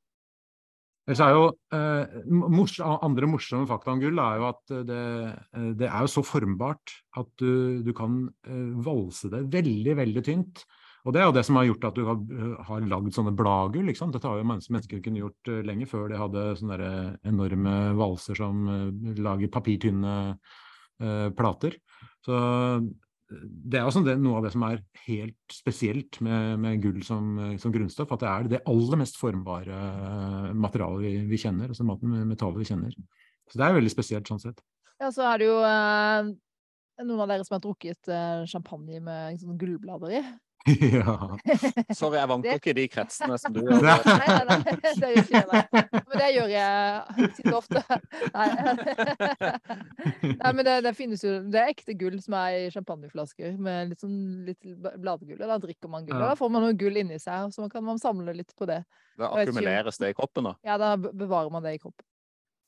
Ellers 1.10 1.22
er 1.26 1.32
jo 1.34 1.46
eh, 1.74 2.20
mors 2.30 2.76
Andre 2.84 3.30
morsomme 3.30 3.66
fakta 3.70 3.96
om 3.96 4.02
gull 4.04 4.20
er 4.22 4.38
jo 4.38 4.46
at 4.52 4.74
eh, 4.76 4.84
det, 4.86 5.02
eh, 5.58 5.72
det 5.80 5.90
er 5.90 6.06
jo 6.06 6.12
så 6.14 6.24
formbart 6.26 6.94
at 7.18 7.32
du, 7.42 7.82
du 7.82 7.90
kan 7.98 8.24
eh, 8.46 8.70
valse 8.86 9.32
det 9.34 9.48
veldig, 9.54 9.98
veldig 9.98 10.24
tynt. 10.28 10.64
Og 11.02 11.16
det 11.16 11.22
er 11.22 11.26
jo 11.26 11.34
det 11.34 11.44
som 11.48 11.58
har 11.58 11.66
gjort 11.66 11.88
at 11.90 11.98
du 11.98 12.04
har, 12.06 12.20
eh, 12.38 12.58
har 12.68 12.90
lagd 12.92 13.16
sånne 13.16 13.34
bladgull. 13.38 13.88
Liksom. 13.90 14.12
Dette 14.14 14.30
har 14.30 14.38
jo 14.38 14.50
mennesker, 14.52 15.02
kunne 15.02 15.24
gjort 15.24 15.50
eh, 15.50 15.64
lenge 15.66 15.90
før 15.90 16.12
de 16.12 16.20
hadde 16.22 16.44
sånne 16.60 16.92
enorme 17.32 17.78
valser 17.98 18.38
som 18.38 18.68
lager 19.18 19.50
papirtynne 19.54 20.16
eh, 21.02 21.30
plater. 21.38 21.80
Så 22.22 22.38
det 23.32 23.80
er 23.80 23.88
også 23.88 24.04
noe 24.04 24.40
av 24.40 24.46
det 24.46 24.52
som 24.54 24.64
er 24.68 24.82
helt 25.06 25.56
spesielt 25.56 26.20
med, 26.26 26.60
med 26.62 26.82
gull 26.84 27.00
som, 27.06 27.34
som 27.62 27.74
grunnstoff, 27.74 28.12
at 28.16 28.24
det 28.24 28.30
er 28.30 28.50
det 28.52 28.62
aller 28.70 29.00
mest 29.02 29.20
formbare 29.20 29.78
eh, 29.78 30.52
materialet 30.58 31.06
vi, 31.06 31.14
vi 31.32 31.40
kjenner, 31.42 31.72
altså 31.72 31.88
metallet 31.88 32.62
vi 32.62 32.70
kjenner. 32.70 32.96
Så 33.52 33.60
det 33.60 33.68
er 33.68 33.78
veldig 33.78 33.94
spesielt 33.94 34.32
sånn 34.32 34.42
sett. 34.44 34.62
Ja, 35.02 35.10
så 35.14 35.26
er 35.32 35.42
det 35.42 35.50
jo 35.50 35.58
eh, 35.66 36.32
noen 37.06 37.24
av 37.24 37.32
dere 37.32 37.48
som 37.48 37.58
har 37.58 37.64
drukket 37.64 38.12
eh, 38.12 38.44
champagne 38.52 39.02
med 39.04 39.36
liksom, 39.36 39.56
gullblader 39.60 40.18
i. 40.20 40.24
ja. 40.94 41.14
Sorry, 41.98 42.18
jeg 42.20 42.30
vanker 42.30 42.50
Det- 42.50 42.58
ikke 42.60 42.70
i 42.70 42.78
de 42.78 42.84
kretsene 42.94 43.38
som 43.42 43.54
du 43.56 43.62
gjør. 43.64 43.82
Nei. 43.82 43.96
Nei, 44.06 44.28
nei, 44.30 44.58
nei, 44.62 44.76
det 44.78 44.92
gjør 45.00 45.18
ikke 45.22 45.36
jeg, 45.40 45.48
nei. 45.52 45.64
Men 45.98 46.22
det 46.22 46.30
gjør 46.36 46.52
jeg 46.54 47.30
titt 47.38 47.56
ofte. 47.58 47.82
Nei, 48.36 48.48
nei 50.38 50.52
men 50.58 50.64
det, 50.68 50.76
det 50.86 50.94
finnes 50.98 51.24
jo 51.26 51.34
Det 51.52 51.62
er 51.62 51.72
ekte 51.74 51.96
gull 51.98 52.18
som 52.22 52.36
er 52.42 52.58
i 52.60 52.70
champagneflasker 52.74 53.58
med 53.62 53.92
litt 53.94 54.04
sånn 54.04 54.20
litt 54.48 54.70
bladgull. 55.02 55.40
Da 55.42 55.58
drikker 55.64 55.92
man 55.92 56.06
gull. 56.08 56.20
og 56.22 56.28
Da 56.30 56.38
får 56.40 56.54
man 56.54 56.66
noe 56.68 56.78
gull 56.78 57.02
inni 57.02 57.18
seg, 57.22 57.50
og 57.50 57.56
så 57.56 57.68
kan 57.72 57.86
man 57.88 58.02
samle 58.02 58.36
litt 58.38 58.54
på 58.58 58.70
det. 58.70 58.84
Da 59.20 59.32
akkumuleres 59.42 59.98
det 60.02 60.14
i 60.14 60.18
kroppen, 60.18 60.52
da. 60.52 60.56
Ja, 60.66 60.78
da 60.82 60.94
bevarer 60.98 61.52
man 61.54 61.66
det 61.66 61.76
i 61.78 61.82
kroppen. 61.82 62.06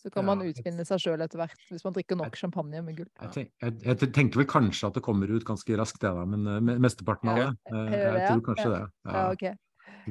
Så 0.04 0.12
kan 0.12 0.26
man 0.28 0.42
utvinne 0.44 0.84
seg 0.88 1.00
sjøl 1.00 1.22
etter 1.24 1.40
hvert, 1.40 1.60
hvis 1.72 1.84
man 1.88 1.94
drikker 1.96 2.18
nok 2.20 2.36
champagne 2.36 2.82
med 2.84 2.98
gull. 2.98 3.08
Jeg, 3.22 3.30
tenk, 3.38 3.52
jeg, 3.64 3.76
jeg 3.88 4.12
tenker 4.18 4.42
vel 4.44 4.50
kanskje 4.52 4.90
at 4.90 4.98
det 5.00 5.04
kommer 5.06 5.32
ut 5.32 5.46
ganske 5.48 5.78
raskt, 5.80 6.02
det 6.04 6.12
da, 6.18 6.26
men 6.28 6.44
eh, 6.58 6.80
mesteparten 6.84 7.32
av 7.32 7.40
det. 7.40 7.52
eh, 7.72 7.94
Jeg 7.94 8.26
tror 8.34 8.42
kanskje 8.52 8.72
det. 8.74 8.82
Ja, 9.08 9.30
ok. 9.32 9.46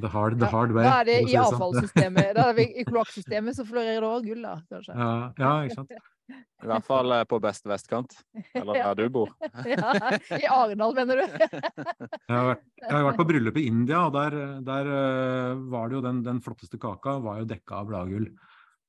The 0.00 0.08
hard, 0.08 0.38
the 0.40 0.48
hard 0.48 0.70
way. 0.72 0.86
Da 0.88 0.92
er 1.02 1.04
det 1.10 1.14
i 1.26 1.34
sånn. 1.34 1.52
avfallssystemet. 1.52 2.30
Da 2.38 2.46
er 2.48 2.54
vi 2.56 2.64
I 2.80 2.84
kloakksystemet 2.88 3.58
så 3.58 3.66
florerer 3.68 4.00
det 4.00 4.08
òg 4.08 4.24
gull, 4.30 4.40
da, 4.46 4.54
kanskje. 4.72 4.94
Ja, 4.96 5.10
ja, 5.36 5.50
ikke 5.68 5.76
sant. 5.82 5.92
I 6.32 6.68
hvert 6.70 6.86
fall 6.86 7.12
eh, 7.12 7.24
på 7.28 7.36
beste 7.44 7.68
vestkant. 7.68 8.14
Eller 8.56 8.76
Ja. 8.80 8.94
der 8.94 9.02
du 9.10 9.12
bor. 9.12 9.34
Ja, 9.68 9.90
I 10.38 10.46
Arendal, 10.48 10.94
mener 10.96 11.20
du? 11.20 11.26
Jeg 11.36 12.32
har, 12.32 12.46
vært, 12.54 12.64
jeg 12.80 12.88
har 12.94 13.04
vært 13.10 13.20
på 13.20 13.26
bryllup 13.28 13.58
i 13.60 13.66
India, 13.68 14.06
og 14.06 14.14
der, 14.16 14.38
der 14.64 14.88
eh, 14.96 15.60
var 15.74 15.90
det 15.92 15.98
jo 15.98 16.02
den, 16.08 16.22
den 16.24 16.40
flotteste 16.40 16.80
kaka 16.80 17.18
var 17.20 17.42
jo 17.42 17.50
dekka 17.52 17.82
av 17.82 17.90
bladgull. 17.92 18.30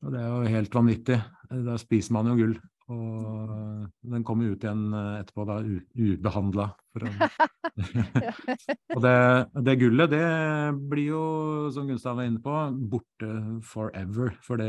Og 0.03 0.11
det 0.11 0.19
er 0.19 0.29
jo 0.29 0.53
helt 0.57 0.75
vanvittig. 0.75 1.19
Da 1.63 1.79
spiser 1.81 2.15
man 2.15 2.31
jo 2.31 2.37
gull 2.39 2.55
Og 2.91 3.51
den 4.11 4.23
kommer 4.27 4.51
ut 4.51 4.63
igjen 4.63 4.89
eh, 4.91 5.19
etterpå, 5.21 5.45
da, 5.47 5.55
ubehandla. 5.95 6.65
og 8.93 8.99
det, 9.01 9.13
det, 9.65 9.75
gullet, 9.81 10.11
det 10.11 10.27
blir 10.91 11.07
jo, 11.07 11.21
som 11.73 11.87
Gunstad 11.89 12.19
var 12.19 12.27
inne 12.27 12.41
på, 12.43 12.53
borte 12.91 13.29
forever. 13.65 14.35
For 14.45 14.61
det, 14.61 14.67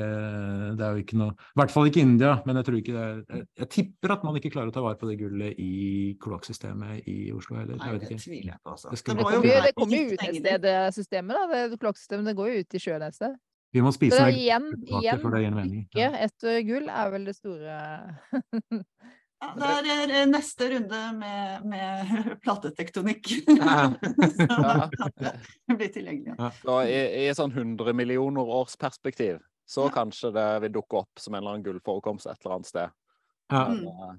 det 0.78 0.86
er 0.86 0.94
jo 0.94 1.02
ikke 1.02 1.18
noe 1.20 1.34
I 1.34 1.58
hvert 1.60 1.74
fall 1.74 1.90
ikke 1.90 2.04
India, 2.06 2.36
men 2.46 2.60
jeg 2.60 2.68
tror 2.68 2.78
ikke 2.80 2.94
det 2.94 3.02
er 3.04 3.18
Jeg, 3.18 3.44
jeg 3.64 3.68
tipper 3.76 4.14
at 4.14 4.24
man 4.24 4.38
ikke 4.40 4.52
klarer 4.54 4.70
å 4.70 4.76
ta 4.76 4.84
vare 4.86 5.00
på 5.00 5.10
det 5.10 5.18
gullet 5.20 5.58
i 5.60 6.14
kloakksystemet 6.22 7.10
i 7.10 7.18
Oslo 7.34 7.58
heller. 7.58 7.76
Nei, 7.82 7.98
det 7.98 8.14
tviler 8.14 8.54
jeg 8.54 8.60
på, 8.62 8.76
altså. 8.76 8.94
Det, 8.94 9.02
det 9.10 9.74
kommer 9.82 9.98
jo, 9.98 10.06
ut 10.14 10.28
et 10.30 10.38
sted, 10.38 10.70
systemet. 10.96 11.34
da, 11.34 11.66
det 11.66 11.82
Kloakksystemet 11.82 12.38
går 12.38 12.54
jo 12.54 12.62
ut 12.62 12.78
i 12.78 12.84
sjøen 12.86 13.04
et 13.10 13.18
sted. 13.18 13.34
Vi 13.74 13.82
må 13.82 13.90
spise 13.90 14.20
så 14.20 14.30
igjen, 14.30 14.68
igjen 14.86 15.18
for 15.18 15.34
det 15.34 15.42
gir 15.42 15.54
mening. 15.54 15.86
Ikke 15.88 16.10
etter 16.22 16.60
gull 16.62 16.84
er 16.86 17.08
vel 17.10 17.24
det 17.26 17.32
store 17.34 17.78
ja, 19.42 19.48
Det 19.58 19.94
er 19.96 20.04
det 20.12 20.20
neste 20.30 20.68
runde 20.76 21.00
med, 21.18 21.64
med 21.72 22.12
platetektonikk 22.44 23.32
som 23.48 23.96
blir 25.80 25.90
tilgjengelig. 25.90 26.36
Ja. 26.38 26.52
Så 26.60 26.78
i, 26.86 27.00
i 27.24 27.34
sånn 27.34 27.50
100 27.50 27.96
millioner 27.98 28.54
års 28.60 28.78
perspektiv 28.78 29.42
så 29.66 29.88
ja. 29.88 29.94
kanskje 29.96 30.30
det 30.36 30.48
vil 30.66 30.76
dukke 30.78 31.02
opp 31.02 31.18
som 31.18 31.34
en 31.34 31.42
eller 31.42 31.56
annen 31.56 31.66
gullforekomst 31.66 32.30
et 32.30 32.38
eller 32.44 32.60
annet 32.60 32.70
sted. 32.70 32.96
Ja. 33.50 33.66
Men, 33.72 33.86
eh, 33.90 34.16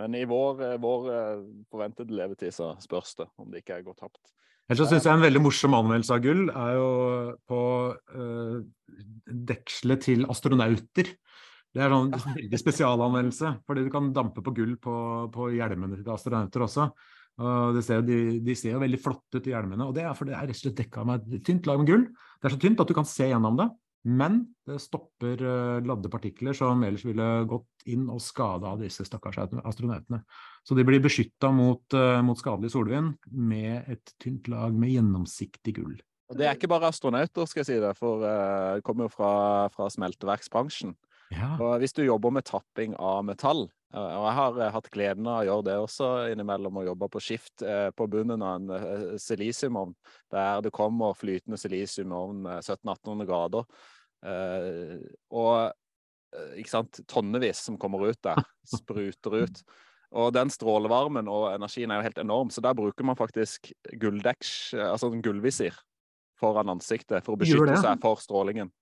men, 0.00 0.18
i 0.18 0.26
vår, 0.26 0.62
eh, 0.72 0.78
vår 0.82 1.10
forventede 1.70 2.18
levetid 2.18 2.56
så 2.56 2.74
spørs 2.82 3.14
det 3.20 3.30
om 3.38 3.52
det 3.52 3.62
ikke 3.62 3.78
er 3.78 3.86
gått 3.86 4.02
tapt. 4.02 4.34
Ellers 4.72 4.86
så 4.86 4.94
syns 4.94 5.04
jeg 5.04 5.12
en 5.12 5.24
veldig 5.26 5.40
morsom 5.44 5.74
anmeldelse 5.76 6.14
av 6.16 6.20
gull 6.24 6.46
er 6.48 6.76
jo 6.78 6.84
på 7.50 7.62
uh, 7.92 8.54
dekselet 9.50 10.00
til 10.06 10.22
astronauter. 10.32 11.10
Det 11.72 11.82
er 11.82 11.92
sånn 11.92 12.08
veldig 12.14 12.60
spesialanvendelse, 12.60 13.50
fordi 13.68 13.84
du 13.84 13.90
kan 13.92 14.08
dampe 14.16 14.40
på 14.44 14.54
gull 14.56 14.78
på, 14.80 14.94
på 15.34 15.50
hjelmene 15.52 15.98
til 15.98 16.08
astronauter 16.14 16.64
også. 16.64 16.88
Og 17.42 17.82
ser, 17.84 18.00
de, 18.04 18.38
de, 18.44 18.56
ser 18.56 18.78
jo 18.78 18.80
veldig 18.80 19.00
flotte 19.00 19.40
ut 19.40 19.48
i 19.48 19.52
hjelmene, 19.52 19.84
og 19.84 19.92
det 19.96 20.06
er 20.08 20.16
fordi 20.16 20.32
det 20.32 20.38
er 20.38 20.48
rett 20.48 20.56
og 20.56 20.62
slett 20.62 20.80
dekka 20.80 21.04
med 21.08 21.28
et 21.36 21.44
tynt 21.44 21.68
lag 21.68 21.80
med 21.80 21.92
gull. 21.92 22.08
Det 22.40 22.48
er 22.48 22.56
så 22.56 22.60
tynt 22.64 22.80
at 22.84 22.88
du 22.88 22.96
kan 22.96 23.08
se 23.08 23.28
gjennom 23.28 23.60
det, 23.60 23.68
men 24.02 24.40
det 24.66 24.80
stopper 24.82 25.42
uh, 25.46 25.82
ladde 25.86 26.10
partikler 26.10 26.56
som 26.56 26.80
ellers 26.82 27.04
ville 27.06 27.26
gått 27.50 27.86
inn 27.90 28.08
og 28.10 28.22
skada 28.22 28.74
disse 28.80 29.06
stakkars 29.06 29.38
astronautene. 29.42 30.22
Så 30.66 30.74
de 30.78 30.84
blir 30.86 31.02
beskytta 31.02 31.52
mot, 31.54 31.84
uh, 31.94 32.18
mot 32.26 32.38
skadelig 32.38 32.72
solvind 32.74 33.14
med 33.30 33.92
et 33.94 34.14
tynt 34.22 34.50
lag 34.50 34.74
med 34.74 34.94
gjennomsiktig 34.94 35.76
gull. 35.78 35.94
Og 36.32 36.38
Det 36.38 36.48
er 36.48 36.56
ikke 36.56 36.70
bare 36.72 36.88
astronauter, 36.88 37.46
skal 37.46 37.62
jeg 37.62 37.70
si 37.70 37.78
det, 37.82 37.94
for 37.98 38.24
uh, 38.26 38.78
det 38.78 38.86
kommer 38.86 39.06
jo 39.06 39.14
fra, 39.14 39.32
fra 39.74 39.90
smelteverksbransjen. 39.92 40.96
Ja. 41.32 41.54
Og 41.60 41.78
hvis 41.80 41.94
du 41.96 42.02
jobber 42.04 42.32
med 42.34 42.44
tapping 42.48 42.96
av 43.00 43.22
metall, 43.24 43.66
og 43.92 44.24
jeg 44.24 44.36
har 44.38 44.58
eh, 44.58 44.72
hatt 44.72 44.90
gleden 44.92 45.26
av 45.28 45.42
å 45.42 45.46
gjøre 45.46 45.64
det 45.66 45.74
også 45.82 46.10
innimellom, 46.32 46.78
å 46.80 46.86
jobbe 46.86 47.08
på 47.12 47.20
skift 47.20 47.64
eh, 47.66 47.90
på 47.92 48.06
bunnen 48.08 48.44
av 48.44 48.54
en 48.56 48.70
eh, 48.76 49.16
silisiumovn, 49.20 49.92
der 50.32 50.62
det 50.64 50.72
kommer 50.72 51.16
flytende 51.18 51.60
silisiumovn 51.60 52.40
med 52.46 52.62
1700-1800 52.62 53.28
grader. 53.28 53.66
Og 54.22 55.72
ikke 56.56 56.70
sant, 56.70 57.00
tonnevis 57.10 57.60
som 57.66 57.78
kommer 57.80 58.06
ut 58.08 58.20
der, 58.24 58.38
spruter 58.78 59.42
ut. 59.42 59.62
Og 60.12 60.32
den 60.36 60.52
strålevarmen 60.52 61.28
og 61.32 61.48
energien 61.54 61.92
er 61.92 62.00
jo 62.00 62.06
helt 62.08 62.20
enorm, 62.20 62.52
så 62.52 62.60
der 62.64 62.76
bruker 62.76 63.06
man 63.08 63.16
faktisk 63.16 63.72
gulldeks, 64.00 64.74
altså 64.76 65.08
en 65.12 65.24
gullvisir, 65.24 65.76
foran 66.40 66.72
ansiktet 66.72 67.24
for 67.24 67.34
å 67.34 67.40
beskytte 67.40 67.78
seg 67.80 68.00
for 68.02 68.20
strålingen. 68.20 68.72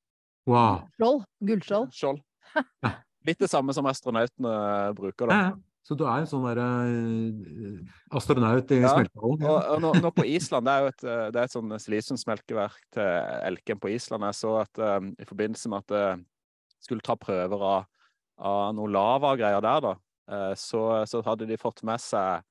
Wow. 0.51 0.82
Skjold. 0.97 1.24
Gullskjold. 1.47 1.95
Skjold. 1.95 2.22
Litt 3.28 3.43
det 3.43 3.51
samme 3.53 3.74
som 3.76 3.86
astronautene 3.86 4.55
bruker, 4.97 5.30
da. 5.30 5.41
Så 5.87 5.97
du 5.97 6.05
er 6.05 6.20
en 6.20 6.28
sånn 6.28 6.45
derre 6.45 6.66
uh, 6.87 7.95
astronaut 8.16 8.72
i 8.74 8.81
ja, 8.83 8.93
smeltehallen? 8.93 9.47
Ja. 9.47 9.55
Og, 9.55 9.70
og 9.74 9.85
nå, 9.85 9.93
nå, 10.05 10.12
på 10.14 10.26
Island, 10.28 10.68
det 10.68 10.74
er 10.74 10.85
jo 10.85 10.91
et, 10.93 11.05
eh, 11.07 11.22
det 11.33 11.41
er 11.41 11.49
et 11.49 11.55
sånn 11.55 11.72
silisiumsmelkeverk 11.83 12.85
til 12.97 13.09
Elkem 13.49 13.81
på 13.81 13.93
Island. 13.95 14.26
Jeg 14.28 14.39
så 14.43 14.53
at 14.61 14.83
uh, 14.83 15.01
i 15.01 15.28
forbindelse 15.28 15.72
med 15.72 15.87
at 15.87 15.97
jeg 15.97 16.85
skulle 16.87 17.05
ta 17.05 17.16
prøver 17.20 17.64
av, 17.64 17.89
av 18.41 18.62
noe 18.76 18.93
lavagreier 18.93 19.64
der, 19.64 19.83
da, 19.85 19.97
så, 20.57 20.81
så, 21.11 21.20
hadde 21.26 21.49
de 21.51 21.59
fått 21.61 21.83
med 21.85 22.01
seg 22.01 22.47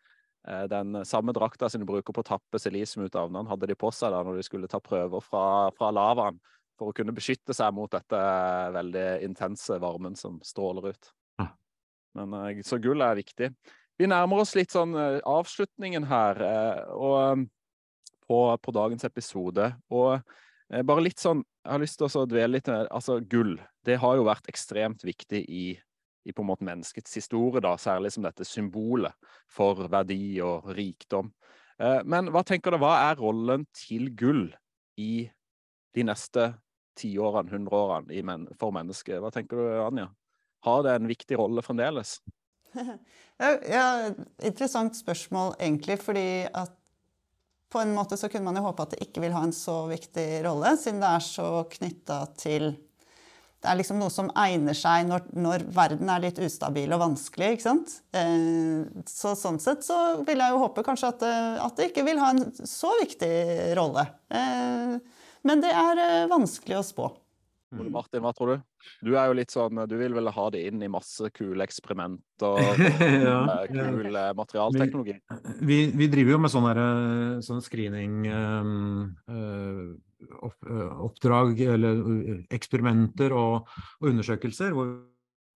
den 0.70 1.00
samme 1.08 1.32
drakta 1.34 1.70
som 1.72 1.82
de 1.82 1.88
bruker 1.88 2.14
på 2.14 2.22
å 2.22 2.28
tappe 2.28 2.60
silisium 2.62 3.08
ut 3.08 3.16
av 3.18 3.32
den 3.32 3.48
hadde 3.50 3.70
de 3.72 3.78
på 3.80 3.90
seg 3.96 4.12
da 4.14 4.20
når 4.24 4.38
de 4.38 4.44
skulle 4.46 4.70
ta 4.72 4.82
prøver 4.84 5.24
fra, 5.24 5.44
fra 5.76 5.90
lavaen 5.96 6.38
for 6.80 6.92
å 6.92 6.96
kunne 6.96 7.16
beskytte 7.16 7.56
seg 7.56 7.74
mot 7.76 7.92
dette 7.92 8.20
veldig 8.76 9.08
intense 9.26 9.80
varmen 9.82 10.16
som 10.20 10.38
stråler 10.46 10.92
ut. 10.94 11.12
Men 12.18 12.34
eh, 12.34 12.62
Så 12.66 12.80
gull 12.82 13.02
er 13.02 13.20
viktig. 13.20 13.52
Vi 14.00 14.08
nærmer 14.08 14.44
oss 14.44 14.56
litt 14.58 14.74
sånn 14.74 14.96
eh, 14.98 15.20
avslutningen 15.28 16.08
her 16.10 16.44
eh, 16.46 16.94
og, 16.96 17.46
på, 18.28 18.40
på 18.64 18.76
dagens 18.76 19.06
episode. 19.08 19.74
Og 19.92 20.20
bare 20.86 21.02
litt 21.02 21.18
sånn 21.18 21.40
Jeg 21.42 21.72
har 21.74 21.82
lyst 21.82 21.98
til 21.98 22.06
å 22.22 22.28
dvele 22.30 22.60
litt 22.60 22.68
Altså, 22.70 23.20
gull. 23.26 23.56
Det 23.86 23.98
har 23.98 24.18
jo 24.20 24.28
vært 24.28 24.50
ekstremt 24.52 25.02
viktig 25.06 25.42
i, 25.50 25.64
i 26.26 26.34
på 26.36 26.44
en 26.44 26.50
måte 26.52 26.68
menneskets 26.68 27.16
historie, 27.18 27.62
da, 27.64 27.74
særlig 27.78 28.14
som 28.14 28.26
dette 28.26 28.46
symbolet 28.46 29.16
for 29.50 29.88
verdi 29.90 30.38
og 30.46 30.70
rikdom. 30.78 31.32
Men 32.06 32.30
hva 32.30 32.44
tenker 32.46 32.76
du, 32.76 32.78
hva 32.84 32.92
er 33.08 33.18
rollen 33.18 33.64
til 33.74 34.12
gull 34.20 34.50
i 35.00 35.26
de 35.96 36.06
neste 36.06 36.52
tiårene, 37.00 37.52
hundreårene 37.54 38.56
for 38.60 38.76
mennesket. 38.76 39.20
Hva 39.24 39.32
tenker 39.34 39.60
du, 39.60 39.68
Anja? 39.84 40.10
Har 40.66 40.84
det 40.84 40.98
en 40.98 41.08
viktig 41.10 41.38
rolle 41.40 41.64
fremdeles? 41.66 42.18
ja, 43.72 43.86
interessant 44.44 44.98
spørsmål, 45.00 45.56
egentlig. 45.60 46.00
Fordi 46.04 46.28
at 46.48 46.76
på 47.70 47.82
en 47.84 47.94
måte 47.94 48.18
så 48.18 48.30
kunne 48.32 48.50
man 48.50 48.58
jo 48.58 48.66
håpe 48.66 48.86
at 48.86 48.96
det 48.96 49.04
ikke 49.06 49.24
vil 49.24 49.36
ha 49.36 49.46
en 49.46 49.56
så 49.56 49.84
viktig 49.90 50.28
rolle, 50.46 50.74
siden 50.82 51.04
det 51.04 51.10
er 51.16 51.26
så 51.26 51.50
knytta 51.70 52.24
til 52.40 52.72
det 53.60 53.68
er 53.68 53.76
liksom 53.76 53.98
noe 54.00 54.12
som 54.14 54.30
egner 54.40 54.76
seg 54.78 55.04
når, 55.10 55.26
når, 55.36 55.64
verden 55.76 56.10
er 56.12 56.22
litt 56.24 56.38
ustabil 56.40 56.94
og 56.96 57.02
vanskelig. 57.02 57.58
ikke 57.58 57.66
sant? 57.66 57.98
Eh, 58.16 58.86
så 59.04 59.34
sånn 59.36 59.60
sett 59.60 59.84
så 59.84 59.98
vil 60.24 60.40
jeg 60.40 60.54
jo 60.54 60.62
håpe 60.62 60.84
kanskje 60.88 61.10
at 61.12 61.26
det, 61.26 61.34
at 61.66 61.76
det 61.76 61.90
ikke 61.90 62.06
vil 62.08 62.22
ha 62.24 62.32
en 62.32 62.46
så 62.56 62.94
viktig 63.02 63.34
rolle. 63.76 64.06
Eh, 64.32 64.96
men 65.44 65.64
det 65.64 65.74
er 65.76 66.04
eh, 66.06 66.30
vanskelig 66.32 66.80
å 66.80 66.86
spå. 66.88 67.10
Mm. 67.70 67.92
Martin, 67.94 68.24
hva 68.26 68.32
tror 68.34 68.50
du? 68.50 68.62
Du 69.06 69.12
er 69.14 69.28
jo 69.30 69.36
litt 69.38 69.52
sånn, 69.54 69.78
du 69.86 69.94
vil 70.00 70.16
vel 70.18 70.32
ha 70.34 70.46
det 70.50 70.64
inn 70.66 70.82
i 70.82 70.90
masse 70.90 71.30
kule 71.36 71.62
eksperimenter 71.68 72.50
og 72.50 72.82
ja, 72.82 73.36
eh, 73.60 73.68
kul 73.70 74.10
ja. 74.10 74.32
materialteknologi? 74.38 75.20
Vi, 75.62 75.78
vi, 75.94 76.08
driver 76.10 76.34
jo 76.34 76.40
med 76.42 76.54
sånne, 76.54 76.88
sånne 77.46 77.66
screening 77.66 78.26
um, 78.34 78.74
uh, 79.30 79.86
opp, 80.50 80.58
uh, 80.66 81.06
oppdrag, 81.06 81.62
eller 81.76 82.02
uh, 82.02 82.34
eksperimenter 82.58 83.38
og, 83.38 83.70
og 84.02 84.12
undersøkelser. 84.16 84.74
hvor 84.74 84.98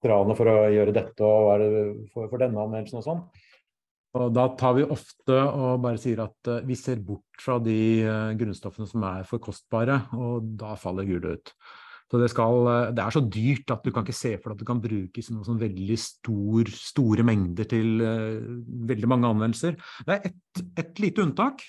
for 0.04 0.52
å 0.52 0.58
gjøre 0.70 0.94
dette 0.94 1.24
og 1.26 1.48
hva 1.48 1.58
er 1.58 1.64
det 1.64 1.84
for, 2.14 2.28
for 2.28 2.42
denne 2.42 2.60
anmeldelsen 2.60 3.00
og 3.00 3.06
sånn. 3.08 3.28
Og 4.20 4.34
da 4.36 4.50
tar 4.60 4.76
vi 4.78 4.84
ofte 4.86 5.34
og 5.34 5.80
bare 5.82 5.98
sier 5.98 6.20
at 6.22 6.50
vi 6.68 6.76
ser 6.78 7.00
bort 7.02 7.40
fra 7.42 7.56
de 7.64 8.04
grunnstoffene 8.38 8.86
som 8.86 9.06
er 9.10 9.24
for 9.26 9.42
kostbare, 9.42 10.04
og 10.14 10.52
da 10.60 10.76
faller 10.78 11.08
gullet 11.08 11.40
ut. 11.40 11.54
Så 12.12 12.20
det, 12.22 12.30
skal, 12.30 12.68
uh, 12.68 12.90
det, 12.94 13.02
er 13.04 13.16
så 13.16 13.24
dyrt 13.26 13.72
at 13.74 13.86
du 13.86 13.94
kan 13.94 14.06
ikke 14.06 14.16
se 14.16 14.36
for 14.38 14.52
deg 14.52 14.58
at 14.58 14.64
det 14.64 14.70
kan 14.70 14.82
brukes 14.84 15.30
i 15.30 15.34
sånn 15.34 15.62
veldig 15.62 15.98
stor, 16.02 16.74
store 16.74 17.26
mengder 17.26 17.70
til 17.70 18.04
veldig 18.94 19.10
mange 19.10 19.32
anvendelser. 19.34 19.80
Det 20.06 20.18
er 20.18 20.30
ett 20.30 20.64
et 20.78 21.02
lite 21.02 21.24
unntak. 21.24 21.64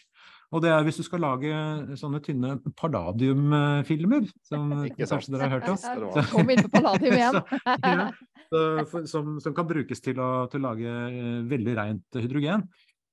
Og 0.54 0.62
det 0.62 0.70
er 0.70 0.84
hvis 0.86 1.00
du 1.00 1.04
skal 1.06 1.22
lage 1.24 1.50
sånne 1.98 2.20
tynne 2.22 2.54
palladiumfilmer, 2.78 4.28
som 4.46 4.68
kanskje 5.00 5.34
dere 5.34 5.48
har 5.48 5.56
hørt 5.56 5.72
om. 5.72 6.20
Kom 6.30 6.52
inn 6.52 6.62
på 6.62 6.70
palladium 6.76 7.16
igjen. 7.16 7.40
så, 8.52 8.60
ja, 8.78 8.84
som, 9.10 9.34
som, 9.42 9.56
kan 9.56 9.66
brukes 9.66 10.04
til 10.04 10.20
å, 10.22 10.46
til 10.52 10.62
å 10.62 10.66
lage 10.68 10.92
eh, 11.08 11.40
veldig 11.50 11.74
rent 11.80 12.20
hydrogen, 12.20 12.68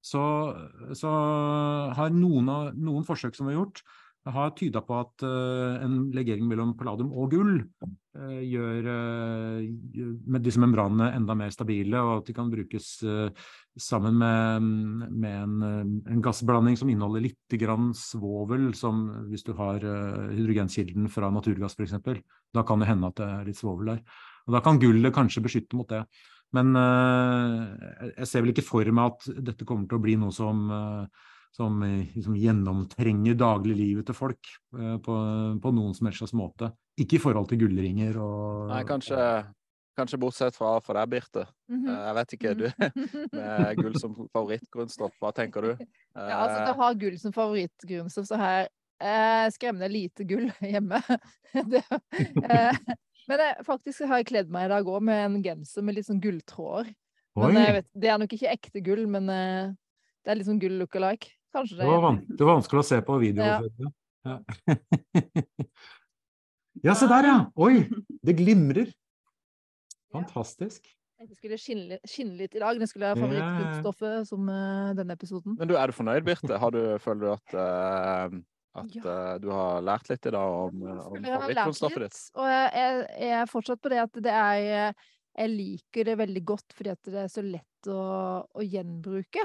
så, 0.06 0.22
så 0.98 1.10
har 1.98 2.14
noen, 2.14 2.50
av, 2.50 2.70
noen, 2.78 3.06
forsøk 3.08 3.38
som 3.38 3.50
er 3.50 3.58
gjort, 3.58 3.82
har 4.30 4.54
tyda 4.54 4.82
på 4.86 4.98
at 5.02 5.24
uh, 5.26 5.82
en 5.82 6.12
legering 6.14 6.46
mellom 6.50 6.76
palladium 6.78 7.10
og 7.18 7.32
gull 7.34 7.56
uh, 7.58 8.42
gjør 8.46 8.86
uh, 8.86 9.64
med 10.30 10.44
disse 10.46 10.62
membranene 10.62 11.08
enda 11.18 11.34
mer 11.38 11.54
stabile, 11.54 11.98
og 11.98 12.20
at 12.20 12.30
de 12.30 12.36
kan 12.38 12.52
brukes 12.52 12.90
sammen 13.82 14.20
med, 14.20 14.68
med 15.10 15.38
en, 15.40 15.56
en, 16.06 16.22
gassblanding 16.22 16.78
som 16.78 16.92
inneholder 16.92 17.26
litt 17.26 17.58
svovel, 17.98 18.74
som 18.78 19.08
hvis 19.32 19.46
du 19.48 19.54
har 19.58 19.82
hydrogenkilden 19.82 21.10
fra 21.10 21.32
naturgass 21.32 21.78
f.eks. 21.80 21.98
Da 22.54 22.64
kan 22.68 22.80
det 22.80 22.92
hende 22.92 23.10
at 23.10 23.18
det 23.18 23.30
er 23.30 23.48
litt 23.48 23.58
svovel 23.58 23.96
der. 23.96 24.04
Og 24.46 24.54
Da 24.58 24.62
kan 24.62 24.80
gullet 24.80 25.16
kanskje 25.16 25.42
beskytte 25.42 25.78
mot 25.80 25.90
det. 25.90 26.04
Men 26.52 26.76
jeg 26.76 28.28
ser 28.28 28.44
vel 28.44 28.52
ikke 28.52 28.68
for 28.68 28.86
meg 28.92 29.14
at 29.14 29.44
dette 29.52 29.66
kommer 29.66 29.88
til 29.88 30.02
å 30.02 30.04
bli 30.04 30.18
noe 30.20 30.36
som, 30.36 30.68
uh, 31.52 31.56
som 31.58 31.82
liksom 31.84 32.38
gjennomtrenger 32.40 33.36
dagliglivet 33.40 34.08
til 34.08 34.18
folk 34.18 34.52
uh, 34.78 34.98
på, 35.04 35.16
på, 35.62 35.74
noen 35.76 35.96
som 35.98 36.08
helst 36.08 36.24
slags 36.24 36.38
måte. 36.38 36.72
Ikke 37.00 37.18
i 37.18 37.24
forhold 37.24 37.50
til 37.50 37.64
gullringer 37.64 38.18
og 38.22 38.72
Nei, 38.72 38.84
kanskje, 38.88 39.20
Kanskje 39.98 40.18
bortsett 40.22 40.56
fra 40.56 40.78
for 40.84 40.96
deg, 40.96 41.10
Birte. 41.12 41.46
Mhm. 41.70 41.88
Eh, 41.90 42.04
Jeg 42.08 42.16
vet 42.16 42.36
ikke, 42.36 42.54
du 42.56 42.68
med 43.36 43.82
gull 43.82 43.98
som 44.00 44.16
favorittgrunnstoff, 44.32 45.18
hva 45.20 45.34
tenker 45.36 45.68
du? 45.68 45.72
Ja, 46.16 46.38
altså 46.40 46.62
Eh, 46.62 46.64
til 46.64 46.72
å 46.72 46.80
ha 46.80 46.92
gull 47.04 47.18
som 47.20 47.36
favorittgrunnstoff, 47.36 48.30
så 48.30 48.40
har 48.40 48.54
jeg 48.56 48.70
eh, 49.02 49.50
skremmende 49.58 49.92
lite 49.92 50.28
gull 50.28 50.48
hjemme. 50.74 51.02
det, 51.74 51.84
eh, 52.48 52.80
men 53.28 53.44
jeg, 53.46 53.68
faktisk 53.68 54.08
har 54.08 54.22
jeg 54.22 54.32
kledd 54.32 54.54
meg 54.54 54.70
i 54.70 54.74
dag 54.74 54.88
òg 54.88 55.04
med 55.12 55.26
en 55.26 55.38
genser 55.44 55.86
med 55.86 56.00
litt 56.00 56.08
sånn 56.08 56.24
gulltråder. 56.24 56.94
Men 57.40 57.60
jeg 57.60 57.76
vet, 57.78 57.88
det 57.96 58.10
er 58.12 58.18
nok 58.20 58.34
ikke 58.36 58.56
ekte 58.56 58.84
gull, 58.84 59.06
men 59.12 59.30
eh, 59.32 59.76
det 60.24 60.32
er 60.32 60.40
litt 60.40 60.48
sånn 60.48 60.60
gull 60.62 60.80
look-alike. 60.80 61.36
Kanskje 61.52 61.78
det 61.78 61.84
det 61.84 61.90
var, 61.92 62.02
van 62.06 62.22
det 62.28 62.46
var 62.48 62.58
vanskelig 62.60 62.82
å 62.82 62.88
se 62.88 63.02
på 63.06 63.18
videoen. 63.22 63.68
Ja. 63.82 63.92
Ja. 64.22 64.38
ja, 66.88 66.96
se 66.96 67.10
der, 67.10 67.28
ja! 67.28 67.38
Oi, 67.60 67.86
det 68.22 68.38
glimrer. 68.40 68.92
Fantastisk. 70.14 70.86
Jeg 71.22 71.38
skulle 71.38 71.58
skinne, 71.62 71.98
skinne 72.10 72.38
litt 72.40 72.56
i 72.58 72.62
dag. 72.62 72.80
Det 72.82 72.88
skulle 72.90 73.12
være 73.12 73.22
favorittstoffet 73.22 74.30
som 74.30 74.48
uh, 74.50 74.90
denne 74.98 75.14
episoden. 75.14 75.54
Men 75.60 75.70
du, 75.70 75.76
er 75.78 75.92
du 75.92 75.96
fornøyd, 75.96 76.26
Birte? 76.26 76.58
Har 76.58 76.74
du, 76.74 76.82
føler 77.04 77.22
du 77.22 77.30
at, 77.36 77.54
uh, 77.54 78.40
at 78.82 78.98
Ja. 78.98 79.04
eh, 79.04 79.34
du 79.44 79.50
har 79.52 79.84
lært 79.86 80.10
litt 80.10 80.26
i 80.26 80.32
dag 80.34 80.58
om, 80.66 80.82
om 80.88 81.18
lært 81.20 81.76
ditt? 81.76 82.22
Og 82.40 82.48
jeg, 82.48 82.70
jeg, 82.80 83.34
er 83.36 83.50
fortsatt 83.52 83.82
på 83.84 83.92
det 83.92 84.00
at 84.00 84.22
det 84.24 84.32
er 84.32 84.94
Jeg 85.36 85.52
liker 85.52 86.08
det 86.08 86.16
veldig 86.20 86.44
godt 86.48 86.74
fordi 86.76 86.94
at 86.94 87.12
det 87.12 87.20
er 87.26 87.30
så 87.32 87.44
lett 87.44 87.92
å, 87.92 88.00
å 88.48 88.64
gjenbruke. 88.64 89.44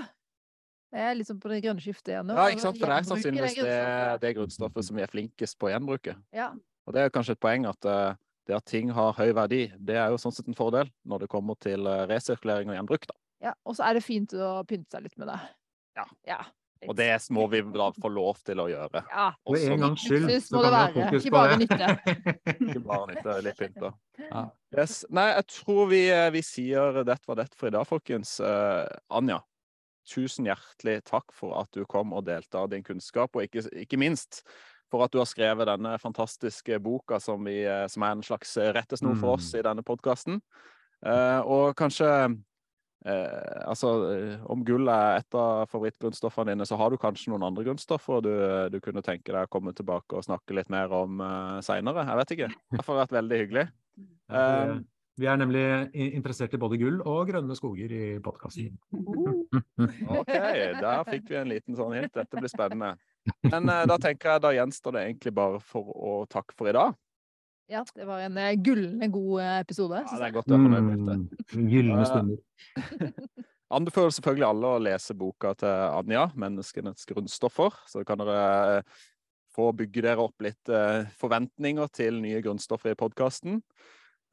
Jeg 0.94 1.10
er 1.10 1.16
liksom 1.18 1.40
på 1.42 1.50
det 1.50 1.58
grønne 1.64 1.82
skiftet 1.82 2.12
igjen 2.14 2.28
nå. 2.30 2.36
Ja, 2.38 2.46
ikke 2.52 2.62
sant? 2.62 2.78
For 2.78 2.90
det 2.92 2.96
er 2.96 3.08
sannsynligvis 3.08 3.56
det, 3.58 3.80
det 4.22 4.30
grunnstoffet 4.38 4.86
som 4.86 4.98
vi 4.98 5.04
er 5.04 5.10
flinkest 5.10 5.58
på 5.58 5.68
å 5.68 5.72
gjenbruke. 5.72 6.14
Ja. 6.36 6.52
Og 6.86 6.94
det 6.94 7.02
er 7.02 7.12
kanskje 7.12 7.34
et 7.36 7.42
poeng 7.42 7.66
at 7.68 7.88
eh, 7.90 8.18
det 8.46 8.54
at 8.54 8.66
ting 8.70 8.92
har 8.94 9.16
høy 9.18 9.32
verdi, 9.34 9.64
det 9.82 9.96
er 9.98 10.12
jo 10.14 10.20
sånn 10.22 10.34
sett 10.34 10.46
en 10.50 10.58
fordel 10.58 10.90
når 11.08 11.24
det 11.24 11.30
kommer 11.32 11.58
til 11.62 11.88
eh, 11.90 12.04
resirkulering 12.10 12.70
og 12.70 12.78
gjenbruk. 12.78 13.08
Da. 13.10 13.18
ja. 13.48 13.56
Og 13.66 13.78
så 13.78 13.88
er 13.88 13.98
det 13.98 14.06
fint 14.06 14.36
å 14.38 14.60
pynte 14.68 14.94
seg 14.94 15.08
litt 15.08 15.18
med 15.18 15.32
det. 15.32 15.40
Ja. 15.98 16.06
ja. 16.28 16.40
Og 16.86 16.94
det 16.94 17.08
må 17.32 17.46
vi 17.50 17.62
da 17.74 17.88
få 17.96 18.10
lov 18.12 18.38
til 18.46 18.60
å 18.62 18.68
gjøre. 18.70 19.02
Ja. 19.10 19.30
For 19.48 19.58
en 19.58 19.82
gangs 19.82 20.04
skyld 20.04 20.28
så 20.44 20.60
det 20.60 20.62
kan 20.62 20.68
vi 20.68 20.76
ha 20.76 20.86
fokus 20.94 21.24
ikke 21.24 21.34
bare 21.34 21.58
nytte. 21.62 21.88
Ikke 22.68 22.82
bare 22.84 23.08
nytte 23.10 23.36
litt 23.46 23.58
pynt. 23.58 23.78
da. 23.82 23.92
Ja. 24.20 24.44
Yes. 24.76 25.00
Nei, 25.10 25.26
jeg 25.32 25.48
tror 25.56 25.90
vi, 25.90 26.02
eh, 26.12 26.28
vi 26.34 26.44
sier 26.46 27.02
dette 27.02 27.26
var 27.26 27.40
det 27.40 27.48
for 27.56 27.70
i 27.70 27.74
dag, 27.74 27.88
folkens. 27.88 28.36
Uh, 28.44 28.84
Anja, 29.16 29.40
tusen 30.08 30.48
hjertelig 30.48 31.00
takk 31.08 31.34
for 31.34 31.56
at 31.60 31.70
du 31.76 31.84
kom 31.88 32.14
og 32.16 32.26
delte 32.28 32.58
av 32.60 32.70
din 32.72 32.84
kunnskap, 32.86 33.36
og 33.36 33.46
ikke, 33.46 33.66
ikke 33.84 34.00
minst 34.00 34.42
for 34.92 35.02
at 35.02 35.12
du 35.12 35.18
har 35.18 35.28
skrevet 35.28 35.66
denne 35.68 35.96
fantastiske 35.98 36.78
boka 36.82 37.18
som, 37.22 37.42
vi, 37.46 37.64
eh, 37.66 37.86
som 37.90 38.04
er 38.06 38.16
en 38.16 38.26
slags 38.26 38.56
rettesnor 38.56 39.16
for 39.18 39.36
oss 39.36 39.52
Mm. 39.54 39.58
i 39.58 39.62
denne 39.66 39.82
podkasten. 39.82 40.42
og 41.06 41.76
kanskje 41.76 42.08
eh, 43.06 43.68
altså, 43.68 43.90
eh, 44.10 44.38
om 44.50 44.64
gull 44.64 44.88
er 44.88 45.20
et 45.20 45.34
av 45.34 45.68
favorittgrunnstoffene 45.70 46.54
dine, 46.54 46.66
så 46.66 46.78
har 46.78 46.90
du 46.90 46.96
kanskje 46.96 47.30
noen 47.30 47.46
andre 47.46 47.64
grunnstoffer 47.64 48.22
du, 48.24 48.32
du 48.72 48.80
kunne 48.80 49.02
tenke 49.02 49.32
deg 49.32 49.46
å 49.46 49.52
komme 49.52 49.74
tilbake 49.76 50.16
og 50.16 50.24
snakke 50.26 50.56
litt 50.56 50.70
mer 50.72 50.92
om 50.94 51.20
uh, 51.20 51.60
seinere. 51.62 52.06
Jeg 52.08 52.20
vet 52.22 52.34
ikke. 52.36 52.50
Det 52.72 52.86
har 52.86 53.00
vært 53.02 53.16
veldig 53.18 53.40
hyggelig. 53.42 53.66
Um, 54.28 54.84
Vi 55.16 55.28
er 55.30 55.38
nemlig 55.40 55.64
interessert 55.96 56.52
i 56.52 56.60
både 56.60 56.76
gull 56.80 56.98
og 57.00 57.30
grønne 57.30 57.56
skoger 57.56 57.92
i 57.92 58.04
podkasten. 58.24 58.74
OK, 60.18 60.32
der 60.32 61.06
fikk 61.08 61.30
vi 61.30 61.38
en 61.40 61.50
liten 61.54 61.78
sånn 61.78 61.94
hint. 61.96 62.12
Dette 62.16 62.36
blir 62.36 62.52
spennende. 62.52 62.94
Men 63.48 63.72
uh, 63.72 63.82
da 63.88 63.96
tenker 64.02 64.34
jeg 64.36 64.44
da 64.44 64.52
gjenstår 64.58 64.98
det 64.98 65.06
egentlig 65.06 65.32
bare 65.38 65.62
for 65.64 65.88
å 65.96 66.14
takke 66.30 66.56
for 66.58 66.68
i 66.68 66.76
dag. 66.76 66.94
Ja, 67.72 67.82
det 67.96 68.06
var 68.06 68.22
en 68.22 68.36
uh, 68.38 68.52
gullende 68.62 69.08
god 69.10 69.40
eh, 69.42 69.56
episode. 69.64 70.04
Ja, 70.04 70.20
det 70.20 70.28
er 70.28 70.34
godt 70.36 70.52
å 70.52 70.60
være 70.60 70.70
fornøyd. 70.70 71.24
Mm, 71.56 71.66
Gylne 71.72 71.98
Eh, 71.98 72.06
stunder. 72.12 72.38
Anbefaler 73.76 74.14
selvfølgelig 74.14 74.46
alle 74.46 74.68
å 74.70 74.82
lese 74.84 75.16
boka 75.18 75.50
til 75.58 75.72
Anja, 75.72 76.28
'Menneskenes 76.38 77.08
grunnstoffer'. 77.10 77.80
Så 77.90 78.04
kan 78.06 78.22
dere 78.22 78.38
eh, 78.76 79.00
få 79.56 79.72
bygge 79.74 80.04
dere 80.04 80.22
opp 80.22 80.44
litt 80.44 80.70
eh, 80.70 81.08
forventninger 81.18 81.90
til 81.90 82.20
nye 82.22 82.44
grunnstoffer 82.44 82.94
i 82.94 83.00
podkasten. 83.00 83.58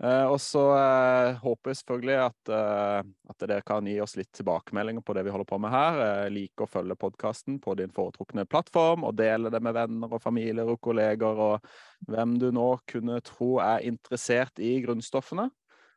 Eh, 0.03 0.25
og 0.27 0.39
så 0.41 0.61
eh, 0.75 1.37
håper 1.39 1.71
jeg 1.71 1.79
selvfølgelig 1.79 2.15
at, 2.25 2.49
eh, 2.51 3.11
at 3.31 3.45
dere 3.47 3.63
kan 3.63 3.87
gi 3.87 3.95
oss 4.03 4.17
litt 4.19 4.33
tilbakemeldinger 4.35 5.05
på 5.05 5.15
det 5.15 5.23
vi 5.23 5.31
holder 5.31 5.47
på 5.47 5.59
med 5.63 5.71
her. 5.71 6.01
Like 6.33 6.65
å 6.65 6.69
følge 6.69 6.97
podkasten 6.99 7.61
på 7.63 7.77
din 7.79 7.93
foretrukne 7.95 8.43
plattform, 8.49 9.05
og 9.07 9.15
dele 9.19 9.51
det 9.53 9.63
med 9.63 9.77
venner 9.77 10.11
og 10.11 10.23
familier 10.23 10.67
og 10.67 10.81
kolleger 10.83 11.39
og 11.47 11.67
hvem 12.11 12.35
du 12.41 12.49
nå 12.55 12.69
kunne 12.89 13.21
tro 13.23 13.55
er 13.63 13.85
interessert 13.87 14.59
i 14.59 14.75
grunnstoffene. 14.83 15.47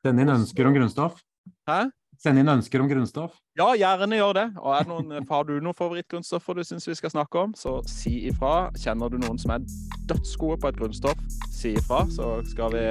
Send 0.07 0.23
inn 0.23 0.35
ønsker 0.37 0.70
om 0.70 0.77
grunnstoff. 0.77 1.19
Hæ? 1.66 1.89
Send 2.23 2.41
inn 2.41 2.49
ønsker 2.49 2.81
om 2.81 2.89
grunnstoff. 2.89 3.37
Ja, 3.59 3.69
gjerne 3.77 4.19
gjør 4.19 4.33
det. 4.37 4.47
Og 4.63 4.73
er 4.77 4.87
det 4.87 4.93
noen, 4.93 5.27
har 5.29 5.45
du 5.49 5.53
noen 5.61 5.77
favorittgrunnstoffer 5.77 6.57
du 6.57 6.65
syns 6.65 6.89
vi 6.89 6.97
skal 6.97 7.13
snakke 7.13 7.43
om, 7.47 7.55
så 7.57 7.79
si 7.91 8.27
ifra. 8.31 8.71
Kjenner 8.81 9.13
du 9.13 9.19
noen 9.21 9.41
som 9.41 9.55
er 9.57 9.67
dødsgode 10.11 10.61
på 10.63 10.71
et 10.73 10.81
grunnstoff, 10.81 11.21
si 11.53 11.75
ifra, 11.77 12.05
så 12.13 12.39
skal 12.49 12.75
vi 12.75 12.87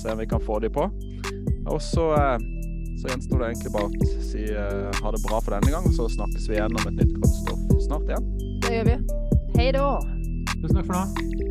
se 0.00 0.12
om 0.12 0.20
vi 0.20 0.28
kan 0.30 0.42
få 0.44 0.60
de 0.64 0.72
på. 0.72 0.88
Og 1.70 1.80
så, 1.82 2.10
eh, 2.16 2.36
så 3.00 3.12
gjenstår 3.12 3.40
det 3.40 3.52
egentlig 3.52 3.74
bare 3.76 3.88
å 3.88 4.10
si 4.30 4.44
eh, 4.48 5.00
ha 5.02 5.14
det 5.14 5.24
bra 5.24 5.40
for 5.40 5.56
denne 5.56 5.72
gang, 5.72 5.88
og 5.88 5.96
så 5.96 6.08
snakkes 6.16 6.48
vi 6.48 6.60
igjen 6.60 6.76
om 6.80 6.92
et 6.92 7.00
nytt 7.00 7.16
grunnstoff 7.16 7.80
snart 7.88 8.12
igjen. 8.12 8.30
Det 8.64 8.76
gjør 8.78 8.92
vi. 8.92 9.00
Hei 9.58 9.72
da! 9.76 9.88
Tusen 10.60 10.78
takk 10.80 10.86
for 10.88 10.96
nå. 11.00 11.43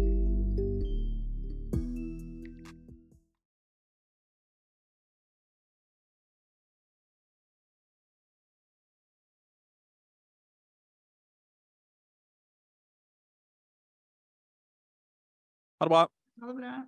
Ha 15.84 15.86
det 15.86 15.90
bra. 15.90 16.08
Ha 16.42 16.48
det 16.48 16.54
bra. 16.54 16.86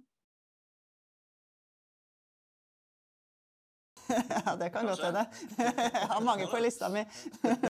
Ja, 4.46 4.56
det 4.56 4.70
kan 4.70 4.86
godt 4.88 5.04
hende. 5.04 5.26
Jeg 5.58 6.08
har 6.10 6.22
mange 6.22 6.48
på 6.48 6.58
lista 6.64 6.90
mi. 6.90 7.04